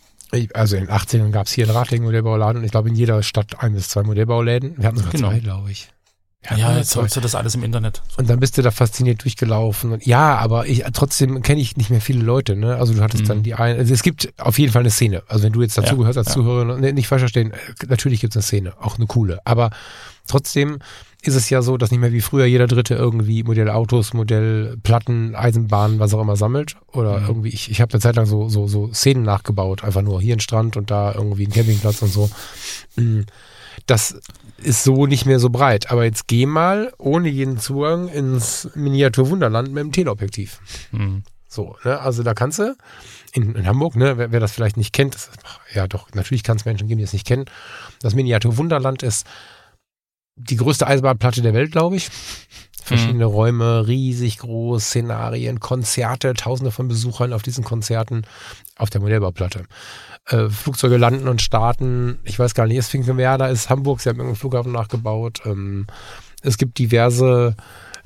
also 0.54 0.76
in 0.76 0.86
den 0.86 0.94
80ern 0.94 1.32
gab 1.32 1.48
es 1.48 1.54
hier 1.54 1.66
einen 1.66 1.76
Radling-Modellbauladen 1.76 2.60
und 2.60 2.66
ich 2.66 2.72
glaube 2.72 2.90
in 2.90 2.96
jeder 2.96 3.24
Stadt 3.24 3.60
ein 3.60 3.74
bis 3.74 3.90
zwei 3.90 4.04
Modellbauläden. 4.04 4.78
Wir 4.78 4.88
hatten 4.88 4.98
sogar 4.98 5.12
genau. 5.12 5.30
zwei, 5.30 5.40
glaube 5.40 5.72
ich. 5.72 5.90
Ja, 6.50 6.56
ja 6.56 6.78
jetzt 6.78 6.96
holst 6.96 7.16
du 7.16 7.20
das 7.20 7.36
alles 7.36 7.56
im 7.56 7.64
Internet. 7.64 8.02
Und 8.18 8.30
dann 8.30 8.40
bist 8.40 8.58
du 8.58 8.62
da 8.62 8.72
fasziniert 8.72 9.24
durchgelaufen. 9.24 9.92
Und 9.94 10.06
ja, 10.06 10.38
aber 10.38 10.68
ich 10.68 10.84
trotzdem 10.94 11.42
kenne 11.42 11.60
ich 11.60 11.78
nicht 11.78 11.90
mehr 11.90 12.02
viele 12.02 12.24
Leute. 12.24 12.56
Ne? 12.56 12.76
Also 12.76 12.94
du 12.94 13.02
hattest 13.02 13.24
mhm. 13.24 13.28
dann 13.28 13.44
die 13.44 13.56
eine. 13.56 13.80
Also 13.80 13.94
es 13.94 14.04
gibt 14.04 14.34
auf 14.38 14.60
jeden 14.60 14.72
Fall 14.72 14.82
eine 14.82 14.92
Szene. 14.92 15.24
Also 15.28 15.44
wenn 15.44 15.54
du 15.54 15.62
jetzt 15.62 15.78
dazugehörst 15.78 16.16
ja, 16.16 16.22
als 16.22 16.30
ja. 16.30 16.34
Zuhörer, 16.34 16.78
ne, 16.78 16.94
nicht 16.94 17.08
falsch 17.08 17.22
verstehen, 17.22 17.54
natürlich 17.88 18.22
gibt 18.22 18.34
es 18.34 18.38
eine 18.38 18.44
Szene, 18.44 18.74
auch 18.80 18.98
eine 18.98 19.08
coole. 19.08 19.40
Aber 19.46 19.72
trotzdem 20.28 20.80
ist 21.24 21.36
es 21.36 21.50
ja 21.50 21.62
so, 21.62 21.78
dass 21.78 21.92
nicht 21.92 22.00
mehr 22.00 22.14
wie 22.14 22.22
früher 22.22 22.46
jeder 22.46 22.68
Dritte 22.68 22.94
irgendwie 22.94 23.44
Modellautos, 23.44 24.14
Modellplatten, 24.14 25.36
Eisenbahnen, 25.36 26.00
was 26.00 26.14
auch 26.14 26.22
immer 26.22 26.38
sammelt. 26.38 26.78
Oder 26.94 27.20
mhm. 27.20 27.28
irgendwie, 27.28 27.50
ich, 27.50 27.72
ich 27.72 27.82
habe 27.82 27.94
eine 27.94 28.00
Zeit 28.00 28.16
lang 28.16 28.28
so, 28.28 28.48
so, 28.48 28.68
so 28.68 28.94
Szenen 28.94 29.24
nachgebaut. 29.24 29.84
Einfach 29.84 30.04
nur 30.04 30.22
hier 30.22 30.36
ein 30.36 30.40
Strand 30.40 30.78
und 30.78 30.92
da 30.92 31.14
irgendwie 31.14 31.48
ein 31.48 31.52
Campingplatz 31.52 32.02
und 32.04 32.14
so. 32.14 32.30
Mhm. 32.96 33.26
Das 33.88 34.20
ist 34.58 34.84
so 34.84 35.06
nicht 35.06 35.26
mehr 35.26 35.40
so 35.40 35.50
breit. 35.50 35.92
Aber 35.92 36.04
jetzt 36.04 36.28
geh 36.28 36.46
mal 36.46 36.94
ohne 36.98 37.30
jeden 37.30 37.60
Zugang 37.60 38.08
ins 38.10 38.70
Miniaturwunderland 38.76 39.70
mit 39.72 39.84
dem 39.84 39.92
Teleobjektiv. 39.92 40.60
Mhm. 40.92 41.24
So, 41.48 41.76
ne? 41.84 42.00
Also 42.00 42.24
da 42.24 42.34
kannst 42.34 42.60
du 42.60 42.76
in, 43.34 43.56
in 43.56 43.68
Hamburg, 43.68 43.96
ne, 43.96 44.18
wer, 44.18 44.32
wer, 44.32 44.40
das 44.40 44.52
vielleicht 44.52 44.78
nicht 44.78 44.94
kennt, 44.94 45.16
das, 45.16 45.30
ja 45.74 45.88
doch, 45.88 46.08
natürlich 46.14 46.44
kann 46.44 46.58
es 46.58 46.66
Menschen 46.66 46.88
geben, 46.88 46.98
die 46.98 47.04
es 47.04 47.14
nicht 47.14 47.28
kennen. 47.28 47.46
Das 48.02 48.16
Miniaturwunderland 48.16 49.04
ist 49.04 49.26
die 50.36 50.58
größte 50.58 50.86
Eisenbahnplatte 50.86 51.42
der 51.42 51.54
Welt, 51.54 51.72
glaube 51.72 51.96
ich. 51.96 52.10
Verschiedene 52.84 53.26
mhm. 53.26 53.34
Räume, 53.34 53.88
riesig 53.88 54.38
groß, 54.40 54.84
Szenarien, 54.84 55.60
Konzerte, 55.60 56.34
tausende 56.34 56.72
von 56.72 56.88
Besuchern 56.88 57.34
auf 57.34 57.42
diesen 57.42 57.64
Konzerten 57.64 58.22
auf 58.78 58.90
der 58.90 59.02
Modellbauplatte 59.02 59.66
äh, 60.28 60.50
Flugzeuge 60.50 60.98
landen 60.98 61.28
und 61.28 61.42
starten. 61.42 62.20
Ich 62.24 62.40
weiß 62.40 62.54
gar 62.54 62.68
nicht, 62.68 62.78
ist 62.78 62.90
Finkenwerder, 62.90 63.50
ist 63.50 63.70
Hamburg, 63.70 64.02
sie 64.02 64.10
haben 64.10 64.18
irgendeinen 64.18 64.40
Flughafen 64.40 64.72
nachgebaut. 64.72 65.42
Ähm, 65.46 65.88
es 66.42 66.58
gibt 66.58 66.78
diverse 66.78 67.56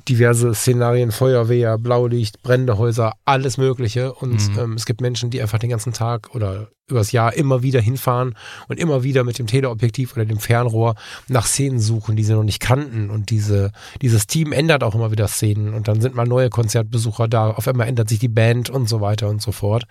diverse 0.07 0.53
Szenarien, 0.53 1.11
Feuerwehr, 1.11 1.78
Blaulicht, 1.78 2.41
brennende 2.41 2.78
Häuser, 2.78 3.13
alles 3.26 3.57
Mögliche. 3.57 4.13
Und 4.13 4.51
mhm. 4.51 4.59
ähm, 4.59 4.74
es 4.74 4.86
gibt 4.86 5.01
Menschen, 5.01 5.30
die 5.30 5.41
einfach 5.41 5.59
den 5.59 5.69
ganzen 5.69 5.93
Tag 5.93 6.34
oder 6.34 6.69
übers 6.88 7.11
Jahr 7.11 7.34
immer 7.34 7.63
wieder 7.63 7.80
hinfahren 7.80 8.36
und 8.67 8.80
immer 8.80 9.03
wieder 9.03 9.24
mit 9.24 9.39
dem 9.39 9.47
Teleobjektiv 9.47 10.13
oder 10.13 10.26
dem 10.26 10.39
Fernrohr 10.39 10.95
nach 11.28 11.45
Szenen 11.45 11.80
suchen, 11.80 12.15
die 12.15 12.24
sie 12.24 12.34
noch 12.34 12.43
nicht 12.43 12.59
kannten. 12.59 13.09
Und 13.09 13.30
diese, 13.30 13.72
dieses 14.01 14.28
Team 14.28 14.51
ändert 14.51 14.84
auch 14.84 14.95
immer 14.95 15.11
wieder 15.11 15.28
Szenen 15.28 15.74
und 15.74 15.88
dann 15.88 16.01
sind 16.01 16.15
mal 16.15 16.28
neue 16.28 16.49
Konzertbesucher 16.49 17.28
da. 17.28 17.51
Auf 17.51 17.67
einmal 17.67 17.88
ändert 17.88 18.09
sich 18.09 18.19
die 18.19 18.28
Band 18.28 18.69
und 18.69 18.89
so 18.89 19.01
weiter 19.01 19.30
und 19.30 19.41
so 19.41 19.51
fort. 19.51 19.86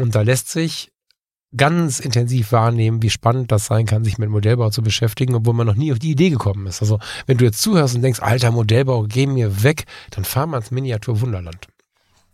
Und 0.00 0.14
da 0.14 0.22
lässt 0.22 0.48
sich 0.48 0.90
ganz 1.56 2.00
intensiv 2.00 2.52
wahrnehmen, 2.52 3.02
wie 3.02 3.10
spannend 3.10 3.50
das 3.50 3.66
sein 3.66 3.86
kann, 3.86 4.04
sich 4.04 4.18
mit 4.18 4.28
Modellbau 4.28 4.70
zu 4.70 4.82
beschäftigen, 4.82 5.34
obwohl 5.34 5.54
man 5.54 5.66
noch 5.66 5.74
nie 5.74 5.92
auf 5.92 5.98
die 5.98 6.10
Idee 6.10 6.30
gekommen 6.30 6.66
ist. 6.66 6.82
Also 6.82 6.98
wenn 7.26 7.38
du 7.38 7.44
jetzt 7.44 7.62
zuhörst 7.62 7.94
und 7.94 8.02
denkst, 8.02 8.20
alter 8.20 8.50
Modellbau, 8.50 9.04
geh 9.08 9.26
mir 9.26 9.62
weg, 9.62 9.84
dann 10.10 10.24
fahr 10.24 10.46
mal 10.46 10.58
ins 10.58 10.70
Miniatur 10.70 11.20
Wunderland. 11.20 11.68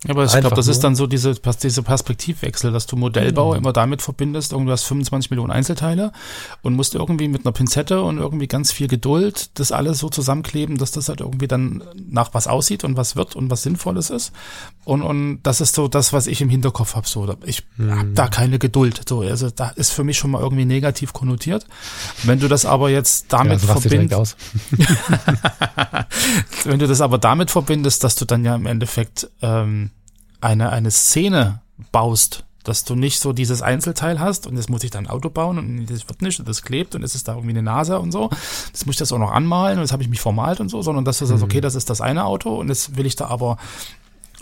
Ja, 0.05 0.11
aber 0.11 0.25
ich 0.25 0.33
glaube, 0.33 0.55
das 0.55 0.69
ist 0.69 0.85
dann 0.85 0.95
so 0.95 1.07
diese, 1.07 1.35
diese 1.63 1.83
Perspektivwechsel, 1.83 2.73
dass 2.73 2.87
du 2.87 2.97
Modellbau 2.97 3.53
mhm. 3.53 3.59
immer 3.59 3.73
damit 3.73 4.03
verbindest, 4.03 4.53
irgendwie 4.53 4.73
hast 4.73 4.85
25 4.85 5.31
Millionen 5.31 5.51
Einzelteile 5.51 6.13
und 6.63 6.75
musst 6.75 6.95
irgendwie 6.95 7.27
mit 7.27 7.47
einer 7.47 7.53
Pinzette 7.53 8.03
und 8.03 8.19
irgendwie 8.19 8.47
ganz 8.47 8.71
viel 8.71 8.87
Geduld 8.87 9.51
das 9.59 9.73
alles 9.73 9.99
so 9.99 10.11
zusammenkleben, 10.11 10.77
dass 10.77 10.91
das 10.91 11.09
halt 11.09 11.21
irgendwie 11.21 11.49
dann 11.49 11.83
nach 11.97 12.35
was 12.35 12.47
aussieht 12.47 12.85
und 12.85 12.99
was 12.99 13.17
wird 13.17 13.35
und 13.35 13.51
was 13.51 13.63
Sinnvolles 13.63 14.11
ist. 14.11 14.33
Und, 14.85 15.01
und 15.01 15.41
das 15.43 15.63
ist 15.63 15.75
so 15.75 15.89
das, 15.89 16.13
was 16.13 16.27
ich 16.27 16.43
im 16.43 16.51
Hinterkopf 16.51 16.97
habe. 16.97 17.09
So, 17.09 17.35
ich 17.47 17.65
mhm. 17.79 17.99
habe 17.99 18.11
da 18.11 18.29
keine 18.29 18.59
Geduld. 18.59 19.01
So, 19.09 19.23
also 19.23 19.49
da 19.49 19.71
ist 19.71 19.91
für 19.91 20.05
mich 20.05 20.19
schon 20.19 20.31
mal 20.31 20.43
irgendwie 20.43 20.67
negativ 20.67 21.15
konnotiert. 21.15 21.67
Wenn 22.25 22.41
du 22.41 22.49
das 22.49 22.67
aber 22.67 22.91
jetzt 22.91 23.33
damit 23.33 23.63
ja, 23.63 23.77
verbindest. 23.77 24.37
wenn 26.65 26.79
du 26.79 26.87
das 26.87 27.01
aber 27.01 27.17
damit 27.17 27.51
verbindest, 27.51 28.05
dass 28.05 28.17
du 28.17 28.27
dann 28.27 28.45
ja 28.45 28.55
im 28.55 28.67
Endeffekt 28.67 29.31
ähm, 29.41 29.91
eine, 30.45 30.71
eine 30.71 30.91
Szene 30.91 31.61
baust, 31.91 32.45
dass 32.63 32.85
du 32.85 32.95
nicht 32.95 33.21
so 33.21 33.33
dieses 33.33 33.63
Einzelteil 33.63 34.21
hast 34.21 34.47
und 34.47 34.57
jetzt 34.57 34.71
muss 34.71 34.85
ich 34.85 34.91
dann 34.91 35.07
ein 35.07 35.11
Auto 35.11 35.29
bauen 35.29 35.59
und 35.59 35.87
das 35.87 36.09
wird 36.09 36.23
nicht, 36.23 36.47
das 36.47 36.63
klebt 36.63 36.95
und 36.95 37.03
es 37.03 37.15
ist 37.15 37.29
da 37.29 37.35
irgendwie 37.35 37.51
eine 37.51 37.63
Nase 37.63 37.99
und 37.99 38.11
so. 38.11 38.31
Jetzt 38.69 38.87
muss 38.87 38.95
ich 38.95 38.99
das 38.99 39.13
auch 39.13 39.19
noch 39.19 39.33
anmalen 39.33 39.79
und 39.79 39.85
jetzt 39.85 39.93
habe 39.93 40.03
ich 40.03 40.09
mich 40.09 40.21
vermalt 40.21 40.61
und 40.61 40.71
so, 40.71 40.81
sondern 40.83 41.05
dass 41.05 41.19
du 41.19 41.27
sagst, 41.27 41.43
mhm. 41.43 41.51
okay, 41.51 41.61
das 41.61 41.75
ist 41.75 41.91
das 41.91 42.01
eine 42.01 42.25
Auto 42.25 42.55
und 42.59 42.69
jetzt 42.69 42.97
will 42.97 43.07
ich 43.07 43.17
da 43.17 43.27
aber 43.27 43.59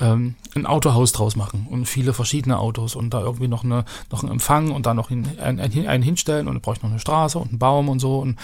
ähm, 0.00 0.36
ein 0.54 0.66
Autohaus 0.66 1.12
draus 1.12 1.36
machen 1.36 1.66
und 1.68 1.86
viele 1.86 2.14
verschiedene 2.14 2.58
Autos 2.58 2.94
und 2.94 3.10
da 3.10 3.20
irgendwie 3.20 3.48
noch 3.48 3.64
eine 3.64 3.84
noch 4.10 4.22
einen 4.22 4.32
Empfang 4.32 4.70
und 4.70 4.86
da 4.86 4.94
noch 4.94 5.10
ein, 5.10 5.26
ein, 5.40 5.58
einen 5.60 6.02
hinstellen 6.02 6.46
und 6.46 6.54
dann 6.54 6.62
brauche 6.62 6.76
ich 6.76 6.82
noch 6.82 6.90
eine 6.90 7.00
Straße 7.00 7.38
und 7.38 7.50
einen 7.50 7.58
Baum 7.58 7.88
und 7.88 7.98
so 7.98 8.18
und 8.18 8.38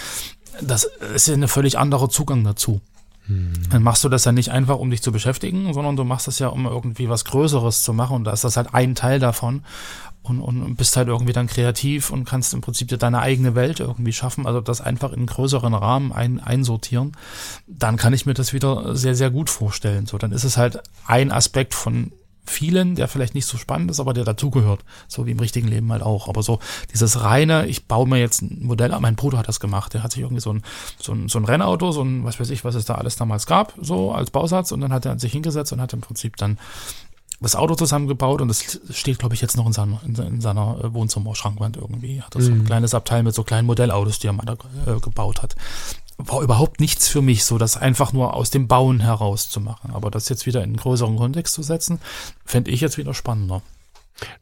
das 0.60 0.90
ist 1.14 1.28
ja 1.28 1.34
ein 1.34 1.46
völlig 1.46 1.78
anderer 1.78 2.08
Zugang 2.08 2.42
dazu. 2.42 2.80
Hm. 3.28 3.52
Dann 3.70 3.82
machst 3.82 4.02
du 4.02 4.08
das 4.08 4.24
ja 4.24 4.32
nicht 4.32 4.50
einfach, 4.50 4.78
um 4.78 4.90
dich 4.90 5.02
zu 5.02 5.12
beschäftigen, 5.12 5.72
sondern 5.72 5.96
du 5.96 6.04
machst 6.04 6.26
das 6.26 6.38
ja, 6.38 6.48
um 6.48 6.66
irgendwie 6.66 7.08
was 7.08 7.24
Größeres 7.24 7.82
zu 7.82 7.92
machen. 7.92 8.16
Und 8.16 8.24
da 8.24 8.32
ist 8.32 8.44
das 8.44 8.56
halt 8.56 8.74
ein 8.74 8.94
Teil 8.94 9.20
davon. 9.20 9.62
Und, 10.22 10.40
und 10.42 10.76
bist 10.76 10.96
halt 10.98 11.08
irgendwie 11.08 11.32
dann 11.32 11.46
kreativ 11.46 12.10
und 12.10 12.26
kannst 12.26 12.52
im 12.52 12.60
Prinzip 12.60 12.88
dir 12.88 12.98
deine 12.98 13.20
eigene 13.20 13.54
Welt 13.54 13.80
irgendwie 13.80 14.12
schaffen, 14.12 14.46
also 14.46 14.60
das 14.60 14.82
einfach 14.82 15.10
in 15.12 15.20
einen 15.20 15.26
größeren 15.26 15.72
Rahmen 15.72 16.12
ein, 16.12 16.38
einsortieren, 16.38 17.12
dann 17.66 17.96
kann 17.96 18.12
ich 18.12 18.26
mir 18.26 18.34
das 18.34 18.52
wieder 18.52 18.94
sehr, 18.94 19.14
sehr 19.14 19.30
gut 19.30 19.48
vorstellen. 19.48 20.04
So, 20.04 20.18
dann 20.18 20.32
ist 20.32 20.44
es 20.44 20.58
halt 20.58 20.82
ein 21.06 21.32
Aspekt 21.32 21.72
von 21.72 22.12
vielen, 22.48 22.94
der 22.94 23.08
vielleicht 23.08 23.34
nicht 23.34 23.46
so 23.46 23.58
spannend 23.58 23.90
ist, 23.90 24.00
aber 24.00 24.14
der 24.14 24.24
dazugehört. 24.24 24.84
So 25.06 25.26
wie 25.26 25.32
im 25.32 25.38
richtigen 25.38 25.68
Leben 25.68 25.90
halt 25.92 26.02
auch. 26.02 26.28
Aber 26.28 26.42
so 26.42 26.58
dieses 26.92 27.22
reine, 27.22 27.66
ich 27.66 27.86
baue 27.86 28.08
mir 28.08 28.18
jetzt 28.18 28.42
ein 28.42 28.58
Modell 28.62 28.92
an, 28.92 29.02
mein 29.02 29.16
Bruder 29.16 29.38
hat 29.38 29.48
das 29.48 29.60
gemacht. 29.60 29.94
Der 29.94 30.02
hat 30.02 30.12
sich 30.12 30.22
irgendwie 30.22 30.40
so 30.40 30.52
ein, 30.52 30.62
so 31.00 31.12
ein, 31.12 31.28
so 31.28 31.38
ein 31.38 31.44
Rennauto, 31.44 31.92
so 31.92 32.02
ein, 32.02 32.24
was 32.24 32.40
weiß 32.40 32.50
ich, 32.50 32.64
was 32.64 32.74
es 32.74 32.84
da 32.84 32.94
alles 32.96 33.16
damals 33.16 33.46
gab, 33.46 33.74
so 33.80 34.12
als 34.12 34.30
Bausatz 34.30 34.72
und 34.72 34.80
dann 34.80 34.92
hat 34.92 35.06
er 35.06 35.18
sich 35.18 35.32
hingesetzt 35.32 35.72
und 35.72 35.80
hat 35.80 35.92
im 35.92 36.00
Prinzip 36.00 36.36
dann 36.36 36.58
das 37.40 37.54
Auto 37.54 37.74
zusammengebaut 37.76 38.40
und 38.40 38.48
das 38.48 38.80
steht, 38.90 39.20
glaube 39.20 39.34
ich, 39.34 39.40
jetzt 39.40 39.56
noch 39.56 39.66
in 39.66 39.72
seiner, 39.72 40.00
in 40.04 40.40
seiner 40.40 40.92
Wohnzimmer-Schrankwand 40.92 41.76
irgendwie. 41.76 42.20
Hat 42.20 42.34
das 42.34 42.42
mhm. 42.42 42.46
so 42.46 42.52
ein 42.52 42.58
mhm. 42.58 42.64
kleines 42.64 42.94
Abteil 42.94 43.22
mit 43.22 43.34
so 43.34 43.44
kleinen 43.44 43.66
Modellautos, 43.66 44.18
die 44.18 44.26
er 44.26 44.32
mal 44.32 44.44
da 44.44 44.54
äh, 44.86 44.98
gebaut 44.98 45.42
hat 45.42 45.54
war 46.18 46.42
überhaupt 46.42 46.80
nichts 46.80 47.08
für 47.08 47.22
mich, 47.22 47.44
so 47.44 47.58
das 47.58 47.76
einfach 47.76 48.12
nur 48.12 48.34
aus 48.34 48.50
dem 48.50 48.66
Bauen 48.68 49.00
heraus 49.00 49.48
zu 49.48 49.60
machen. 49.60 49.92
Aber 49.92 50.10
das 50.10 50.28
jetzt 50.28 50.46
wieder 50.46 50.60
in 50.60 50.70
einen 50.70 50.76
größeren 50.76 51.16
Kontext 51.16 51.54
zu 51.54 51.62
setzen, 51.62 52.00
fände 52.44 52.70
ich 52.70 52.80
jetzt 52.80 52.98
wieder 52.98 53.14
spannender. 53.14 53.62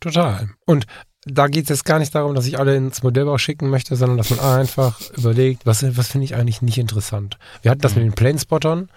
Total. 0.00 0.48
Und 0.64 0.86
da 1.26 1.48
geht 1.48 1.64
es 1.64 1.70
jetzt 1.70 1.84
gar 1.84 1.98
nicht 1.98 2.14
darum, 2.14 2.34
dass 2.34 2.46
ich 2.46 2.58
alle 2.58 2.76
ins 2.76 3.02
Modellbau 3.02 3.36
schicken 3.36 3.68
möchte, 3.68 3.96
sondern 3.96 4.16
dass 4.16 4.30
man 4.30 4.40
einfach 4.40 4.98
überlegt, 5.16 5.66
was, 5.66 5.84
was 5.96 6.08
finde 6.08 6.24
ich 6.24 6.34
eigentlich 6.34 6.62
nicht 6.62 6.78
interessant. 6.78 7.36
Wir 7.62 7.70
hatten 7.70 7.82
das 7.82 7.94
mhm. 7.94 8.02
mit 8.02 8.12
den 8.12 8.14
Planespottern. 8.14 8.88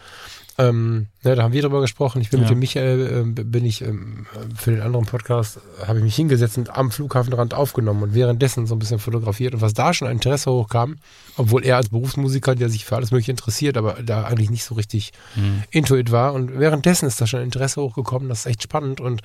Ähm, 0.59 1.07
ja, 1.23 1.35
da 1.35 1.43
haben 1.43 1.53
wir 1.53 1.61
drüber 1.61 1.79
gesprochen. 1.79 2.21
Ich 2.21 2.29
bin 2.29 2.39
ja. 2.39 2.43
mit 2.43 2.51
dem 2.51 2.59
Michael, 2.59 3.33
äh, 3.37 3.43
bin 3.43 3.63
ich 3.65 3.81
ähm, 3.81 4.25
für 4.57 4.71
den 4.71 4.81
anderen 4.81 5.05
Podcast, 5.05 5.59
habe 5.87 5.99
ich 5.99 6.03
mich 6.03 6.15
hingesetzt 6.17 6.57
und 6.57 6.75
am 6.75 6.91
Flughafenrand 6.91 7.53
aufgenommen 7.53 8.03
und 8.03 8.13
währenddessen 8.13 8.67
so 8.67 8.75
ein 8.75 8.79
bisschen 8.79 8.99
fotografiert. 8.99 9.53
Und 9.53 9.61
was 9.61 9.73
da 9.73 9.93
schon 9.93 10.09
ein 10.09 10.15
Interesse 10.15 10.51
hochkam, 10.51 10.97
obwohl 11.37 11.63
er 11.63 11.77
als 11.77 11.89
Berufsmusiker, 11.89 12.55
der 12.55 12.67
sich 12.67 12.83
für 12.83 12.97
alles 12.97 13.11
Mögliche 13.11 13.31
interessiert, 13.31 13.77
aber 13.77 14.03
da 14.03 14.25
eigentlich 14.25 14.49
nicht 14.49 14.65
so 14.65 14.75
richtig 14.75 15.13
mhm. 15.37 15.63
intuit 15.71 16.11
war. 16.11 16.33
Und 16.33 16.59
währenddessen 16.59 17.07
ist 17.07 17.21
da 17.21 17.25
schon 17.25 17.39
ein 17.39 17.45
Interesse 17.45 17.81
hochgekommen. 17.81 18.27
Das 18.27 18.39
ist 18.39 18.45
echt 18.47 18.63
spannend. 18.63 18.99
Und 18.99 19.21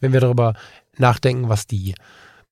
wenn 0.00 0.12
wir 0.12 0.20
darüber 0.20 0.54
nachdenken, 0.98 1.48
was 1.48 1.68
die 1.68 1.94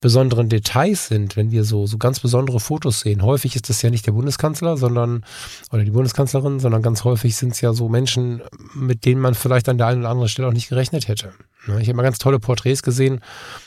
besonderen 0.00 0.48
Details 0.48 1.08
sind, 1.08 1.36
wenn 1.36 1.50
wir 1.50 1.62
so, 1.62 1.86
so 1.86 1.98
ganz 1.98 2.20
besondere 2.20 2.58
Fotos 2.58 3.00
sehen. 3.00 3.22
Häufig 3.22 3.54
ist 3.54 3.68
das 3.68 3.82
ja 3.82 3.90
nicht 3.90 4.06
der 4.06 4.12
Bundeskanzler, 4.12 4.78
sondern, 4.78 5.24
oder 5.70 5.84
die 5.84 5.90
Bundeskanzlerin, 5.90 6.58
sondern 6.58 6.82
ganz 6.82 7.04
häufig 7.04 7.36
sind 7.36 7.52
es 7.52 7.60
ja 7.60 7.74
so 7.74 7.90
Menschen, 7.90 8.42
mit 8.74 9.04
denen 9.04 9.20
man 9.20 9.34
vielleicht 9.34 9.68
an 9.68 9.76
der 9.76 9.88
einen 9.88 10.00
oder 10.00 10.10
anderen 10.10 10.28
Stelle 10.30 10.48
auch 10.48 10.54
nicht 10.54 10.70
gerechnet 10.70 11.06
hätte. 11.08 11.32
Ich 11.78 11.88
habe 11.88 11.94
mal 11.94 12.02
ganz 12.02 12.18
tolle 12.18 12.40
Porträts 12.40 12.82
gesehen 12.82 13.20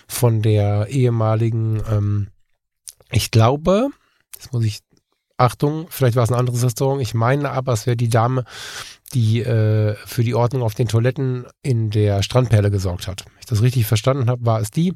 von 0.08 0.42
der 0.42 0.88
ehemaligen, 0.90 1.84
ähm, 1.90 2.28
ich 3.12 3.30
glaube, 3.30 3.90
jetzt 4.34 4.52
muss 4.52 4.64
ich, 4.64 4.80
Achtung, 5.38 5.86
vielleicht 5.90 6.16
war 6.16 6.24
es 6.24 6.32
ein 6.32 6.40
anderes 6.40 6.64
Restaurant, 6.64 7.02
ich 7.02 7.14
meine 7.14 7.52
aber, 7.52 7.74
es 7.74 7.86
wäre 7.86 7.98
die 7.98 8.10
Dame, 8.10 8.44
die 9.14 9.42
äh, 9.42 9.96
für 10.06 10.24
die 10.24 10.36
Ordnung 10.36 10.64
auf 10.64 10.74
den 10.74 10.88
Toiletten 10.88 11.46
in 11.62 11.90
der 11.90 12.24
Strandperle 12.24 12.72
gesorgt 12.72 13.08
hat. 13.08 13.26
Wenn 13.26 13.40
ich 13.40 13.46
das 13.46 13.62
richtig 13.62 13.86
verstanden 13.86 14.30
habe, 14.30 14.46
war 14.46 14.60
es 14.60 14.72
die, 14.72 14.94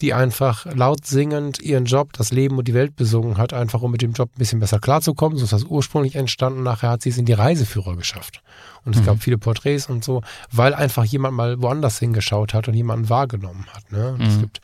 die 0.00 0.12
einfach 0.12 0.66
laut 0.74 1.06
singend 1.06 1.60
ihren 1.60 1.86
Job, 1.86 2.12
das 2.12 2.32
Leben 2.32 2.58
und 2.58 2.68
die 2.68 2.74
Welt 2.74 2.96
besungen 2.96 3.38
hat, 3.38 3.52
einfach 3.52 3.82
um 3.82 3.90
mit 3.90 4.02
dem 4.02 4.12
Job 4.12 4.30
ein 4.34 4.38
bisschen 4.38 4.60
besser 4.60 4.78
klarzukommen. 4.78 5.38
So 5.38 5.44
ist 5.44 5.52
das 5.52 5.64
ursprünglich 5.64 6.16
entstanden. 6.16 6.62
Nachher 6.62 6.90
hat 6.90 7.02
sie 7.02 7.10
es 7.10 7.18
in 7.18 7.24
die 7.24 7.32
Reiseführer 7.32 7.96
geschafft. 7.96 8.42
Und 8.84 8.94
es 8.94 9.00
mhm. 9.00 9.06
gab 9.06 9.22
viele 9.22 9.38
Porträts 9.38 9.88
und 9.88 10.04
so, 10.04 10.22
weil 10.52 10.74
einfach 10.74 11.04
jemand 11.04 11.36
mal 11.36 11.60
woanders 11.60 11.98
hingeschaut 11.98 12.54
hat 12.54 12.68
und 12.68 12.74
jemanden 12.74 13.08
wahrgenommen 13.08 13.66
hat. 13.72 13.90
Ne? 13.90 14.16
Mhm. 14.18 14.24
Es 14.24 14.40
gibt 14.40 14.60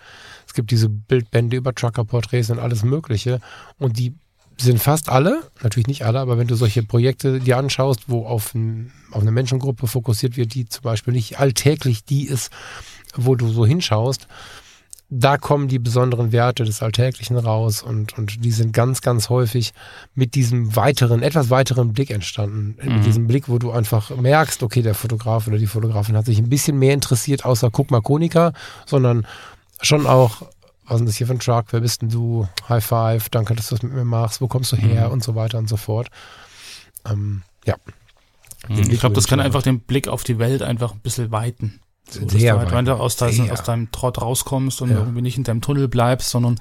es 0.52 0.54
gibt 0.54 0.70
diese 0.70 0.90
Bildbände 0.90 1.56
über 1.56 1.74
Trucker-Porträts 1.74 2.50
und 2.50 2.58
alles 2.58 2.84
Mögliche. 2.84 3.40
Und 3.78 3.98
die 3.98 4.14
sind 4.62 4.78
fast 4.78 5.08
alle, 5.08 5.42
natürlich 5.62 5.86
nicht 5.86 6.04
alle, 6.04 6.20
aber 6.20 6.38
wenn 6.38 6.46
du 6.46 6.54
solche 6.54 6.82
Projekte 6.82 7.40
dir 7.40 7.58
anschaust, 7.58 8.04
wo 8.08 8.26
auf, 8.26 8.54
ein, 8.54 8.92
auf 9.10 9.22
eine 9.22 9.30
Menschengruppe 9.30 9.86
fokussiert 9.86 10.36
wird, 10.36 10.54
die 10.54 10.68
zum 10.68 10.82
Beispiel 10.82 11.14
nicht 11.14 11.38
alltäglich 11.38 12.04
die 12.04 12.26
ist, 12.26 12.50
wo 13.14 13.34
du 13.34 13.48
so 13.48 13.66
hinschaust, 13.66 14.26
da 15.14 15.36
kommen 15.36 15.68
die 15.68 15.78
besonderen 15.78 16.32
Werte 16.32 16.64
des 16.64 16.82
Alltäglichen 16.82 17.36
raus 17.36 17.82
und, 17.82 18.16
und 18.16 18.42
die 18.42 18.50
sind 18.50 18.72
ganz, 18.72 19.02
ganz 19.02 19.28
häufig 19.28 19.74
mit 20.14 20.34
diesem 20.34 20.74
weiteren, 20.74 21.22
etwas 21.22 21.50
weiteren 21.50 21.92
Blick 21.92 22.10
entstanden. 22.10 22.78
Mhm. 22.82 22.94
Mit 22.94 23.04
diesem 23.04 23.26
Blick, 23.26 23.50
wo 23.50 23.58
du 23.58 23.72
einfach 23.72 24.16
merkst, 24.16 24.62
okay, 24.62 24.80
der 24.80 24.94
Fotograf 24.94 25.46
oder 25.46 25.58
die 25.58 25.66
Fotografin 25.66 26.16
hat 26.16 26.24
sich 26.24 26.38
ein 26.38 26.48
bisschen 26.48 26.78
mehr 26.78 26.94
interessiert, 26.94 27.44
außer 27.44 27.70
guck 27.70 27.90
mal 27.90 28.00
Konika, 28.00 28.54
sondern 28.86 29.26
schon 29.82 30.06
auch 30.06 30.46
was 30.92 31.00
ist 31.00 31.08
das 31.08 31.16
hier 31.16 31.26
für 31.26 31.32
ein 31.32 31.40
Truck, 31.40 31.66
wer 31.70 31.80
bist 31.80 32.02
denn 32.02 32.10
du, 32.10 32.46
High 32.68 32.84
Five, 32.84 33.28
danke, 33.30 33.54
dass 33.54 33.68
du 33.68 33.74
das 33.74 33.82
mit 33.82 33.92
mir 33.92 34.04
machst, 34.04 34.40
wo 34.40 34.48
kommst 34.48 34.72
du 34.72 34.76
her 34.76 35.06
mhm. 35.06 35.12
und 35.12 35.24
so 35.24 35.34
weiter 35.34 35.58
und 35.58 35.68
so 35.68 35.76
fort. 35.76 36.08
Ähm, 37.08 37.42
ja. 37.64 37.76
Mhm. 38.68 38.90
Ich 38.90 39.00
glaube, 39.00 39.14
das 39.14 39.26
kann 39.26 39.40
einfach 39.40 39.62
den 39.62 39.80
Blick 39.80 40.08
auf 40.08 40.22
die 40.22 40.38
Welt 40.38 40.62
einfach 40.62 40.92
ein 40.92 41.00
bisschen 41.00 41.32
weiten. 41.32 41.80
So, 42.12 42.20
dass 42.20 42.36
du 42.36 42.58
halt 42.58 42.72
einfach 42.72 42.98
aus, 42.98 43.16
dein, 43.16 43.50
aus 43.50 43.62
deinem 43.62 43.90
Trott 43.92 44.20
rauskommst 44.20 44.82
und 44.82 44.90
ja. 44.90 44.98
irgendwie 44.98 45.22
nicht 45.22 45.36
in 45.36 45.44
deinem 45.44 45.60
Tunnel 45.60 45.88
bleibst, 45.88 46.30
sondern 46.30 46.58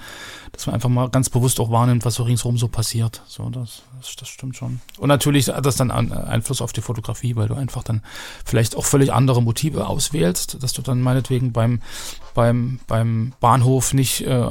dass 0.52 0.66
man 0.66 0.76
einfach 0.76 0.89
mal 0.89 1.10
ganz 1.10 1.30
bewusst 1.30 1.60
auch 1.60 1.72
wahrnimmt, 1.72 2.06
was 2.06 2.16
so 2.16 2.24
ringsherum 2.24 2.58
so 2.58 2.68
passiert. 2.68 3.22
So, 3.28 3.49
das, 3.49 3.84
das, 3.99 4.16
das 4.16 4.28
stimmt 4.28 4.56
schon. 4.56 4.82
Und 4.97 5.08
natürlich 5.10 5.47
hat 5.49 5.66
das 5.66 5.76
dann 5.76 5.91
Einfluss 5.91 6.62
auf 6.62 6.74
die 6.74 6.82
Fotografie, 6.82 7.36
weil 7.36 7.47
du 7.47 7.56
einfach 7.56 7.84
dann 7.84 8.02
vielleicht 8.45 8.76
auch 8.76 8.86
völlig 8.86 9.14
andere 9.14 9.41
Motive 9.41 9.88
auswählst, 9.88 10.62
dass 10.62 10.74
du 10.74 10.82
dann 10.82 11.02
meinetwegen 11.02 11.52
beim, 11.52 11.82
beim, 12.34 12.80
beim 12.88 13.34
Bahnhof 13.39 13.93
nicht 13.93 14.26
äh, 14.26 14.45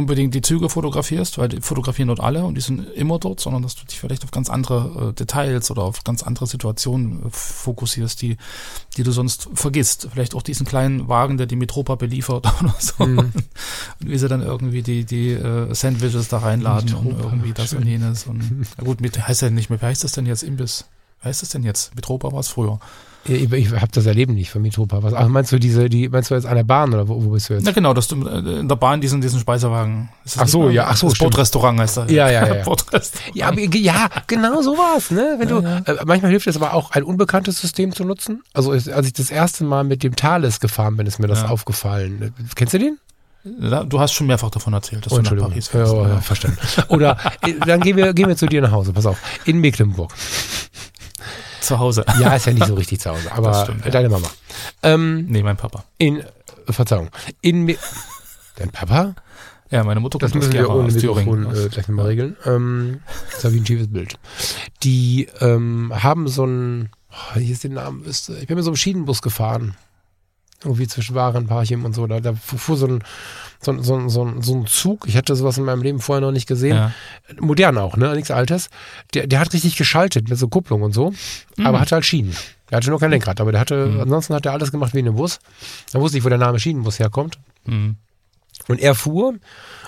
unbedingt 0.00 0.34
die 0.34 0.40
Züge 0.40 0.68
fotografierst, 0.68 1.38
weil 1.38 1.48
die 1.48 1.60
fotografieren 1.60 2.08
dort 2.08 2.20
alle 2.20 2.44
und 2.44 2.54
die 2.54 2.60
sind 2.60 2.88
immer 2.94 3.18
dort, 3.18 3.38
sondern 3.38 3.62
dass 3.62 3.76
du 3.76 3.84
dich 3.84 4.00
vielleicht 4.00 4.24
auf 4.24 4.30
ganz 4.30 4.48
andere 4.48 5.10
äh, 5.10 5.12
Details 5.12 5.70
oder 5.70 5.82
auf 5.82 6.02
ganz 6.04 6.22
andere 6.22 6.46
Situationen 6.46 7.26
äh, 7.26 7.30
fokussierst, 7.30 8.20
die, 8.22 8.36
die 8.96 9.02
du 9.02 9.12
sonst 9.12 9.48
vergisst. 9.54 10.08
Vielleicht 10.10 10.34
auch 10.34 10.42
diesen 10.42 10.66
kleinen 10.66 11.08
Wagen, 11.08 11.36
der 11.36 11.46
die 11.46 11.56
Metropa 11.56 11.94
beliefert 11.96 12.46
oder 12.60 12.74
so. 12.78 13.06
Mhm. 13.06 13.18
Und 13.18 13.34
wie 14.00 14.18
sie 14.18 14.28
dann 14.28 14.42
irgendwie 14.42 14.82
die, 14.82 15.04
die 15.04 15.32
äh, 15.32 15.74
Sandwiches 15.74 16.28
da 16.28 16.38
reinladen 16.38 16.86
Metropa, 16.86 17.08
und 17.08 17.20
irgendwie 17.20 17.52
das 17.52 17.70
schön. 17.70 17.80
und 17.80 17.86
jenes. 17.86 18.26
Und 18.26 18.66
na 18.78 18.84
gut, 18.84 19.00
mit, 19.00 19.28
heißt 19.28 19.42
ja 19.42 19.50
nicht 19.50 19.70
mehr, 19.70 19.80
wie 19.80 19.86
heißt 19.86 20.02
das 20.02 20.12
denn 20.12 20.26
jetzt 20.26 20.42
Imbiss? 20.42 20.86
Heißt 21.24 21.42
es 21.42 21.50
denn 21.50 21.62
jetzt? 21.62 21.94
Mitropa 21.94 22.32
war 22.32 22.40
es 22.40 22.48
früher. 22.48 22.78
Ich, 23.26 23.52
ich 23.52 23.70
habe 23.72 23.88
das 23.92 24.06
Erleben 24.06 24.32
nicht 24.34 24.50
von 24.50 24.62
Mitropa. 24.62 25.02
Was, 25.02 25.12
ach, 25.12 25.28
meinst 25.28 25.52
du 25.52 25.58
diese, 25.58 25.90
die, 25.90 26.08
meinst 26.08 26.30
du 26.30 26.34
jetzt 26.34 26.46
an 26.46 26.56
der 26.56 26.64
Bahn 26.64 26.94
oder 26.94 27.06
wo, 27.06 27.22
wo 27.22 27.28
bist 27.30 27.50
du 27.50 27.54
jetzt? 27.54 27.64
Na 27.66 27.72
genau, 27.72 27.92
dass 27.92 28.08
du 28.08 28.26
äh, 28.26 28.60
in 28.60 28.66
der 28.68 28.76
Bahn 28.76 29.02
diesen, 29.02 29.20
diesen 29.20 29.38
Speisewagen. 29.38 30.08
Ist 30.24 30.38
Ach 30.40 30.48
so, 30.48 30.70
ja, 30.70 30.86
ach 30.88 30.96
so. 30.96 31.12
Bordrestaurant 31.18 31.78
heißt 31.80 31.98
das. 31.98 32.10
Ja, 32.10 32.30
ja, 32.30 32.46
ja, 32.46 32.54
ja. 32.64 32.64
Ja, 33.34 33.48
aber, 33.48 33.60
ja, 33.60 34.08
genau 34.26 34.62
sowas, 34.62 35.10
ne? 35.10 35.36
Wenn 35.38 35.48
du, 35.48 35.58
Äh, 35.58 35.96
manchmal 36.06 36.30
hilft 36.30 36.46
es 36.46 36.56
aber 36.56 36.72
auch, 36.72 36.92
ein 36.92 37.02
unbekanntes 37.02 37.60
System 37.60 37.92
zu 37.94 38.04
nutzen. 38.04 38.42
Also 38.54 38.70
als 38.72 39.06
ich 39.06 39.12
das 39.12 39.30
erste 39.30 39.64
Mal 39.64 39.84
mit 39.84 40.02
dem 40.02 40.16
Thales 40.16 40.58
gefahren 40.58 40.96
bin, 40.96 41.06
ist 41.06 41.18
mir 41.18 41.28
das 41.28 41.42
Ja. 41.42 41.48
aufgefallen. 41.48 42.32
Kennst 42.54 42.72
du 42.72 42.78
den? 42.78 42.98
Ja, 43.60 43.84
Du 43.84 44.00
hast 44.00 44.12
schon 44.14 44.26
mehrfach 44.28 44.50
davon 44.50 44.72
erzählt, 44.72 45.04
dass 45.04 45.12
Oh, 45.12 45.18
du 45.18 45.34
nach. 45.34 45.42
Paris 45.48 45.66
Ja, 45.66 45.72
fährst. 45.72 45.92
ja, 45.92 46.08
ja, 46.08 46.20
verstanden. 46.22 46.56
Oder 46.88 47.18
äh, 47.42 47.52
dann 47.66 47.80
gehen 47.82 47.98
wir, 47.98 48.14
gehen 48.14 48.28
wir 48.28 48.36
zu 48.36 48.46
dir 48.46 48.62
nach 48.62 48.72
Hause. 48.72 48.94
Pass 48.94 49.04
auf. 49.04 49.18
In 49.44 49.58
Mecklenburg. 49.60 50.12
Zu 51.60 51.78
Hause. 51.78 52.04
Ja, 52.20 52.34
ist 52.34 52.46
ja 52.46 52.52
nicht 52.52 52.66
so 52.66 52.74
richtig 52.74 53.00
zu 53.00 53.10
Hause, 53.10 53.30
aber 53.32 53.50
Das 53.50 53.62
stimmt, 53.62 53.84
ja. 53.84 53.90
deine 53.90 54.08
Mama. 54.08 54.28
Ähm, 54.82 55.26
Nee, 55.28 55.42
mein 55.42 55.56
Papa. 55.56 55.84
in, 55.98 56.22
Verzeihung. 56.68 57.10
In 57.40 57.66
Dein 58.56 58.70
Papa? 58.70 59.14
Ja, 59.70 59.84
meine 59.84 60.00
Mutter 60.00 60.18
Das 60.18 60.32
kommt 60.32 60.42
aus 60.44 60.48
müssen 60.48 60.58
wir 60.60 60.70
ohne 60.70 60.86
aus 60.88 60.94
Mikrofon 60.94 61.24
Thüringen. 61.44 61.66
äh, 61.66 61.68
gleich 61.68 61.88
nochmal 61.88 62.06
regeln. 62.06 62.36
Ähm, 62.44 63.00
das 63.32 63.44
habe 63.44 63.54
ich 63.54 63.62
ein 63.62 63.66
schiefes 63.66 63.88
Bild. 63.92 64.14
Die 64.82 65.28
ähm, 65.40 65.92
haben 65.94 66.26
so 66.28 66.42
einen, 66.42 66.90
oh, 67.10 67.38
hier 67.38 67.52
ist 67.52 67.62
den 67.64 67.74
Namen, 67.74 68.04
wüsste. 68.04 68.36
ich 68.38 68.46
bin 68.48 68.56
mit 68.56 68.64
so 68.64 68.70
einem 68.70 68.76
Schienenbus 68.76 69.22
gefahren. 69.22 69.76
Irgendwie 70.64 70.86
zwischen 70.88 71.14
Warenparchim 71.14 71.84
und 71.84 71.94
so. 71.94 72.06
Da, 72.06 72.20
da 72.20 72.34
fuhr 72.34 72.76
so 72.76 72.86
ein, 72.86 73.02
so, 73.62 73.72
ein- 73.72 73.82
so, 73.82 74.08
so, 74.08 74.32
so 74.40 74.54
ein 74.54 74.66
Zug. 74.66 75.06
Ich 75.06 75.16
hatte 75.16 75.34
sowas 75.36 75.58
in 75.58 75.64
meinem 75.64 75.82
Leben 75.82 76.00
vorher 76.00 76.20
noch 76.20 76.32
nicht 76.32 76.46
gesehen. 76.46 76.76
Ja. 76.76 76.92
Modern 77.40 77.76
auch, 77.78 77.96
ne? 77.96 78.14
Nichts 78.14 78.30
Altes. 78.30 78.70
Der, 79.14 79.26
der 79.26 79.38
hat 79.40 79.52
richtig 79.52 79.76
geschaltet 79.76 80.28
mit 80.28 80.38
so 80.38 80.48
Kupplung 80.48 80.82
und 80.82 80.92
so. 80.92 81.12
Aber 81.62 81.80
hatte 81.80 81.94
halt 81.96 82.06
Schienen. 82.06 82.34
Der 82.70 82.76
hatte 82.78 82.90
nur 82.90 83.00
kein 83.00 83.10
Lenkrad, 83.10 83.40
aber 83.40 83.50
der 83.52 83.60
hatte, 83.60 83.98
ansonsten 84.00 84.32
hat 84.34 84.46
er 84.46 84.52
alles 84.52 84.70
gemacht 84.70 84.94
wie 84.94 85.00
in 85.00 85.06
einem 85.08 85.16
Bus. 85.16 85.40
Da 85.92 86.00
wusste 86.00 86.16
ich, 86.18 86.24
wo 86.24 86.28
der 86.28 86.38
Name 86.38 86.58
Schienenbus 86.60 86.98
herkommt. 87.00 87.38
Mhm. 87.66 87.96
Und 88.68 88.80
er 88.80 88.94
fuhr 88.94 89.34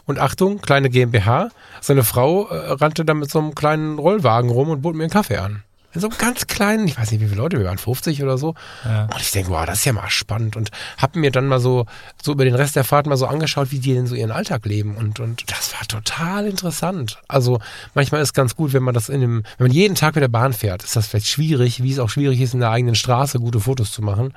und 0.07 0.19
Achtung, 0.19 0.61
kleine 0.61 0.91
GmbH, 0.91 1.51
seine 1.81 2.03
Frau 2.03 2.49
äh, 2.49 2.73
rannte 2.73 3.05
dann 3.05 3.19
mit 3.19 3.31
so 3.31 3.39
einem 3.39 3.55
kleinen 3.55 3.99
Rollwagen 3.99 4.51
rum 4.51 4.69
und 4.71 4.83
bot 4.83 4.97
mir 4.97 5.05
einen 5.05 5.11
Kaffee 5.13 5.37
an. 5.37 5.63
In 5.95 6.01
so 6.01 6.09
einem 6.09 6.19
ganz 6.19 6.47
kleinen, 6.47 6.89
ich 6.89 6.99
weiß 6.99 7.11
nicht, 7.11 7.21
wie 7.21 7.27
viele 7.27 7.41
Leute 7.41 7.59
wir 7.59 7.67
waren, 7.67 7.79
50 7.79 8.23
oder 8.23 8.39
so. 8.39 8.55
Ja. 8.85 9.05
Und 9.05 9.21
ich 9.21 9.31
denke, 9.31 9.51
wow, 9.51 9.67
das 9.67 9.79
ist 9.79 9.85
ja 9.85 9.93
mal 9.93 10.09
spannend. 10.09 10.57
Und 10.57 10.71
habe 10.97 11.19
mir 11.19 11.31
dann 11.31 11.47
mal 11.47 11.61
so, 11.61 11.87
so 12.23 12.33
über 12.33 12.45
den 12.45 12.55
Rest 12.55 12.77
der 12.77 12.85
Fahrt 12.85 13.07
mal 13.07 13.17
so 13.17 13.27
angeschaut, 13.27 13.71
wie 13.73 13.79
die 13.79 13.93
denn 13.93 14.07
so 14.07 14.15
ihren 14.15 14.31
Alltag 14.31 14.65
leben. 14.65 14.97
Und, 14.97 15.21
und 15.21 15.51
das 15.51 15.75
war 15.75 15.87
total 15.87 16.47
interessant. 16.47 17.19
Also 17.29 17.61
manchmal 17.95 18.23
ist 18.23 18.33
ganz 18.33 18.57
gut, 18.57 18.73
wenn 18.73 18.83
man 18.83 18.95
das 18.95 19.09
in 19.09 19.21
dem, 19.21 19.43
wenn 19.59 19.69
man 19.69 19.73
jeden 19.73 19.95
Tag 19.95 20.15
mit 20.15 20.23
der 20.23 20.29
Bahn 20.29 20.53
fährt, 20.53 20.83
ist 20.83 20.97
das 20.97 21.09
vielleicht 21.09 21.29
schwierig, 21.29 21.83
wie 21.83 21.93
es 21.93 21.99
auch 21.99 22.11
schwierig 22.11 22.41
ist, 22.41 22.55
in 22.55 22.61
der 22.61 22.71
eigenen 22.71 22.95
Straße 22.95 23.39
gute 23.39 23.61
Fotos 23.61 23.93
zu 23.93 24.03
machen. 24.03 24.33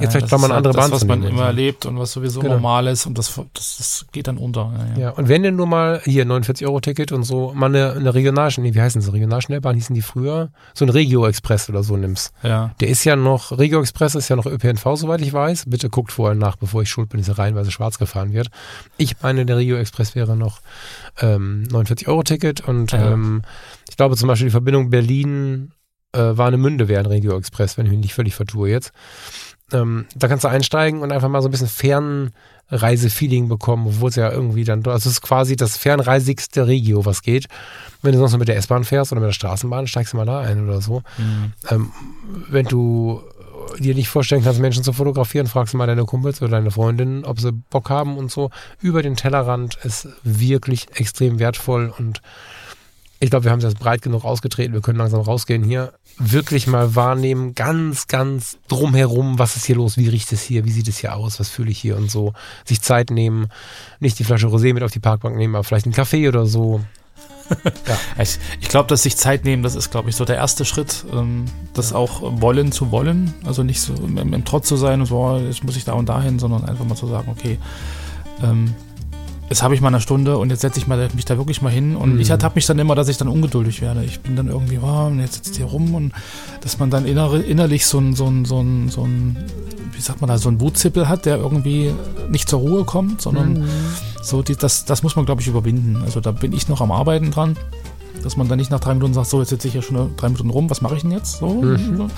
Jetzt 0.00 0.14
Ja, 0.14 0.20
vielleicht 0.20 0.32
man 0.32 0.40
ist 0.40 0.44
eine 0.46 0.54
andere 0.54 0.72
halt 0.72 0.80
Bahn 0.82 0.90
das, 0.90 1.00
was 1.02 1.06
man 1.06 1.22
immer 1.22 1.44
erlebt 1.46 1.86
und 1.86 1.98
was 1.98 2.12
sowieso 2.12 2.40
Genau. 2.40 2.54
normal 2.54 2.86
ist 2.88 3.06
und 3.06 3.18
das, 3.18 3.34
das, 3.54 3.76
das 3.76 4.06
geht 4.12 4.26
dann 4.26 4.38
unter. 4.38 4.72
Ja, 4.76 4.86
ja. 4.94 5.00
Ja, 5.00 5.10
und 5.10 5.28
wenn 5.28 5.42
denn 5.42 5.56
nur 5.56 5.66
mal 5.66 6.00
hier 6.04 6.24
49-Euro-Ticket 6.26 7.12
und 7.12 7.22
so, 7.24 7.52
mal 7.54 7.66
eine, 7.66 7.92
eine 7.92 8.14
Regionalschnell, 8.14 8.66
nee, 8.68 8.74
wie 8.74 8.80
heißen 8.80 9.00
sie, 9.02 9.12
Regionalschnellbahn 9.12 9.74
hießen 9.74 9.94
die 9.94 10.02
früher, 10.02 10.50
so 10.74 10.84
ein 10.84 10.88
Regio-Express 10.88 11.68
oder 11.68 11.82
so 11.82 11.96
nimmst. 11.96 12.32
ja. 12.42 12.74
Der 12.80 12.88
ist 12.88 13.04
ja 13.04 13.16
noch, 13.16 13.56
Regio-Express 13.58 14.14
ist 14.14 14.28
ja 14.28 14.36
noch 14.36 14.46
ÖPNV, 14.46 14.84
soweit 14.96 15.20
ich 15.20 15.32
weiß. 15.32 15.64
Bitte 15.68 15.90
guckt 15.90 16.12
vorher 16.12 16.34
nach, 16.34 16.56
bevor 16.56 16.82
ich 16.82 16.88
schuld 16.90 17.08
bin, 17.10 17.20
dass 17.20 17.28
er 17.28 17.38
reihenweise 17.38 17.70
schwarz 17.70 17.98
gefahren 17.98 18.32
wird. 18.32 18.48
Ich 18.96 19.16
meine, 19.22 19.44
der 19.46 19.56
Regio-Express 19.58 20.14
wäre 20.14 20.36
noch 20.36 20.60
ähm, 21.20 21.64
49-Euro-Ticket 21.70 22.60
und 22.66 22.92
Ja. 22.92 23.12
ähm, 23.12 23.42
ich 23.88 23.96
glaube 23.96 24.16
zum 24.16 24.28
Beispiel 24.28 24.46
die 24.48 24.52
Verbindung 24.52 24.88
Berlin 24.90 25.72
äh, 26.12 26.18
Warnemünde 26.36 26.88
wäre 26.88 27.00
ein 27.00 27.06
Regio-Express, 27.06 27.76
wenn 27.78 27.86
ich 27.86 27.90
mich 27.92 28.00
nicht 28.00 28.14
völlig 28.14 28.34
vertue 28.34 28.68
jetzt. 28.70 28.92
Ähm, 29.72 30.06
da 30.14 30.28
kannst 30.28 30.44
du 30.44 30.48
einsteigen 30.48 31.02
und 31.02 31.12
einfach 31.12 31.28
mal 31.28 31.42
so 31.42 31.48
ein 31.48 31.50
bisschen 31.50 31.68
Fernreise-Feeling 31.68 33.48
bekommen, 33.48 33.86
obwohl 33.86 34.10
es 34.10 34.16
ja 34.16 34.30
irgendwie 34.30 34.64
dann, 34.64 34.80
also 34.80 34.96
es 34.96 35.06
ist 35.06 35.22
quasi 35.22 35.56
das 35.56 35.76
fernreisigste 35.76 36.66
Regio, 36.66 37.04
was 37.04 37.22
geht. 37.22 37.46
Wenn 38.02 38.12
du 38.12 38.18
sonst 38.18 38.32
nur 38.32 38.38
mit 38.40 38.48
der 38.48 38.56
S-Bahn 38.56 38.84
fährst 38.84 39.12
oder 39.12 39.20
mit 39.20 39.28
der 39.28 39.34
Straßenbahn, 39.34 39.86
steigst 39.86 40.12
du 40.12 40.16
mal 40.16 40.26
da 40.26 40.40
ein 40.40 40.66
oder 40.66 40.80
so. 40.80 41.02
Mhm. 41.18 41.52
Ähm, 41.70 41.92
wenn 42.48 42.66
du 42.66 43.22
dir 43.78 43.94
nicht 43.94 44.08
vorstellen 44.08 44.42
kannst, 44.42 44.60
Menschen 44.60 44.82
zu 44.82 44.92
fotografieren, 44.92 45.46
fragst 45.46 45.74
du 45.74 45.78
mal 45.78 45.86
deine 45.86 46.04
Kumpels 46.04 46.42
oder 46.42 46.52
deine 46.52 46.70
Freundinnen, 46.70 47.24
ob 47.24 47.40
sie 47.40 47.52
Bock 47.52 47.90
haben 47.90 48.16
und 48.16 48.30
so. 48.30 48.50
Über 48.80 49.02
den 49.02 49.16
Tellerrand 49.16 49.78
ist 49.84 50.08
wirklich 50.22 50.88
extrem 50.94 51.38
wertvoll 51.38 51.92
und 51.96 52.22
ich 53.22 53.28
glaube, 53.28 53.44
wir 53.44 53.52
haben 53.52 53.58
es 53.58 53.64
jetzt 53.64 53.78
breit 53.78 54.00
genug 54.00 54.24
ausgetreten. 54.24 54.72
Wir 54.72 54.80
können 54.80 54.98
langsam 54.98 55.20
rausgehen 55.20 55.62
hier. 55.62 55.92
Wirklich 56.18 56.66
mal 56.66 56.94
wahrnehmen, 56.94 57.54
ganz, 57.54 58.06
ganz 58.08 58.58
drumherum, 58.66 59.38
was 59.38 59.56
ist 59.56 59.66
hier 59.66 59.76
los, 59.76 59.98
wie 59.98 60.08
riecht 60.08 60.32
es 60.32 60.42
hier, 60.42 60.64
wie 60.64 60.70
sieht 60.70 60.88
es 60.88 60.98
hier 60.98 61.14
aus, 61.14 61.38
was 61.38 61.50
fühle 61.50 61.70
ich 61.70 61.78
hier 61.78 61.98
und 61.98 62.10
so. 62.10 62.32
Sich 62.64 62.80
Zeit 62.80 63.10
nehmen, 63.10 63.48
nicht 64.00 64.18
die 64.18 64.24
Flasche 64.24 64.46
Rosé 64.46 64.72
mit 64.72 64.82
auf 64.82 64.90
die 64.90 65.00
Parkbank 65.00 65.36
nehmen, 65.36 65.54
aber 65.54 65.64
vielleicht 65.64 65.84
einen 65.84 65.94
Kaffee 65.94 66.28
oder 66.28 66.46
so. 66.46 66.80
Ich, 68.22 68.38
ich 68.60 68.68
glaube, 68.68 68.86
dass 68.86 69.02
sich 69.02 69.16
Zeit 69.16 69.44
nehmen, 69.44 69.64
das 69.64 69.74
ist, 69.74 69.90
glaube 69.90 70.08
ich, 70.08 70.14
so 70.14 70.24
der 70.24 70.36
erste 70.36 70.64
Schritt, 70.64 71.04
ähm, 71.12 71.46
das 71.74 71.92
auch 71.92 72.20
wollen 72.40 72.70
zu 72.70 72.92
wollen. 72.92 73.34
Also 73.44 73.64
nicht 73.64 73.80
so 73.80 73.92
im, 73.94 74.18
im 74.18 74.44
Trotz 74.44 74.68
zu 74.68 74.76
sein 74.76 75.00
und 75.00 75.06
so, 75.06 75.16
oh, 75.16 75.36
jetzt 75.36 75.64
muss 75.64 75.76
ich 75.76 75.84
da 75.84 75.94
und 75.94 76.08
dahin, 76.08 76.38
sondern 76.38 76.64
einfach 76.64 76.84
mal 76.84 76.94
zu 76.94 77.08
sagen, 77.08 77.28
okay, 77.28 77.58
ähm, 78.40 78.72
jetzt 79.50 79.62
habe 79.62 79.74
ich 79.74 79.80
mal 79.82 79.88
eine 79.88 80.00
Stunde 80.00 80.38
und 80.38 80.48
jetzt 80.50 80.60
setze 80.62 80.78
ich 80.78 80.86
mal, 80.86 81.08
mich 81.14 81.26
da 81.26 81.36
wirklich 81.36 81.60
mal 81.60 81.68
hin. 81.70 81.94
Und 81.96 82.14
Mhm. 82.14 82.20
ich 82.20 82.30
ertappe 82.30 82.54
mich 82.54 82.64
dann 82.66 82.78
immer, 82.78 82.94
dass 82.94 83.08
ich 83.08 83.18
dann 83.18 83.28
ungeduldig 83.28 83.82
werde. 83.82 84.02
Ich 84.04 84.20
bin 84.20 84.36
dann 84.36 84.46
irgendwie, 84.48 84.78
oh, 84.82 85.06
und 85.06 85.18
jetzt 85.20 85.34
sitzt 85.34 85.56
hier 85.56 85.66
rum 85.66 85.94
und 85.94 86.12
dass 86.62 86.78
man 86.78 86.88
dann 86.90 87.04
innere, 87.04 87.40
innerlich 87.40 87.84
so 87.86 87.98
ein, 87.98 88.14
so 88.14 88.26
ein, 88.26 88.44
so 88.46 88.60
ein, 88.62 88.88
so 88.88 89.02
ein, 89.04 89.36
wie 89.92 90.00
sagt 90.00 90.20
man 90.22 90.28
da, 90.28 90.38
so 90.38 90.48
ein 90.48 90.60
Wutzippel 90.60 91.08
hat, 91.08 91.26
der 91.26 91.36
irgendwie 91.36 91.92
nicht 92.30 92.48
zur 92.48 92.60
Ruhe 92.60 92.84
kommt, 92.84 93.20
sondern 93.20 93.64
so, 94.22 94.42
die, 94.42 94.56
das, 94.56 94.84
das 94.86 95.02
muss 95.02 95.16
man, 95.16 95.26
glaube 95.26 95.42
ich, 95.42 95.48
überwinden. 95.48 96.00
Also 96.04 96.20
da 96.20 96.30
bin 96.32 96.52
ich 96.52 96.68
noch 96.68 96.80
am 96.80 96.92
Arbeiten 96.92 97.30
dran. 97.30 97.56
Dass 98.22 98.36
man 98.36 98.48
dann 98.48 98.58
nicht 98.58 98.70
nach 98.70 98.80
drei 98.80 98.92
Minuten 98.92 99.14
sagt, 99.14 99.28
so, 99.28 99.40
jetzt 99.40 99.48
sitze 99.48 99.66
ich 99.68 99.72
ja 99.74 99.80
schon 99.80 100.14
drei 100.18 100.28
Minuten 100.28 100.50
rum, 100.50 100.68
was 100.68 100.82
mache 100.82 100.94
ich 100.94 101.00
denn 101.02 101.10
jetzt? 101.10 101.38
So, 101.38 101.48
Mhm. 101.62 101.96
so. 101.96 102.08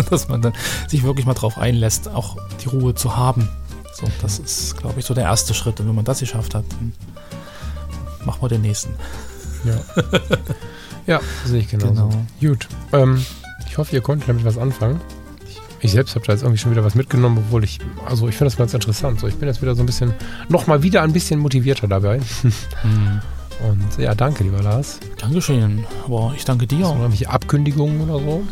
dass 0.10 0.28
man 0.28 0.40
dann 0.40 0.52
sich 0.88 1.02
wirklich 1.02 1.26
mal 1.26 1.34
drauf 1.34 1.58
einlässt, 1.58 2.08
auch 2.08 2.36
die 2.64 2.68
Ruhe 2.68 2.94
zu 2.94 3.14
haben. 3.16 3.48
So, 3.94 4.08
das 4.20 4.38
ist, 4.38 4.76
glaube 4.76 4.98
ich, 4.98 5.06
so 5.06 5.14
der 5.14 5.24
erste 5.24 5.54
Schritt. 5.54 5.78
Und 5.80 5.88
wenn 5.88 5.94
man 5.94 6.04
das 6.04 6.20
geschafft 6.20 6.54
hat, 6.54 6.64
dann 6.70 6.92
machen 8.24 8.42
wir 8.42 8.48
den 8.48 8.62
nächsten. 8.62 8.94
Ja, 9.64 9.80
ja 11.06 11.20
sehe 11.44 11.60
ich 11.60 11.68
genauso. 11.68 12.08
Genau. 12.08 12.26
Gut. 12.40 12.68
Ähm, 12.92 13.24
ich 13.66 13.78
hoffe, 13.78 13.94
ihr 13.94 14.02
konntet 14.02 14.28
damit 14.28 14.44
was 14.44 14.58
anfangen. 14.58 15.00
Ich, 15.80 15.92
selbst 15.92 16.14
habe 16.14 16.24
da 16.26 16.32
jetzt 16.32 16.42
irgendwie 16.42 16.58
schon 16.58 16.70
wieder 16.72 16.82
was 16.82 16.94
mitgenommen, 16.94 17.44
obwohl 17.46 17.62
ich, 17.62 17.78
also 18.06 18.26
ich 18.26 18.36
finde 18.36 18.50
das 18.50 18.56
ganz 18.56 18.72
interessant. 18.72 19.20
So, 19.20 19.28
ich 19.28 19.36
bin 19.36 19.48
jetzt 19.48 19.60
wieder 19.60 19.74
so 19.74 19.82
ein 19.82 19.86
bisschen, 19.86 20.14
nochmal 20.48 20.82
wieder 20.82 21.02
ein 21.02 21.12
bisschen 21.12 21.40
motivierter 21.40 21.88
dabei. 21.88 22.20
Hm. 22.82 23.20
Und 23.68 24.02
ja, 24.02 24.16
danke, 24.16 24.42
lieber 24.42 24.60
Lars. 24.62 24.98
Dankeschön. 25.16 25.86
Aber 26.04 26.32
ich 26.36 26.44
danke 26.44 26.64
Hast 26.64 26.72
du 26.72 26.76
dir. 26.76 26.86
irgendwelche 26.86 27.30
Abkündigungen 27.30 28.00
oder 28.00 28.18
so? 28.18 28.42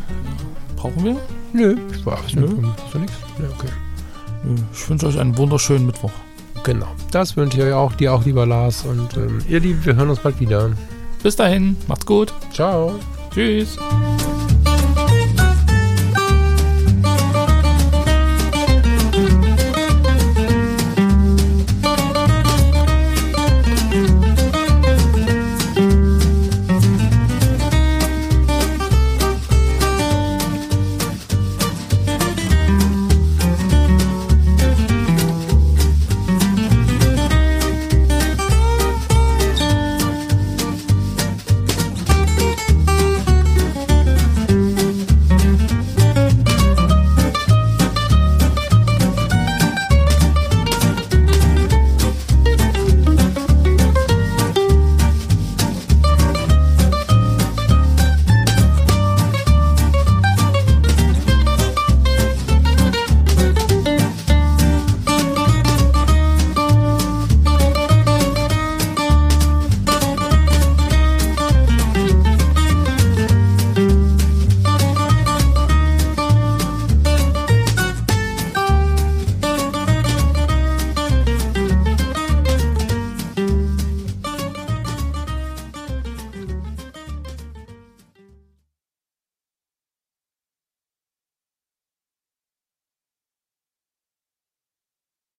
Brauchen 0.77 1.05
wir? 1.05 1.17
Nö, 1.53 1.77
ich 1.93 2.07
war 2.07 2.19
Nö. 2.35 2.49
Hast 2.85 2.95
du 2.95 2.99
nichts? 2.99 3.17
Ja, 3.39 3.49
okay. 3.49 3.69
Ich 4.73 4.89
wünsche 4.89 5.07
euch 5.07 5.19
einen 5.19 5.37
wunderschönen 5.37 5.87
Mittwoch. 5.87 6.13
Genau. 6.65 6.89
Das 7.11 7.37
wünsche 7.37 7.59
ich 7.59 7.65
euch 7.65 7.73
auch, 7.73 7.93
dir 7.95 8.13
auch, 8.15 8.25
lieber 8.25 8.47
Lars. 8.47 8.85
Und 8.85 9.17
ähm, 9.17 9.39
ihr 9.49 9.61
Lieben, 9.61 9.85
wir 9.85 9.97
hören 9.97 10.11
uns 10.11 10.21
bald 10.21 10.41
wieder. 10.41 10.71
Bis 11.23 11.37
dahin, 11.37 11.77
macht's 11.89 12.07
gut. 12.07 12.33
Ciao. 12.53 12.99
Tschüss. 13.33 13.79